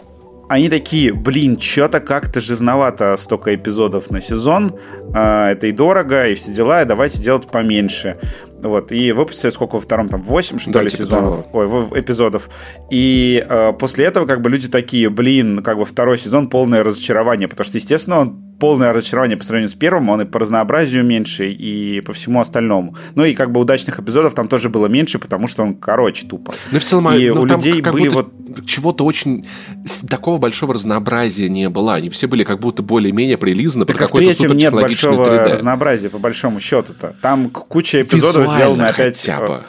они 0.49 0.69
такие, 0.69 1.13
блин, 1.13 1.59
что-то 1.59 1.99
как-то 1.99 2.39
жирновато 2.39 3.17
столько 3.17 3.53
эпизодов 3.53 4.09
на 4.11 4.21
сезон, 4.21 4.73
э, 5.13 5.51
это 5.51 5.67
и 5.67 5.71
дорого, 5.71 6.27
и 6.27 6.35
все 6.35 6.53
дела, 6.53 6.81
и 6.81 6.85
давайте 6.85 7.21
делать 7.21 7.47
поменьше. 7.47 8.17
Вот, 8.61 8.91
и 8.91 9.11
выпустили 9.11 9.51
сколько 9.51 9.75
во 9.75 9.81
втором, 9.81 10.09
там, 10.09 10.21
8, 10.21 10.59
что 10.59 10.71
да, 10.71 10.81
ли, 10.81 10.89
типа 10.89 11.03
сезонов, 11.03 11.43
того. 11.51 11.59
ой, 11.91 11.99
эпизодов. 11.99 12.49
И 12.89 13.45
э, 13.47 13.73
после 13.73 14.05
этого, 14.05 14.25
как 14.25 14.41
бы, 14.41 14.49
люди 14.49 14.67
такие, 14.67 15.09
блин, 15.09 15.61
как 15.63 15.77
бы 15.77 15.85
второй 15.85 16.17
сезон 16.17 16.49
полное 16.49 16.83
разочарование, 16.83 17.47
потому 17.47 17.65
что, 17.65 17.77
естественно, 17.77 18.19
он 18.19 18.47
полное 18.59 18.93
разочарование 18.93 19.37
по 19.37 19.43
сравнению 19.43 19.69
с 19.69 19.75
первым, 19.75 20.09
он 20.09 20.21
и 20.21 20.25
по 20.25 20.39
разнообразию 20.39 21.03
меньше, 21.03 21.51
и 21.51 22.01
по 22.01 22.13
всему 22.13 22.39
остальному. 22.39 22.95
Ну 23.15 23.23
и 23.23 23.33
как 23.33 23.51
бы 23.51 23.59
удачных 23.59 23.99
эпизодов 23.99 24.33
там 24.33 24.47
тоже 24.47 24.69
было 24.69 24.87
меньше, 24.87 25.19
потому 25.19 25.47
что 25.47 25.63
он 25.63 25.75
короче 25.75 26.27
тупо. 26.27 26.53
Ну 26.71 26.79
в 26.79 26.83
целом, 26.83 27.13
и 27.13 27.29
ну, 27.29 27.41
у 27.41 27.45
людей 27.45 27.81
как 27.81 27.93
были 27.93 28.09
вот... 28.09 28.31
Чего-то 28.65 29.05
очень... 29.05 29.47
Такого 30.09 30.37
большого 30.37 30.73
разнообразия 30.73 31.49
не 31.49 31.69
было. 31.69 31.95
Они 31.95 32.09
все 32.09 32.27
были 32.27 32.43
как 32.43 32.59
будто 32.59 32.83
более-менее 32.83 33.37
прилизаны 33.37 33.85
так 33.85 33.95
а 33.97 33.99
какой-то 33.99 34.33
супер 34.33 34.55
нет 34.55 34.73
большого 34.73 35.25
3D. 35.25 35.51
разнообразия, 35.53 36.09
по 36.09 36.19
большому 36.19 36.59
счету-то. 36.59 37.15
Там 37.21 37.49
куча 37.49 38.01
эпизодов 38.01 38.41
Визуально 38.43 38.55
сделаны 38.55 38.83
опять... 38.83 39.17
Хотя 39.17 39.47
бы 39.47 39.63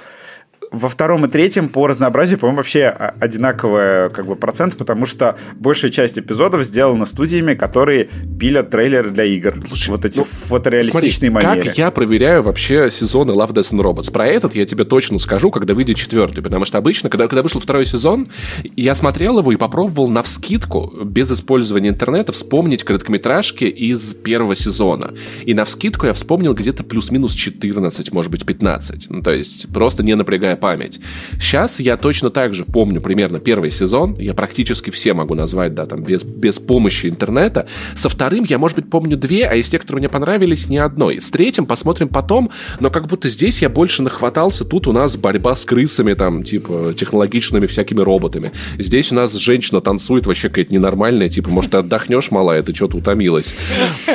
во 0.70 0.88
втором 0.88 1.24
и 1.24 1.28
третьем 1.28 1.68
по 1.68 1.86
разнообразию, 1.86 2.38
по-моему, 2.38 2.58
вообще 2.58 2.86
одинаковый 2.86 4.10
как 4.10 4.26
бы, 4.26 4.36
процент, 4.36 4.76
потому 4.76 5.06
что 5.06 5.36
большая 5.56 5.90
часть 5.90 6.18
эпизодов 6.18 6.62
сделана 6.64 7.06
студиями, 7.06 7.54
которые 7.54 8.08
пилят 8.38 8.70
трейлеры 8.70 9.10
для 9.10 9.24
игр. 9.24 9.54
Слушай, 9.66 9.90
вот 9.90 10.04
эти 10.04 10.18
ну, 10.18 10.24
фотореалистичные 10.24 11.30
смотри, 11.30 11.48
манеры. 11.48 11.68
Как 11.68 11.78
я 11.78 11.90
проверяю 11.90 12.42
вообще 12.42 12.90
сезоны 12.90 13.32
Love, 13.32 13.52
Death 13.52 13.72
and 13.72 13.82
Robots? 13.82 14.12
Про 14.12 14.26
этот 14.26 14.54
я 14.54 14.64
тебе 14.64 14.84
точно 14.84 15.18
скажу, 15.18 15.50
когда 15.50 15.74
выйдет 15.74 15.96
четвертый, 15.96 16.42
потому 16.42 16.64
что 16.64 16.78
обычно, 16.78 17.08
когда, 17.08 17.26
когда 17.28 17.42
вышел 17.42 17.60
второй 17.60 17.86
сезон, 17.86 18.28
я 18.76 18.94
смотрел 18.94 19.38
его 19.38 19.52
и 19.52 19.56
попробовал 19.56 20.08
на 20.08 20.22
вскидку, 20.22 20.92
без 21.04 21.30
использования 21.30 21.88
интернета, 21.90 22.32
вспомнить 22.32 22.84
короткометражки 22.84 23.64
из 23.64 24.14
первого 24.14 24.54
сезона. 24.54 25.14
И 25.44 25.54
на 25.54 25.64
вскидку 25.64 26.06
я 26.06 26.12
вспомнил 26.12 26.54
где-то 26.54 26.84
плюс-минус 26.84 27.34
14, 27.34 28.12
может 28.12 28.30
быть, 28.30 28.44
15. 28.44 29.10
Ну, 29.10 29.22
то 29.22 29.32
есть 29.32 29.68
просто 29.72 30.02
не 30.02 30.14
напрягая 30.14 30.57
память. 30.58 31.00
Сейчас 31.40 31.80
я 31.80 31.96
точно 31.96 32.30
так 32.30 32.54
же 32.54 32.64
помню 32.64 33.00
примерно 33.00 33.38
первый 33.38 33.70
сезон, 33.70 34.16
я 34.18 34.34
практически 34.34 34.90
все 34.90 35.14
могу 35.14 35.34
назвать, 35.34 35.74
да, 35.74 35.86
там, 35.86 36.02
без, 36.02 36.22
без 36.24 36.58
помощи 36.58 37.06
интернета. 37.06 37.66
Со 37.94 38.08
вторым 38.08 38.44
я, 38.44 38.58
может 38.58 38.76
быть, 38.76 38.90
помню 38.90 39.16
две, 39.16 39.46
а 39.46 39.54
из 39.54 39.70
тех, 39.70 39.80
которые 39.80 40.00
мне 40.00 40.08
понравились, 40.08 40.68
ни 40.68 40.76
одной. 40.76 41.20
С 41.20 41.30
третьим 41.30 41.66
посмотрим 41.66 42.08
потом, 42.08 42.50
но 42.80 42.90
как 42.90 43.06
будто 43.06 43.28
здесь 43.28 43.62
я 43.62 43.68
больше 43.68 44.02
нахватался. 44.02 44.64
Тут 44.64 44.86
у 44.86 44.92
нас 44.92 45.16
борьба 45.16 45.54
с 45.54 45.64
крысами, 45.64 46.14
там, 46.14 46.42
типа, 46.42 46.94
технологичными 46.96 47.66
всякими 47.66 48.00
роботами. 48.00 48.52
Здесь 48.78 49.12
у 49.12 49.14
нас 49.14 49.34
женщина 49.34 49.80
танцует 49.80 50.26
вообще 50.26 50.48
какая-то 50.48 50.72
ненормальная, 50.72 51.28
типа, 51.28 51.50
может, 51.50 51.70
ты 51.70 51.78
отдохнешь, 51.78 52.30
малая, 52.30 52.62
ты 52.62 52.74
что-то 52.74 52.98
утомилась. 52.98 53.54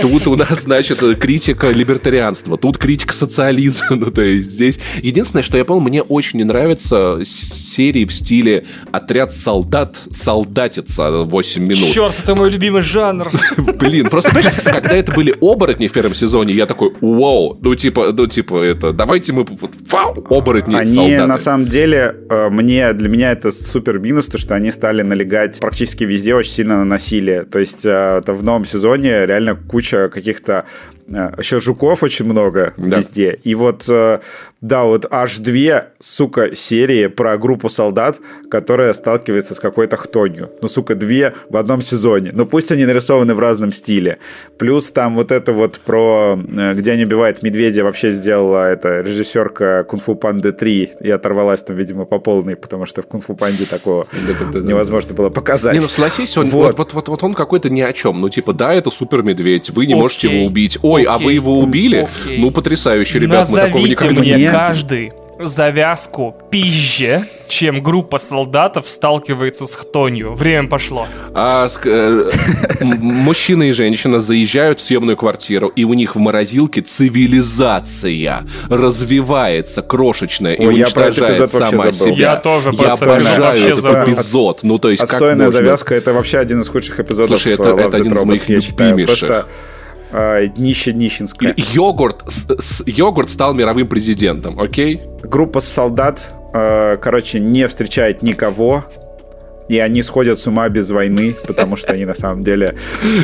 Тут 0.01 0.27
у 0.27 0.35
нас, 0.35 0.63
значит, 0.63 0.99
критика 1.19 1.71
либертарианства, 1.71 2.57
тут 2.57 2.77
критика 2.77 3.13
социализма. 3.13 3.83
Ну, 4.03 4.11
то 4.11 4.21
есть 4.21 4.51
здесь... 4.51 4.79
Единственное, 5.01 5.43
что 5.43 5.57
я 5.57 5.63
помню, 5.63 5.87
мне 5.87 6.01
очень 6.01 6.32
очень 6.33 6.39
не 6.39 6.43
нравятся 6.45 7.19
серии 7.23 8.05
в 8.05 8.13
стиле 8.13 8.65
«Отряд 8.91 9.31
солдат 9.31 9.97
солдатится 10.11 11.11
8 11.23 11.61
минут». 11.63 11.77
Черт, 11.77 12.15
это 12.23 12.35
мой 12.35 12.49
любимый 12.49 12.81
жанр. 12.81 13.29
Блин, 13.79 14.09
просто, 14.09 14.31
понимаешь, 14.33 14.61
когда 14.63 14.89
это 14.95 15.11
были 15.13 15.35
оборотни 15.41 15.87
в 15.87 15.91
первом 15.91 16.15
сезоне, 16.15 16.53
я 16.53 16.65
такой, 16.65 16.91
вау, 17.01 17.57
ну 17.61 17.75
типа, 17.75 18.11
ну 18.13 18.27
типа 18.27 18.63
это, 18.63 18.91
давайте 18.93 19.33
мы, 19.33 19.43
вот, 19.43 19.71
вау, 19.91 20.25
оборотни 20.29 20.75
Они 20.75 20.93
солдаты. 20.95 21.25
на 21.25 21.37
самом 21.37 21.65
деле, 21.67 22.15
э, 22.29 22.49
мне, 22.49 22.93
для 22.93 23.09
меня 23.09 23.31
это 23.31 23.51
супер 23.51 23.99
минус, 23.99 24.25
то 24.25 24.37
что 24.37 24.55
они 24.55 24.71
стали 24.71 25.01
налегать 25.03 25.59
практически 25.59 26.03
везде 26.03 26.35
очень 26.35 26.51
сильно 26.51 26.77
на 26.77 26.85
насилие. 26.85 27.43
То 27.43 27.59
есть 27.59 27.85
э, 27.85 28.19
это 28.21 28.33
в 28.33 28.43
новом 28.43 28.65
сезоне 28.65 29.25
реально 29.25 29.55
куча 29.55 30.09
каких-то 30.09 30.65
э, 31.11 31.31
еще 31.37 31.59
жуков 31.59 32.03
очень 32.03 32.25
много 32.25 32.73
Да. 32.77 32.97
везде. 32.97 33.37
И 33.43 33.55
вот, 33.55 33.85
э, 33.89 34.19
да, 34.63 34.85
вот 34.85 35.05
аж 35.11 35.39
две, 35.39 35.89
сука, 35.99 36.55
серии 36.55 37.07
про 37.07 37.37
группу 37.37 37.67
солдат, 37.67 38.21
которая 38.49 38.93
сталкивается 38.93 39.55
с 39.55 39.59
какой-то 39.59 39.97
хтонью. 39.97 40.51
Ну, 40.61 40.69
сука, 40.69 40.95
две 40.95 41.33
в 41.49 41.57
одном 41.57 41.81
сезоне. 41.81 42.31
Ну, 42.33 42.45
пусть 42.45 42.71
они 42.71 42.85
нарисованы 42.85 43.35
в 43.35 43.39
разном 43.39 43.73
стиле. 43.73 44.19
Плюс 44.57 44.89
там 44.89 45.15
вот 45.15 45.33
это 45.33 45.51
вот 45.51 45.81
про, 45.81 46.39
э, 46.49 46.73
где 46.75 46.93
они 46.93 47.03
убивают 47.03 47.43
медведя, 47.43 47.83
вообще 47.83 48.13
сделала 48.13 48.69
эта 48.69 49.01
режиссерка 49.01 49.83
Кунг-фу 49.83 50.15
Панды 50.15 50.53
3 50.53 50.91
и 51.01 51.09
оторвалась 51.09 51.61
там, 51.61 51.75
видимо, 51.75 52.05
по 52.05 52.19
полной, 52.19 52.55
потому 52.55 52.85
что 52.85 53.01
в 53.01 53.07
Кунг-фу 53.07 53.35
Панде 53.35 53.65
такого 53.65 54.07
невозможно 54.53 55.13
было 55.13 55.29
показать. 55.29 55.73
Не, 55.73 55.81
ну 55.81 55.89
согласись, 55.89 56.37
он, 56.37 56.45
Вот. 56.45 56.77
вот. 56.77 56.93
Вот, 56.93 57.09
вот, 57.09 57.23
он 57.23 57.33
какой-то 57.33 57.69
ни 57.69 57.81
о 57.81 57.91
чем. 57.91 58.21
Ну, 58.21 58.29
типа, 58.29 58.53
да, 58.53 58.73
это 58.73 58.91
супер 58.91 59.23
медведь, 59.23 59.71
вы 59.71 59.87
не 59.87 59.93
Окей. 59.93 60.01
можете 60.01 60.27
его 60.33 60.45
убить. 60.45 60.77
Ой, 60.81 61.03
а 61.03 61.17
вы 61.17 61.33
его 61.33 61.59
убили? 61.59 62.07
Окей. 62.23 62.39
Ну, 62.39 62.49
потрясающе, 62.49 63.19
ребят, 63.19 63.49
мы 63.49 63.59
такого 63.59 63.85
никогда 63.85 64.21
не 64.21 64.52
Нет. 64.52 64.52
Каждый 64.57 65.11
завязку 65.39 66.35
пизже, 66.51 67.23
чем 67.47 67.81
группа 67.81 68.19
солдатов 68.19 68.87
сталкивается 68.87 69.65
с 69.65 69.75
хтонью. 69.75 70.33
Время 70.35 70.69
пошло. 70.69 71.07
А 71.33 71.67
ск- 71.67 71.89
э, 72.81 72.83
мужчина 72.83 73.63
и 73.63 73.71
женщина 73.71 74.19
заезжают 74.21 74.79
в 74.79 74.83
съемную 74.83 75.17
квартиру, 75.17 75.67
и 75.69 75.83
у 75.85 75.93
них 75.95 76.15
в 76.15 76.19
морозилке 76.19 76.81
цивилизация 76.81 78.43
развивается 78.69 79.81
крошечная 79.81 80.53
и 80.53 80.65
Ой, 80.65 80.75
уничтожает 80.75 81.49
сама 81.49 81.91
себя. 81.91 82.13
Я 82.13 82.35
тоже 82.37 82.71
Я 82.73 82.93
обожаю 82.93 83.55
этот 83.67 83.77
забыл. 83.77 84.13
эпизод. 84.13 84.59
Ну, 84.63 84.77
то 84.77 84.89
есть, 84.91 85.01
как 85.01 85.11
Отстойная 85.13 85.45
можно- 85.45 85.59
завязка 85.59 85.95
это 85.95 86.13
вообще 86.13 86.37
один 86.37 86.61
из 86.61 86.69
худших 86.69 86.99
эпизодов 86.99 87.27
Слушай, 87.27 87.53
это- 87.53 87.69
э, 87.69 87.81
это 87.87 87.97
один 87.97 88.13
из 88.13 88.23
моих 88.23 88.47
любимейших. 88.49 89.07
Просто 89.27 89.45
э, 90.13 90.47
днище 90.47 90.93
нищенское. 90.93 91.53
Йогурт, 91.57 92.23
с- 92.27 92.45
с- 92.59 92.83
йогурт 92.85 93.29
стал 93.29 93.53
мировым 93.53 93.87
президентом, 93.87 94.59
окей? 94.59 95.01
Группа 95.23 95.59
солдат, 95.61 96.31
э, 96.53 96.97
короче, 96.97 97.39
не 97.39 97.67
встречает 97.67 98.21
никого, 98.23 98.83
и 99.69 99.79
они 99.79 100.03
сходят 100.03 100.37
с 100.39 100.45
ума 100.47 100.67
без 100.69 100.89
войны, 100.89 101.35
потому 101.47 101.77
что 101.77 101.93
они 101.93 102.03
на 102.05 102.13
самом 102.15 102.43
деле 102.43 102.75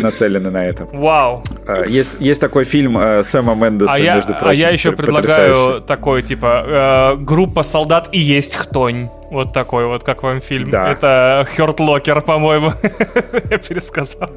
нацелены 0.01 0.49
на 0.49 0.63
это. 0.65 0.85
Вау. 0.85 1.43
Э, 1.67 1.83
Есть, 1.87 2.13
есть 2.19 2.39
такой 2.41 2.63
фильм 2.63 2.97
э, 2.97 3.23
Сэма 3.23 3.55
Мендеса, 3.55 3.93
А 3.93 3.99
я, 3.99 4.15
между 4.15 4.33
а 4.33 4.37
прочим. 4.39 4.59
я 4.59 4.69
еще 4.69 4.91
пр- 4.93 5.05
предлагаю 5.05 5.53
потрясающий. 5.53 5.85
такой, 5.87 6.21
типа, 6.23 6.63
э, 6.65 7.23
группа 7.23 7.61
солдат 7.63 8.07
и 8.13 8.19
есть 8.19 8.55
хтонь. 8.55 9.09
Вот 9.31 9.51
такой 9.53 9.85
вот, 9.85 10.03
как 10.03 10.23
вам 10.23 10.39
фильм. 10.41 10.69
Да. 10.69 10.89
Это 10.89 11.45
Хёрт 11.55 11.79
Локер, 11.81 12.21
по-моему. 12.21 12.71
Я 13.51 13.57
пересказал. 13.57 14.29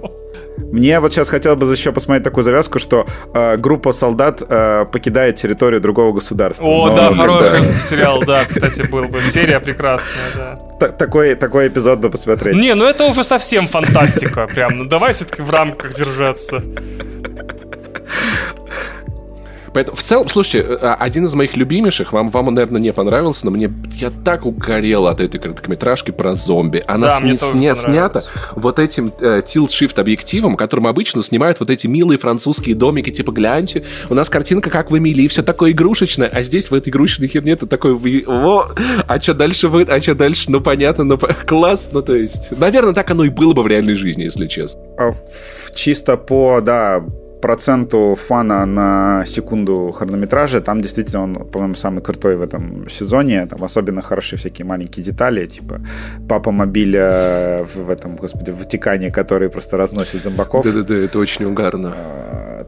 Мне 0.59 1.01
вот 1.01 1.13
сейчас 1.13 1.29
хотел 1.29 1.57
бы 1.57 1.71
еще 1.71 1.93
посмотреть 1.93 2.25
такую 2.25 2.45
завязку, 2.45 2.79
что 2.79 3.07
э, 3.35 3.57
группа 3.57 3.93
солдат 3.93 4.43
э, 4.49 4.87
покидает 4.91 5.37
территорию 5.37 5.81
другого 5.81 6.13
государства. 6.13 6.65
О, 6.65 6.89
Но 6.89 6.97
да, 6.97 7.09
когда- 7.09 7.23
хороший 7.23 7.59
сериал, 7.81 8.23
да, 8.27 8.45
кстати, 8.45 8.83
был 8.91 9.05
бы. 9.05 9.21
Серия 9.23 9.61
прекрасная, 9.61 10.31
да. 10.35 10.57
Та- 10.79 10.89
такой, 10.89 11.35
такой 11.35 11.69
эпизод 11.69 11.99
бы 12.01 12.11
посмотреть. 12.11 12.57
Не, 12.57 12.75
ну 12.75 12.85
это 12.85 13.05
уже 13.05 13.25
совсем 13.25 13.67
фантастика, 13.69 14.47
прям. 14.47 14.79
Ну 14.79 14.85
давай 14.85 15.13
все-таки 15.13 15.43
в 15.43 15.51
рамках 15.51 15.95
держаться. 15.95 16.63
Поэтому, 19.75 19.97
в 19.97 20.03
целом, 20.03 20.29
слушайте, 20.29 20.59
э, 20.69 20.77
один 20.99 21.25
из 21.25 21.35
моих 21.35 21.57
любимейших, 21.57 22.13
вам, 22.13 22.29
вам 22.31 22.49
он, 22.49 22.55
наверное, 22.55 22.81
не 22.81 22.93
понравился, 22.93 23.47
но 23.47 23.51
мне 23.53 23.73
я 23.97 24.11
так 24.11 24.45
угорел 24.45 25.07
от 25.07 25.21
этой 25.21 25.39
короткометражки 25.41 26.11
про 26.11 26.35
зомби. 26.35 26.83
Она 26.87 27.09
Да, 27.09 27.19
сни- 27.19 27.31
мне 27.31 27.39
тоже 27.39 27.53
сня- 27.55 27.75
снята 27.75 28.23
вот 28.55 28.79
этим 28.79 29.13
э, 29.21 29.41
tilt-shift 29.45 29.99
объективом, 29.99 30.57
которым 30.57 30.87
обычно 30.87 31.23
снимают 31.23 31.61
вот 31.61 31.71
эти 31.71 31.87
милые 31.87 32.19
французские 32.19 32.75
домики, 32.75 33.11
типа, 33.11 33.31
гляньте, 33.33 33.85
у 34.11 34.15
нас 34.15 34.29
картинка 34.29 34.71
как 34.71 34.91
в 34.91 34.99
Эмилии, 34.99 35.27
все 35.29 35.43
такое 35.43 35.71
игрушечное, 35.73 36.29
а 36.29 36.43
здесь 36.43 36.71
в 36.71 36.75
этой 36.75 36.91
игрушечной 36.91 37.29
херне 37.29 37.57
ты 37.57 37.67
такой, 37.67 38.25
о, 38.27 38.67
а 39.07 39.21
что 39.21 39.35
дальше 39.35 39.69
вы, 39.69 39.83
а 39.85 40.01
что 40.01 40.15
дальше, 40.15 40.51
ну 40.51 40.61
понятно, 40.61 41.05
ну 41.05 41.19
класс, 41.47 41.89
ну 41.93 42.03
то 42.03 42.15
есть, 42.15 42.51
наверное, 42.57 42.93
так 42.95 43.11
оно 43.11 43.25
и 43.25 43.29
было 43.29 43.53
бы 43.53 43.63
в 43.63 43.67
реальной 43.67 43.95
жизни, 43.95 44.25
если 44.25 44.47
честно. 44.47 44.81
А 44.99 45.13
Чисто 45.75 46.17
по, 46.17 46.61
да, 46.61 47.03
проценту 47.43 48.15
фана 48.15 48.67
на 48.67 49.25
секунду 49.27 49.93
хронометража, 49.93 50.61
там 50.61 50.81
действительно 50.81 51.23
он, 51.23 51.35
по-моему, 51.35 51.75
самый 51.75 52.01
крутой 52.01 52.37
в 52.37 52.43
этом 52.43 52.89
сезоне. 52.89 53.47
Там 53.47 53.65
особенно 53.65 54.03
хороши 54.03 54.37
всякие 54.37 54.65
маленькие 54.65 55.05
детали, 55.05 55.47
типа 55.47 55.81
папа 56.29 56.53
мобиля 56.53 57.65
в, 57.75 57.91
этом, 57.91 58.17
господи, 58.17 58.53
в 58.53 58.59
Ватикане, 58.59 59.11
который 59.11 59.49
просто 59.49 59.77
разносит 59.77 60.23
зомбаков. 60.23 60.65
Да-да-да, 60.65 60.95
это 60.95 61.19
очень 61.19 61.45
угарно. 61.45 61.95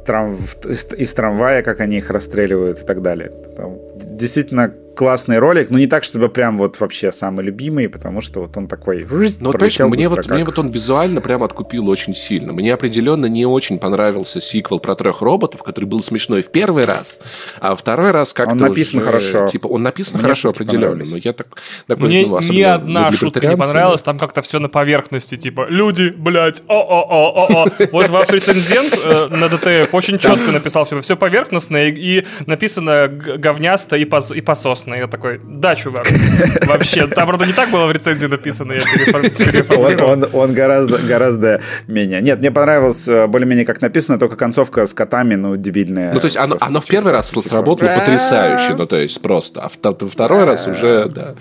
Э, 0.04 0.06
трам- 0.06 0.36
в- 0.36 0.66
из, 1.00 1.12
трамвая, 1.14 1.62
как 1.62 1.80
они 1.80 1.96
их 1.98 2.10
расстреливают 2.10 2.78
и 2.80 2.84
так 2.86 3.02
далее. 3.02 3.32
Там 3.56 3.78
действительно 3.96 4.72
классный 4.96 5.40
ролик, 5.40 5.70
но 5.70 5.78
не 5.80 5.88
так, 5.88 6.04
чтобы 6.04 6.28
прям 6.28 6.56
вот 6.56 6.78
вообще 6.78 7.10
самый 7.10 7.44
любимый, 7.44 7.88
потому 7.88 8.20
что 8.20 8.42
вот 8.42 8.56
он 8.56 8.68
такой 8.68 9.00
Ну, 9.00 9.50
пролетел 9.50 9.58
точно, 9.58 9.88
мне 9.88 10.08
вот, 10.08 10.18
как- 10.18 10.30
мне 10.30 10.44
вот 10.44 10.56
он 10.56 10.70
визуально 10.70 11.20
прям 11.20 11.42
откупил 11.42 11.88
очень 11.90 12.14
сильно. 12.14 12.52
Мне 12.52 12.72
определенно 12.72 13.26
не 13.26 13.44
очень 13.44 13.80
понравился 13.80 14.40
сиквел 14.40 14.78
про 14.78 14.94
трех 14.94 15.20
роботов, 15.20 15.64
который 15.64 15.86
был 15.86 16.00
смешной 16.00 16.42
в 16.42 16.50
первый 16.52 16.84
раз, 16.84 17.18
а 17.60 17.74
второй 17.74 18.12
раз 18.12 18.32
как-то 18.32 18.52
Он 18.52 18.58
написан 18.58 18.98
уже, 18.98 19.06
хорошо. 19.06 19.46
Типа, 19.48 19.66
он 19.66 19.82
написан 19.82 20.14
Мне 20.18 20.22
хорошо 20.22 20.50
определенно, 20.50 21.04
но 21.04 21.16
я 21.16 21.32
так... 21.32 21.48
такой, 21.88 22.06
Мне 22.06 22.26
ну, 22.26 22.38
ни 22.40 22.62
одна 22.62 23.10
шутка 23.10 23.44
не 23.48 23.56
понравилась, 23.56 24.02
там 24.02 24.16
как-то 24.16 24.42
все 24.42 24.60
на 24.60 24.68
поверхности, 24.68 25.34
типа, 25.36 25.66
люди, 25.68 26.10
блядь, 26.16 26.62
о-о-о-о-о. 26.68 27.66
Вот 27.90 28.10
ваш 28.10 28.28
рецензент 28.30 28.96
э, 29.04 29.26
на 29.34 29.48
ДТФ 29.48 29.92
очень 29.94 30.18
четко 30.18 30.50
написал, 30.52 30.86
что 30.86 31.00
все 31.00 31.16
поверхностное 31.16 31.88
и 31.88 32.14
и 32.14 32.26
написано 32.46 33.08
говнясто 33.08 33.96
и 33.96 34.04
пос- 34.04 34.34
и 34.36 34.40
пососно. 34.40 34.94
Я 34.94 35.06
такой, 35.06 35.40
да, 35.42 35.74
чувак, 35.74 36.06
вообще. 36.66 37.06
Там, 37.06 37.26
правда, 37.26 37.46
не 37.46 37.52
так 37.52 37.70
было 37.70 37.86
в 37.86 37.92
рецензии 37.92 38.26
написано, 38.26 38.72
я 38.72 38.80
Он, 39.14 39.22
переформулировал. 39.22 40.10
он, 40.10 40.26
он 40.32 40.52
гораздо, 40.52 40.98
гораздо 40.98 41.60
менее. 41.86 42.20
Нет, 42.20 42.40
мне 42.40 42.50
понравилось 42.50 43.08
э, 43.08 43.26
более-менее 43.26 43.64
как 43.64 43.80
написано, 43.80 44.18
только 44.18 44.36
концовка 44.36 44.86
с 44.86 44.92
котами, 44.92 45.34
ну, 45.34 45.56
дебильная. 45.56 46.12
Ну, 46.12 46.20
то 46.20 46.26
есть 46.26 46.36
оно, 46.36 46.56
оно 46.60 46.80
в 46.80 46.84
типа, 46.84 46.92
первый 46.92 47.12
раз 47.12 47.30
типа, 47.30 47.40
сработало 47.48 47.88
потрясающе, 47.94 48.74
ну, 48.76 48.86
то 48.86 48.96
есть 48.96 49.20
просто. 49.22 49.62
А 49.62 49.68
вто- 49.68 50.08
второй 50.08 50.44
раз 50.44 50.66
уже, 50.66 51.08
да. 51.08 51.34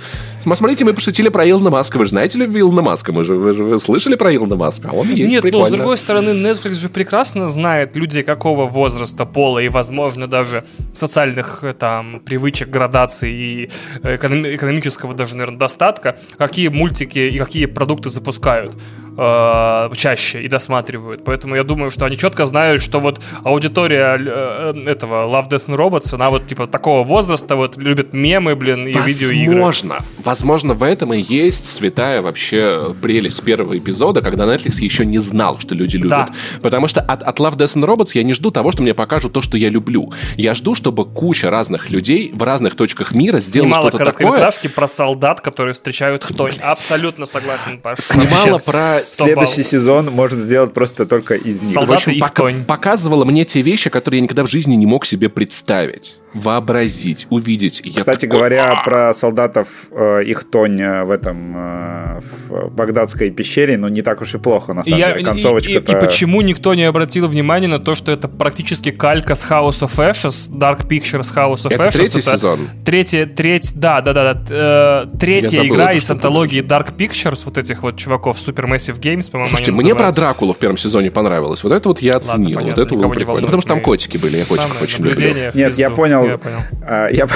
Смотрите, 0.56 0.86
мы 0.86 0.93
пошутили 0.93 1.30
про 1.30 1.49
Илона 1.49 1.70
Маска. 1.70 1.97
Вы 1.97 2.06
же 2.06 2.10
знаете 2.12 2.38
ли 2.39 2.45
Илона 2.60 2.82
Маска? 2.82 3.12
Мы 3.12 3.24
же, 3.24 3.36
вы 3.36 3.54
же 3.54 3.64
вы 3.64 3.80
слышали 3.80 4.16
про 4.16 4.34
Илона 4.36 4.56
Маска? 4.56 4.89
А 4.91 4.95
он 4.95 5.08
есть, 5.08 5.32
Нет, 5.32 5.43
но 5.43 5.49
прикольно. 5.49 5.68
с 5.68 5.72
другой 5.72 5.97
стороны, 5.97 6.30
Netflix 6.30 6.74
же 6.76 6.89
прекрасно 6.89 7.47
знает 7.47 7.95
людей 7.95 8.24
какого 8.44 8.68
возраста, 8.68 9.26
пола 9.26 9.60
и, 9.60 9.70
возможно, 9.70 10.28
даже 10.28 10.66
социальных 10.94 11.64
э, 11.64 11.72
там 11.72 12.20
привычек, 12.20 12.68
градаций 12.68 13.32
и 13.32 13.70
э, 14.04 14.16
эконом- 14.18 14.56
экономического 14.56 15.14
даже, 15.14 15.38
наверное, 15.38 15.60
достатка, 15.60 16.18
какие 16.38 16.68
мультики 16.68 17.20
и 17.20 17.39
какие 17.39 17.68
продукты 17.68 18.10
запускают 18.10 18.76
э, 19.18 19.89
чаще 19.95 20.41
и 20.41 20.47
досматривают. 20.47 21.24
Поэтому 21.24 21.55
я 21.55 21.64
думаю, 21.64 21.89
что 21.89 22.05
они 22.05 22.18
четко 22.18 22.45
знают, 22.45 22.82
что 22.82 22.99
вот 22.99 23.22
аудитория 23.43 24.18
э, 24.20 24.74
э, 24.86 24.89
этого 24.89 25.26
Love, 25.28 25.49
Death 25.49 25.68
and 25.68 25.78
Robots, 25.78 26.14
она 26.14 26.30
вот 26.30 26.47
типа 26.47 26.68
такого 26.68 27.03
возраста 27.03 27.55
вот 27.55 27.78
любит 27.78 28.14
мемы, 28.14 28.55
блин, 28.55 28.88
и 28.88 28.93
видеоигры. 28.93 29.55
Возможно. 29.55 29.95
Возможно, 30.24 30.74
в 30.74 30.84
этом 30.84 31.14
и 31.14 31.20
есть 31.22 31.72
святая 31.72 32.22
вообще 32.22 32.95
прелесть 33.01 33.43
первого 33.43 33.78
эпизода, 33.78 34.22
когда 34.22 34.45
Netflix 34.45 34.80
еще 34.80 35.05
не 35.05 35.20
знал, 35.20 35.59
что 35.59 35.76
люди 35.76 35.97
любят. 35.97 36.09
Да. 36.09 36.30
Потому 36.61 36.88
что 36.88 37.01
от, 37.01 37.24
от 37.24 37.39
Love, 37.39 37.57
Death 37.57 37.76
and 37.76 37.86
Robots 37.86 38.11
я 38.14 38.24
не 38.24 38.34
жду 38.34 38.51
того, 38.51 38.72
что 38.72 38.82
мне 38.82 38.93
покажут 38.93 39.34
то, 39.34 39.41
что 39.41 39.57
я 39.57 39.70
люблю. 39.70 40.11
Я 40.38 40.55
жду, 40.55 40.76
чтобы 40.76 41.05
куча 41.05 41.49
разных 41.49 41.89
людей 41.89 42.32
в 42.34 42.43
разных 42.43 42.76
точках 42.76 43.11
мира 43.11 43.38
сделала 43.38 43.70
Снимала 43.70 43.89
что-то 43.89 44.05
такое. 44.05 44.14
короткометражки 44.14 44.68
про 44.68 44.88
солдат, 44.88 45.41
которые 45.41 45.74
встречают 45.74 46.24
хтонь. 46.24 46.53
Абсолютно 46.61 47.26
согласен, 47.26 47.80
Паш. 47.80 47.99
Снимала 47.99 48.59
про 48.59 48.99
Следующий 49.04 49.64
сезон 49.64 50.10
можно 50.12 50.39
сделать 50.39 50.74
просто 50.74 51.06
только 51.06 51.36
из 51.36 51.62
них. 51.62 51.72
Солдат. 51.72 51.89
В 51.89 51.93
общем, 51.93 52.12
и 52.14 52.20
пока- 52.20 52.34
хтонь. 52.34 52.66
показывала 52.66 53.26
мне 53.26 53.45
те 53.45 53.62
вещи, 53.62 53.89
которые 53.89 54.20
я 54.20 54.24
никогда 54.24 54.43
в 54.43 54.49
жизни 54.49 54.76
не 54.76 54.86
мог 54.86 55.06
себе 55.06 55.30
представить, 55.30 56.18
вообразить, 56.34 57.28
увидеть. 57.30 57.82
И 57.84 57.90
я 57.90 58.00
Кстати 58.00 58.26
такой, 58.26 58.38
говоря, 58.40 58.72
«А!» 58.72 58.84
про 58.84 59.14
солдатов, 59.14 59.68
э, 59.92 60.24
их 60.26 60.44
тонь 60.46 60.80
э, 60.82 61.04
в 61.04 61.12
этом 61.12 61.54
э, 61.56 62.20
в 62.50 62.70
Багдадской 62.70 63.30
пещере, 63.32 63.78
но 63.78 63.90
не 63.90 64.02
так 64.02 64.22
уж 64.22 64.34
и 64.36 64.38
плохо, 64.38 64.74
на 64.74 64.84
самом 64.84 64.98
я- 65.00 65.12
деле. 65.14 65.26
Концовочка 65.26 65.72
и- 65.72 65.76
и- 65.76 65.78
и 65.78 65.96
почему 65.96 66.42
никто 66.42 66.74
не 66.74 66.84
обратил 66.84 67.28
внимания 67.28 67.68
на 67.68 67.80
то, 67.80 67.94
что 67.96 68.12
это 68.12 68.28
практически 68.28 68.92
калька 68.92 69.36
с 69.36 69.46
House 69.46 69.82
of 69.82 69.96
Ashes, 69.98 70.52
Dark 70.52 70.88
Pictures 70.88 71.34
House 71.36 71.66
of 71.66 71.72
Это 71.74 71.84
Ashes. 71.86 71.92
третий 71.92 72.22
сезон? 72.22 72.70
Третья, 72.86 73.26
треть, 73.26 73.74
да, 73.76 74.02
да, 74.02 74.14
да, 74.14 74.34
да. 74.34 75.06
э, 75.14 75.18
третья 75.20 75.50
забыл 75.62 75.76
игра 75.76 75.92
из 75.92 76.10
антологии 76.10 76.62
Dark 76.64 76.96
Pictures, 76.96 77.42
вот 77.46 77.58
этих 77.58 77.84
вот 77.84 77.98
чуваков 77.98 78.38
Supermassive 78.38 79.00
Games, 79.00 79.30
по-моему, 79.30 79.50
Слушайте, 79.50 79.72
они 79.72 79.82
мне 79.84 79.96
про. 79.96 80.12
Дракулу 80.14 80.54
в 80.54 80.60
первом 80.60 80.78
сезоне 80.78 81.10
понравилось. 81.12 81.64
Вот 81.64 81.74
это 81.74 81.90
вот 81.90 82.00
я 82.02 82.18
оценил. 82.18 82.50
вот 82.50 82.56
понятно, 82.58 82.82
это 82.82 82.96
было 82.96 83.10
прикольно. 83.10 83.46
Потому 83.48 83.62
что 83.62 83.70
там 83.70 83.82
котики 83.82 84.18
были, 84.18 84.38
я 84.38 84.46
котиков 84.46 84.82
очень 84.82 85.04
люблю. 85.04 85.34
Нет, 85.34 85.56
я 85.56 85.70
пизду. 85.70 85.96
Понял. 86.24 86.32
Я 86.32 86.38
понял. 86.38 86.58
А, 86.88 87.08
Я, 87.10 87.28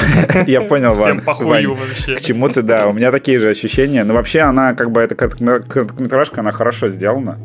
я 0.48 0.62
понял, 0.62 0.94
Всем 0.94 1.22
похую 1.22 1.76
вообще. 1.76 2.16
К 2.16 2.22
чему 2.22 2.50
ты, 2.50 2.62
да, 2.62 2.88
у 2.88 2.94
меня 2.94 3.12
такие 3.12 3.40
же 3.40 3.50
ощущения. 3.50 4.04
Но 4.04 4.14
вообще 4.14 4.42
она, 4.42 4.74
как 4.74 4.92
бы, 4.92 5.02
эта 5.02 5.16
коротко- 5.16 5.60
короткометражка, 5.68 6.42
она 6.42 6.52
хорошо 6.52 6.88
сделана, 6.90 7.38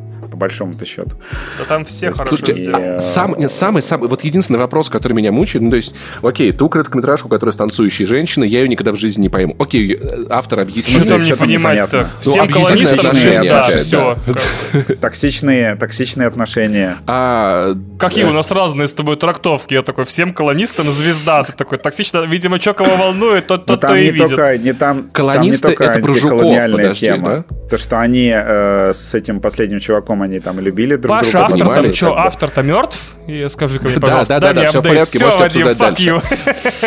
большому-то 0.42 0.84
счету. 0.84 1.12
Да 1.58 1.64
там 1.68 1.84
все 1.84 2.10
хорошо 2.10 2.36
Слушайте, 2.36 2.62
сделали. 2.64 2.98
э, 2.98 3.00
сам, 3.00 3.34
нет, 3.38 3.52
самый, 3.52 3.80
самый, 3.82 4.08
вот 4.08 4.24
единственный 4.24 4.58
вопрос, 4.58 4.88
который 4.90 5.12
меня 5.12 5.30
мучает, 5.32 5.62
ну, 5.62 5.70
то 5.70 5.76
есть, 5.76 5.94
окей, 6.22 6.50
ту 6.52 6.68
короткометражку, 6.68 7.28
которая 7.28 7.52
с 7.52 7.56
танцующей 7.56 8.04
женщиной, 8.06 8.48
я 8.48 8.60
ее 8.60 8.68
никогда 8.68 8.92
в 8.92 8.96
жизни 8.96 9.22
не 9.22 9.28
пойму. 9.28 9.54
Окей, 9.58 9.94
э, 9.94 10.22
автор 10.30 10.60
объяснил. 10.60 11.00
Что 11.00 11.24
что 11.24 11.46
непонятно? 11.46 12.10
Ну, 12.24 12.30
Всем 12.32 12.42
объяснительное 12.44 12.98
колонистам 12.98 13.46
опять, 13.46 13.80
все. 13.80 14.96
Токсичные, 15.00 15.76
токсичные 15.76 16.28
отношения. 16.28 16.98
А, 17.06 17.74
Какие 17.98 18.24
у 18.24 18.32
нас 18.32 18.50
разные 18.50 18.86
с 18.88 18.92
тобой 18.92 19.16
трактовки? 19.16 19.74
Я 19.74 19.82
такой, 19.82 20.04
всем 20.04 20.32
колонистам 20.32 20.90
звезда. 20.90 21.44
Ты 21.44 21.52
такой, 21.52 21.78
токсично, 21.78 22.18
видимо, 22.24 22.60
что 22.60 22.74
кого 22.74 22.96
волнует, 22.96 23.46
тот, 23.46 23.68
Но 23.68 23.76
тот, 23.76 23.80
то 23.88 23.94
и 23.96 24.06
не 24.06 24.10
видит. 24.10 24.28
только, 24.28 24.58
не 24.58 24.72
там, 24.72 25.10
Колонисты 25.12 25.62
там 25.62 25.70
не 25.70 25.76
только 25.76 25.84
это 25.84 26.08
антиколониальная 26.08 26.82
подожди, 26.88 27.06
тема. 27.06 27.44
То, 27.70 27.78
что 27.78 28.00
они 28.00 28.32
э, 28.34 28.92
с 28.92 29.14
этим 29.14 29.40
последним 29.40 29.80
чуваком, 29.80 30.22
они 30.22 30.31
там 30.40 30.60
любили 30.60 30.96
друг 30.96 31.10
Паша, 31.16 31.30
друга. 31.32 31.44
автор 31.46 31.58
понимали, 31.60 31.86
там 31.86 31.94
что, 31.94 32.18
автор-то 32.18 32.62
мертв? 32.62 32.98
И 33.26 33.46
скажи-ка 33.48 33.84
мне, 33.86 33.94
Да, 33.96 34.00
пожалуйста. 34.00 34.40
да, 34.40 34.52
да, 34.52 34.60
да, 34.62 34.66
всё 34.68 34.80
в 34.80 34.82
порядке, 34.84 35.24
можете 35.24 35.44
обсуждать 35.44 36.00
you. 36.00 36.22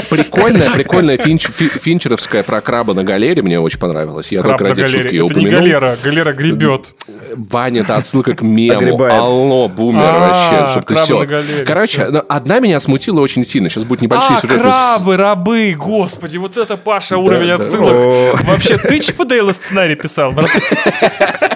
прикольная, 0.09 0.69
прикольная 0.71 1.17
финч, 1.21 1.47
фи- 1.47 1.69
финчеровская 1.69 2.43
про 2.43 2.61
краба 2.61 2.93
на 2.93 3.03
галере 3.03 3.41
мне 3.41 3.59
очень 3.59 3.79
понравилась. 3.79 4.31
Я 4.31 4.41
Краб 4.41 4.57
только 4.57 4.69
ради 4.71 4.81
галере. 4.81 5.01
шутки 5.01 5.15
ее 5.15 5.25
Это 5.25 5.33
не 5.39 5.45
упомянул. 5.47 5.61
галера, 5.61 5.97
галера 6.03 6.33
гребет. 6.33 6.93
Ваня, 7.35 7.81
это 7.81 7.95
отсылка 7.95 8.33
к 8.35 8.41
мему. 8.41 8.77
Огребает. 8.77 9.13
Алло, 9.13 9.67
бумер 9.69 10.01
А, 10.03 10.19
вообще, 10.19 10.71
чтобы 10.71 10.85
ты 10.87 10.95
все. 10.95 11.19
на 11.19 11.25
галере, 11.25 11.63
Короче, 11.65 12.07
ну, 12.09 12.21
одна 12.27 12.59
меня 12.59 12.79
смутила 12.79 13.21
очень 13.21 13.43
сильно. 13.45 13.69
Сейчас 13.69 13.85
будет 13.85 14.01
небольшие 14.01 14.35
А, 14.37 14.39
сюжетные... 14.41 14.71
крабы, 14.71 15.17
рабы, 15.17 15.75
господи, 15.77 16.37
вот 16.37 16.57
это, 16.57 16.75
Паша, 16.77 17.17
уровень 17.17 17.51
отсылок. 17.51 18.43
Вообще, 18.43 18.77
ты 18.77 18.99
Чипа 18.99 19.25
сценарий 19.53 19.95
писал, 19.95 20.31
брат? 20.31 20.49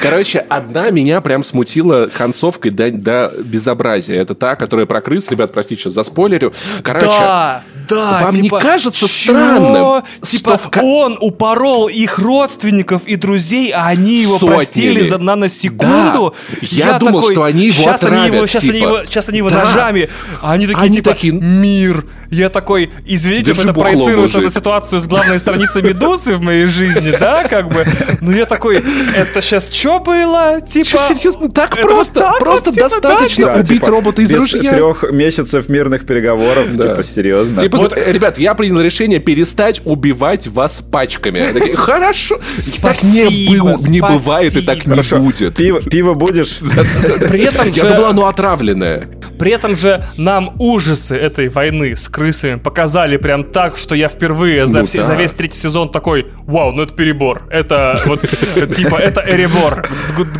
Короче, 0.00 0.38
одна 0.48 0.90
меня 0.90 1.20
прям 1.20 1.42
смутила 1.42 2.08
концовкой 2.16 2.70
до, 2.70 2.90
до 2.90 3.32
безобразия. 3.44 4.20
Это 4.20 4.34
та, 4.34 4.56
которая 4.56 4.86
про 4.86 5.00
крыс. 5.00 5.30
Ребят, 5.30 5.52
простите, 5.52 5.82
сейчас 5.82 5.92
заспойлерю. 5.94 6.52
Короче, 6.82 7.06
Да, 7.06 7.62
да. 7.88 8.18
вам 8.22 8.34
не 8.36 8.42
типа, 8.42 8.60
кажется 8.60 9.06
чё? 9.08 9.32
странным, 9.34 10.02
Типа, 10.22 10.58
что 10.58 10.80
он 10.82 11.18
упорол 11.20 11.88
их 11.88 12.18
родственников 12.18 13.02
и 13.06 13.16
друзей, 13.16 13.70
а 13.72 13.86
они 13.86 14.16
его 14.16 14.38
Сотнями. 14.38 14.54
простили 14.56 15.08
за 15.08 15.18
наносекунду. 15.18 16.34
Да. 16.50 16.56
Я 16.62 16.98
думал, 16.98 17.22
что 17.22 17.42
они 17.42 17.66
его 17.66 17.74
сейчас 17.74 18.02
они 18.02 18.16
его, 18.16 18.26
отравят, 18.44 18.50
сейчас, 18.50 18.62
они 18.62 18.72
типа. 18.72 18.84
его, 18.84 19.04
сейчас 19.04 19.28
они 19.28 19.38
его 19.38 19.50
Да. 19.50 19.64
ножами. 19.64 20.08
А 20.42 20.52
они 20.52 20.66
такие, 20.66 20.82
Они 20.82 20.96
типа, 20.96 21.10
такие, 21.10 21.32
мир. 21.32 22.04
Я 22.34 22.48
такой, 22.48 22.90
извините, 23.06 23.46
Держи 23.52 23.60
что 23.60 23.70
это 23.70 23.80
проецируется 23.80 24.40
на 24.40 24.50
ситуацию 24.50 24.98
с 25.00 25.06
главной 25.06 25.38
страницы 25.38 25.82
Медузы 25.82 26.34
в 26.34 26.40
моей 26.40 26.66
жизни, 26.66 27.12
да, 27.18 27.44
как 27.48 27.68
бы. 27.68 27.86
Но 28.20 28.32
я 28.32 28.44
такой, 28.46 28.82
это 29.14 29.40
сейчас 29.40 29.70
что 29.72 30.00
было? 30.00 30.60
Типа... 30.60 30.86
Чё, 30.86 30.98
серьезно, 30.98 31.48
так 31.50 31.76
просто, 31.80 32.20
вот 32.20 32.32
так 32.32 32.38
просто 32.40 32.70
вот, 32.70 32.74
типа, 32.74 32.88
да, 32.88 33.00
достаточно 33.00 33.46
Да, 33.46 33.54
убить 33.54 33.68
типа, 33.68 33.86
робота 33.88 34.22
из 34.22 34.30
без 34.30 34.38
ружья. 34.52 34.70
трех 34.72 35.04
месяцев 35.12 35.68
мирных 35.68 36.06
переговоров, 36.06 36.74
Да. 36.76 36.90
типа, 36.90 37.04
серьезно. 37.04 37.58
Типа, 37.60 37.76
Вот- 37.78 37.92
э, 37.96 38.10
ребят, 38.12 38.38
я 38.38 38.54
принял 38.54 38.80
решение 38.80 39.20
перестать 39.20 39.80
убивать 39.84 40.48
вас 40.48 40.82
пачками. 40.90 41.40
Они 41.40 41.52
такие, 41.60 41.76
Хорошо, 41.76 42.36
так 42.36 43.02
не, 43.04 43.22
Спасибо, 43.24 43.76
бы- 43.76 43.88
не 43.88 44.00
бывает 44.00 44.56
и 44.56 44.60
так 44.62 44.86
не 44.86 44.90
Хорошо, 44.90 45.18
будет. 45.18 45.54
Пиво, 45.54 45.80
пиво 45.82 46.14
будешь? 46.14 46.58
При 47.28 47.42
этом 47.44 47.68
Я 47.68 47.72
же- 47.82 47.88
думал, 47.94 48.06
оно 48.06 48.26
отравленное. 48.26 49.08
При 49.38 49.50
этом 49.50 49.74
же 49.76 50.04
нам 50.16 50.54
ужасы 50.60 51.16
этой 51.16 51.48
войны 51.48 51.96
с 51.96 52.08
крысами 52.24 52.54
показали 52.58 53.16
прям 53.18 53.44
так, 53.44 53.76
что 53.76 53.94
я 53.94 54.08
впервые 54.08 54.66
за, 54.66 54.80
Ну 54.80 54.84
все- 54.86 54.98
да. 54.98 55.04
за 55.04 55.14
весь 55.14 55.32
третий 55.32 55.58
сезон 55.58 55.90
такой, 55.90 56.26
вау, 56.46 56.72
ну 56.72 56.82
это 56.82 56.94
перебор. 56.94 57.42
Это 57.50 57.94
вот, 58.06 58.20
типа, 58.76 58.96
это 58.96 59.22
Эребор, 59.26 59.86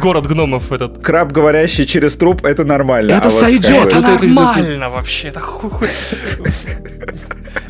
город 0.00 0.26
гномов 0.26 0.72
этот. 0.72 1.02
Краб, 1.04 1.32
говорящий 1.32 1.84
через 1.86 2.14
труп, 2.14 2.44
это 2.46 2.64
нормально. 2.64 3.12
Это 3.12 3.28
А 3.28 3.30
сойдет. 3.30 3.86
Это 3.86 3.98
это- 3.98 4.00
нормально 4.26 4.88
вообще. 4.88 5.32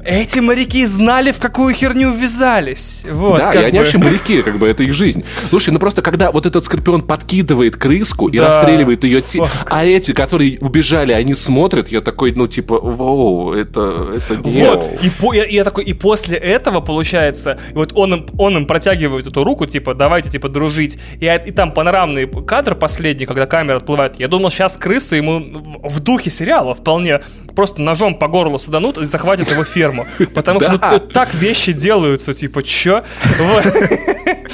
Эти 0.05 0.39
моряки 0.41 0.85
знали, 0.87 1.33
в 1.33 1.39
какую 1.39 1.75
херню 1.75 2.13
ввязались. 2.13 3.05
Вот, 3.11 3.39
да, 3.39 3.55
и 3.55 3.59
они 3.59 3.73
бы. 3.73 3.79
вообще 3.79 3.99
моряки, 3.99 4.43
как 4.43 4.59
бы 4.59 4.69
это 4.69 4.83
их 4.83 4.93
жизнь. 4.93 5.25
Слушай, 5.49 5.71
ну 5.71 5.79
просто 5.79 6.03
когда 6.03 6.31
вот 6.31 6.45
этот 6.47 6.63
скорпион 6.65 7.03
подкидывает 7.03 7.77
крыску 7.77 8.29
и 8.29 8.39
Да. 8.39 8.49
расстреливает 8.49 9.05
ее, 9.05 9.23
те- 9.23 9.43
а 9.67 9.85
эти, 9.85 10.13
которые 10.13 10.59
убежали, 10.61 11.13
они 11.13 11.35
смотрят, 11.35 11.89
я 11.89 12.01
такой, 12.03 12.33
ну 12.33 12.47
типа, 12.47 12.79
вау, 12.81 13.53
это, 13.55 14.11
это 14.17 14.47
не- 14.49 14.67
Вот, 14.67 14.91
и, 15.03 15.09
по, 15.11 15.33
я, 15.33 15.45
я 15.47 15.65
такой, 15.65 15.85
и 15.85 15.95
после 15.95 16.37
этого, 16.37 16.81
получается, 16.81 17.59
вот 17.73 17.93
он 17.95 18.15
им, 18.15 18.27
он 18.37 18.57
им 18.59 18.67
протягивает 18.67 19.27
эту 19.27 19.43
руку, 19.43 19.65
типа, 19.67 19.95
давайте, 19.95 20.29
типа, 20.31 20.49
дружить, 20.51 20.99
и, 21.21 21.25
и 21.47 21.51
там 21.51 21.73
панорамный 21.73 22.27
кадр 22.27 22.75
последний, 22.75 23.25
когда 23.27 23.47
камера 23.47 23.79
отплывает, 23.79 24.19
я 24.19 24.29
думал, 24.29 24.51
сейчас 24.51 24.77
крысы 24.77 25.17
ему 25.17 25.41
в 25.83 25.95
в 25.95 26.01
духе 26.01 26.29
сериала 26.29 26.75
вполне 26.75 27.21
просто 27.55 27.81
ножом 27.81 28.17
по 28.17 28.27
горлу 28.27 28.59
саданут 28.59 28.99
и 28.99 29.05
захватят 29.05 29.51
его 29.53 29.63
ферму, 29.65 29.94
потому 30.35 30.61
что 30.61 30.99
так 31.13 31.35
вещи 31.35 31.73
делаются, 31.73 32.35
типа, 32.35 32.63
чё? 32.63 33.03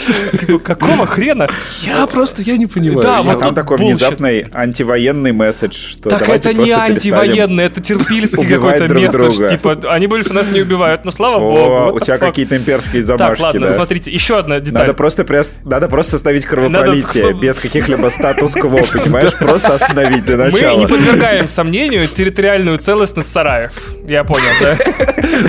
Типа, 0.38 0.58
какого 0.58 1.06
хрена? 1.06 1.48
Я 1.82 2.06
просто, 2.06 2.42
я 2.42 2.56
не 2.56 2.66
понимаю. 2.66 3.00
Да, 3.02 3.18
А 3.18 3.22
вот 3.22 3.40
там 3.40 3.54
такой 3.54 3.78
внезапный 3.78 4.46
антивоенный 4.52 5.32
месседж, 5.32 5.74
что 5.74 6.10
Так 6.10 6.28
это 6.28 6.52
не 6.52 6.70
антивоенный, 6.70 7.64
это 7.64 7.80
терпильский 7.80 8.46
какой-то 8.46 8.88
друг 8.88 9.02
месседж. 9.02 9.36
друга. 9.36 9.48
Типа, 9.48 9.78
они 9.92 10.06
больше 10.06 10.32
нас 10.32 10.48
не 10.48 10.60
убивают, 10.60 11.04
но 11.04 11.10
слава 11.10 11.38
богу. 11.40 11.96
у 11.96 12.00
тебя 12.00 12.18
какие-то 12.18 12.56
имперские 12.56 13.02
замашки, 13.02 13.42
Так, 13.42 13.54
ладно, 13.54 13.70
смотрите, 13.70 14.10
еще 14.10 14.38
одна 14.38 14.60
деталь. 14.60 14.82
Надо 14.82 14.94
просто, 14.94 15.26
надо 15.64 15.88
просто 15.88 16.16
остановить 16.16 16.46
кровопролитие, 16.46 17.32
без 17.34 17.58
каких-либо 17.58 18.08
статус-кво, 18.08 18.80
понимаешь? 18.92 19.34
Просто 19.34 19.74
остановить 19.74 20.24
для 20.24 20.36
Мы 20.36 20.44
начала. 20.44 20.78
не 20.78 20.86
подвергаем 20.86 21.46
сомнению 21.46 22.06
территориальную 22.08 22.78
целостность 22.78 23.30
сараев. 23.30 23.72
Я 24.06 24.24
понял, 24.24 24.42
да? 24.60 24.76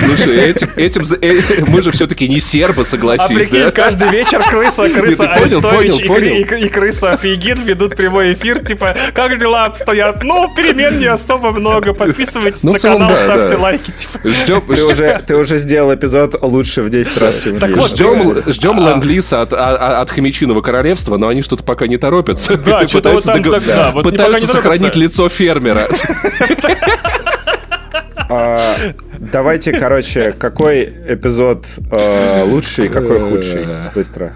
Слушай, 0.06 0.50
этим, 0.76 1.02
э, 1.20 1.64
мы 1.66 1.82
же 1.82 1.90
все-таки 1.90 2.28
не 2.28 2.40
сербы, 2.40 2.82
А 2.82 2.84
согласись, 2.84 3.34
прикинь, 3.34 3.64
да? 3.64 3.70
каждый 3.70 4.08
вечер 4.10 4.41
крыса, 4.50 4.88
крыса 4.88 5.24
Арестович 5.24 6.00
и, 6.00 6.68
крыса 6.68 7.16
Фейгин 7.16 7.62
ведут 7.62 7.96
прямой 7.96 8.34
эфир, 8.34 8.64
типа, 8.64 8.96
как 9.14 9.38
дела 9.38 9.66
обстоят? 9.66 10.22
Ну, 10.22 10.48
перемен 10.54 10.98
не 10.98 11.06
особо 11.06 11.50
много, 11.52 11.94
подписывайтесь 11.94 12.62
Ну, 12.62 12.72
на 12.72 12.78
канал, 12.78 13.10
ставьте 13.16 13.56
лайки, 13.56 13.90
типа. 13.90 14.28
Ждем, 14.28 14.62
Ты 15.26 15.36
уже, 15.36 15.58
сделал 15.58 15.94
эпизод 15.94 16.36
лучше 16.42 16.82
в 16.82 16.90
10 16.90 17.18
раз, 17.18 17.42
чем 17.42 17.58
Ждем, 17.86 18.42
ждем 18.46 18.80
А. 18.80 18.90
ленд-лиза 18.90 19.42
от, 19.42 19.52
а- 19.52 20.00
от 20.00 20.10
Хомячиного 20.10 20.60
королевства, 20.60 21.16
но 21.16 21.28
они 21.28 21.42
что-то 21.42 21.64
пока 21.64 21.86
не 21.86 21.96
торопятся. 21.98 22.56
Да, 22.56 22.86
что-то 22.88 23.10
вот 23.12 24.04
Пытаются 24.04 24.52
там 24.52 24.62
сохранить 24.62 24.96
лицо 24.96 25.28
фермера. 25.28 25.88
А, 28.34 28.60
давайте, 29.18 29.72
короче, 29.78 30.32
какой 30.32 30.84
эпизод 30.84 31.66
э, 31.90 32.44
лучший, 32.44 32.88
какой 32.88 33.20
худший? 33.20 33.66
Быстро. 33.94 34.32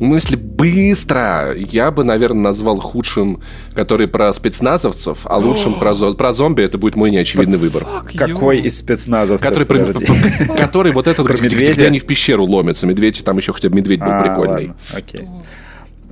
Ну, 0.00 0.14
если 0.14 0.36
быстро, 0.36 1.52
я 1.56 1.90
бы, 1.90 2.02
наверное, 2.04 2.42
назвал 2.44 2.76
худшим, 2.78 3.40
который 3.74 4.06
про 4.08 4.32
спецназовцев, 4.32 5.18
а 5.24 5.38
лучшим 5.38 5.78
про, 5.78 5.94
зо- 5.94 6.14
про 6.14 6.32
зомби 6.32 6.62
это 6.62 6.78
будет 6.78 6.96
мой 6.96 7.10
неочевидный 7.10 7.58
выбор. 7.58 7.86
Какой 8.16 8.58
из 8.60 8.78
спецназовцев? 8.78 9.46
Который, 9.48 9.64
про- 9.66 9.78
который 10.56 10.92
вот 10.92 11.06
этот, 11.08 11.26
Про 11.26 11.36
где, 11.36 11.72
где 11.72 11.86
они 11.86 11.98
в 12.00 12.06
пещеру 12.06 12.44
ломятся. 12.44 12.86
Медведь, 12.86 13.22
там 13.24 13.36
еще 13.36 13.52
хотя 13.52 13.68
бы 13.68 13.76
медведь 13.76 14.00
был 14.00 14.10
А, 14.10 14.20
прикольный. 14.22 14.66
ладно, 14.68 14.76
окей. 14.96 15.28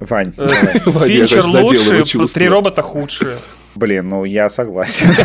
Вань, 0.01 0.33
Э, 0.37 0.49
Финчер 1.07 1.45
чувства. 2.07 2.29
три 2.41 2.49
робота 2.49 2.83
худшие. 2.83 3.37
блин, 3.75 4.09
ну 4.09 4.25
я 4.25 4.49
согласен. 4.51 5.07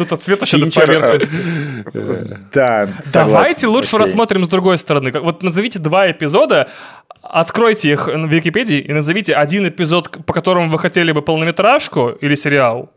Тут 0.00 0.12
ответ 0.12 0.40
вообще 0.40 0.56
на 0.56 0.70
Финчер, 0.70 0.86
поверхности. 0.86 1.36
Да, 2.54 2.88
Давайте 3.12 3.66
лучше 3.66 3.98
рассмотрим 3.98 4.46
с 4.46 4.48
другой 4.48 4.78
стороны. 4.78 5.12
Вот 5.12 5.42
назовите 5.42 5.78
два 5.78 6.10
эпизода, 6.10 6.70
откройте 7.20 7.90
их 7.92 8.06
в 8.06 8.26
Википедии 8.26 8.78
и 8.78 8.94
назовите 8.94 9.34
один 9.34 9.68
эпизод, 9.68 10.24
по 10.24 10.32
которому 10.32 10.70
вы 10.70 10.78
хотели 10.78 11.12
бы 11.12 11.20
полнометражку 11.20 12.16
или 12.18 12.34
сериал, 12.34 12.90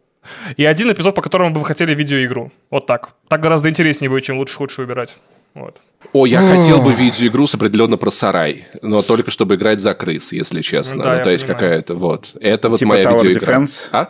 и 0.55 0.63
один 0.63 0.93
эпизод, 0.93 1.13
по 1.13 1.21
которому 1.21 1.51
бы 1.51 1.59
вы 1.59 1.65
хотели 1.65 1.93
видеоигру. 1.93 2.53
Вот 2.69 2.85
так. 2.85 3.09
Так 3.27 3.41
гораздо 3.41 3.67
интереснее 3.67 4.09
будет, 4.09 4.23
чем 4.23 4.38
лучше 4.38 4.55
худший 4.55 4.85
выбирать. 4.85 5.17
Вот. 5.55 5.81
О, 6.13 6.25
я 6.25 6.39
хотел 6.39 6.81
бы 6.81 6.93
видеоигру 6.93 7.47
с 7.47 7.55
определенно 7.55 7.97
про 7.97 8.11
сарай, 8.11 8.67
но 8.81 9.01
только 9.01 9.30
чтобы 9.30 9.55
играть 9.55 9.81
за 9.81 9.93
крыс, 9.93 10.31
если 10.31 10.61
честно. 10.61 10.97
Ну 10.99 11.03
да, 11.03 11.17
ну, 11.17 11.23
то 11.25 11.31
есть 11.31 11.45
какая-то 11.45 11.95
вот. 11.95 12.31
Это 12.39 12.69
вот 12.69 12.80
Типа 12.80 12.91
моя 12.91 13.03
Tower 13.03 13.27
видеоигра. 13.27 13.55
Defense? 13.55 13.89
А? 13.91 14.09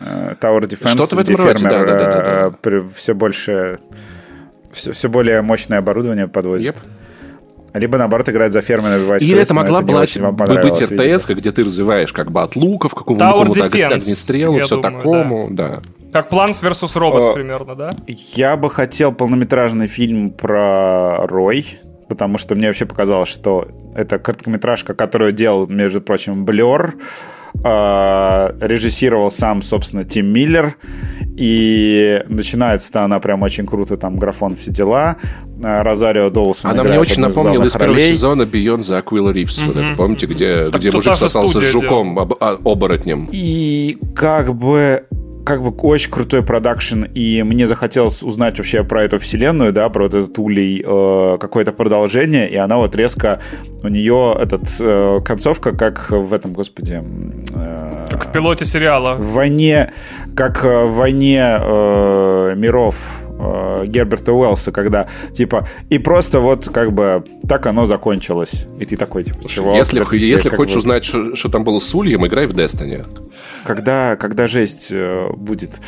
Э, 0.00 0.34
Tower 0.40 0.62
Defense, 0.62 0.88
Что-то 0.90 1.16
в 1.16 1.18
этом 1.18 1.34
где 1.34 1.42
роде, 1.42 1.58
фермер, 1.58 1.70
да-да-да-да-да. 1.86 2.46
э, 2.48 2.50
при- 2.60 2.86
все 2.94 3.14
больше, 3.14 3.78
все, 4.70 4.92
все 4.92 5.08
более 5.08 5.40
мощное 5.42 5.78
оборудование 5.78 6.28
подвозит. 6.28 6.74
Yep. 6.74 7.80
Либо, 7.80 7.98
наоборот, 7.98 8.28
играть 8.28 8.52
за 8.52 8.62
фермер, 8.62 8.90
набивать 8.90 9.22
Или 9.22 9.32
крыс, 9.34 9.44
это 9.44 9.54
могла 9.54 9.80
вам 9.80 9.86
быть 10.70 10.80
видимо. 10.80 11.14
РТС, 11.16 11.26
где 11.26 11.50
ты 11.50 11.62
развиваешь 11.64 12.12
как 12.12 12.30
бы 12.30 12.40
от 12.40 12.56
луков, 12.56 12.94
Defense, 13.70 13.92
огнестрелу, 13.92 14.60
все 14.60 14.76
думаю, 14.76 14.96
такому, 14.96 15.48
да. 15.50 15.80
Как 16.12 16.32
Plants 16.32 16.62
vs. 16.62 16.94
Robots 16.94 17.30
О. 17.30 17.32
примерно, 17.34 17.74
да? 17.74 17.94
Я 18.06 18.56
бы 18.56 18.70
хотел 18.70 19.12
полнометражный 19.12 19.88
фильм 19.88 20.30
про 20.30 21.26
Рой, 21.26 21.78
потому 22.08 22.38
что 22.38 22.54
мне 22.54 22.68
вообще 22.68 22.86
показалось, 22.86 23.28
что 23.28 23.68
это 23.94 24.18
короткометражка, 24.18 24.94
которую 24.94 25.32
делал, 25.32 25.66
между 25.66 26.00
прочим, 26.00 26.46
Блер, 26.46 26.94
режиссировал 28.60 29.30
сам, 29.30 29.62
собственно, 29.62 30.04
Тим 30.04 30.26
Миллер, 30.32 30.76
и 31.36 32.22
начинается 32.28 32.90
она 33.04 33.20
прям 33.20 33.42
очень 33.42 33.66
круто, 33.66 33.96
там 33.96 34.16
графон, 34.18 34.56
все 34.56 34.70
дела. 34.70 35.16
А, 35.62 35.82
Розарио 35.82 36.28
Доусон 36.30 36.70
Она 36.70 36.84
мне 36.84 36.98
очень 37.00 37.14
из 37.14 37.18
напомнила 37.18 37.64
из 37.64 37.72
главных 37.72 37.78
первого 37.78 37.94
ролей. 37.94 38.12
сезона 38.12 38.42
Beyond 38.42 38.78
the 38.78 39.02
Aquila 39.02 39.32
Reefs. 39.32 39.64
Вот 39.66 39.76
это, 39.76 39.96
помните, 39.96 40.26
где, 40.26 40.70
Так 40.70 40.80
где 40.80 40.90
мужик 40.90 41.16
сосался 41.16 41.58
с 41.60 41.62
жуком, 41.72 42.18
об- 42.18 42.34
а, 42.40 42.58
оборотнем? 42.64 43.28
И 43.32 43.98
как 44.14 44.54
бы 44.54 45.04
как 45.46 45.62
бы 45.62 45.70
очень 45.70 46.10
крутой 46.10 46.42
продакшн, 46.42 47.04
и 47.04 47.42
мне 47.44 47.68
захотелось 47.68 48.22
узнать 48.24 48.58
вообще 48.58 48.82
про 48.82 49.04
эту 49.04 49.18
вселенную, 49.20 49.72
да, 49.72 49.88
про 49.88 50.02
вот 50.02 50.14
этот 50.14 50.36
улей, 50.38 50.82
э, 50.84 51.38
какое-то 51.40 51.70
продолжение, 51.72 52.50
и 52.50 52.56
она 52.56 52.76
вот 52.78 52.96
резко, 52.96 53.40
у 53.84 53.88
нее 53.88 54.36
этот 54.40 54.62
э, 54.80 55.20
концовка, 55.24 55.70
как 55.72 56.10
в 56.10 56.34
этом, 56.34 56.52
господи, 56.52 57.00
э, 57.54 58.06
Как 58.10 58.26
в 58.26 58.32
пилоте 58.32 58.64
сериала. 58.64 59.14
в 59.14 59.32
войне, 59.34 59.92
как 60.34 60.64
э, 60.64 60.84
в 60.84 60.96
войне 60.96 61.40
э, 61.40 62.54
миров 62.56 62.96
э, 63.38 63.84
Герберта 63.86 64.32
Уэллса, 64.32 64.72
когда 64.72 65.06
типа 65.32 65.68
и 65.90 65.98
просто 65.98 66.40
вот 66.40 66.68
как 66.68 66.92
бы 66.92 67.24
так 67.48 67.66
оно 67.66 67.86
закончилось, 67.86 68.66
и 68.80 68.84
ты 68.84 68.96
такой 68.96 69.24
типа 69.24 69.48
чего? 69.48 69.74
Если, 69.74 69.98
Подождите, 69.98 70.28
если 70.28 70.48
хочешь 70.48 70.74
бы- 70.74 70.78
узнать, 70.80 71.04
что, 71.04 71.34
что 71.36 71.48
там 71.48 71.64
было 71.64 71.78
с 71.80 71.94
Ульем, 71.94 72.26
играй 72.26 72.46
в 72.46 72.52
Destiny. 72.54 73.06
когда, 73.64 74.16
когда 74.16 74.46
жесть 74.46 74.88
э, 74.90 75.28
будет. 75.36 75.80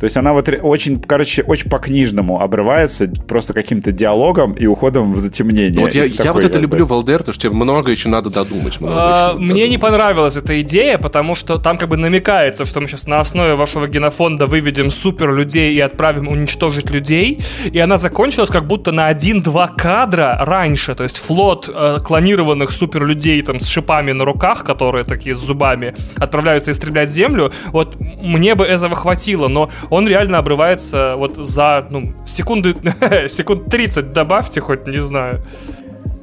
То 0.00 0.04
есть 0.04 0.16
она 0.16 0.32
вот 0.32 0.48
очень, 0.62 1.00
короче, 1.00 1.42
очень 1.42 1.68
по-книжному 1.68 2.40
обрывается 2.40 3.10
просто 3.26 3.52
каким-то 3.52 3.90
диалогом 3.92 4.52
и 4.52 4.66
уходом 4.66 5.12
в 5.12 5.18
затемнение. 5.20 5.80
Вот 5.80 5.94
я, 5.94 6.04
я 6.04 6.10
такой, 6.14 6.32
вот 6.32 6.44
это 6.44 6.54
бы, 6.58 6.62
люблю 6.62 6.84
в 6.86 6.88
потому 6.88 7.20
что 7.32 7.32
тебе 7.34 7.50
много 7.52 7.90
еще 7.90 8.08
надо 8.08 8.30
додумать. 8.30 8.80
много 8.80 8.96
А, 8.96 9.08
еще 9.08 9.26
надо 9.34 9.40
Мне 9.40 9.68
не 9.68 9.76
додумать. 9.76 9.80
понравилась 9.80 10.36
эта 10.36 10.60
идея, 10.60 10.98
потому 10.98 11.34
что 11.34 11.58
там 11.58 11.78
как 11.78 11.88
бы 11.88 11.96
намекается, 11.96 12.64
что 12.64 12.80
мы 12.80 12.86
сейчас 12.88 13.06
на 13.06 13.20
основе 13.20 13.54
вашего 13.54 13.88
генофонда 13.88 14.46
выведем 14.46 14.90
супер 14.90 15.34
людей 15.34 15.74
и 15.74 15.80
отправим 15.80 16.28
уничтожить 16.28 16.87
людей. 16.90 17.40
И 17.72 17.78
она 17.78 17.96
закончилась 17.98 18.50
как 18.50 18.66
будто 18.66 18.92
на 18.92 19.06
один-два 19.06 19.68
кадра 19.68 20.38
раньше. 20.40 20.94
То 20.94 21.04
есть 21.04 21.18
флот 21.18 21.68
э, 21.72 21.98
клонированных 22.04 22.70
супер 22.70 23.04
людей 23.04 23.40
там 23.42 23.60
с 23.60 23.66
шипами 23.66 24.12
на 24.12 24.24
руках, 24.24 24.64
которые 24.64 25.04
такие 25.04 25.34
с 25.34 25.38
зубами, 25.38 25.94
отправляются 26.16 26.70
истреблять 26.70 27.10
землю. 27.10 27.52
Вот 27.66 27.96
мне 28.00 28.54
бы 28.54 28.64
этого 28.64 28.96
хватило, 28.96 29.48
но 29.48 29.70
он 29.90 30.08
реально 30.08 30.38
обрывается 30.38 31.14
вот 31.16 31.36
за 31.36 31.86
ну, 31.90 32.14
секунды, 32.26 32.74
секунд 33.28 33.70
30 33.70 34.12
добавьте 34.12 34.60
хоть, 34.60 34.86
не 34.86 35.00
знаю. 35.00 35.44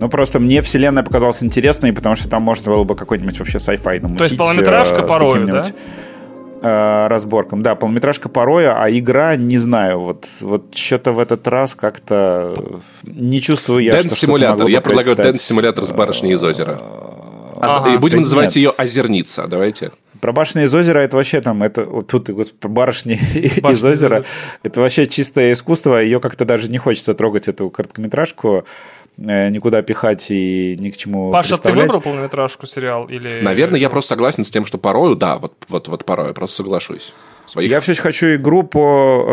Ну, 0.02 0.10
просто 0.10 0.40
мне 0.40 0.62
вселенная 0.62 1.04
показалась 1.04 1.42
интересной, 1.42 1.94
потому 1.94 2.16
что 2.16 2.28
там 2.28 2.42
можно 2.42 2.72
было 2.72 2.84
бы 2.84 2.96
какой-нибудь 2.96 3.40
вообще 3.40 3.58
sci-fi 3.60 4.02
намутить. 4.02 4.18
То 4.18 4.24
есть 4.26 4.38
полнометражка 4.38 5.02
э, 5.02 5.08
порою, 5.08 5.34
каким-нибудь, 5.34 5.74
э, 6.62 7.08
разборком. 7.08 7.64
Да, 7.64 7.76
полнометражка 7.76 8.30
порою, 8.30 8.74
а 8.76 8.90
игра, 8.90 9.36
не 9.36 9.58
знаю, 9.58 10.00
вот, 10.00 10.26
вот 10.42 10.76
что-то 10.76 11.12
в 11.12 11.20
этот 11.20 11.48
раз 11.48 11.76
как-то 11.76 12.56
не 13.04 13.42
чувствую 13.42 13.84
я, 13.84 13.92
Дэнс-симулятор. 13.92 14.68
Я 14.68 14.82
предлагаю 14.82 15.16
дэнс-симулятор 15.16 15.86
с 15.86 15.92
барышней 15.92 16.34
из 16.34 16.44
озера. 16.44 16.80
А, 17.58 17.78
Ага. 17.78 17.94
и 17.94 17.98
будем 17.98 18.18
Да 18.18 18.24
называть 18.24 18.48
нет. 18.48 18.56
ее 18.56 18.70
Озерница. 18.78 19.48
Давайте. 19.48 19.92
Про 20.22 20.32
башни 20.32 20.64
из 20.64 20.74
озера 20.74 21.00
это 21.00 21.18
вообще 21.18 21.42
там, 21.42 21.62
это 21.62 21.86
вот 21.86 22.08
тут, 22.08 22.30
господи, 22.30 22.58
про 22.60 22.70
барышни 22.70 23.14
из 23.36 23.58
из 23.58 23.84
озера, 23.86 24.24
это 24.64 24.80
вообще 24.82 25.08
чистое 25.08 25.54
искусство, 25.54 26.02
ее 26.02 26.20
как-то 26.20 26.46
даже 26.46 26.70
не 26.72 26.78
хочется 26.78 27.14
трогать, 27.14 27.48
эту 27.48 27.70
короткометражку, 27.70 28.66
никуда 29.18 29.82
пихать 29.82 30.28
и 30.30 30.78
ни 30.80 30.90
к 30.90 30.98
чему 30.98 31.32
Паша, 31.32 31.58
ты 31.58 31.72
выбрал 31.72 32.02
полнометражку 32.02 32.66
сериал 32.66 33.06
или... 33.06 33.42
Наверное, 33.42 33.80
я 33.80 33.90
просто 33.90 34.10
согласен 34.10 34.44
с 34.44 34.50
тем, 34.50 34.66
что 34.66 34.78
порою, 34.78 35.16
да, 35.16 35.38
вот, 35.38 35.54
вот, 35.68 35.88
вот 35.88 36.06
порою, 36.06 36.34
просто 36.34 36.58
соглашусь. 36.58 37.14
Своих 37.48 37.70
Я 37.70 37.80
все 37.80 37.92
еще 37.92 38.02
хочу 38.02 38.36
игру 38.36 38.64
по 38.64 39.24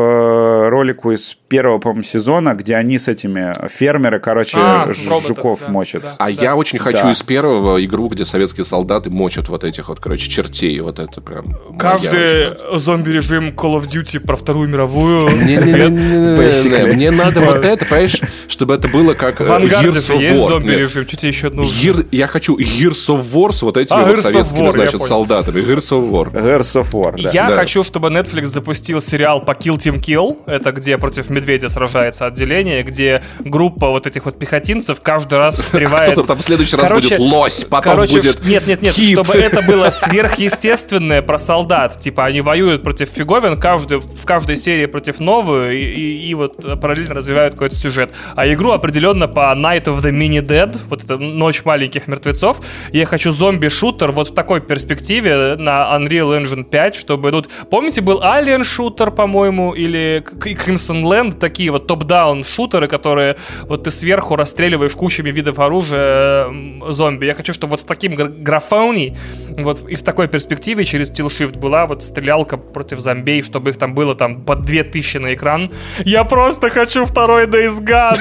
э, 0.65 0.69
ролику 0.69 1.13
из 1.13 1.35
первого, 1.49 1.79
по-моему, 1.79 2.03
сезона, 2.03 2.55
где 2.55 2.77
они 2.77 2.99
с 2.99 3.09
этими 3.09 3.55
фермеры, 3.69 4.21
короче, 4.21 4.59
А, 4.61 4.93
ж- 4.93 5.09
роботов, 5.09 5.29
жуков 5.29 5.61
да, 5.63 5.69
мочат. 5.69 6.03
да. 6.03 6.15
А 6.19 6.31
я 6.31 6.57
очень 6.57 6.79
хочу 6.79 7.03
Да. 7.05 7.13
из 7.13 7.23
первого 7.23 7.83
игру, 7.85 8.09
где 8.09 8.25
советские 8.25 8.65
солдаты 8.65 9.11
мочат 9.11 9.49
вот 9.49 9.65
этих 9.65 9.89
вот, 9.89 9.99
короче, 10.01 10.29
чертей. 10.31 10.79
Вот 10.81 10.99
это 10.99 11.21
прям... 11.21 11.57
Каждый 11.79 12.55
зомби-режим 12.79 13.51
Call 13.51 13.81
of 13.81 13.87
Duty 13.87 14.21
про 14.21 14.37
Вторую 14.37 14.69
мировую. 14.69 15.29
Мне 15.31 15.59
надо 17.11 17.41
вот 17.41 17.65
это, 17.65 17.85
понимаешь, 17.85 18.21
чтобы 18.49 18.75
это 18.75 18.89
было 18.89 19.15
как 19.15 19.41
э, 19.41 19.45
В 19.45 19.53
Ангарде 19.53 19.89
of 19.89 20.21
есть 20.21 20.39
зомби-режим, 20.49 21.07
что 21.07 21.17
тебе 21.17 21.29
еще 21.29 21.51
нужно? 21.51 22.05
Я 22.11 22.27
хочу 22.27 22.57
Gears 22.59 23.09
of 23.09 23.25
War 23.33 23.53
с 23.53 23.63
вот 23.63 23.77
этими 23.77 23.99
А, 24.01 24.07
вот 24.07 24.19
советскими, 24.19 24.71
значит, 24.71 25.03
солдатами. 25.03 25.61
Gears 25.63 25.93
of 25.93 26.11
War. 26.11 26.33
Gears 26.33 26.83
of 26.83 26.91
War, 26.93 27.21
да. 27.23 27.31
Я 27.33 27.49
Да. 27.49 27.57
хочу, 27.57 27.83
чтобы 27.83 28.02
Netflix 28.07 28.47
запустил 28.47 29.01
сериал 29.01 29.41
по 29.45 29.53
Kill 29.53 29.77
Team 29.77 30.01
Kill. 30.01 30.39
Это 30.47 30.73
где 30.73 30.99
против 30.99 31.31
медведя 31.31 31.69
сражается 31.69 32.27
отделение, 32.27 32.83
где 32.83 33.23
группа 33.41 33.89
вот 33.89 34.07
этих 34.07 34.25
вот 34.25 34.39
пехотинцев 34.39 35.01
каждый 35.01 35.39
раз 35.39 35.59
встревает... 35.61 36.11
Кто-то 36.13 36.29
там 36.29 36.39
в 36.39 36.43
следующий 36.43 36.77
раз 36.77 36.89
Короче, 36.89 37.17
будет 37.17 37.33
лось, 37.33 37.65
потом 37.65 37.93
Короче, 37.93 38.15
будет 38.15 38.45
нет, 38.45 38.67
нет, 38.67 38.83
нет, 38.83 38.95
чтобы 38.95 39.35
это 39.35 39.63
было 39.67 39.91
сверхъестественное 39.91 41.23
про 41.23 41.39
солдат. 41.39 42.01
Типа 42.01 42.25
они 42.25 42.41
воюют 42.41 42.83
против 42.83 43.09
фиговин, 43.09 43.59
каждый, 43.61 43.99
в 43.99 44.25
каждой 44.25 44.57
серии 44.57 44.87
против 44.87 45.21
новую, 45.21 45.73
и, 45.77 45.83
и- 45.83 46.13
и 46.29 46.35
вот 46.35 46.81
параллельно 46.81 47.15
развивают 47.15 47.55
какой-то 47.55 47.77
сюжет. 47.77 48.13
А 48.35 48.47
игру 48.53 48.71
определенно 48.73 49.29
по 49.29 49.53
Night 49.57 49.85
of 49.85 50.03
the 50.03 50.11
Mini 50.11 50.41
Dead, 50.41 50.77
вот 50.89 51.05
это 51.05 51.19
Ночь 51.19 51.65
маленьких 51.65 52.07
мертвецов. 52.09 52.61
Я 52.93 53.07
хочу 53.07 53.31
зомби-шутер 53.31 54.13
вот 54.13 54.29
в 54.31 54.35
такой 54.35 54.61
перспективе 54.61 55.57
на 55.57 55.95
Unreal 55.97 56.41
Engine 56.43 56.65
5, 56.65 56.97
чтобы 56.97 57.31
тут... 57.31 57.49
Помните, 57.71 57.92
был 58.01 58.21
Alien 58.21 58.65
шутер, 58.65 59.11
по-моему, 59.11 59.73
или 59.73 60.25
Crimson 60.25 61.03
Land, 61.03 61.39
такие 61.39 61.71
вот 61.71 61.87
топ-даун 61.87 62.45
шутеры, 62.45 62.89
которые 62.89 63.37
вот 63.63 63.85
ты 63.85 63.91
сверху 63.91 64.37
расстреливаешь 64.37 64.95
кучами 64.95 65.31
видов 65.31 65.59
оружия 65.59 66.47
зомби. 66.89 67.27
Я 67.27 67.35
хочу, 67.35 67.53
чтобы 67.53 67.73
вот 67.73 67.81
с 67.81 67.85
таким 67.85 68.15
гра- 68.15 68.29
графони, 68.29 69.17
вот 69.59 69.89
и 69.89 69.97
в 69.97 70.03
такой 70.03 70.29
перспективе 70.29 70.85
через 70.85 71.11
Steel 71.11 71.27
Shift 71.27 71.59
была 71.59 71.87
вот 71.87 72.03
стрелялка 72.03 72.57
против 72.57 73.01
зомбей, 73.01 73.43
чтобы 73.43 73.71
их 73.71 73.79
там 73.79 73.95
было 73.95 74.15
там 74.15 74.43
по 74.45 74.57
2000 74.57 75.19
на 75.19 75.35
экран. 75.35 75.71
Я 76.05 76.25
просто 76.25 76.71
хочу 76.71 77.05
второй 77.05 77.47
Days 77.47 77.81
Gone. 77.81 78.13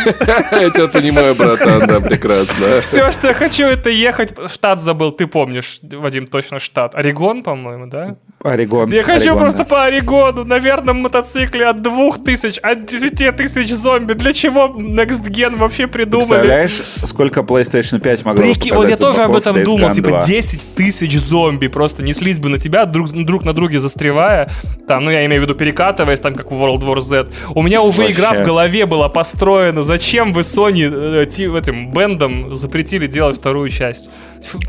Я 0.61 0.69
тебя 0.69 0.87
понимаю, 0.87 1.35
братан, 1.35 1.87
да, 1.87 1.99
прекрасно. 1.99 2.81
Все, 2.81 3.11
что 3.11 3.27
я 3.27 3.33
хочу, 3.33 3.65
это 3.65 3.89
ехать. 3.89 4.33
Штат 4.47 4.79
забыл, 4.79 5.11
ты 5.11 5.27
помнишь, 5.27 5.79
Вадим, 5.81 6.27
точно 6.27 6.59
штат. 6.59 6.95
Орегон, 6.95 7.43
по-моему, 7.43 7.87
да? 7.87 8.15
Орегон. 8.43 8.91
Я 8.91 9.03
хочу 9.03 9.21
Орегон, 9.21 9.39
просто 9.39 9.59
да. 9.59 9.65
по 9.65 9.83
Орегону 9.85 10.43
на 10.45 10.57
верном 10.57 10.97
мотоцикле 10.97 11.67
от 11.67 11.81
двух 11.81 12.23
тысяч, 12.23 12.57
от 12.59 12.85
10 12.85 13.35
тысяч 13.35 13.71
зомби. 13.71 14.13
Для 14.13 14.33
чего 14.33 14.67
Next 14.67 15.23
Gen 15.29 15.57
вообще 15.57 15.87
придумали? 15.87 16.27
Представляешь, 16.27 16.81
сколько 17.03 17.41
PlayStation 17.41 17.99
5 17.99 18.25
могло 18.25 18.43
Прикинь, 18.43 18.73
вот 18.73 18.87
я 18.89 18.97
тоже 18.97 19.23
об 19.23 19.35
этом 19.35 19.55
Days 19.55 19.63
думал, 19.63 19.89
Gone 19.89 19.93
типа 19.93 20.09
2? 20.09 20.23
10 20.23 20.75
тысяч 20.75 21.17
зомби 21.17 21.67
просто 21.67 22.03
неслись 22.03 22.39
бы 22.39 22.49
на 22.49 22.57
тебя, 22.57 22.85
друг, 22.85 23.11
друг 23.11 23.45
на 23.45 23.53
друге 23.53 23.79
застревая, 23.79 24.49
там, 24.87 25.05
ну 25.05 25.11
я 25.11 25.25
имею 25.25 25.41
в 25.41 25.45
виду 25.45 25.55
перекатываясь, 25.55 26.19
там 26.19 26.35
как 26.35 26.51
в 26.51 26.55
World 26.55 26.81
War 26.81 26.99
Z. 26.99 27.27
У 27.55 27.61
меня 27.61 27.81
уже 27.81 28.01
Вообще. 28.01 28.17
игра 28.17 28.33
в 28.33 28.43
голове 28.43 28.85
была 28.85 29.09
построена, 29.09 29.83
зачем 29.83 30.33
вы 30.33 30.41
Sony 30.41 31.21
э, 31.21 31.25
ти- 31.27 31.45
этим 31.57 31.91
бендом 31.93 32.55
запретили 32.55 33.07
делать 33.07 33.37
вторую 33.37 33.69
часть? 33.69 34.09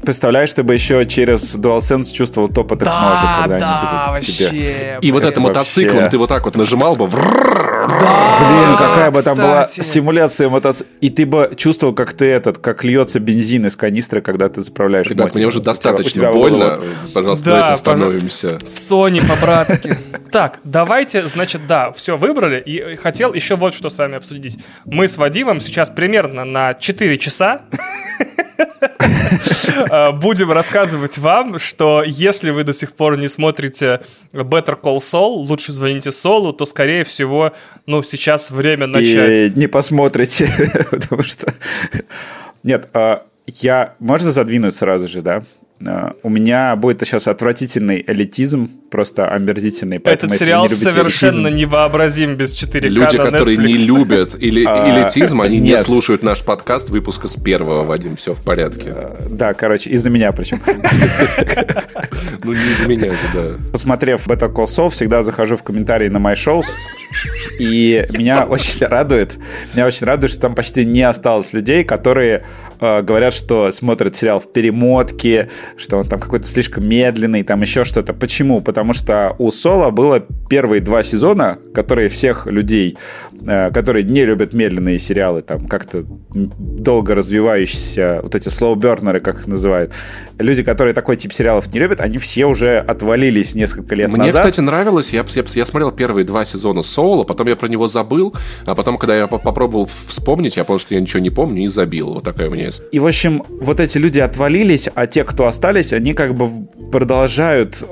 Представляешь, 0.02 0.52
ты 0.52 0.62
бы 0.62 0.74
еще 0.74 1.06
через 1.06 1.56
DualSense 1.56 2.12
чувствовал 2.12 2.48
топот 2.48 2.82
их 2.82 2.88
ножек, 2.88 2.98
Да, 3.22 3.38
когда 3.42 3.58
да, 3.58 4.02
они 4.14 4.16
бегут 4.16 4.20
к 4.20 4.24
тебе. 4.26 4.44
вообще. 4.46 4.98
И 5.00 5.12
вот 5.12 5.24
это 5.24 5.40
мотоциклом 5.40 5.94
вообще. 5.96 6.10
ты 6.10 6.18
вот 6.18 6.28
так 6.28 6.44
вот 6.44 6.56
нажимал 6.56 6.96
бы, 6.96 7.06
врррр, 7.06 7.88
Блин, 7.88 8.76
какая 8.76 9.10
бы 9.10 9.22
там 9.22 9.36
была 9.36 9.66
симуляция 9.66 10.48
мотоцикла. 10.48 10.90
И 11.00 11.10
ты 11.10 11.26
бы 11.26 11.52
чувствовал, 11.56 11.94
как 11.94 12.12
ты 12.12 12.26
этот, 12.26 12.58
как 12.58 12.84
льется 12.84 13.18
бензин 13.18 13.66
из 13.66 13.74
канистры, 13.76 14.20
когда 14.20 14.48
ты 14.48 14.62
заправляешь 14.62 15.06
Ребят, 15.08 15.26
мотик. 15.26 15.36
мне 15.36 15.46
уже 15.46 15.58
У 15.58 15.62
тебя- 15.62 15.70
у 15.70 15.74
достаточно 15.74 16.10
тебя 16.12 16.32
больно. 16.32 16.76
вот- 16.76 16.84
Пожалуйста, 17.14 17.44
Да, 17.44 17.50
давайте 17.52 17.72
остановимся. 17.74 18.58
Сони 18.66 19.20
по-братски. 19.20 19.96
Так, 20.30 20.60
давайте, 20.64 21.26
значит, 21.26 21.66
да, 21.66 21.92
все 21.92 22.16
выбрали. 22.16 22.60
И 22.60 22.96
хотел 22.96 23.34
еще 23.34 23.56
вот 23.56 23.74
что 23.74 23.90
с 23.90 23.98
вами 23.98 24.16
обсудить. 24.16 24.58
Мы 24.84 25.08
с 25.08 25.16
Вадимом 25.18 25.60
сейчас 25.60 25.90
примерно 25.90 26.44
на 26.44 26.74
4 26.74 27.18
часа 27.18 27.62
будем 30.14 30.52
рассказывать 30.52 31.18
вам, 31.18 31.58
что 31.58 32.02
если 32.04 32.50
вы 32.50 32.64
до 32.64 32.72
сих 32.72 32.92
пор 32.92 33.18
не 33.18 33.28
смотрите 33.28 34.00
Better 34.32 34.80
Call 34.80 34.98
Saul, 34.98 35.44
лучше 35.46 35.72
звоните 35.72 36.10
Солу, 36.12 36.52
то, 36.52 36.64
скорее 36.64 37.04
всего, 37.04 37.52
ну, 37.86 38.02
сейчас 38.02 38.50
время 38.50 38.86
начать. 38.86 39.52
И 39.52 39.58
не 39.58 39.66
посмотрите, 39.66 40.50
потому 40.90 41.22
что... 41.22 41.52
Нет, 42.62 42.88
а, 42.92 43.26
я... 43.46 43.94
Можно 43.98 44.32
задвинуть 44.32 44.76
сразу 44.76 45.08
же, 45.08 45.22
да? 45.22 45.42
А, 45.86 46.14
У 46.22 46.28
меня 46.28 46.76
будет 46.76 47.00
сейчас 47.06 47.26
отвратительный 47.28 48.04
элитизм, 48.06 48.68
просто 48.90 49.28
омерзительный. 49.28 49.98
поэтому 50.00 50.32
Этот 50.32 50.38
сериал 50.46 50.62
не 50.64 50.68
совершенно 50.68 51.48
элитизм- 51.48 51.52
невообразим 51.58 52.34
без 52.36 52.52
4К 52.52 52.88
Люди, 52.88 53.16
на 53.16 53.24
которые 53.30 53.56
не 53.56 53.74
любят 53.74 54.34
или 54.38 54.64
А, 54.66 55.04
элитизм, 55.04 55.40
они 55.40 55.58
не 55.58 55.76
слушают 55.78 56.22
наш 56.22 56.42
подкаст 56.44 56.90
выпуска 56.90 57.28
с 57.28 57.36
первого, 57.36 57.84
Вадим, 57.84 58.16
все 58.16 58.34
в 58.34 58.42
порядке. 58.42 58.94
Да, 59.30 59.54
короче, 59.54 59.90
из-за 59.90 60.10
меня 60.10 60.32
причем. 60.32 60.60
Ну, 62.44 62.52
не 62.52 62.58
из-за 62.58 62.88
меня 62.88 63.12
да. 63.34 63.50
Посмотрев 63.70 64.26
Better 64.26 64.52
Call 64.52 64.64
Saul, 64.66 64.90
всегда 64.90 65.22
захожу 65.22 65.56
в 65.56 65.62
комментарии 65.62 66.08
на 66.08 66.18
My 66.18 66.34
Shows, 66.34 66.66
и 67.58 68.06
меня 68.12 68.44
очень 68.44 68.84
радует, 68.86 69.38
меня 69.74 69.86
очень 69.86 70.06
радует, 70.06 70.32
что 70.32 70.42
там 70.42 70.54
почти 70.54 70.84
не 70.84 71.02
осталось 71.02 71.52
людей, 71.52 71.84
которые 71.84 72.44
э, 72.82 73.02
говорят, 73.02 73.32
что 73.32 73.72
смотрят 73.72 74.16
сериал 74.16 74.40
в 74.40 74.52
перемотке, 74.52 75.48
что 75.76 75.98
он 75.98 76.04
там 76.04 76.20
какой-то 76.20 76.46
слишком 76.46 76.86
медленный, 76.86 77.42
там 77.42 77.62
еще 77.62 77.84
что-то. 77.84 78.12
Почему? 78.12 78.60
Потому 78.60 78.92
что 78.92 79.34
у 79.38 79.50
Соло 79.50 79.90
было 79.90 80.20
первые 80.50 80.80
два 80.80 81.02
сезона, 81.02 81.58
которые 81.74 82.08
всех 82.08 82.46
людей, 82.46 82.98
которые 83.44 84.04
не 84.04 84.24
любят 84.24 84.52
медленные 84.54 84.98
сериалы, 84.98 85.42
там 85.42 85.66
как-то 85.66 86.04
долго 86.34 87.14
развивающиеся, 87.14 88.20
вот 88.22 88.34
эти 88.34 88.48
слоубернеры, 88.48 89.20
как 89.20 89.40
их 89.40 89.46
называют, 89.46 89.92
люди, 90.38 90.62
которые 90.62 90.94
такой 90.94 91.16
тип 91.16 91.32
сериалов 91.32 91.72
не 91.72 91.80
любят, 91.80 92.00
они 92.00 92.18
все 92.18 92.46
уже 92.46 92.78
отвалились 92.78 93.54
несколько 93.54 93.94
лет 93.94 94.08
Мне, 94.08 94.26
назад. 94.26 94.42
кстати, 94.42 94.60
нравилось. 94.60 95.12
Я, 95.12 95.24
я, 95.34 95.44
я 95.54 95.66
смотрел 95.66 95.90
первые 95.92 96.24
два 96.24 96.44
сезона 96.44 96.82
Соула, 96.82 97.24
потом 97.24 97.48
я 97.48 97.56
про 97.56 97.68
него 97.68 97.86
забыл, 97.88 98.34
а 98.64 98.74
потом, 98.74 98.98
когда 98.98 99.16
я 99.16 99.26
по- 99.26 99.38
попробовал 99.38 99.88
вспомнить, 100.06 100.56
я 100.56 100.64
понял, 100.64 100.80
что 100.80 100.94
я 100.94 101.00
ничего 101.00 101.20
не 101.20 101.30
помню 101.30 101.64
и 101.64 101.68
забил. 101.68 102.14
Вот 102.14 102.24
такая 102.24 102.48
у 102.48 102.52
меня 102.52 102.66
есть. 102.66 102.82
И, 102.92 102.98
в 102.98 103.06
общем, 103.06 103.42
вот 103.48 103.80
эти 103.80 103.98
люди 103.98 104.18
отвалились, 104.20 104.88
а 104.94 105.06
те, 105.06 105.24
кто 105.24 105.46
остались, 105.46 105.92
они 105.92 106.14
как 106.14 106.34
бы 106.34 106.50
продолжают 106.92 107.82
э, 107.82 107.86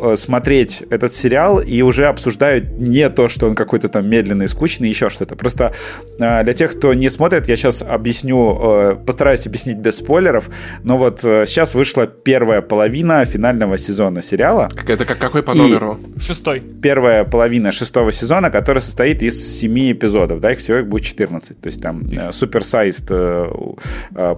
э, 0.00 0.16
смотреть 0.16 0.82
этот 0.90 1.12
сериал 1.12 1.60
и 1.60 1.82
уже 1.82 2.06
обсуждают 2.06 2.70
не 2.78 3.08
то, 3.10 3.28
что 3.28 3.46
он 3.46 3.54
какой-то 3.54 3.88
там 3.88 4.08
медленный, 4.08 4.48
скучный, 4.48 4.88
еще 4.88 5.10
что-то. 5.10 5.36
Просто 5.36 5.72
э, 6.18 6.42
для 6.42 6.52
тех, 6.54 6.72
кто 6.76 6.94
не 6.94 7.10
смотрит, 7.10 7.46
я 7.48 7.56
сейчас 7.56 7.82
объясню, 7.82 8.58
э, 8.60 8.96
постараюсь 9.06 9.46
объяснить 9.46 9.76
без 9.76 9.98
спойлеров, 9.98 10.50
но 10.82 10.98
вот 10.98 11.20
э, 11.22 11.44
сейчас 11.46 11.74
вышла 11.74 12.06
первая 12.06 12.62
половина 12.62 13.24
финального 13.24 13.78
сезона 13.78 14.22
сериала. 14.22 14.68
Это 14.88 15.04
как, 15.04 15.18
какой 15.18 15.42
по 15.42 15.52
И- 15.52 15.58
номеру? 15.58 16.00
Шестой. 16.18 16.60
первая 16.82 17.24
половина 17.24 17.72
шестого 17.72 18.10
сезона, 18.12 18.50
который 18.50 18.80
состоит 18.82 19.22
из 19.22 19.58
семи 19.60 19.92
эпизодов, 19.92 20.40
да, 20.40 20.52
их 20.52 20.58
всего 20.58 20.78
их 20.78 20.86
будет 20.86 21.04
14. 21.04 21.60
То 21.60 21.66
есть 21.66 21.82
там 21.82 22.02
э, 22.10 22.32
суперсайз 22.32 23.02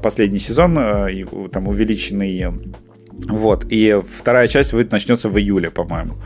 последний 0.03 0.41
сезон, 0.41 0.77
э, 0.79 1.13
и, 1.13 1.25
там 1.53 1.69
увеличенный. 1.69 2.53
Вот. 3.29 3.67
И 3.71 4.01
вторая 4.19 4.49
часть 4.49 4.73
начнется 4.73 5.29
в 5.29 5.39
июле, 5.39 5.71
по-моему. 5.71 6.17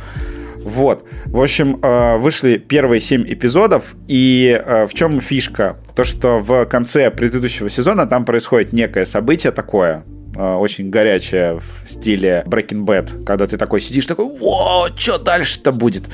Вот. 0.66 1.04
В 1.26 1.40
общем, 1.40 1.78
э, 1.80 2.16
вышли 2.16 2.58
первые 2.58 3.00
семь 3.00 3.24
эпизодов, 3.24 3.94
и 4.08 4.60
э, 4.64 4.86
в 4.86 4.94
чем 4.94 5.20
фишка? 5.20 5.76
То, 5.94 6.02
что 6.02 6.40
в 6.40 6.64
конце 6.66 7.12
предыдущего 7.12 7.70
сезона 7.70 8.06
там 8.06 8.24
происходит 8.24 8.72
некое 8.72 9.04
событие 9.04 9.52
такое, 9.52 10.02
э, 10.34 10.54
очень 10.54 10.90
горячее 10.90 11.60
в 11.60 11.88
стиле 11.88 12.42
Breaking 12.46 12.84
Bad, 12.84 13.22
когда 13.24 13.46
ты 13.46 13.56
такой 13.58 13.80
сидишь, 13.80 14.06
такой, 14.06 14.26
о, 14.40 14.88
что 14.96 15.18
дальше-то 15.18 15.70
будет? 15.70 16.10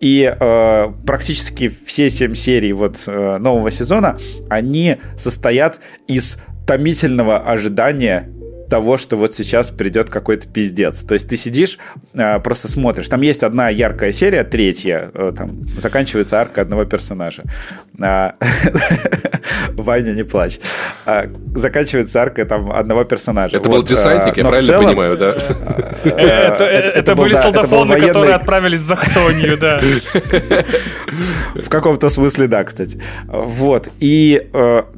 И 0.00 0.34
э, 0.40 0.92
практически 1.06 1.70
все 1.86 2.08
семь 2.08 2.34
серий 2.34 2.72
вот 2.72 2.96
э, 3.06 3.36
нового 3.38 3.70
сезона, 3.70 4.18
они 4.48 4.96
состоят 5.18 5.80
из 6.08 6.38
томительного 6.66 7.38
ожидания 7.38 8.28
того, 8.72 8.96
что 8.96 9.16
вот 9.18 9.34
сейчас 9.34 9.70
придет 9.70 10.08
какой-то 10.08 10.48
пиздец. 10.48 11.02
То 11.02 11.12
есть 11.12 11.28
ты 11.28 11.36
сидишь, 11.36 11.78
э, 12.14 12.40
просто 12.40 12.68
смотришь. 12.68 13.06
Там 13.08 13.20
есть 13.20 13.42
одна 13.42 13.68
яркая 13.68 14.12
серия, 14.12 14.44
третья, 14.44 15.10
э, 15.12 15.32
там 15.36 15.66
заканчивается 15.76 16.40
арка 16.40 16.62
одного 16.62 16.86
персонажа. 16.86 17.42
А, 18.00 18.32
Ваня, 19.76 20.12
не 20.14 20.22
плачь. 20.24 20.58
А, 21.04 21.26
Заканчивается 21.54 22.22
арка 22.22 22.46
там 22.46 22.72
одного 22.72 23.04
персонажа. 23.04 23.58
Это 23.58 23.68
Вот, 23.68 23.76
был 23.76 23.82
десантник, 23.82 24.38
э, 24.38 24.40
я 24.40 24.44
но 24.44 24.48
в 24.48 24.52
правильно 24.52 24.72
целом- 24.72 24.86
понимаю, 24.86 25.16
да? 25.18 25.36
Э, 26.04 26.08
Это, 26.08 26.64
это 26.64 27.14
был, 27.14 27.24
были 27.24 27.34
солдафоны, 27.34 28.00
которые 28.00 28.34
отправились 28.34 28.80
за 28.80 28.96
хтонью, 28.96 29.58
да. 29.58 29.82
В 31.54 31.68
каком-то 31.68 32.08
смысле, 32.08 32.46
да, 32.46 32.64
кстати. 32.64 32.98
Вот. 33.26 33.88
И 34.00 34.48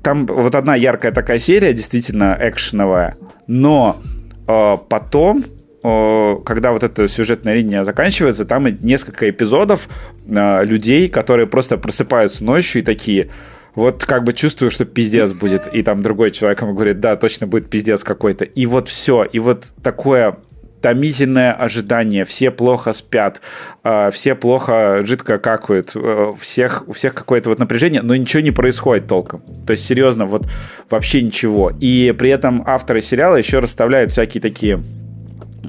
там 0.03 0.27
вот 0.27 0.55
одна 0.55 0.77
яркая 0.77 1.11
такая 1.11 1.41
серия, 1.41 1.73
действительно 1.73 2.39
экшеновая, 2.41 3.17
но 3.47 4.01
э, 4.47 4.77
потом, 4.89 5.45
э, 5.83 6.37
когда 6.45 6.73
вот 6.73 6.83
эта 6.83 7.09
сюжетная 7.09 7.55
линия 7.55 7.85
заканчивается, 7.85 8.45
там 8.45 8.67
несколько 8.81 9.29
эпизодов 9.31 9.89
э, 10.27 10.65
людей, 10.65 11.09
которые 11.09 11.47
просто 11.47 11.79
просыпаются 11.79 12.45
ночью 12.45 12.83
и 12.83 12.85
такие... 12.85 13.31
Вот 13.75 14.05
как 14.05 14.23
бы 14.23 14.33
чувствую, 14.33 14.71
что 14.71 14.85
пиздец 14.85 15.33
будет. 15.33 15.67
И 15.67 15.83
там 15.83 16.01
другой 16.01 16.31
человек 16.31 16.63
ему 16.63 16.75
говорит, 16.75 17.01
да, 17.01 17.17
точно 17.17 17.49
будет 17.49 17.69
пиздец 17.69 18.05
какой-то. 18.05 18.45
И 18.45 18.67
вот 18.67 18.89
все. 18.89 19.25
И 19.25 19.41
вот 19.41 19.73
такое 19.83 20.37
томительное 20.85 21.55
ожидание, 21.55 22.27
все 22.27 22.51
плохо 22.51 22.93
спят, 22.93 23.41
э, 23.85 24.11
все 24.13 24.35
плохо 24.35 25.01
жидко 25.03 25.39
какают, 25.39 25.93
э, 25.95 26.35
всех, 26.39 26.85
у 26.87 26.93
всех 26.93 27.15
какое-то 27.15 27.49
вот 27.49 27.59
напряжение, 27.59 28.03
но 28.03 28.15
ничего 28.15 28.43
не 28.43 28.51
происходит 28.51 29.07
толком. 29.07 29.43
То 29.67 29.71
есть, 29.71 29.87
серьезно, 29.87 30.27
вот 30.27 30.47
вообще 30.91 31.23
ничего. 31.23 31.73
И 31.81 32.15
при 32.19 32.29
этом 32.29 32.63
авторы 32.67 33.01
сериала 33.01 33.37
еще 33.37 33.61
расставляют 33.61 34.13
всякие 34.13 34.43
такие 34.43 34.83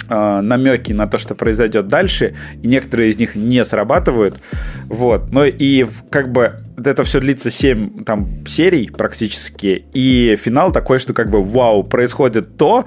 э, 0.10 0.42
намеки 0.42 0.94
на 0.94 1.08
то, 1.08 1.18
что 1.18 1.36
произойдет 1.36 1.88
дальше, 1.88 2.36
и 2.62 2.68
некоторые 2.68 3.10
из 3.10 3.18
них 3.18 3.36
не 3.36 3.64
срабатывают. 3.66 4.36
Вот. 4.86 5.32
Но 5.32 5.46
и 5.46 5.86
как 6.10 6.32
бы 6.32 6.56
это 6.78 7.04
все 7.04 7.20
длится 7.20 7.50
7 7.50 8.04
там, 8.04 8.28
серий 8.46 8.90
практически, 8.90 9.86
и 9.94 10.38
финал 10.40 10.72
такой, 10.72 11.00
что 11.00 11.14
как 11.14 11.30
бы 11.30 11.44
вау, 11.44 11.84
происходит 11.84 12.58
то, 12.58 12.86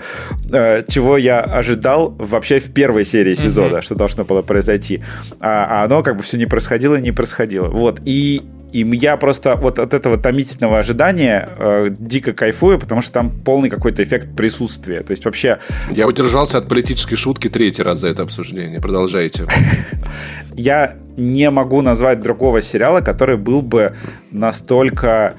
э, 0.52 0.82
чего 0.88 1.16
я 1.16 1.40
ожидал 1.40 2.14
вообще 2.18 2.58
в 2.58 2.72
первой 2.72 3.04
серии 3.04 3.34
сезона, 3.34 3.82
что 3.82 3.94
должно 3.94 4.24
было 4.24 4.42
произойти. 4.42 5.02
А, 5.40 5.82
а 5.82 5.84
оно 5.84 6.02
как 6.02 6.16
бы 6.16 6.22
все 6.22 6.36
не 6.36 6.46
происходило 6.46 6.96
и 6.96 7.02
не 7.02 7.12
происходило. 7.12 7.68
Вот. 7.68 8.00
И 8.04 8.42
и 8.72 8.86
я 8.96 9.16
просто 9.16 9.56
вот 9.56 9.78
от 9.78 9.94
этого 9.94 10.18
томительного 10.18 10.78
ожидания 10.78 11.48
э, 11.56 11.88
дико 11.98 12.32
кайфую, 12.32 12.78
потому 12.78 13.02
что 13.02 13.12
там 13.12 13.30
полный 13.30 13.70
какой-то 13.70 14.02
эффект 14.02 14.36
присутствия. 14.36 15.00
То 15.00 15.12
есть 15.12 15.24
вообще 15.24 15.58
Я 15.90 16.06
удержался 16.06 16.58
от 16.58 16.68
политической 16.68 17.16
шутки 17.16 17.48
третий 17.48 17.82
раз 17.82 18.00
за 18.00 18.08
это 18.08 18.22
обсуждение. 18.22 18.80
Продолжайте. 18.80 19.46
я 20.54 20.96
не 21.16 21.50
могу 21.50 21.80
назвать 21.80 22.20
другого 22.20 22.62
сериала, 22.62 23.00
который 23.00 23.36
был 23.36 23.62
бы 23.62 23.94
настолько 24.30 25.34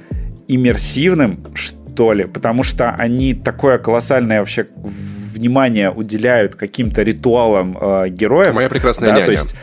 иммерсивным, 0.47 1.45
что 1.53 2.13
ли, 2.13 2.25
потому 2.25 2.63
что 2.63 2.91
они 2.91 3.35
такое 3.35 3.77
колоссальное 3.77 4.39
вообще 4.39 4.65
внимание 4.75 5.91
уделяют 5.91 6.55
каким-то 6.55 7.03
ритуалам 7.03 7.77
э, 7.79 8.09
героев. 8.09 8.55
Моя 8.55 8.69
прекрасная 8.69 9.09
да, 9.09 9.15
няня. 9.15 9.25
То 9.25 9.31
есть 9.31 9.55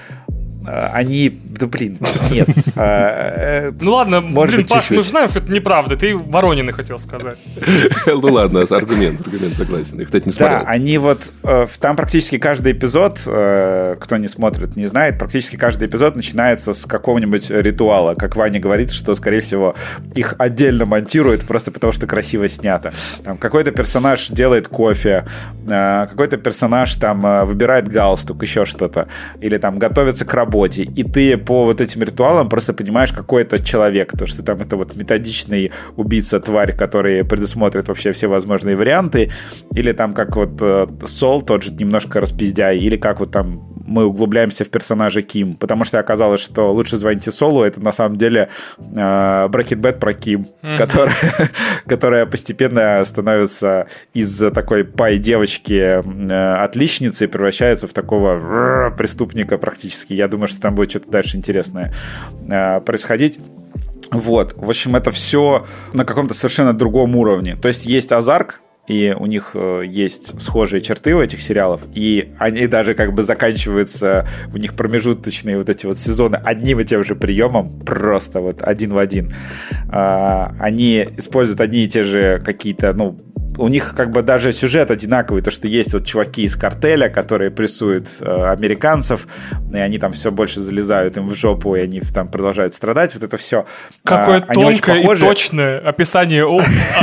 они, 0.66 1.28
да 1.44 1.66
блин, 1.66 1.98
нет. 2.30 2.48
Э, 2.76 3.68
э, 3.68 3.72
Ну 3.80 3.92
ладно, 3.92 4.20
блин, 4.20 4.66
Паш, 4.66 4.90
мы 4.90 5.02
знаем, 5.02 5.28
что 5.28 5.38
это 5.38 5.52
неправда. 5.52 5.96
Ты 5.96 6.16
Воронины 6.16 6.72
хотел 6.72 6.98
сказать. 6.98 7.38
Ну 8.06 8.32
ладно, 8.32 8.64
аргумент, 8.70 9.20
аргумент 9.20 9.54
согласен. 9.54 9.98
Я, 9.98 10.04
кстати, 10.06 10.24
не 10.26 10.32
Да, 10.32 10.36
смотрел. 10.36 10.62
они 10.66 10.98
вот 10.98 11.32
э, 11.42 11.66
там 11.80 11.96
практически 11.96 12.38
каждый 12.38 12.72
эпизод, 12.72 13.20
э, 13.26 13.96
кто 14.00 14.16
не 14.16 14.26
смотрит, 14.28 14.76
не 14.76 14.86
знает, 14.86 15.18
практически 15.18 15.56
каждый 15.56 15.88
эпизод 15.88 16.16
начинается 16.16 16.72
с 16.72 16.86
какого-нибудь 16.86 17.50
ритуала. 17.50 18.14
Как 18.14 18.36
Ваня 18.36 18.58
говорит, 18.60 18.90
что, 18.90 19.14
скорее 19.14 19.40
всего, 19.40 19.74
их 20.14 20.34
отдельно 20.38 20.86
монтируют 20.86 21.46
просто 21.46 21.70
потому, 21.70 21.92
что 21.92 22.06
красиво 22.06 22.48
снято. 22.48 22.92
Там 23.24 23.38
какой-то 23.38 23.70
персонаж 23.70 24.28
делает 24.28 24.68
кофе, 24.68 25.24
какой-то 25.66 26.36
персонаж 26.36 26.94
там 26.96 27.46
выбирает 27.46 27.88
галстук, 27.88 28.42
еще 28.42 28.64
что-то, 28.64 29.08
или 29.40 29.58
там 29.58 29.78
готовится 29.78 30.24
к 30.24 30.34
работе, 30.56 30.82
и 30.82 31.02
ты 31.02 31.36
по 31.36 31.64
вот 31.64 31.80
этим 31.80 32.02
ритуалам 32.02 32.48
просто 32.48 32.72
понимаешь, 32.72 33.12
какой 33.12 33.42
это 33.42 33.62
человек, 33.62 34.12
то, 34.18 34.26
что 34.26 34.42
там 34.42 34.60
это 34.60 34.76
вот 34.76 34.96
методичный 34.96 35.70
убийца, 35.96 36.40
тварь, 36.40 36.76
который 36.76 37.24
предусмотрит 37.24 37.88
вообще 37.88 38.12
все 38.12 38.28
возможные 38.28 38.76
варианты, 38.76 39.30
или 39.76 39.92
там 39.92 40.14
как 40.14 40.36
вот 40.36 40.62
э, 40.62 40.86
Сол, 41.06 41.42
тот 41.42 41.62
же 41.62 41.74
немножко 41.74 42.20
распиздяй, 42.20 42.78
или 42.78 42.96
как 42.96 43.20
вот 43.20 43.30
там 43.30 43.75
мы 43.86 44.06
углубляемся 44.06 44.64
в 44.64 44.70
персонажа 44.70 45.22
Ким, 45.22 45.54
потому 45.54 45.84
что 45.84 45.98
оказалось, 45.98 46.40
что 46.40 46.72
лучше 46.72 46.96
звоните 46.96 47.32
Солу, 47.32 47.62
это 47.62 47.80
на 47.80 47.92
самом 47.92 48.18
деле 48.18 48.48
э, 48.78 48.82
Bad 49.48 49.98
про 49.98 50.12
Ким, 50.12 50.46
mm-hmm. 50.62 50.76
которая, 50.76 51.14
которая 51.86 52.26
постепенно 52.26 53.04
становится 53.04 53.86
из 54.14 54.38
такой 54.52 54.84
пай 54.84 55.18
девочки 55.18 55.74
э, 55.74 56.54
отличницы 56.56 57.24
и 57.24 57.28
превращается 57.28 57.86
в 57.86 57.92
такого 57.92 58.90
преступника 58.96 59.58
практически. 59.58 60.12
Я 60.12 60.28
думаю, 60.28 60.48
что 60.48 60.60
там 60.60 60.74
будет 60.74 60.90
что-то 60.90 61.10
дальше 61.10 61.36
интересное 61.36 61.94
э, 62.48 62.80
происходить. 62.80 63.38
Вот, 64.10 64.54
в 64.56 64.68
общем, 64.68 64.96
это 64.96 65.10
все 65.10 65.66
на 65.92 66.04
каком-то 66.04 66.34
совершенно 66.34 66.72
другом 66.72 67.16
уровне. 67.16 67.56
То 67.56 67.68
есть 67.68 67.86
есть 67.86 68.12
Азарк, 68.12 68.60
и 68.88 69.14
у 69.18 69.26
них 69.26 69.52
э, 69.54 69.82
есть 69.86 70.40
схожие 70.40 70.80
черты 70.80 71.14
у 71.14 71.20
этих 71.20 71.40
сериалов, 71.40 71.82
и 71.94 72.32
они 72.38 72.66
даже 72.66 72.94
как 72.94 73.12
бы 73.12 73.22
заканчиваются, 73.22 74.26
у 74.52 74.56
них 74.56 74.74
промежуточные 74.74 75.58
вот 75.58 75.68
эти 75.68 75.86
вот 75.86 75.98
сезоны 75.98 76.36
одним 76.36 76.80
и 76.80 76.84
тем 76.84 77.04
же 77.04 77.14
приемом, 77.14 77.80
просто 77.80 78.40
вот 78.40 78.62
один 78.62 78.92
в 78.92 78.98
один. 78.98 79.32
А, 79.88 80.54
они 80.60 81.08
используют 81.16 81.60
одни 81.60 81.84
и 81.84 81.88
те 81.88 82.02
же 82.02 82.40
какие-то, 82.44 82.92
ну, 82.92 83.18
у 83.58 83.68
них 83.68 83.94
как 83.96 84.10
бы 84.10 84.22
даже 84.22 84.52
сюжет 84.52 84.90
одинаковый, 84.90 85.42
то, 85.42 85.50
что 85.50 85.68
есть 85.68 85.92
вот 85.92 86.06
чуваки 86.06 86.42
из 86.42 86.56
картеля, 86.56 87.08
которые 87.08 87.50
прессуют 87.50 88.08
э, 88.20 88.50
американцев, 88.50 89.26
и 89.72 89.78
они 89.78 89.98
там 89.98 90.12
все 90.12 90.30
больше 90.30 90.60
залезают 90.60 91.16
им 91.16 91.28
в 91.28 91.34
жопу, 91.34 91.74
и 91.76 91.80
они 91.80 92.00
там 92.00 92.28
продолжают 92.28 92.74
страдать, 92.74 93.14
вот 93.14 93.22
это 93.22 93.36
все. 93.36 93.66
Какое 94.04 94.38
а, 94.38 94.54
тонкое 94.54 95.02
и 95.02 95.16
точное 95.16 95.78
описание 95.78 96.46
о, 96.46 96.60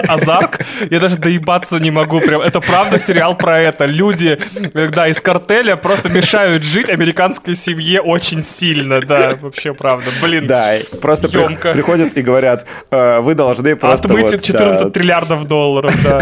Азарк, 0.08 0.60
я 0.90 1.00
даже 1.00 1.18
доебаться 1.18 1.80
не 1.80 1.92
могу, 1.92 2.20
прям, 2.20 2.42
это 2.42 2.62
правда 2.62 2.98
сериал 2.98 3.36
про 3.38 3.60
это, 3.60 3.86
люди, 3.86 4.40
да, 4.74 5.08
из 5.08 5.20
картеля 5.22 5.76
просто 5.76 6.10
мешают 6.10 6.64
жить 6.64 6.90
американской 6.90 7.56
семье 7.56 8.02
очень 8.02 8.44
сильно, 8.44 9.02
да, 9.02 9.38
вообще 9.40 9.74
правда, 9.74 10.10
блин, 10.22 10.48
Да, 10.48 10.74
просто 11.02 11.30
при, 11.30 11.56
приходят 11.74 12.18
и 12.18 12.22
говорят, 12.22 12.66
э, 12.92 13.20
вы 13.20 13.36
должны 13.36 13.76
просто... 13.76 14.08
Отмыть 14.08 14.32
вот, 14.32 14.44
14 14.44 14.84
да, 14.86 14.90
триллиардов 14.90 15.46
долларов, 15.46 15.94
да. 16.04 16.22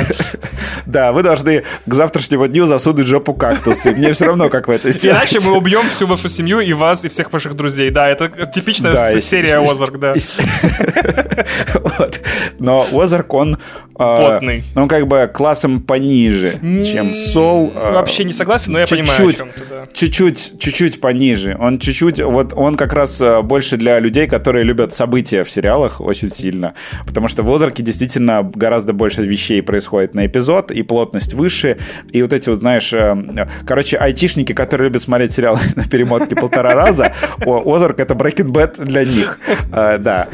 Да, 0.85 1.11
вы 1.11 1.23
должны 1.23 1.63
к 1.85 1.93
завтрашнему 1.93 2.47
дню 2.47 2.65
засунуть 2.65 3.05
жопу 3.05 3.33
кактусы. 3.33 3.91
Мне 3.91 4.13
все 4.13 4.25
равно, 4.25 4.49
как 4.49 4.67
вы 4.67 4.75
это 4.75 4.91
сделаете. 4.91 5.35
Иначе 5.35 5.47
мы 5.47 5.57
убьем 5.57 5.87
всю 5.89 6.07
вашу 6.07 6.29
семью 6.29 6.59
и 6.59 6.73
вас, 6.73 7.05
и 7.05 7.07
всех 7.07 7.31
ваших 7.31 7.55
друзей. 7.55 7.91
Да, 7.91 8.09
это 8.09 8.29
типичная 8.45 8.93
да, 8.93 9.19
серия 9.19 9.59
Озарк, 9.59 9.99
да. 9.99 10.13
Но 12.59 12.85
Озарк, 12.91 13.33
он... 13.33 13.57
А, 13.95 14.33
Потный. 14.33 14.63
Он 14.75 14.87
как 14.87 15.07
бы 15.07 15.29
классом 15.31 15.81
пониже, 15.81 16.59
чем 16.61 17.13
Сол. 17.13 17.71
А, 17.75 17.93
Вообще 17.93 18.23
не 18.23 18.33
согласен, 18.33 18.73
но 18.73 18.79
я 18.79 18.87
понимаю, 18.87 19.29
о 19.29 19.33
чем 19.33 19.49
ты, 19.49 19.61
Чуть-чуть, 19.93 20.53
чуть-чуть 20.59 21.01
пониже. 21.01 21.55
Он 21.59 21.77
чуть-чуть... 21.77 22.21
Вот 22.21 22.53
он 22.55 22.75
как 22.75 22.93
раз 22.93 23.19
а, 23.21 23.41
больше 23.41 23.77
для 23.77 23.99
людей, 23.99 24.27
которые 24.27 24.63
любят 24.63 24.93
события 24.93 25.43
в 25.43 25.49
сериалах 25.49 26.01
очень 26.01 26.29
сильно. 26.29 26.73
Потому 27.05 27.27
что 27.27 27.43
в 27.43 27.51
Озарке 27.51 27.83
действительно 27.83 28.43
гораздо 28.43 28.93
больше 28.93 29.21
вещей 29.21 29.61
происходит 29.61 30.10
на 30.13 30.25
эпизод, 30.25 30.71
и 30.71 30.83
плотность 30.83 31.33
выше, 31.33 31.77
и 32.11 32.21
вот 32.21 32.33
эти 32.33 32.49
вот, 32.49 32.59
знаешь, 32.59 32.91
э, 32.93 33.47
короче, 33.65 33.97
айтишники, 33.97 34.53
которые 34.53 34.89
любят 34.89 35.01
смотреть 35.01 35.33
сериалы 35.33 35.59
на 35.75 35.83
перемотке 35.87 36.35
полтора 36.35 36.73
раза, 36.73 37.13
Озарк— 37.45 37.99
это 38.01 38.13
Breaking 38.13 38.51
Bad 38.51 38.83
для 38.83 39.03
них, 39.05 39.39
э, 39.71 39.97
да. 39.99 40.27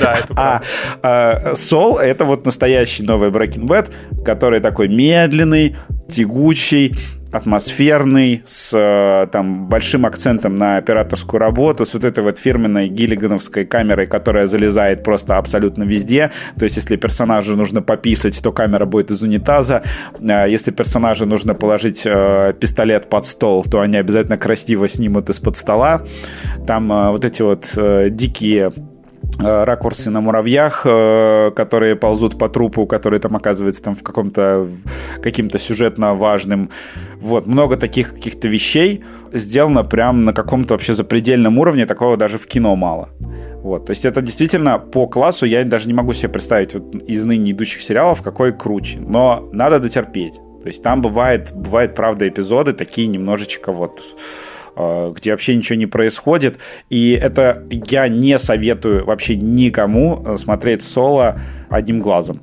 Да, 0.00 0.12
это 0.12 0.34
а, 0.36 0.62
а 1.02 1.54
Сол— 1.56 1.98
это 1.98 2.24
вот 2.24 2.44
настоящий 2.44 3.02
новый 3.02 3.30
Breaking 3.30 3.64
Bad, 3.64 3.92
который 4.24 4.60
такой 4.60 4.88
медленный, 4.88 5.76
тягучий, 6.08 6.94
атмосферный, 7.36 8.42
с 8.46 8.72
э, 8.72 9.26
там, 9.30 9.68
большим 9.68 10.06
акцентом 10.06 10.56
на 10.56 10.76
операторскую 10.76 11.40
работу, 11.40 11.86
с 11.86 11.94
вот 11.94 12.04
этой 12.04 12.24
вот 12.24 12.38
фирменной 12.38 12.88
гиллигановской 12.88 13.64
камерой, 13.64 14.06
которая 14.06 14.46
залезает 14.46 15.04
просто 15.04 15.38
абсолютно 15.38 15.84
везде. 15.84 16.30
То 16.58 16.64
есть, 16.64 16.76
если 16.76 16.96
персонажу 16.96 17.56
нужно 17.56 17.82
пописать, 17.82 18.42
то 18.42 18.52
камера 18.52 18.84
будет 18.84 19.10
из 19.10 19.22
унитаза. 19.22 19.82
Э, 20.20 20.46
если 20.48 20.70
персонажу 20.70 21.26
нужно 21.26 21.54
положить 21.54 22.02
э, 22.04 22.54
пистолет 22.58 23.08
под 23.08 23.26
стол, 23.26 23.64
то 23.64 23.80
они 23.80 23.96
обязательно 23.96 24.36
красиво 24.36 24.88
снимут 24.88 25.30
из-под 25.30 25.56
стола. 25.56 26.02
Там 26.66 26.88
вот 26.88 27.24
эти 27.24 27.42
вот 27.42 27.76
дикие 28.10 28.56
Э, 28.56 28.70
ракурсы 29.38 30.10
на 30.10 30.20
муравьях, 30.20 30.82
э, 30.84 31.50
которые 31.54 31.96
ползут 31.96 32.38
по 32.38 32.48
трупу, 32.48 32.86
который 32.86 33.18
там 33.18 33.36
оказывается 33.36 33.82
там 33.82 33.94
в 33.94 34.02
каком-то 34.02 34.68
каким-то 35.22 35.58
сюжетно 35.58 36.14
важным. 36.14 36.70
Вот, 37.20 37.46
много 37.46 37.76
таких 37.76 38.14
каких-то 38.14 38.48
вещей 38.48 39.04
сделано 39.32 39.84
прям 39.84 40.24
на 40.24 40.32
каком-то 40.32 40.74
вообще 40.74 40.94
запредельном 40.94 41.58
уровне, 41.58 41.86
такого 41.86 42.16
даже 42.16 42.38
в 42.38 42.46
кино 42.46 42.76
мало. 42.76 43.08
Вот, 43.62 43.86
то 43.86 43.90
есть 43.90 44.04
это 44.04 44.22
действительно 44.22 44.78
по 44.78 45.08
классу 45.08 45.46
я 45.46 45.64
даже 45.64 45.88
не 45.88 45.94
могу 45.94 46.14
себе 46.14 46.28
представить 46.28 46.74
вот 46.74 46.94
из 47.08 47.24
ныне 47.24 47.52
идущих 47.52 47.82
сериалов 47.82 48.22
какой 48.22 48.52
круче, 48.52 48.98
но 49.00 49.48
надо 49.52 49.80
дотерпеть. 49.80 50.40
То 50.62 50.68
есть 50.68 50.82
там 50.82 51.02
бывает, 51.02 51.52
бывает 51.54 51.94
правда 51.94 52.28
эпизоды 52.28 52.72
такие 52.72 53.06
немножечко 53.06 53.72
вот 53.72 54.00
Э, 54.00 54.55
где 54.76 55.30
вообще 55.30 55.56
ничего 55.56 55.78
не 55.78 55.86
происходит. 55.86 56.58
И 56.90 57.18
это 57.20 57.64
я 57.70 58.08
не 58.08 58.38
советую 58.38 59.04
вообще 59.04 59.36
никому 59.36 60.22
э, 60.24 60.36
смотреть 60.36 60.82
соло 60.82 61.38
одним 61.70 62.00
глазом. 62.00 62.42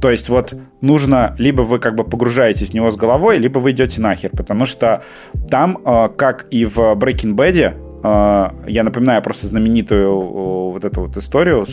То 0.00 0.10
есть 0.10 0.28
вот 0.28 0.54
нужно, 0.80 1.34
либо 1.38 1.62
вы 1.62 1.78
как 1.78 1.94
бы 1.94 2.04
погружаетесь 2.04 2.70
в 2.70 2.74
него 2.74 2.90
с 2.90 2.96
головой, 2.96 3.38
либо 3.38 3.58
вы 3.58 3.70
идете 3.70 4.00
нахер, 4.00 4.30
потому 4.30 4.66
что 4.66 5.02
там, 5.50 5.78
э, 5.84 6.08
как 6.16 6.46
и 6.50 6.64
в 6.64 6.78
Breaking 6.78 7.34
Bad, 7.34 7.74
я 8.02 8.82
напоминаю 8.82 9.22
просто 9.22 9.46
знаменитую 9.46 10.70
вот 10.70 10.86
эту 10.86 11.02
вот 11.02 11.18
историю, 11.18 11.66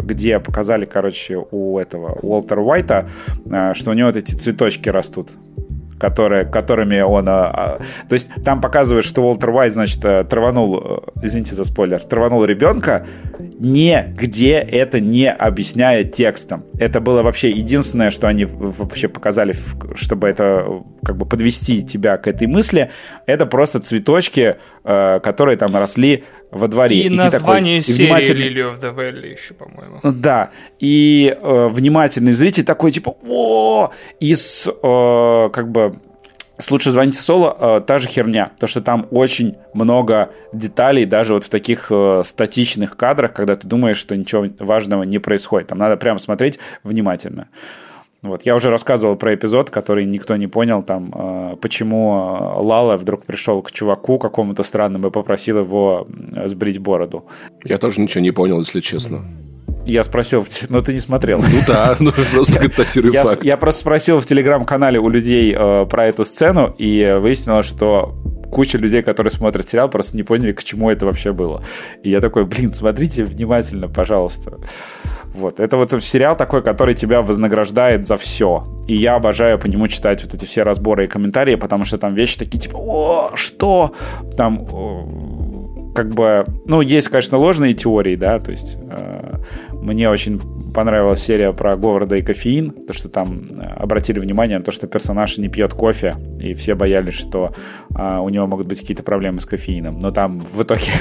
где 0.00 0.40
показали, 0.40 0.86
короче, 0.86 1.38
у 1.52 1.78
этого 1.78 2.18
Уолтера 2.20 2.60
Уайта, 2.60 3.08
что 3.74 3.92
у 3.92 3.92
него 3.92 4.08
вот 4.08 4.16
эти 4.16 4.34
цветочки 4.34 4.88
растут 4.88 5.30
которые, 5.98 6.44
которыми 6.44 7.00
он... 7.00 7.28
А, 7.28 7.50
а, 7.50 7.78
то 8.08 8.14
есть 8.14 8.30
там 8.44 8.60
показывают, 8.60 9.04
что 9.04 9.22
Уолтер 9.22 9.50
Уайт, 9.50 9.72
значит, 9.72 10.04
э, 10.04 10.24
траванул, 10.24 10.80
э, 10.82 11.26
извините 11.26 11.54
за 11.54 11.64
спойлер, 11.64 12.02
траванул 12.02 12.44
ребенка, 12.44 13.06
нигде 13.38 14.58
это 14.58 15.00
не 15.00 15.30
объясняя 15.30 16.04
текстом. 16.04 16.64
Это 16.78 17.00
было 17.00 17.22
вообще 17.22 17.50
единственное, 17.50 18.10
что 18.10 18.28
они 18.28 18.44
вообще 18.44 19.08
показали, 19.08 19.54
чтобы 19.94 20.28
это 20.28 20.82
как 21.04 21.16
бы 21.16 21.26
подвести 21.26 21.82
тебя 21.82 22.16
к 22.16 22.26
этой 22.26 22.46
мысли. 22.46 22.90
Это 23.26 23.46
просто 23.46 23.80
цветочки, 23.80 24.56
э, 24.84 25.20
которые 25.20 25.56
там 25.56 25.74
росли 25.76 26.24
во 26.50 26.68
дворе. 26.68 26.96
И, 26.96 27.06
и 27.06 27.08
название 27.08 27.80
такой, 27.80 27.94
серии 27.94 28.06
внимательный... 28.06 28.48
Lily 28.48 28.72
of 28.72 28.80
the 28.80 28.94
Valley 28.94 29.32
еще, 29.32 29.54
по-моему. 29.54 30.00
Да. 30.02 30.50
И 30.78 31.36
э, 31.40 31.68
внимательный 31.68 32.32
зритель 32.32 32.64
такой, 32.64 32.92
типа, 32.92 33.16
о, 33.26 33.90
из 34.20 34.66
э, 34.66 35.50
как 35.52 35.70
бы 35.70 35.94
с 36.58 36.70
«Лучше 36.70 36.90
звоните 36.90 37.20
соло» 37.20 37.56
э, 37.58 37.80
та 37.86 37.98
же 38.00 38.08
херня, 38.08 38.50
то, 38.58 38.66
что 38.66 38.80
там 38.80 39.06
очень 39.10 39.56
много 39.74 40.30
деталей, 40.52 41.04
даже 41.04 41.34
вот 41.34 41.44
в 41.44 41.48
таких 41.50 41.86
э, 41.90 42.22
статичных 42.24 42.96
кадрах, 42.96 43.32
когда 43.32 43.54
ты 43.54 43.68
думаешь, 43.68 43.98
что 43.98 44.16
ничего 44.16 44.46
важного 44.58 45.04
не 45.04 45.20
происходит. 45.20 45.68
Там 45.68 45.78
надо 45.78 45.96
прямо 45.96 46.18
смотреть 46.18 46.58
внимательно. 46.82 47.48
Вот, 48.22 48.42
я 48.42 48.56
уже 48.56 48.70
рассказывал 48.70 49.14
про 49.16 49.34
эпизод, 49.34 49.70
который 49.70 50.04
никто 50.04 50.36
не 50.36 50.48
понял, 50.48 50.82
там, 50.82 51.12
э, 51.14 51.56
почему 51.60 52.36
э, 52.36 52.62
Лала 52.62 52.96
вдруг 52.96 53.24
пришел 53.24 53.62
к 53.62 53.70
чуваку 53.70 54.18
какому-то 54.18 54.64
странному 54.64 55.08
и 55.08 55.10
попросил 55.10 55.58
его 55.60 56.08
сбрить 56.46 56.78
бороду. 56.78 57.26
Я 57.64 57.78
тоже 57.78 58.00
ничего 58.00 58.20
не 58.20 58.32
понял, 58.32 58.58
если 58.58 58.80
честно. 58.80 59.24
Я 59.86 60.02
спросил, 60.02 60.44
но 60.68 60.82
ты 60.82 60.94
не 60.94 60.98
смотрел. 60.98 61.38
Ну 61.38 61.60
да, 61.66 61.96
ну 62.00 62.10
просто 62.32 62.58
констатирую 62.58 63.12
я, 63.12 63.24
факт. 63.24 63.44
Я 63.44 63.56
просто 63.56 63.82
спросил 63.82 64.20
в 64.20 64.26
телеграм-канале 64.26 64.98
у 64.98 65.08
людей 65.08 65.54
э, 65.56 65.86
про 65.86 66.06
эту 66.06 66.24
сцену, 66.24 66.74
и 66.76 67.16
выяснилось, 67.20 67.66
что 67.66 68.14
куча 68.50 68.78
людей, 68.78 69.02
которые 69.02 69.30
смотрят 69.30 69.68
сериал, 69.68 69.88
просто 69.88 70.16
не 70.16 70.22
поняли, 70.22 70.52
к 70.52 70.64
чему 70.64 70.90
это 70.90 71.06
вообще 71.06 71.32
было. 71.32 71.62
И 72.02 72.10
я 72.10 72.20
такой, 72.20 72.44
блин, 72.44 72.72
смотрите 72.72 73.24
внимательно, 73.24 73.88
пожалуйста. 73.88 74.58
Вот. 75.34 75.60
Это 75.60 75.76
вот 75.76 76.02
сериал 76.02 76.36
такой, 76.36 76.62
который 76.62 76.94
тебя 76.94 77.22
вознаграждает 77.22 78.06
за 78.06 78.16
все. 78.16 78.66
И 78.88 78.96
я 78.96 79.16
обожаю 79.16 79.58
по 79.58 79.66
нему 79.66 79.88
читать 79.88 80.24
вот 80.24 80.34
эти 80.34 80.44
все 80.44 80.62
разборы 80.62 81.04
и 81.04 81.06
комментарии, 81.06 81.54
потому 81.56 81.84
что 81.84 81.98
там 81.98 82.14
вещи 82.14 82.38
такие 82.38 82.58
типа, 82.58 82.76
о, 82.76 83.30
что? 83.34 83.92
Там 84.36 84.66
как 85.94 86.14
бы, 86.14 86.46
ну, 86.66 86.80
есть, 86.80 87.08
конечно, 87.08 87.38
ложные 87.38 87.74
теории, 87.74 88.14
да, 88.14 88.38
то 88.38 88.52
есть 88.52 88.78
э, 88.78 89.38
мне 89.72 90.08
очень 90.08 90.40
понравилась 90.78 91.20
серия 91.20 91.52
про 91.52 91.76
Говарда 91.76 92.14
и 92.14 92.22
кофеин, 92.22 92.70
то, 92.70 92.92
что 92.92 93.08
там 93.08 93.50
э, 93.58 93.64
обратили 93.78 94.20
внимание 94.20 94.58
на 94.58 94.64
то, 94.64 94.70
что 94.70 94.86
персонаж 94.86 95.36
не 95.38 95.48
пьет 95.48 95.74
кофе, 95.74 96.14
и 96.40 96.54
все 96.54 96.76
боялись, 96.76 97.14
что 97.14 97.52
а, 97.96 98.20
у 98.20 98.28
него 98.28 98.46
могут 98.46 98.68
быть 98.68 98.80
какие-то 98.80 99.02
проблемы 99.02 99.40
с 99.40 99.44
кофеином. 99.44 99.98
Но 100.00 100.12
там 100.12 100.38
в 100.38 100.62
итоге 100.62 100.92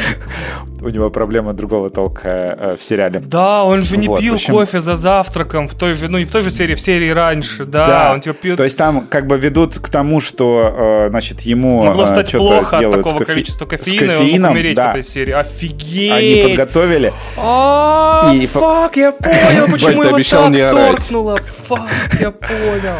у 0.80 0.88
него 0.88 1.08
проблема 1.10 1.52
другого 1.52 1.88
толка 1.88 2.28
э, 2.28 2.76
в 2.76 2.82
сериале. 2.82 3.20
Да, 3.20 3.62
он 3.62 3.82
же 3.82 3.96
не 3.96 4.08
вот, 4.08 4.18
пил 4.18 4.34
общем... 4.34 4.54
кофе 4.54 4.80
за 4.80 4.96
завтраком 4.96 5.68
в 5.68 5.74
той 5.76 5.94
же, 5.94 6.08
ну 6.08 6.18
и 6.18 6.24
в 6.24 6.32
той 6.32 6.42
же 6.42 6.50
серии, 6.50 6.74
в 6.74 6.80
серии 6.80 7.10
раньше, 7.10 7.64
да, 7.64 7.86
да. 7.86 8.12
он 8.12 8.20
типа 8.20 8.34
пьет. 8.34 8.56
То 8.56 8.64
есть 8.64 8.76
там 8.76 9.06
как 9.06 9.28
бы 9.28 9.38
ведут 9.38 9.78
к 9.78 9.88
тому, 9.88 10.18
что, 10.20 11.04
э, 11.04 11.10
значит, 11.10 11.42
ему 11.42 11.84
Могло 11.84 12.06
стать 12.06 12.32
плохо 12.32 12.78
от 12.78 12.90
такого 12.90 13.18
кофе... 13.18 13.24
количества 13.24 13.66
кофеина, 13.66 14.12
с 14.14 14.16
кофеином, 14.16 14.26
и 14.26 14.34
он 14.34 14.42
мог 14.42 14.50
умереть 14.50 14.74
да. 14.74 14.88
в 14.88 14.90
этой 14.90 15.04
серии. 15.04 15.32
Офигеть! 15.32 16.10
Они 16.10 16.42
подготовили. 16.48 17.12
А, 17.36 18.32
и... 18.34 18.46
фак, 18.46 18.96
я 18.96 19.11
понял, 19.12 19.70
почему 19.70 20.02
его 20.02 20.18
так 20.18 20.72
торкнуло. 20.72 21.38
Фак, 21.66 21.88
я 22.20 22.30
понял. 22.30 22.96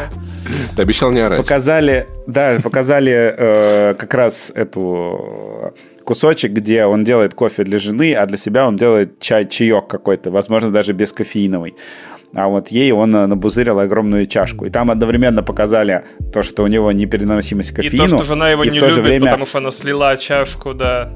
Ты 0.77 0.83
обещал 0.83 1.13
не 1.13 1.21
орать. 1.21 1.39
Показали, 1.39 2.07
да, 2.27 2.59
показали 2.63 3.35
э, 3.37 3.95
как 3.95 4.15
раз 4.15 4.53
эту 4.55 5.75
кусочек, 6.05 6.53
где 6.53 6.85
он 6.85 7.05
делает 7.05 7.35
кофе 7.35 7.65
для 7.65 7.79
жены, 7.79 8.15
а 8.15 8.27
для 8.27 8.37
себя 8.37 8.67
он 8.67 8.77
делает 8.77 9.21
чай, 9.21 9.47
чаек 9.47 9.87
какой-то, 9.87 10.31
возможно, 10.31 10.71
даже 10.71 10.93
без 10.93 11.13
кофеиновый. 11.13 11.75
А 12.35 12.49
вот 12.49 12.69
ей 12.69 12.93
он 12.93 13.11
набузырил 13.11 13.79
огромную 13.79 14.27
чашку. 14.27 14.65
И 14.65 14.71
там 14.71 14.91
одновременно 14.91 15.43
показали 15.43 16.05
то, 16.33 16.43
что 16.43 16.63
у 16.63 16.67
него 16.67 16.91
непереносимость 16.91 17.73
кофеину. 17.73 18.05
И 18.05 18.09
то, 18.09 18.17
что 18.17 18.25
жена 18.25 18.51
его 18.51 18.65
не 18.65 18.81
любит, 18.81 18.97
время... 18.97 19.27
потому 19.27 19.47
что 19.47 19.59
она 19.59 19.71
слила 19.71 20.17
чашку, 20.17 20.73
да 20.73 21.11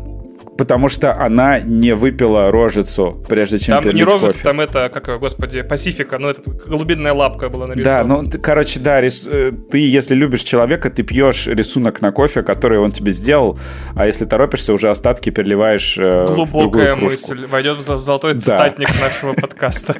потому 0.56 0.88
что 0.88 1.14
она 1.14 1.60
не 1.60 1.94
выпила 1.94 2.50
рожицу, 2.50 3.22
прежде 3.28 3.58
чем 3.58 3.82
Там 3.82 3.94
не 3.94 4.04
рожица, 4.04 4.28
кофе. 4.28 4.42
там 4.42 4.60
это, 4.60 4.88
как, 4.88 5.20
господи, 5.20 5.62
Пасифика, 5.62 6.18
ну, 6.18 6.28
это 6.28 6.42
голубиная 6.50 7.12
лапка 7.12 7.48
была 7.48 7.66
нарисована. 7.66 8.08
Да, 8.08 8.22
ну, 8.22 8.30
короче, 8.42 8.80
да, 8.80 9.00
рис... 9.00 9.26
Э, 9.30 9.52
ты, 9.70 9.78
если 9.78 10.14
любишь 10.14 10.42
человека, 10.42 10.90
ты 10.90 11.02
пьешь 11.02 11.46
рисунок 11.46 12.00
на 12.00 12.12
кофе, 12.12 12.42
который 12.42 12.78
он 12.78 12.92
тебе 12.92 13.12
сделал, 13.12 13.58
а 13.94 14.06
если 14.06 14.24
торопишься, 14.24 14.72
уже 14.72 14.90
остатки 14.90 15.30
переливаешь 15.30 15.96
э, 15.98 16.26
Глубокая 16.34 16.94
в 16.94 17.02
мысль, 17.02 17.46
войдет 17.46 17.78
в 17.78 17.98
золотой 17.98 18.34
да. 18.34 18.40
цитатник 18.40 18.88
нашего 19.00 19.32
подкаста. 19.34 19.96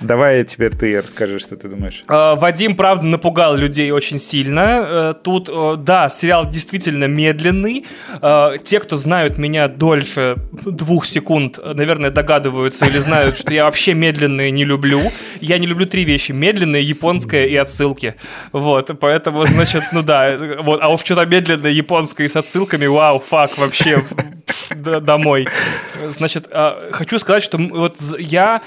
Давай 0.00 0.44
теперь 0.44 0.70
ты 0.70 1.00
расскажи, 1.00 1.38
что 1.38 1.56
ты 1.56 1.68
думаешь. 1.68 2.04
А, 2.08 2.34
Вадим, 2.34 2.76
правда, 2.76 3.06
напугал 3.06 3.56
людей 3.56 3.90
очень 3.90 4.18
сильно. 4.18 4.84
Э, 4.86 5.14
тут, 5.22 5.48
да, 5.84 6.08
сериал 6.08 6.46
действительно 6.46 7.04
медленный. 7.04 7.86
Те, 8.64 8.80
кто 8.80 8.96
знают 8.96 9.38
меня 9.38 9.68
дольше 9.68 10.36
двух 10.52 11.06
секунд, 11.06 11.58
наверное, 11.62 12.10
догадываются 12.10 12.86
или 12.86 12.98
знают, 12.98 13.36
что 13.36 13.52
я 13.52 13.64
вообще 13.64 13.94
медленные 13.94 14.50
не 14.50 14.64
люблю. 14.64 15.00
Я 15.40 15.58
не 15.58 15.66
люблю 15.66 15.86
три 15.86 16.04
вещи. 16.04 16.32
Медленные, 16.32 16.82
японское 16.82 17.46
и 17.46 17.56
отсылки. 17.56 18.14
Вот, 18.52 18.90
поэтому, 18.98 19.44
значит, 19.46 19.84
ну 19.92 20.02
да. 20.02 20.36
Вот, 20.60 20.80
а 20.82 20.88
уж 20.88 21.00
что-то 21.00 21.26
медленное, 21.26 21.70
японское 21.70 22.24
и 22.24 22.28
с 22.28 22.36
отсылками, 22.36 22.86
вау, 22.86 23.18
фак, 23.18 23.58
вообще 23.58 24.02
домой. 24.74 25.46
Значит, 26.08 26.48
хочу 26.90 27.18
сказать, 27.18 27.42
что 27.42 27.58
вот 27.58 27.98
я 28.18 28.62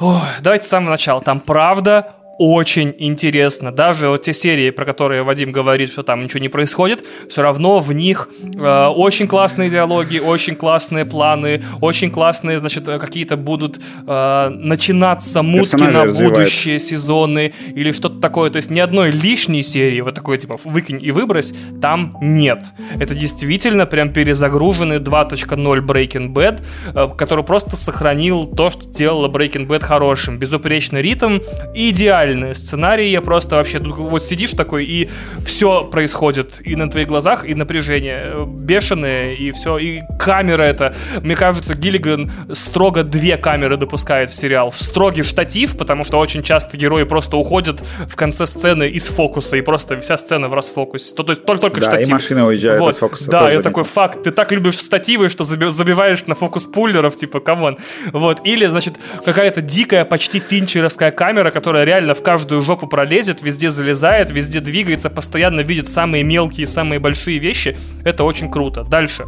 Ой, 0.00 0.20
давайте 0.40 0.66
с 0.66 0.68
самого 0.68 0.90
начала. 0.90 1.20
Там 1.20 1.38
правда 1.38 2.14
очень 2.38 2.94
интересно. 2.98 3.72
Даже 3.72 4.08
вот 4.08 4.22
те 4.22 4.32
серии, 4.32 4.70
про 4.70 4.84
которые 4.84 5.22
Вадим 5.22 5.52
говорит, 5.52 5.90
что 5.90 6.02
там 6.02 6.24
ничего 6.24 6.40
не 6.40 6.48
происходит, 6.48 7.04
все 7.28 7.42
равно 7.42 7.80
в 7.80 7.92
них 7.92 8.28
э, 8.42 8.86
очень 8.86 9.26
классные 9.28 9.70
диалоги, 9.70 10.18
очень 10.18 10.56
классные 10.56 11.04
планы, 11.04 11.62
очень 11.80 12.10
классные, 12.10 12.58
значит, 12.58 12.86
какие-то 12.86 13.36
будут 13.36 13.80
э, 14.06 14.48
начинаться 14.50 15.42
мутки 15.42 15.82
на 15.82 16.06
будущие 16.06 16.78
сезоны 16.78 17.52
или 17.74 17.92
что-то 17.92 18.20
такое. 18.20 18.50
То 18.50 18.56
есть 18.56 18.70
ни 18.70 18.80
одной 18.80 19.10
лишней 19.10 19.62
серии, 19.62 20.00
вот 20.00 20.14
такой 20.14 20.38
типа 20.38 20.58
выкинь 20.64 21.02
и 21.02 21.10
выбрось, 21.10 21.54
там 21.80 22.16
нет. 22.20 22.64
Это 22.98 23.14
действительно 23.14 23.86
прям 23.86 24.12
перезагруженный 24.12 24.98
2.0 24.98 25.86
Breaking 25.86 26.32
Bad, 26.32 26.62
э, 26.94 27.08
который 27.16 27.44
просто 27.44 27.76
сохранил 27.76 28.46
то, 28.46 28.70
что 28.70 28.86
делало 28.86 29.28
Breaking 29.28 29.66
Bad 29.66 29.84
хорошим. 29.84 30.38
Безупречный 30.38 31.02
ритм, 31.02 31.38
идеально 31.74 32.23
идеальные 32.24 32.54
сценарии, 32.54 33.08
я 33.08 33.20
просто 33.20 33.56
вообще 33.56 33.78
вот 33.78 34.22
сидишь 34.22 34.52
такой, 34.52 34.84
и 34.84 35.08
все 35.44 35.84
происходит 35.84 36.60
и 36.64 36.76
на 36.76 36.88
твоих 36.88 37.08
глазах, 37.08 37.44
и 37.44 37.54
напряжение 37.54 38.22
э, 38.24 38.44
бешеное, 38.46 39.34
и 39.34 39.50
все, 39.50 39.78
и 39.78 40.00
камера 40.18 40.62
это, 40.62 40.94
мне 41.20 41.36
кажется, 41.36 41.76
Гиллиган 41.76 42.30
строго 42.52 43.02
две 43.02 43.36
камеры 43.36 43.76
допускает 43.76 44.30
в 44.30 44.34
сериал. 44.34 44.72
Строгий 44.72 45.22
штатив, 45.22 45.76
потому 45.76 46.04
что 46.04 46.18
очень 46.18 46.42
часто 46.42 46.76
герои 46.76 47.04
просто 47.04 47.36
уходят 47.36 47.82
в 48.08 48.16
конце 48.16 48.46
сцены 48.46 48.88
из 48.88 49.06
фокуса, 49.06 49.56
и 49.56 49.60
просто 49.60 50.00
вся 50.00 50.16
сцена 50.16 50.48
в 50.48 50.54
расфокусе. 50.54 51.14
То, 51.14 51.22
то 51.22 51.32
есть 51.32 51.44
только, 51.44 51.62
только 51.62 51.80
да, 51.80 51.86
штатив. 51.88 52.08
и 52.08 52.12
машина 52.12 52.46
уезжает 52.46 52.80
вот. 52.80 52.94
из 52.94 52.98
фокуса. 52.98 53.30
Да, 53.30 53.50
я 53.50 53.60
такой, 53.60 53.84
fuck, 53.84 54.22
ты 54.22 54.30
так 54.30 54.52
любишь 54.52 54.78
штативы, 54.78 55.28
что 55.28 55.44
забиваешь 55.44 56.26
на 56.26 56.34
focus 56.34 56.64
puller 56.64 56.99
ов, 56.99 57.16
типа, 57.16 57.40
come 57.40 57.62
on. 57.62 57.78
Вот, 58.12 58.40
или, 58.44 58.66
значит, 58.66 58.94
какая-то 59.24 59.60
дикая, 59.60 60.04
почти 60.04 60.40
финчеровская 60.40 61.10
камера, 61.10 61.50
которая 61.50 61.84
реально 61.84 62.13
в 62.14 62.22
каждую 62.22 62.60
жопу 62.60 62.86
пролезет, 62.86 63.42
везде 63.42 63.70
залезает, 63.70 64.30
везде 64.30 64.60
двигается, 64.60 65.10
постоянно 65.10 65.60
видит 65.60 65.88
самые 65.88 66.24
мелкие, 66.24 66.66
самые 66.66 66.98
большие 66.98 67.38
вещи. 67.38 67.76
Это 68.04 68.24
очень 68.24 68.50
круто. 68.50 68.84
Дальше. 68.84 69.24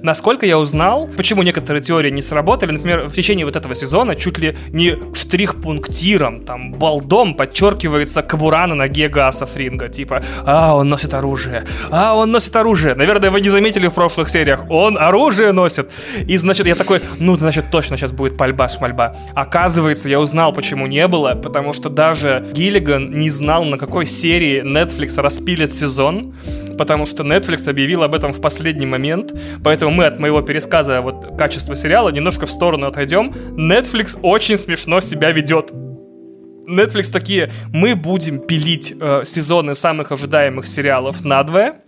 Насколько 0.00 0.46
я 0.46 0.58
узнал, 0.58 1.08
почему 1.16 1.42
некоторые 1.42 1.82
теории 1.82 2.10
не 2.10 2.22
сработали, 2.22 2.72
например, 2.72 3.08
в 3.08 3.12
течение 3.12 3.44
вот 3.44 3.56
этого 3.56 3.74
сезона 3.74 4.16
чуть 4.16 4.38
ли 4.38 4.56
не 4.68 4.96
штрих-пунктиром, 5.14 6.44
там, 6.44 6.72
балдом 6.72 7.34
подчеркивается 7.34 8.22
кобура 8.22 8.66
на 8.66 8.74
ноге 8.74 9.08
Гаса 9.08 9.46
Фринга. 9.46 9.88
Типа, 9.88 10.22
а, 10.44 10.74
он 10.74 10.88
носит 10.88 11.14
оружие, 11.14 11.64
а, 11.90 12.14
он 12.14 12.30
носит 12.30 12.54
оружие. 12.56 12.94
Наверное, 12.94 13.30
вы 13.30 13.40
не 13.40 13.48
заметили 13.48 13.88
в 13.88 13.92
прошлых 13.92 14.28
сериях, 14.28 14.64
он 14.70 14.96
оружие 14.98 15.52
носит. 15.52 15.90
И, 16.26 16.36
значит, 16.36 16.66
я 16.66 16.74
такой, 16.74 17.00
ну, 17.18 17.36
значит, 17.36 17.66
точно 17.70 17.96
сейчас 17.96 18.12
будет 18.12 18.36
пальба, 18.36 18.68
шмальба. 18.68 19.16
Оказывается, 19.34 20.08
я 20.08 20.20
узнал, 20.20 20.52
почему 20.52 20.86
не 20.86 21.06
было, 21.08 21.34
потому 21.34 21.72
что 21.72 21.88
даже 21.88 22.46
Гиллиган 22.52 23.10
не 23.12 23.30
знал, 23.30 23.64
на 23.64 23.78
какой 23.78 24.06
серии 24.06 24.62
Netflix 24.62 25.20
распилит 25.20 25.72
сезон, 25.72 26.34
потому 26.78 27.06
что 27.06 27.22
Netflix 27.22 27.68
объявил 27.68 28.02
об 28.02 28.14
этом 28.14 28.32
в 28.32 28.40
последний 28.40 28.86
момент, 28.86 29.32
поэтому 29.62 29.81
мы 29.90 30.06
от 30.06 30.18
моего 30.18 30.42
пересказа 30.42 31.00
вот 31.00 31.36
качества 31.36 31.74
сериала 31.74 32.10
немножко 32.10 32.46
в 32.46 32.50
сторону 32.50 32.86
отойдем. 32.86 33.32
Netflix 33.56 34.18
очень 34.22 34.56
смешно 34.56 35.00
себя 35.00 35.30
ведет. 35.32 35.72
Netflix 36.68 37.10
такие, 37.12 37.50
мы 37.72 37.96
будем 37.96 38.38
пилить 38.38 38.94
э, 38.98 39.22
сезоны 39.24 39.74
самых 39.74 40.12
ожидаемых 40.12 40.66
сериалов 40.66 41.24
надвое, 41.24 41.82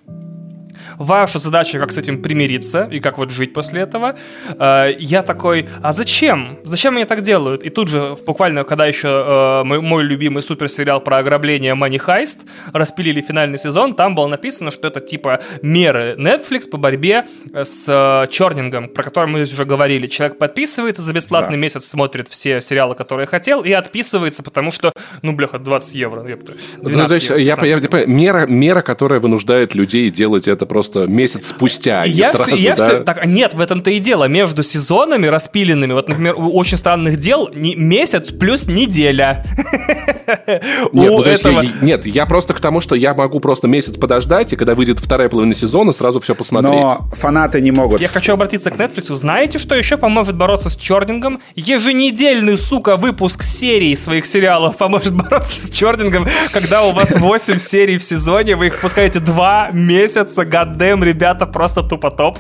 Ваша 0.98 1.38
задача, 1.38 1.78
как 1.78 1.92
с 1.92 1.98
этим 1.98 2.22
примириться 2.22 2.88
и 2.90 3.01
как 3.01 3.18
вот 3.18 3.30
жить 3.30 3.52
после 3.52 3.82
этого. 3.82 4.16
Э, 4.59 4.92
я 4.98 5.22
такой, 5.22 5.68
а 5.82 5.92
зачем? 5.92 6.59
Зачем 6.64 6.96
они 6.96 7.05
так 7.05 7.22
делают? 7.22 7.62
И 7.62 7.70
тут 7.70 7.88
же, 7.88 8.16
буквально, 8.26 8.64
когда 8.64 8.86
еще 8.86 9.09
э, 9.09 9.64
мой, 9.64 9.80
мой 9.80 10.02
любимый 10.02 10.42
суперсериал 10.42 11.01
про 11.01 11.18
ограбление 11.18 11.74
Money 11.74 12.01
Heist 12.05 12.40
распилили 12.72 13.20
финальный 13.20 13.59
сезон, 13.59 13.94
там 13.94 14.14
было 14.14 14.26
написано, 14.26 14.70
что 14.70 14.88
это 14.88 15.01
типа 15.01 15.40
меры 15.62 16.14
Netflix 16.18 16.68
по 16.68 16.76
борьбе 16.76 17.26
с 17.52 17.84
э, 17.88 18.30
чернингом, 18.30 18.88
про 18.88 19.02
который 19.02 19.28
мы 19.28 19.42
уже 19.42 19.64
говорили. 19.64 20.06
Человек 20.06 20.38
подписывается 20.38 21.02
за 21.02 21.12
бесплатный 21.12 21.56
да. 21.56 21.62
месяц, 21.62 21.84
смотрит 21.84 22.28
все 22.28 22.60
сериалы, 22.60 22.94
которые 22.94 23.26
хотел, 23.26 23.62
и 23.62 23.72
отписывается, 23.72 24.42
потому 24.42 24.70
что, 24.70 24.92
ну, 25.22 25.32
бляха, 25.32 25.59
20 25.59 25.94
евро. 25.94 26.22
12 26.22 26.82
ну, 26.82 27.09
то 27.09 27.14
есть, 27.14 27.30
евро, 27.30 27.66
я, 27.66 27.76
я, 27.76 27.98
я, 28.01 28.06
мера, 28.06 28.46
мера, 28.46 28.82
которая 28.82 29.20
вынуждает 29.20 29.74
людей 29.74 30.10
делать 30.10 30.48
это 30.48 30.63
просто 30.66 30.94
просто 30.94 31.06
месяц 31.06 31.48
спустя. 31.48 32.04
Я, 32.04 32.30
сразу, 32.30 32.52
все, 32.52 32.62
я 32.62 32.76
да? 32.76 32.88
все, 32.88 33.00
так, 33.00 33.26
нет, 33.26 33.54
в 33.54 33.60
этом-то 33.60 33.90
и 33.90 33.98
дело. 33.98 34.24
Между 34.24 34.62
сезонами 34.62 35.26
распиленными, 35.26 35.92
вот, 35.92 36.08
например, 36.08 36.34
у 36.36 36.50
очень 36.52 36.76
странных 36.76 37.18
дел 37.18 37.48
не, 37.52 37.74
месяц 37.74 38.30
плюс 38.30 38.66
неделя. 38.66 39.44
Нет, 40.46 40.92
ну, 40.92 41.22
этого... 41.22 41.60
я, 41.60 41.70
нет, 41.82 42.06
я 42.06 42.26
просто 42.26 42.55
к 42.55 42.60
тому, 42.60 42.80
что 42.80 42.94
я 42.94 43.14
могу 43.14 43.40
просто 43.40 43.68
месяц 43.68 43.96
подождать, 43.96 44.52
и 44.52 44.56
когда 44.56 44.74
выйдет 44.74 44.98
вторая 45.01 45.28
половина 45.28 45.55
сезона, 45.55 45.92
сразу 45.92 46.20
все 46.20 46.34
посмотреть. 46.34 46.74
Но 46.74 47.09
фанаты 47.12 47.60
не 47.60 47.70
могут. 47.70 48.01
Я 48.01 48.09
хочу 48.09 48.32
обратиться 48.32 48.70
к 48.70 48.76
Netflix. 48.76 49.14
Знаете, 49.14 49.59
что 49.59 49.74
еще 49.74 49.96
поможет 49.96 50.36
бороться 50.36 50.70
с 50.70 50.76
чернингом? 50.76 51.40
Еженедельный, 51.55 52.56
сука, 52.56 52.96
выпуск 52.96 53.42
серии 53.42 53.94
своих 53.94 54.26
сериалов 54.26 54.76
поможет 54.76 55.14
бороться 55.14 55.66
с 55.66 55.70
чернингом, 55.70 56.26
когда 56.52 56.84
у 56.84 56.92
вас 56.92 57.14
8 57.14 57.59
серий 57.59 57.98
в 57.98 58.02
сезоне, 58.02 58.56
вы 58.56 58.68
их 58.68 58.80
пускаете 58.80 59.20
2 59.20 59.70
месяца, 59.72 60.42
Goddamn, 60.42 61.05
ребята, 61.05 61.46
просто 61.46 61.82
тупо 61.82 62.10
топ. 62.10 62.38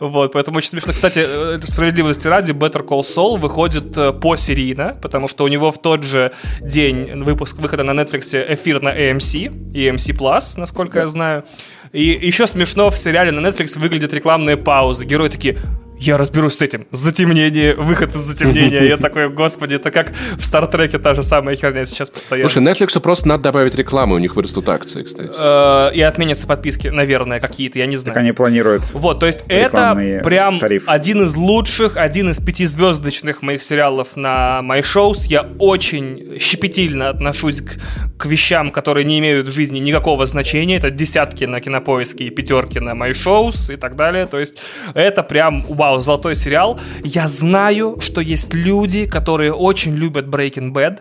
Вот, 0.00 0.32
поэтому 0.32 0.58
очень 0.58 0.70
смешно. 0.70 0.92
Кстати, 0.92 1.24
э, 1.26 1.58
справедливости 1.64 2.28
ради, 2.28 2.52
Better 2.52 2.86
Call 2.86 3.00
Saul 3.00 3.38
выходит 3.38 3.96
э, 3.96 4.12
посерийно, 4.12 4.96
потому 5.00 5.28
что 5.28 5.44
у 5.44 5.48
него 5.48 5.70
в 5.70 5.78
тот 5.78 6.02
же 6.02 6.32
день 6.60 7.24
выпуск 7.26 7.58
выхода 7.58 7.82
на 7.82 7.90
Netflix 7.90 8.34
эфир 8.54 8.80
на 8.80 8.96
AMC, 8.96 9.72
AMC 9.72 10.16
Plus, 10.16 10.58
насколько 10.58 10.94
да. 10.94 11.00
я 11.00 11.06
знаю. 11.06 11.44
И 11.92 12.02
еще 12.02 12.46
смешно 12.46 12.90
в 12.90 12.96
сериале 12.96 13.32
на 13.32 13.46
Netflix 13.46 13.78
выглядят 13.78 14.14
рекламные 14.14 14.56
паузы. 14.56 15.04
Герои 15.04 15.28
такие, 15.28 15.58
я 15.98 16.16
разберусь 16.16 16.56
с 16.56 16.62
этим. 16.62 16.86
Затемнение, 16.90 17.74
выход 17.74 18.14
из 18.14 18.20
затемнения. 18.20 18.82
Я 18.82 18.96
такой, 18.96 19.28
господи, 19.28 19.76
это 19.76 19.90
как 19.90 20.12
в 20.38 20.44
Стартреке 20.44 20.98
та 20.98 21.14
же 21.14 21.22
самая 21.22 21.56
херня 21.56 21.84
сейчас 21.84 22.10
постоянно. 22.10 22.48
Слушай, 22.48 22.66
Netflix 22.66 23.00
просто 23.00 23.28
надо 23.28 23.44
добавить 23.44 23.74
рекламу, 23.74 24.14
у 24.14 24.18
них 24.18 24.36
вырастут 24.36 24.68
акции, 24.68 25.02
кстати. 25.02 25.30
Э, 25.38 25.90
и 25.94 26.00
отменятся 26.02 26.46
подписки, 26.46 26.88
наверное, 26.88 27.40
какие-то, 27.40 27.78
я 27.78 27.86
не 27.86 27.96
знаю. 27.96 28.14
Так 28.14 28.22
они 28.22 28.32
планируют. 28.32 28.90
Вот, 28.92 29.20
то 29.20 29.26
есть 29.26 29.44
это 29.48 30.20
прям 30.22 30.60
один 30.86 31.22
из 31.22 31.34
лучших, 31.34 31.96
один 31.96 32.30
из 32.30 32.40
пятизвездочных 32.40 33.42
моих 33.42 33.62
сериалов 33.62 34.16
на 34.16 34.60
My 34.62 34.82
Shows. 34.82 35.26
Я 35.28 35.48
очень 35.58 36.38
щепетильно 36.38 37.08
отношусь 37.08 37.62
к, 37.62 37.78
к 38.18 38.26
вещам, 38.26 38.70
которые 38.70 39.04
не 39.04 39.18
имеют 39.18 39.48
в 39.48 39.52
жизни 39.52 39.78
никакого 39.78 40.26
значения. 40.26 40.76
Это 40.76 40.90
десятки 40.90 41.44
на 41.44 41.60
кинопоиске 41.60 42.24
и 42.24 42.30
пятерки 42.30 42.80
на 42.80 42.90
My 42.90 43.10
Shows 43.12 43.72
и 43.72 43.76
так 43.76 43.96
далее. 43.96 44.26
То 44.26 44.38
есть 44.38 44.56
это 44.94 45.22
прям 45.22 45.62
вау, 45.68 45.85
золотой 45.98 46.34
сериал. 46.34 46.78
Я 47.04 47.28
знаю, 47.28 47.96
что 48.00 48.20
есть 48.20 48.54
люди, 48.54 49.06
которые 49.06 49.52
очень 49.52 49.94
любят 49.94 50.26
Breaking 50.26 50.72
Bad 50.72 51.00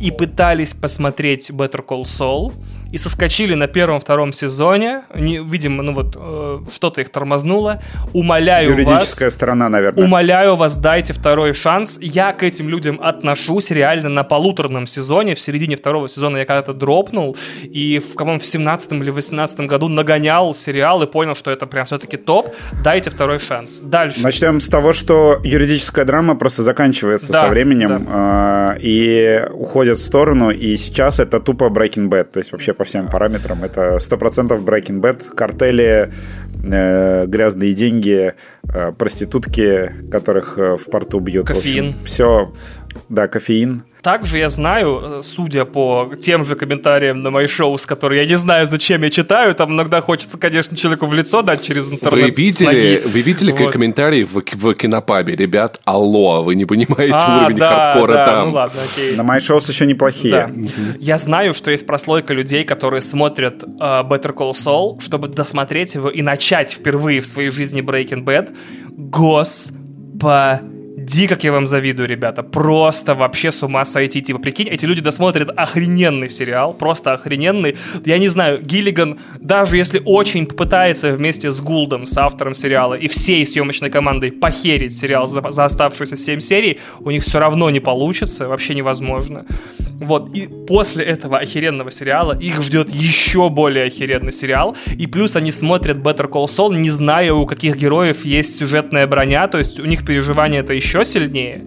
и 0.00 0.10
пытались 0.10 0.74
посмотреть 0.74 1.50
Better 1.50 1.84
Call 1.84 2.02
Saul 2.02 2.52
и 2.94 2.98
соскочили 2.98 3.54
на 3.54 3.66
первом-втором 3.66 4.32
сезоне. 4.32 5.02
Не, 5.16 5.38
видимо, 5.38 5.82
ну 5.82 5.94
вот 5.94 6.14
э, 6.16 6.60
что-то 6.72 7.00
их 7.00 7.08
тормознуло. 7.08 7.82
Умоляю 8.12 8.70
Юридическая 8.70 9.26
вас, 9.26 9.34
сторона, 9.34 9.68
наверное. 9.68 10.04
Умоляю 10.04 10.54
вас, 10.54 10.76
дайте 10.76 11.12
второй 11.12 11.54
шанс. 11.54 11.98
Я 12.00 12.32
к 12.32 12.44
этим 12.44 12.68
людям 12.68 13.00
отношусь 13.02 13.72
реально 13.72 14.10
на 14.10 14.22
полуторном 14.22 14.86
сезоне. 14.86 15.34
В 15.34 15.40
середине 15.40 15.74
второго 15.74 16.08
сезона 16.08 16.36
я 16.36 16.44
когда-то 16.44 16.72
дропнул. 16.72 17.36
И 17.64 17.98
в, 17.98 18.14
по 18.14 18.38
в 18.38 18.44
17 18.44 18.92
или 18.92 19.10
18 19.10 19.60
году 19.62 19.88
нагонял 19.88 20.54
сериал 20.54 21.02
и 21.02 21.08
понял, 21.08 21.34
что 21.34 21.50
это 21.50 21.66
прям 21.66 21.86
все-таки 21.86 22.16
топ. 22.16 22.54
Дайте 22.84 23.10
второй 23.10 23.40
шанс. 23.40 23.80
Дальше. 23.80 24.22
Начнем 24.22 24.60
с 24.60 24.68
того, 24.68 24.92
что 24.92 25.40
юридическая 25.42 26.04
драма 26.04 26.36
просто 26.36 26.62
заканчивается 26.62 27.32
да, 27.32 27.40
со 27.40 27.48
временем 27.48 28.06
да. 28.06 28.76
э, 28.76 28.80
и 28.82 29.42
уходит 29.50 29.98
в 29.98 30.04
сторону. 30.04 30.50
И 30.52 30.76
сейчас 30.76 31.18
это 31.18 31.40
тупо 31.40 31.64
Breaking 31.64 32.08
Bad. 32.08 32.24
То 32.26 32.38
есть 32.38 32.52
вообще 32.52 32.72
по 32.72 32.83
всем 32.84 33.08
параметрам. 33.08 33.62
Это 33.64 33.96
100% 33.96 34.64
Breaking 34.64 35.00
Bad, 35.00 35.34
картели, 35.34 36.12
э, 36.62 37.26
грязные 37.26 37.74
деньги, 37.74 38.34
э, 38.62 38.92
проститутки, 38.92 39.92
которых 40.10 40.58
э, 40.58 40.76
в 40.76 40.90
порту 40.90 41.20
бьют. 41.20 41.46
Кофеин. 41.46 41.84
В 41.84 41.88
общем, 41.88 42.04
все, 42.04 42.52
да, 43.08 43.26
кофеин. 43.26 43.82
Также 44.02 44.36
я 44.36 44.50
знаю, 44.50 45.00
э, 45.02 45.22
судя 45.22 45.64
по 45.64 46.12
тем 46.20 46.44
же 46.44 46.56
комментариям 46.56 47.22
на 47.22 47.30
мои 47.30 47.46
шоу, 47.46 47.78
с 47.78 47.86
которые 47.86 48.22
я 48.22 48.28
не 48.28 48.36
знаю, 48.36 48.66
зачем 48.66 49.02
я 49.02 49.08
читаю, 49.08 49.54
там 49.54 49.72
иногда 49.72 50.02
хочется, 50.02 50.36
конечно, 50.36 50.76
человеку 50.76 51.06
в 51.06 51.14
лицо 51.14 51.40
дать 51.40 51.62
через 51.62 51.90
интернет. 51.90 52.26
Вы 52.26 52.30
видели, 52.30 53.00
вы 53.06 53.22
видели 53.22 53.50
вот. 53.50 53.72
комментарии 53.72 54.24
в, 54.24 54.42
в 54.42 54.74
кинопабе? 54.74 55.34
Ребят, 55.34 55.80
алло, 55.84 56.42
вы 56.42 56.54
не 56.54 56.66
понимаете 56.66 57.14
а, 57.18 57.44
уровень 57.44 57.56
да, 57.56 57.68
хардкора 57.68 58.12
да, 58.12 58.26
там. 58.26 58.48
Ну 58.48 58.54
ладно, 58.54 58.80
окей. 58.92 59.16
На 59.16 59.22
мои 59.22 59.40
шоу 59.40 59.58
еще 59.58 59.86
неплохие. 59.86 60.32
Да. 60.32 60.50
Я 60.98 61.16
знаю, 61.16 61.54
что 61.54 61.70
есть 61.70 61.86
прослойка 61.86 62.34
людей, 62.34 62.64
которые 62.64 63.00
смотрят 63.00 63.64
uh, 63.64 64.06
Better 64.06 64.34
Call 64.34 64.52
Saul, 64.52 65.00
чтобы 65.00 65.28
досмотреть 65.28 65.94
его 65.94 66.10
и 66.10 66.20
начать 66.20 66.72
впервые 66.72 67.22
в 67.22 67.26
своей 67.26 67.48
жизни 67.48 67.82
Breaking 67.82 68.22
Bad. 68.22 68.54
Господи 68.90 70.73
Ди, 71.04 71.26
как 71.26 71.44
я 71.44 71.52
вам 71.52 71.66
завидую, 71.66 72.08
ребята. 72.08 72.42
Просто 72.42 73.14
вообще 73.14 73.50
с 73.50 73.62
ума 73.62 73.84
сойти. 73.84 74.22
Типа, 74.22 74.38
прикинь, 74.38 74.68
эти 74.68 74.86
люди 74.86 75.02
досмотрят 75.02 75.50
охрененный 75.54 76.30
сериал, 76.30 76.72
просто 76.72 77.12
охрененный. 77.12 77.76
Я 78.06 78.18
не 78.18 78.28
знаю, 78.28 78.62
Гиллиган, 78.62 79.18
даже 79.38 79.76
если 79.76 80.00
очень 80.02 80.46
попытается 80.46 81.12
вместе 81.12 81.50
с 81.50 81.60
Гулдом, 81.60 82.06
с 82.06 82.16
автором 82.16 82.54
сериала 82.54 82.94
и 82.94 83.08
всей 83.08 83.46
съемочной 83.46 83.90
командой 83.90 84.32
похерить 84.32 84.96
сериал 84.96 85.26
за, 85.26 85.42
за 85.50 85.66
оставшиеся 85.66 86.16
7 86.16 86.40
серий, 86.40 86.80
у 87.00 87.10
них 87.10 87.22
все 87.22 87.38
равно 87.38 87.68
не 87.68 87.80
получится, 87.80 88.48
вообще 88.48 88.74
невозможно. 88.74 89.44
Вот, 90.00 90.34
и 90.34 90.48
после 90.66 91.04
этого 91.04 91.38
охеренного 91.38 91.90
сериала 91.90 92.36
их 92.36 92.62
ждет 92.62 92.88
еще 92.90 93.50
более 93.50 93.86
охеренный 93.86 94.32
сериал, 94.32 94.76
и 94.98 95.06
плюс 95.06 95.36
они 95.36 95.52
смотрят 95.52 95.98
Better 95.98 96.28
Call 96.28 96.46
Saul, 96.46 96.76
не 96.76 96.90
зная, 96.90 97.32
у 97.32 97.46
каких 97.46 97.76
героев 97.76 98.24
есть 98.24 98.58
сюжетная 98.58 99.06
броня, 99.06 99.46
то 99.48 99.58
есть 99.58 99.78
у 99.78 99.84
них 99.84 100.04
переживания 100.04 100.60
это 100.60 100.72
еще 100.72 100.93
сильнее. 101.02 101.64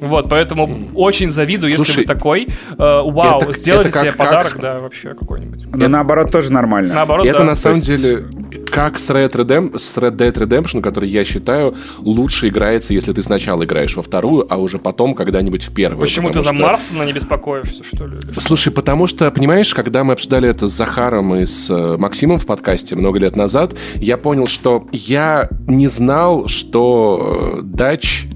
Вот, 0.00 0.28
поэтому 0.28 0.66
mm. 0.66 0.90
очень 0.94 1.30
завидую, 1.30 1.70
Слушай, 1.70 1.90
если 1.90 2.00
вы 2.02 2.06
такой. 2.06 2.48
Э, 2.72 3.02
вау, 3.04 3.40
это, 3.40 3.52
сделайте 3.52 3.88
это 3.88 3.98
как, 3.98 4.08
себе 4.08 4.12
подарок, 4.12 4.52
как... 4.52 4.60
да, 4.60 4.78
вообще 4.78 5.14
какой-нибудь. 5.14 5.66
Но 5.66 5.78
это, 5.78 5.88
наоборот 5.88 6.30
тоже 6.30 6.52
нормально. 6.52 6.94
Наоборот, 6.94 7.26
это 7.26 7.38
да. 7.38 7.44
на 7.44 7.54
самом 7.54 7.78
есть... 7.78 8.02
деле 8.02 8.26
как 8.70 8.98
с 8.98 9.08
Red, 9.10 9.32
Redem... 9.32 9.78
с 9.78 9.96
Red 9.96 10.16
Dead 10.16 10.32
Redemption, 10.32 10.82
который, 10.82 11.08
я 11.08 11.24
считаю, 11.24 11.76
лучше 11.98 12.48
играется, 12.48 12.92
если 12.92 13.12
ты 13.12 13.22
сначала 13.22 13.64
играешь 13.64 13.96
во 13.96 14.02
вторую, 14.02 14.46
а 14.52 14.56
уже 14.56 14.78
потом 14.78 15.14
когда-нибудь 15.14 15.64
в 15.64 15.74
первую. 15.74 16.00
Почему 16.00 16.30
ты 16.30 16.40
за 16.40 16.52
что... 16.52 16.62
Марстона 16.62 17.02
не 17.04 17.12
беспокоишься, 17.12 17.84
что 17.84 18.06
ли? 18.06 18.18
Слушай, 18.38 18.72
потому 18.72 19.06
что, 19.06 19.30
понимаешь, 19.30 19.74
когда 19.74 20.04
мы 20.04 20.14
обсуждали 20.14 20.48
это 20.48 20.68
с 20.68 20.72
Захаром 20.72 21.34
и 21.34 21.46
с 21.46 21.70
э, 21.70 21.96
Максимом 21.96 22.38
в 22.38 22.46
подкасте 22.46 22.96
много 22.96 23.18
лет 23.18 23.36
назад, 23.36 23.74
я 23.94 24.16
понял, 24.16 24.46
что 24.46 24.86
я 24.92 25.48
не 25.66 25.88
знал, 25.88 26.48
что 26.48 27.60
Дач 27.62 28.26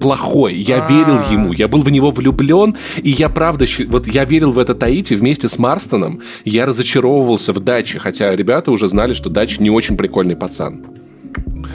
плохой. 0.00 0.54
Я 0.54 0.78
А-а-а. 0.78 0.92
верил 0.92 1.20
ему, 1.30 1.52
я 1.52 1.68
был 1.68 1.80
в 1.80 1.90
него 1.90 2.10
влюблен, 2.10 2.76
и 2.96 3.10
я 3.10 3.28
правда, 3.28 3.64
вот 3.88 4.06
я 4.06 4.24
верил 4.24 4.50
в 4.50 4.58
это 4.58 4.74
Таити 4.74 5.14
вместе 5.14 5.48
с 5.48 5.58
Марстоном. 5.58 6.20
Я 6.44 6.66
разочаровывался 6.66 7.52
в 7.52 7.60
Даче, 7.60 7.98
хотя 7.98 8.34
ребята 8.34 8.70
уже 8.70 8.88
знали, 8.88 9.12
что 9.12 9.30
Дач 9.30 9.58
не 9.58 9.70
очень 9.70 9.96
прикольный 9.96 10.36
пацан. 10.36 10.84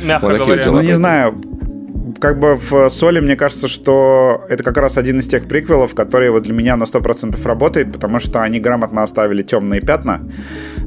Мягко 0.04 0.28
вот 0.28 0.38
говоря. 0.38 0.72
Ну, 0.72 0.82
не 0.82 0.96
знаю, 0.96 1.42
как 2.20 2.40
бы 2.40 2.56
в 2.56 2.90
Соли 2.90 3.20
мне 3.20 3.36
кажется, 3.36 3.68
что 3.68 4.46
это 4.50 4.64
как 4.64 4.78
раз 4.78 4.98
один 4.98 5.20
из 5.20 5.28
тех 5.28 5.48
приквелов, 5.48 5.96
которые 5.96 6.32
вот 6.32 6.44
для 6.44 6.54
меня 6.54 6.78
на 6.78 6.84
100% 6.84 7.36
работает, 7.46 7.92
потому 7.92 8.20
что 8.20 8.42
они 8.42 8.60
грамотно 8.60 9.04
оставили 9.04 9.44
темные 9.44 9.82
пятна. 9.82 10.22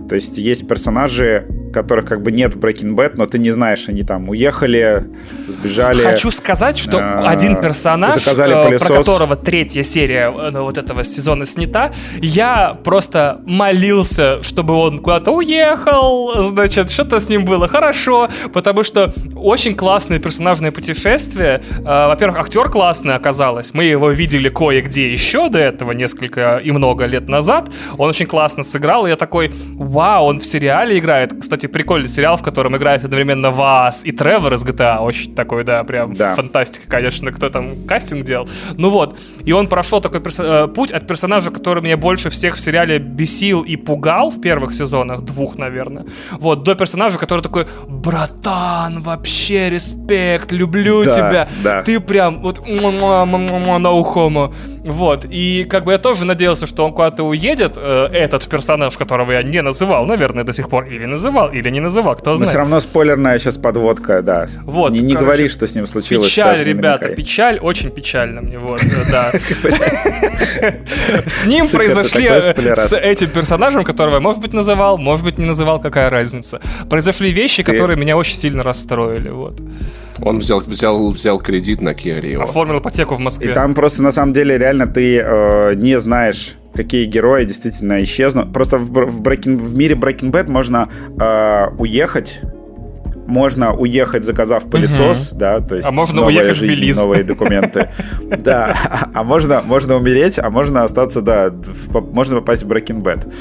То 0.08 0.14
есть 0.14 0.38
есть 0.38 0.66
персонажи, 0.68 1.46
которых 1.74 2.06
как 2.06 2.22
бы 2.22 2.32
нет 2.32 2.54
в 2.54 2.58
Breaking 2.58 2.94
Bad, 2.94 3.12
но 3.16 3.26
ты 3.26 3.38
не 3.38 3.50
знаешь, 3.50 3.88
они 3.88 4.02
там 4.02 4.28
уехали, 4.28 5.04
сбежали. 5.48 6.02
Хочу 6.02 6.30
сказать, 6.30 6.78
что 6.78 6.98
э, 6.98 7.16
один 7.26 7.60
персонаж, 7.60 8.26
э, 8.26 8.78
про 8.78 8.78
которого 8.78 9.36
третья 9.36 9.82
серия 9.82 10.32
э, 10.32 10.58
вот 10.58 10.78
этого 10.78 11.04
сезона 11.04 11.46
снята, 11.46 11.92
я 12.20 12.78
просто 12.84 13.40
молился, 13.44 14.42
чтобы 14.42 14.74
он 14.74 14.98
куда-то 14.98 15.32
уехал, 15.32 16.42
значит, 16.44 16.90
что-то 16.90 17.20
с 17.20 17.28
ним 17.28 17.44
было 17.44 17.68
хорошо, 17.68 18.28
потому 18.52 18.82
что 18.82 19.12
очень 19.36 19.74
классное 19.74 20.18
персонажное 20.18 20.70
путешествие. 20.72 21.60
Э, 21.80 22.06
во-первых, 22.08 22.38
актер 22.38 22.68
классный 22.68 23.14
оказалось, 23.14 23.74
мы 23.74 23.84
его 23.84 24.10
видели 24.10 24.48
кое-где 24.48 25.12
еще 25.12 25.48
до 25.48 25.58
этого, 25.58 25.92
несколько 25.92 26.58
и 26.58 26.70
много 26.70 27.06
лет 27.06 27.28
назад, 27.28 27.70
он 27.98 28.08
очень 28.08 28.26
классно 28.26 28.62
сыграл, 28.62 29.06
и 29.06 29.10
я 29.10 29.16
такой, 29.16 29.52
вау, 29.74 30.26
он 30.26 30.38
в 30.38 30.44
сериале 30.44 30.98
играет. 30.98 31.32
Кстати, 31.40 31.63
прикольный 31.66 32.08
сериал, 32.08 32.36
в 32.36 32.42
котором 32.42 32.76
играет 32.76 33.04
одновременно 33.04 33.50
Вас 33.50 34.04
и 34.04 34.12
Тревор 34.12 34.54
из 34.54 34.64
GTA. 34.64 34.98
Очень 34.98 35.34
такой, 35.34 35.64
да, 35.64 35.82
прям 35.84 36.14
да. 36.14 36.34
фантастика, 36.34 36.86
конечно, 36.88 37.32
кто 37.32 37.48
там 37.48 37.84
кастинг 37.86 38.24
делал. 38.24 38.48
Ну 38.76 38.90
вот, 38.90 39.18
и 39.44 39.52
он 39.52 39.68
прошел 39.68 40.00
такой 40.00 40.20
перс- 40.20 40.40
э, 40.40 40.68
путь 40.68 40.90
от 40.90 41.06
персонажа, 41.06 41.50
который 41.50 41.82
меня 41.82 41.96
больше 41.96 42.30
всех 42.30 42.54
в 42.54 42.60
сериале 42.60 42.98
бесил 42.98 43.62
и 43.62 43.76
пугал 43.76 44.30
в 44.30 44.40
первых 44.40 44.74
сезонах, 44.74 45.22
двух, 45.22 45.56
наверное, 45.58 46.06
вот, 46.32 46.62
до 46.62 46.74
персонажа, 46.74 47.18
который 47.18 47.40
такой, 47.40 47.66
братан, 47.88 49.00
вообще 49.00 49.70
респект, 49.70 50.52
люблю 50.52 51.04
да, 51.04 51.10
тебя. 51.10 51.48
Да. 51.62 51.82
Ты 51.82 52.00
прям 52.00 52.40
вот 52.42 52.64
на 52.64 53.90
ухому. 53.90 54.54
Вот, 54.84 55.24
и 55.30 55.64
как 55.64 55.84
бы 55.84 55.92
я 55.92 55.98
тоже 55.98 56.26
надеялся, 56.26 56.66
что 56.66 56.84
он 56.84 56.92
куда-то 56.92 57.22
уедет, 57.22 57.78
э, 57.78 58.08
этот 58.12 58.46
персонаж, 58.48 58.98
которого 58.98 59.32
я 59.32 59.42
не 59.42 59.62
называл, 59.62 60.04
наверное, 60.04 60.44
до 60.44 60.52
сих 60.52 60.68
пор, 60.68 60.84
или 60.84 61.06
называл, 61.06 61.50
или 61.58 61.70
не 61.70 61.80
называл, 61.80 62.16
кто 62.16 62.36
знает. 62.36 62.40
Но 62.40 62.46
все 62.46 62.58
равно 62.58 62.80
спойлерная 62.80 63.38
сейчас 63.38 63.56
подводка, 63.56 64.22
да. 64.22 64.48
Вот, 64.64 64.92
не, 64.92 65.00
не 65.00 65.14
короче, 65.14 65.24
говори, 65.24 65.48
что 65.48 65.66
с 65.66 65.74
ним 65.74 65.86
случилось. 65.86 66.28
Печаль, 66.28 66.62
ребята, 66.62 67.08
печаль, 67.08 67.58
очень 67.58 67.90
печально 67.90 68.40
мне, 68.42 68.58
вот, 68.58 68.80
да. 69.10 69.32
С 71.26 71.46
ним 71.46 71.66
произошли, 71.68 72.26
э, 72.26 72.76
с 72.76 72.92
этим 72.96 73.28
персонажем, 73.28 73.84
которого 73.84 74.14
я, 74.14 74.20
может 74.20 74.40
быть, 74.40 74.52
называл, 74.52 74.98
может 74.98 75.24
быть, 75.24 75.38
не 75.38 75.44
называл, 75.44 75.80
какая 75.80 76.10
разница. 76.10 76.60
Произошли 76.88 77.30
вещи, 77.30 77.62
которые 77.62 77.96
меня 77.96 78.16
очень 78.16 78.36
сильно 78.36 78.62
расстроили, 78.62 79.30
вот. 79.30 79.60
Он 80.20 80.38
взял, 80.38 80.60
взял, 80.60 81.08
взял 81.10 81.38
кредит 81.38 81.80
на 81.80 81.90
Kia 81.90 82.20
Rio. 82.20 82.42
Оформил 82.42 82.78
ипотеку 82.78 83.14
в 83.14 83.18
Москве. 83.18 83.50
И 83.50 83.54
там 83.54 83.74
просто, 83.74 84.02
на 84.02 84.12
самом 84.12 84.32
деле, 84.32 84.56
реально 84.58 84.86
ты 84.86 85.18
э, 85.18 85.74
не 85.74 85.98
знаешь, 85.98 86.56
какие 86.74 87.06
герои 87.06 87.44
действительно 87.44 88.02
исчезнут. 88.02 88.52
Просто 88.52 88.78
в, 88.78 88.90
в, 88.90 89.22
Breaking, 89.22 89.56
в 89.56 89.76
мире 89.76 89.94
Breaking 89.94 90.30
Bad 90.30 90.50
можно 90.50 90.88
э, 91.18 91.68
уехать 91.78 92.40
можно 93.26 93.74
уехать, 93.74 94.24
заказав 94.24 94.64
пылесос, 94.64 95.30
угу. 95.30 95.38
да, 95.38 95.60
то 95.60 95.76
есть 95.76 95.88
а 95.88 95.90
можно 95.90 96.26
уехать 96.26 96.56
жизнь, 96.56 96.74
в 96.74 96.76
Белиз. 96.76 96.96
новые 96.96 97.24
документы. 97.32 97.88
Да, 98.22 98.76
а 99.14 99.24
можно, 99.24 99.62
можно 99.64 99.96
умереть, 99.96 100.38
а 100.38 100.50
можно 100.50 100.84
остаться, 100.84 101.22
да, 101.22 101.52
можно 101.92 102.36
попасть 102.36 102.64
в 102.64 102.68
Breaking 102.68 103.02
Bad. 103.02 103.32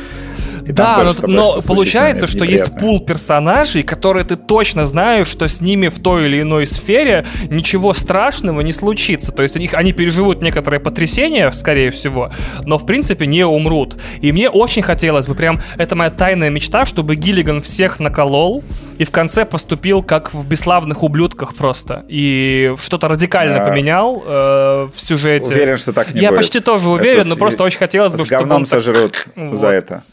Да, 0.68 1.14
но, 1.24 1.28
но 1.28 1.62
получается, 1.62 2.28
что 2.28 2.46
есть 2.46 2.78
пул 2.80 3.00
персонажей, 3.00 3.84
которые 3.84 4.24
ты 4.24 4.36
точно 4.36 4.86
знаешь, 4.86 5.28
что 5.28 5.48
с 5.48 5.62
ними 5.62 5.88
в 5.90 6.00
той 6.00 6.26
или 6.26 6.42
иной 6.42 6.66
сфере 6.66 7.26
ничего 7.50 7.94
страшного 7.94 8.62
не 8.62 8.72
случится. 8.72 9.32
То 9.32 9.44
есть 9.44 9.56
они, 9.56 9.70
они 9.74 9.94
переживут 9.94 10.42
некоторое 10.42 10.80
потрясение, 10.80 11.52
скорее 11.52 11.92
всего, 11.92 12.32
но 12.62 12.78
в 12.78 12.86
принципе 12.86 13.26
не 13.26 13.46
умрут. 13.46 13.98
И 14.22 14.32
мне 14.32 14.50
очень 14.50 14.82
хотелось 14.82 15.28
бы, 15.28 15.36
прям, 15.36 15.62
это 15.78 15.96
моя 15.96 16.12
тайная 16.12 16.50
мечта, 16.50 16.86
чтобы 16.86 17.16
Гиллиган 17.16 17.62
всех 17.62 18.00
наколол 18.00 18.64
и 18.98 19.06
в 19.06 19.12
конце 19.12 19.46
поступил 19.46 20.02
как 20.02 20.34
в 20.34 20.48
«Бесславных 20.48 21.04
ублюдках» 21.04 21.56
просто. 21.56 22.06
И 22.08 22.74
что-то 22.82 23.08
радикально 23.08 23.64
а... 23.64 23.68
поменял 23.68 24.24
э, 24.26 24.88
в 24.94 25.00
сюжете. 25.00 25.52
Уверен, 25.52 25.78
что 25.78 25.94
так 25.94 26.14
не 26.14 26.22
Я 26.22 26.30
будет. 26.30 26.40
почти 26.40 26.60
тоже 26.60 26.90
уверен, 26.90 27.22
это 27.22 27.30
но 27.30 27.36
с... 27.36 27.38
просто 27.38 27.64
очень 27.64 27.80
хотелось 27.80 28.14
бы, 28.14 28.20
с 28.20 28.26
чтобы 28.26 28.54
он 28.54 28.66
сожрут 28.66 29.30
так... 29.36 29.54
за 29.54 29.68
вот. 29.68 29.74
это. 29.74 30.04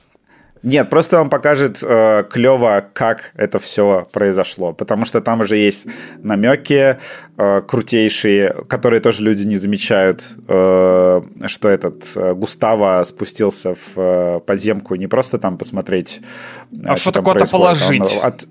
Нет, 0.62 0.90
просто 0.90 1.20
он 1.20 1.30
покажет 1.30 1.78
э, 1.82 2.24
клево, 2.30 2.84
как 2.92 3.32
это 3.34 3.58
все 3.58 4.06
произошло. 4.12 4.72
Потому 4.72 5.06
что 5.06 5.20
там 5.22 5.40
уже 5.40 5.56
есть 5.56 5.86
намеки 6.18 6.98
э, 7.38 7.62
крутейшие, 7.62 8.54
которые 8.68 9.00
тоже 9.00 9.22
люди 9.22 9.44
не 9.44 9.56
замечают, 9.56 10.36
э, 10.48 11.22
что 11.46 11.68
этот 11.68 12.04
э, 12.14 12.34
Густава 12.34 13.02
спустился 13.04 13.74
в 13.74 13.96
э, 13.96 14.40
подземку 14.40 14.96
не 14.96 15.06
просто 15.06 15.38
там 15.38 15.56
посмотреть. 15.56 16.20
А 16.84 16.96
что, 16.96 17.10
что 17.10 17.12
такое-то 17.12 17.46
положить? 17.46 18.18
Он, 18.20 18.26
от, 18.26 18.46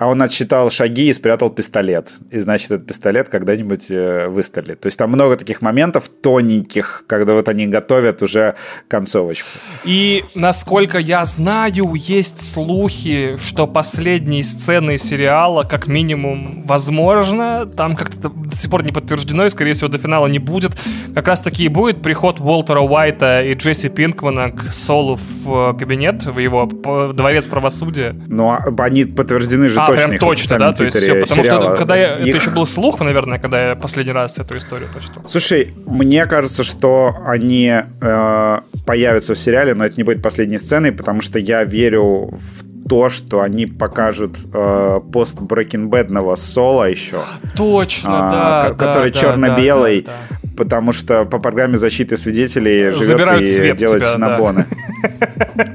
а 0.00 0.06
он 0.06 0.22
отсчитал 0.22 0.70
шаги 0.70 1.10
и 1.10 1.12
спрятал 1.12 1.50
пистолет. 1.50 2.14
И 2.30 2.40
значит, 2.40 2.70
этот 2.70 2.86
пистолет 2.86 3.28
когда-нибудь 3.28 3.90
э, 3.90 4.28
выстрелит. 4.28 4.80
То 4.80 4.86
есть 4.86 4.98
там 4.98 5.10
много 5.10 5.36
таких 5.36 5.60
моментов 5.60 6.08
тоненьких, 6.08 7.04
когда 7.06 7.34
вот 7.34 7.50
они 7.50 7.66
готовят 7.66 8.22
уже 8.22 8.54
концовочку. 8.88 9.46
И 9.84 10.24
насколько 10.34 10.96
я 10.96 11.26
знаю, 11.26 11.92
есть 11.94 12.50
слухи, 12.50 13.36
что 13.36 13.66
последние 13.66 14.42
сцены 14.42 14.96
сериала, 14.96 15.64
как 15.64 15.86
минимум, 15.86 16.62
возможно, 16.64 17.66
там 17.66 17.94
как-то 17.94 18.30
до 18.30 18.56
сих 18.56 18.70
пор 18.70 18.82
не 18.82 18.92
подтверждено, 18.92 19.44
и, 19.44 19.50
скорее 19.50 19.74
всего, 19.74 19.88
до 19.88 19.98
финала 19.98 20.28
не 20.28 20.38
будет. 20.38 20.72
Как 21.14 21.28
раз 21.28 21.42
таки 21.42 21.64
и 21.64 21.68
будет 21.68 22.00
приход 22.00 22.40
Уолтера 22.40 22.80
Уайта 22.80 23.42
и 23.42 23.52
Джесси 23.52 23.90
Пинкмана 23.90 24.50
к 24.50 24.72
Солу 24.72 25.18
в 25.44 25.76
кабинет, 25.76 26.24
в 26.24 26.38
его 26.38 26.64
дворец 27.12 27.46
правосудия. 27.46 28.16
Ну, 28.28 28.48
а 28.48 28.64
они 28.78 29.04
подтверждены 29.04 29.68
же 29.68 29.78
а, 29.78 29.89
прям 29.92 30.18
точно, 30.18 30.58
да? 30.58 30.72
То 30.72 30.84
есть 30.84 30.96
все, 30.96 31.14
потому 31.20 31.42
сериала. 31.42 31.64
что 31.64 31.74
когда 31.76 31.96
я, 31.96 32.16
Их... 32.16 32.28
это 32.28 32.36
еще 32.36 32.50
был 32.50 32.66
слух, 32.66 33.00
наверное, 33.00 33.38
когда 33.38 33.70
я 33.70 33.76
последний 33.76 34.12
раз 34.12 34.38
эту 34.38 34.56
историю 34.56 34.88
прочитал. 34.92 35.24
Слушай, 35.28 35.74
мне 35.86 36.26
кажется, 36.26 36.64
что 36.64 37.16
они 37.24 37.72
э, 38.00 38.60
появятся 38.86 39.34
в 39.34 39.38
сериале, 39.38 39.74
но 39.74 39.84
это 39.84 39.96
не 39.96 40.04
будет 40.04 40.22
последней 40.22 40.58
сценой, 40.58 40.92
потому 40.92 41.20
что 41.20 41.38
я 41.38 41.64
верю 41.64 42.30
в 42.32 42.88
то, 42.88 43.08
что 43.08 43.40
они 43.40 43.66
покажут 43.66 44.36
э, 44.52 45.00
пост 45.12 45.38
Badного 45.38 46.36
Соло 46.36 46.90
еще. 46.90 47.20
Точно, 47.56 48.10
а, 48.10 48.68
да. 48.68 48.74
Который 48.74 49.12
да, 49.12 49.18
черно-белый. 49.18 50.02
Да, 50.02 50.12
да, 50.12 50.36
да. 50.42 50.50
Потому 50.56 50.92
что 50.92 51.24
по 51.24 51.38
программе 51.38 51.76
защиты 51.76 52.16
свидетелей 52.16 52.90
живет 52.90 53.06
Забирают 53.06 53.46
и 53.46 53.72
делает 53.74 54.02
тебя, 54.02 54.14
синабоны. 54.14 54.66
Да. 54.68 54.76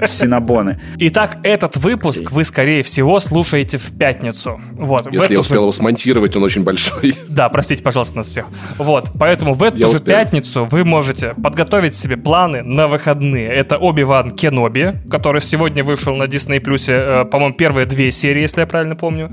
Синабоны. 0.05 0.79
Итак, 0.97 1.37
этот 1.43 1.77
выпуск 1.77 2.23
okay. 2.23 2.33
вы, 2.33 2.43
скорее 2.43 2.83
всего, 2.83 3.19
слушаете 3.19 3.77
в 3.77 3.97
пятницу. 3.97 4.59
Вот, 4.73 5.11
Если 5.11 5.33
я 5.33 5.39
успел 5.39 5.61
же... 5.61 5.63
его 5.63 5.71
смонтировать, 5.71 6.35
он 6.35 6.43
очень 6.43 6.63
большой. 6.63 7.15
Да, 7.27 7.49
простите, 7.49 7.83
пожалуйста, 7.83 8.17
нас 8.17 8.29
всех. 8.29 8.45
Вот, 8.77 9.11
поэтому 9.17 9.53
в 9.53 9.63
эту 9.63 9.77
я 9.77 9.87
же 9.87 9.97
успел. 9.97 10.15
пятницу 10.15 10.65
вы 10.65 10.83
можете 10.83 11.33
подготовить 11.41 11.95
себе 11.95 12.17
планы 12.17 12.63
на 12.63 12.87
выходные. 12.87 13.47
Это 13.47 13.77
Оби-Ван 13.77 14.31
Кеноби, 14.31 14.99
который 15.09 15.41
сегодня 15.41 15.83
вышел 15.83 16.15
на 16.15 16.23
Disney+, 16.23 16.61
э, 16.87 17.25
по-моему, 17.25 17.55
первые 17.55 17.85
две 17.85 18.11
серии, 18.11 18.41
если 18.41 18.61
я 18.61 18.67
правильно 18.67 18.95
помню. 18.95 19.31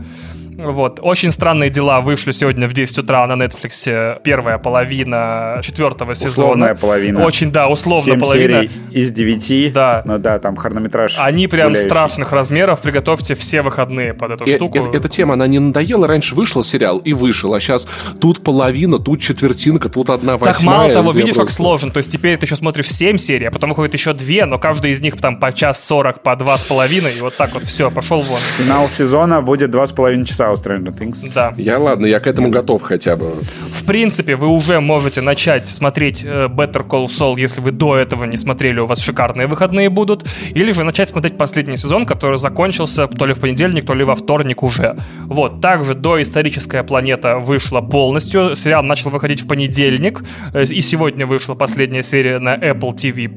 Вот. 0.62 1.00
Очень 1.02 1.30
странные 1.30 1.70
дела 1.70 2.00
вышли 2.00 2.32
сегодня 2.32 2.68
в 2.68 2.74
10 2.74 2.98
утра 2.98 3.26
на 3.26 3.42
Netflix. 3.42 4.20
Первая 4.22 4.58
половина 4.58 5.60
четвертого 5.62 6.14
сезона. 6.14 6.30
Условная 6.30 6.74
половина. 6.74 7.24
Очень, 7.24 7.50
да, 7.50 7.68
условно 7.68 8.04
7 8.12 8.20
половина. 8.20 8.68
из 8.90 9.12
9. 9.12 9.72
Да. 9.72 10.02
Ну 10.04 10.18
да, 10.18 10.38
там 10.38 10.56
хронометраж 10.56 11.16
Они 11.18 11.46
прям 11.46 11.68
гуляющий. 11.68 11.88
страшных 11.88 12.32
размеров. 12.32 12.80
Приготовьте 12.80 13.34
все 13.34 13.62
выходные 13.62 14.14
под 14.14 14.32
эту 14.32 14.44
и, 14.44 14.56
штуку. 14.56 14.78
И, 14.78 14.96
эта 14.96 15.08
тема, 15.08 15.34
она 15.34 15.46
не 15.46 15.58
надоела. 15.58 16.06
Раньше 16.06 16.34
вышел 16.34 16.64
сериал 16.64 16.98
и 16.98 17.12
вышел, 17.12 17.54
а 17.54 17.60
сейчас 17.60 17.86
тут 18.20 18.42
половина, 18.42 18.98
тут 18.98 19.20
четвертинка, 19.20 19.88
тут 19.88 20.10
одна 20.10 20.36
восьмая. 20.36 20.54
Так 20.54 20.62
мало 20.62 20.92
того, 20.92 21.12
видишь, 21.12 21.34
просто... 21.34 21.42
как 21.42 21.50
сложно. 21.52 21.90
То 21.90 21.98
есть 21.98 22.10
теперь 22.10 22.36
ты 22.36 22.46
еще 22.46 22.56
смотришь 22.56 22.90
7 22.90 23.16
серий, 23.16 23.46
а 23.46 23.50
потом 23.50 23.70
выходит 23.70 23.94
еще 23.94 24.12
2, 24.12 24.46
но 24.46 24.58
каждая 24.58 24.92
из 24.92 25.00
них 25.00 25.16
там 25.16 25.38
по 25.38 25.52
час 25.52 25.82
40, 25.84 26.22
по 26.22 26.36
два 26.36 26.58
с 26.58 26.64
половиной, 26.64 27.16
и 27.16 27.20
вот 27.20 27.36
так 27.36 27.52
вот 27.54 27.64
все, 27.64 27.90
пошел 27.90 28.20
вон. 28.20 28.40
Финал 28.58 28.88
сезона 28.88 29.42
будет 29.42 29.70
два 29.70 29.86
с 29.86 29.92
половиной 29.92 30.26
часа 30.26 30.51
у 30.52 30.56
Stranger 30.56 30.96
Things. 30.96 31.32
Да. 31.34 31.54
Я 31.56 31.78
ладно, 31.78 32.06
я 32.06 32.20
к 32.20 32.26
этому 32.26 32.50
готов 32.50 32.82
хотя 32.82 33.16
бы. 33.16 33.40
В 33.82 33.84
принципе, 33.84 34.36
вы 34.36 34.46
уже 34.46 34.80
можете 34.80 35.20
начать 35.20 35.66
смотреть 35.66 36.22
э, 36.24 36.46
Better 36.46 36.86
Call 36.86 37.06
Saul, 37.06 37.38
если 37.38 37.60
вы 37.60 37.72
до 37.72 37.96
этого 37.96 38.24
не 38.24 38.36
смотрели, 38.36 38.80
у 38.80 38.86
вас 38.86 39.00
шикарные 39.00 39.46
выходные 39.46 39.90
будут. 39.90 40.24
Или 40.54 40.72
же 40.72 40.84
начать 40.84 41.08
смотреть 41.08 41.36
последний 41.36 41.76
сезон, 41.76 42.06
который 42.06 42.38
закончился 42.38 43.06
то 43.06 43.26
ли 43.26 43.34
в 43.34 43.40
понедельник, 43.40 43.86
то 43.86 43.94
ли 43.94 44.04
во 44.04 44.14
вторник 44.14 44.62
уже. 44.62 44.96
Вот. 45.26 45.60
Также 45.60 45.94
доисторическая 45.94 46.82
планета 46.82 47.38
вышла 47.38 47.80
полностью. 47.80 48.56
Сериал 48.56 48.82
начал 48.82 49.10
выходить 49.10 49.42
в 49.42 49.48
понедельник. 49.48 50.22
Э, 50.52 50.64
и 50.64 50.80
сегодня 50.80 51.26
вышла 51.26 51.54
последняя 51.54 52.02
серия 52.02 52.38
на 52.38 52.56
Apple 52.56 52.94
TV+. 52.94 53.28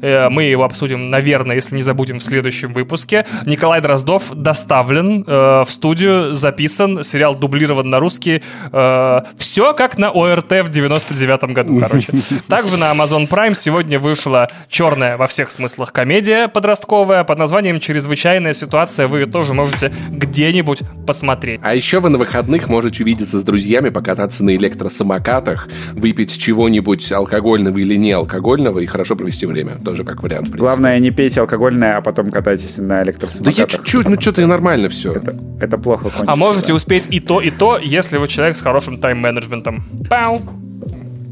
Э, 0.00 0.28
мы 0.28 0.44
его 0.44 0.64
обсудим, 0.64 1.10
наверное, 1.10 1.56
если 1.56 1.76
не 1.76 1.82
забудем, 1.82 2.18
в 2.18 2.22
следующем 2.22 2.72
выпуске. 2.72 3.26
Николай 3.46 3.80
Дроздов 3.80 4.34
доставлен 4.34 5.24
в 5.24 5.66
студию, 5.68 6.17
записан 6.34 7.02
сериал 7.04 7.34
дублирован 7.34 7.88
на 7.90 7.98
русский. 7.98 8.42
Э, 8.72 9.20
все 9.36 9.74
как 9.74 9.98
на 9.98 10.10
ОРТ 10.10 10.64
в 10.64 10.70
99 10.70 11.44
году, 11.54 11.80
короче. 11.80 12.12
Также 12.48 12.76
на 12.76 12.92
Amazon 12.92 13.28
Prime 13.28 13.54
сегодня 13.54 13.98
вышла 13.98 14.48
черная 14.68 15.16
во 15.16 15.26
всех 15.26 15.50
смыслах 15.50 15.92
комедия 15.92 16.48
подростковая 16.48 17.24
под 17.24 17.38
названием 17.38 17.80
«Чрезвычайная 17.80 18.54
ситуация». 18.54 19.08
Вы 19.08 19.26
тоже 19.26 19.54
можете 19.54 19.92
где-нибудь 20.10 20.82
посмотреть. 21.06 21.60
А 21.62 21.74
еще 21.74 22.00
вы 22.00 22.10
на 22.10 22.18
выходных 22.18 22.68
можете 22.68 23.02
увидеться 23.02 23.38
с 23.38 23.42
друзьями, 23.42 23.90
покататься 23.90 24.44
на 24.44 24.54
электросамокатах, 24.56 25.68
выпить 25.92 26.38
чего-нибудь 26.38 27.10
алкогольного 27.12 27.78
или 27.78 27.94
не 27.96 28.12
алкогольного 28.12 28.80
и 28.80 28.86
хорошо 28.86 29.16
провести 29.16 29.46
время. 29.46 29.76
Тоже 29.84 30.04
как 30.04 30.22
вариант, 30.22 30.50
Главное, 30.50 30.98
не 30.98 31.10
пейте 31.10 31.40
алкогольное, 31.40 31.96
а 31.96 32.00
потом 32.00 32.30
катайтесь 32.30 32.78
на 32.78 33.02
электросамокатах. 33.02 33.56
Да 33.56 33.62
я 33.62 33.66
чуть-чуть, 33.68 34.08
ну 34.08 34.20
что-то 34.20 34.46
нормально 34.46 34.88
все. 34.88 35.12
Это, 35.12 35.36
это 35.60 35.78
плохо 35.78 36.07
кончится. 36.10 36.32
А 36.32 36.36
можете 36.36 36.72
успеть 36.72 37.06
и 37.10 37.20
то, 37.20 37.40
и 37.40 37.50
то, 37.50 37.78
если 37.78 38.18
вы 38.18 38.28
человек 38.28 38.56
с 38.56 38.62
хорошим 38.62 38.98
тайм-менеджментом. 38.98 39.84
Пау! 40.08 40.42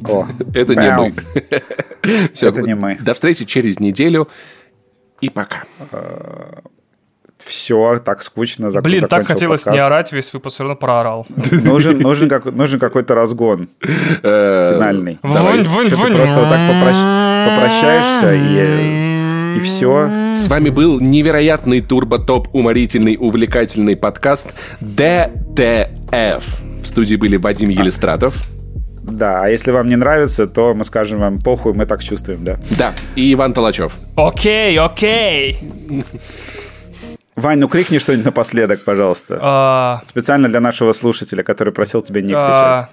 О, 0.08 0.26
это 0.54 0.74
не 0.74 0.90
мы. 0.92 1.14
Все, 2.32 2.48
это 2.48 2.62
не 2.62 2.74
мы. 2.74 2.96
До 3.00 3.14
встречи 3.14 3.44
через 3.44 3.80
неделю 3.80 4.28
и 5.20 5.28
пока. 5.30 5.64
Все, 7.38 8.00
так 8.04 8.22
скучно. 8.22 8.66
Зак- 8.66 8.82
Блин, 8.82 9.06
так 9.08 9.26
хотелось 9.26 9.60
подкаст. 9.60 9.74
не 9.76 9.80
орать, 9.80 10.12
весь 10.12 10.32
выпуск 10.32 10.54
все 10.54 10.64
равно 10.64 10.76
проорал. 10.76 11.26
Нужен, 11.50 11.98
нужен, 11.98 12.28
как, 12.28 12.44
нужен 12.46 12.80
какой-то 12.80 13.14
разгон 13.14 13.68
э, 14.22 14.72
финальный. 14.74 15.18
Вунь. 15.22 15.64
Просто 15.64 16.40
вот 16.40 16.48
так 16.48 16.68
попрощаешься 16.70 18.34
и 18.34 19.15
и 19.54 19.60
все. 19.60 20.10
С 20.34 20.48
вами 20.48 20.70
был 20.70 21.00
невероятный 21.00 21.80
турбо-топ 21.80 22.48
уморительный 22.52 23.16
увлекательный 23.18 23.96
подкаст 23.96 24.54
ДТФ. 24.80 26.44
В 26.82 26.86
студии 26.86 27.16
были 27.16 27.36
Вадим 27.36 27.68
Елистратов. 27.68 28.34
Да, 29.02 29.44
а 29.44 29.48
если 29.48 29.70
вам 29.70 29.88
не 29.88 29.96
нравится, 29.96 30.46
то 30.46 30.74
мы 30.74 30.84
скажем 30.84 31.20
вам 31.20 31.40
похуй, 31.40 31.72
мы 31.72 31.86
так 31.86 32.02
чувствуем, 32.02 32.42
да. 32.42 32.58
Да, 32.70 32.92
и 33.14 33.32
Иван 33.32 33.52
Толачев. 33.52 33.92
Окей, 34.16 34.78
окей. 34.78 35.58
Вань, 37.36 37.58
ну 37.58 37.68
крикни 37.68 37.98
что-нибудь 37.98 38.24
напоследок, 38.24 38.82
пожалуйста. 38.82 39.38
А... 39.42 40.00
Специально 40.06 40.48
для 40.48 40.60
нашего 40.60 40.92
слушателя, 40.92 41.42
который 41.42 41.72
просил 41.72 42.02
тебя 42.02 42.22
не 42.22 42.32
кричать. 42.32 42.88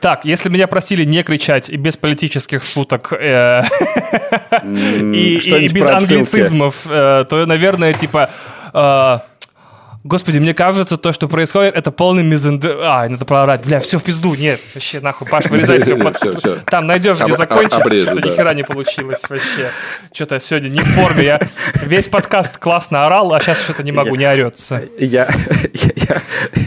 Так, 0.00 0.24
если 0.24 0.48
меня 0.48 0.66
просили 0.66 1.04
не 1.04 1.22
кричать 1.22 1.70
и 1.70 1.76
без 1.76 1.96
политических 1.96 2.62
шуток 2.62 3.12
э, 3.12 3.62
и 4.64 5.68
без 5.72 5.88
англицизмов, 5.88 6.86
э, 6.86 7.24
то, 7.28 7.46
наверное, 7.46 7.92
типа... 7.92 8.30
Э, 8.74 9.18
Господи, 10.04 10.38
мне 10.38 10.52
кажется, 10.52 10.96
то, 10.96 11.12
что 11.12 11.28
происходит, 11.28 11.76
это 11.76 11.92
полный 11.92 12.24
мизенд... 12.24 12.64
А, 12.64 13.08
надо 13.08 13.24
проорать. 13.24 13.64
Бля, 13.64 13.78
все 13.78 14.00
в 14.00 14.02
пизду. 14.02 14.34
Нет, 14.34 14.60
вообще, 14.74 14.98
нахуй, 14.98 15.28
Паш, 15.28 15.46
вырезай 15.46 15.80
все. 15.80 16.58
Там 16.66 16.88
найдешь, 16.88 17.20
где 17.20 17.34
закончить. 17.34 17.72
Что-то 17.72 18.20
ни 18.20 18.30
хера 18.30 18.52
не 18.54 18.64
получилось 18.64 19.22
вообще. 19.28 19.70
Что-то 20.12 20.40
сегодня 20.40 20.70
не 20.70 20.80
в 20.80 20.86
форме. 20.86 21.24
Я 21.24 21.40
весь 21.82 22.08
подкаст 22.08 22.58
классно 22.58 23.06
орал, 23.06 23.32
а 23.32 23.40
сейчас 23.40 23.60
что-то 23.60 23.84
не 23.84 23.92
могу, 23.92 24.16
не 24.16 24.24
орется. 24.24 24.82
Я, 24.98 25.28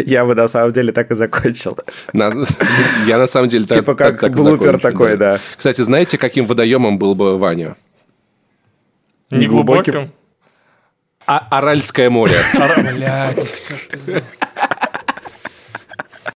я 0.06 0.24
бы 0.24 0.34
на 0.34 0.48
самом 0.48 0.72
деле 0.72 0.94
так 0.94 1.12
и 1.12 1.16
закончил. 1.16 1.78
Я 2.14 3.18
на 3.18 3.28
самом 3.28 3.50
деле 3.50 3.66
Типа 3.66 3.96
как 3.96 4.34
блупер 4.34 4.80
такой, 4.80 5.18
да. 5.18 5.40
Кстати, 5.58 5.82
знаете, 5.82 6.18
каким 6.18 6.46
водоемом 6.46 6.98
был 6.98 7.16
бы 7.16 7.38
Ваня? 7.38 7.76
Неглубоким? 9.30 10.14
А- 11.28 11.48
Аральское 11.50 12.10
море. 12.10 12.38
Блять, 12.94 13.44
все, 13.44 13.76
пизда. 13.76 14.22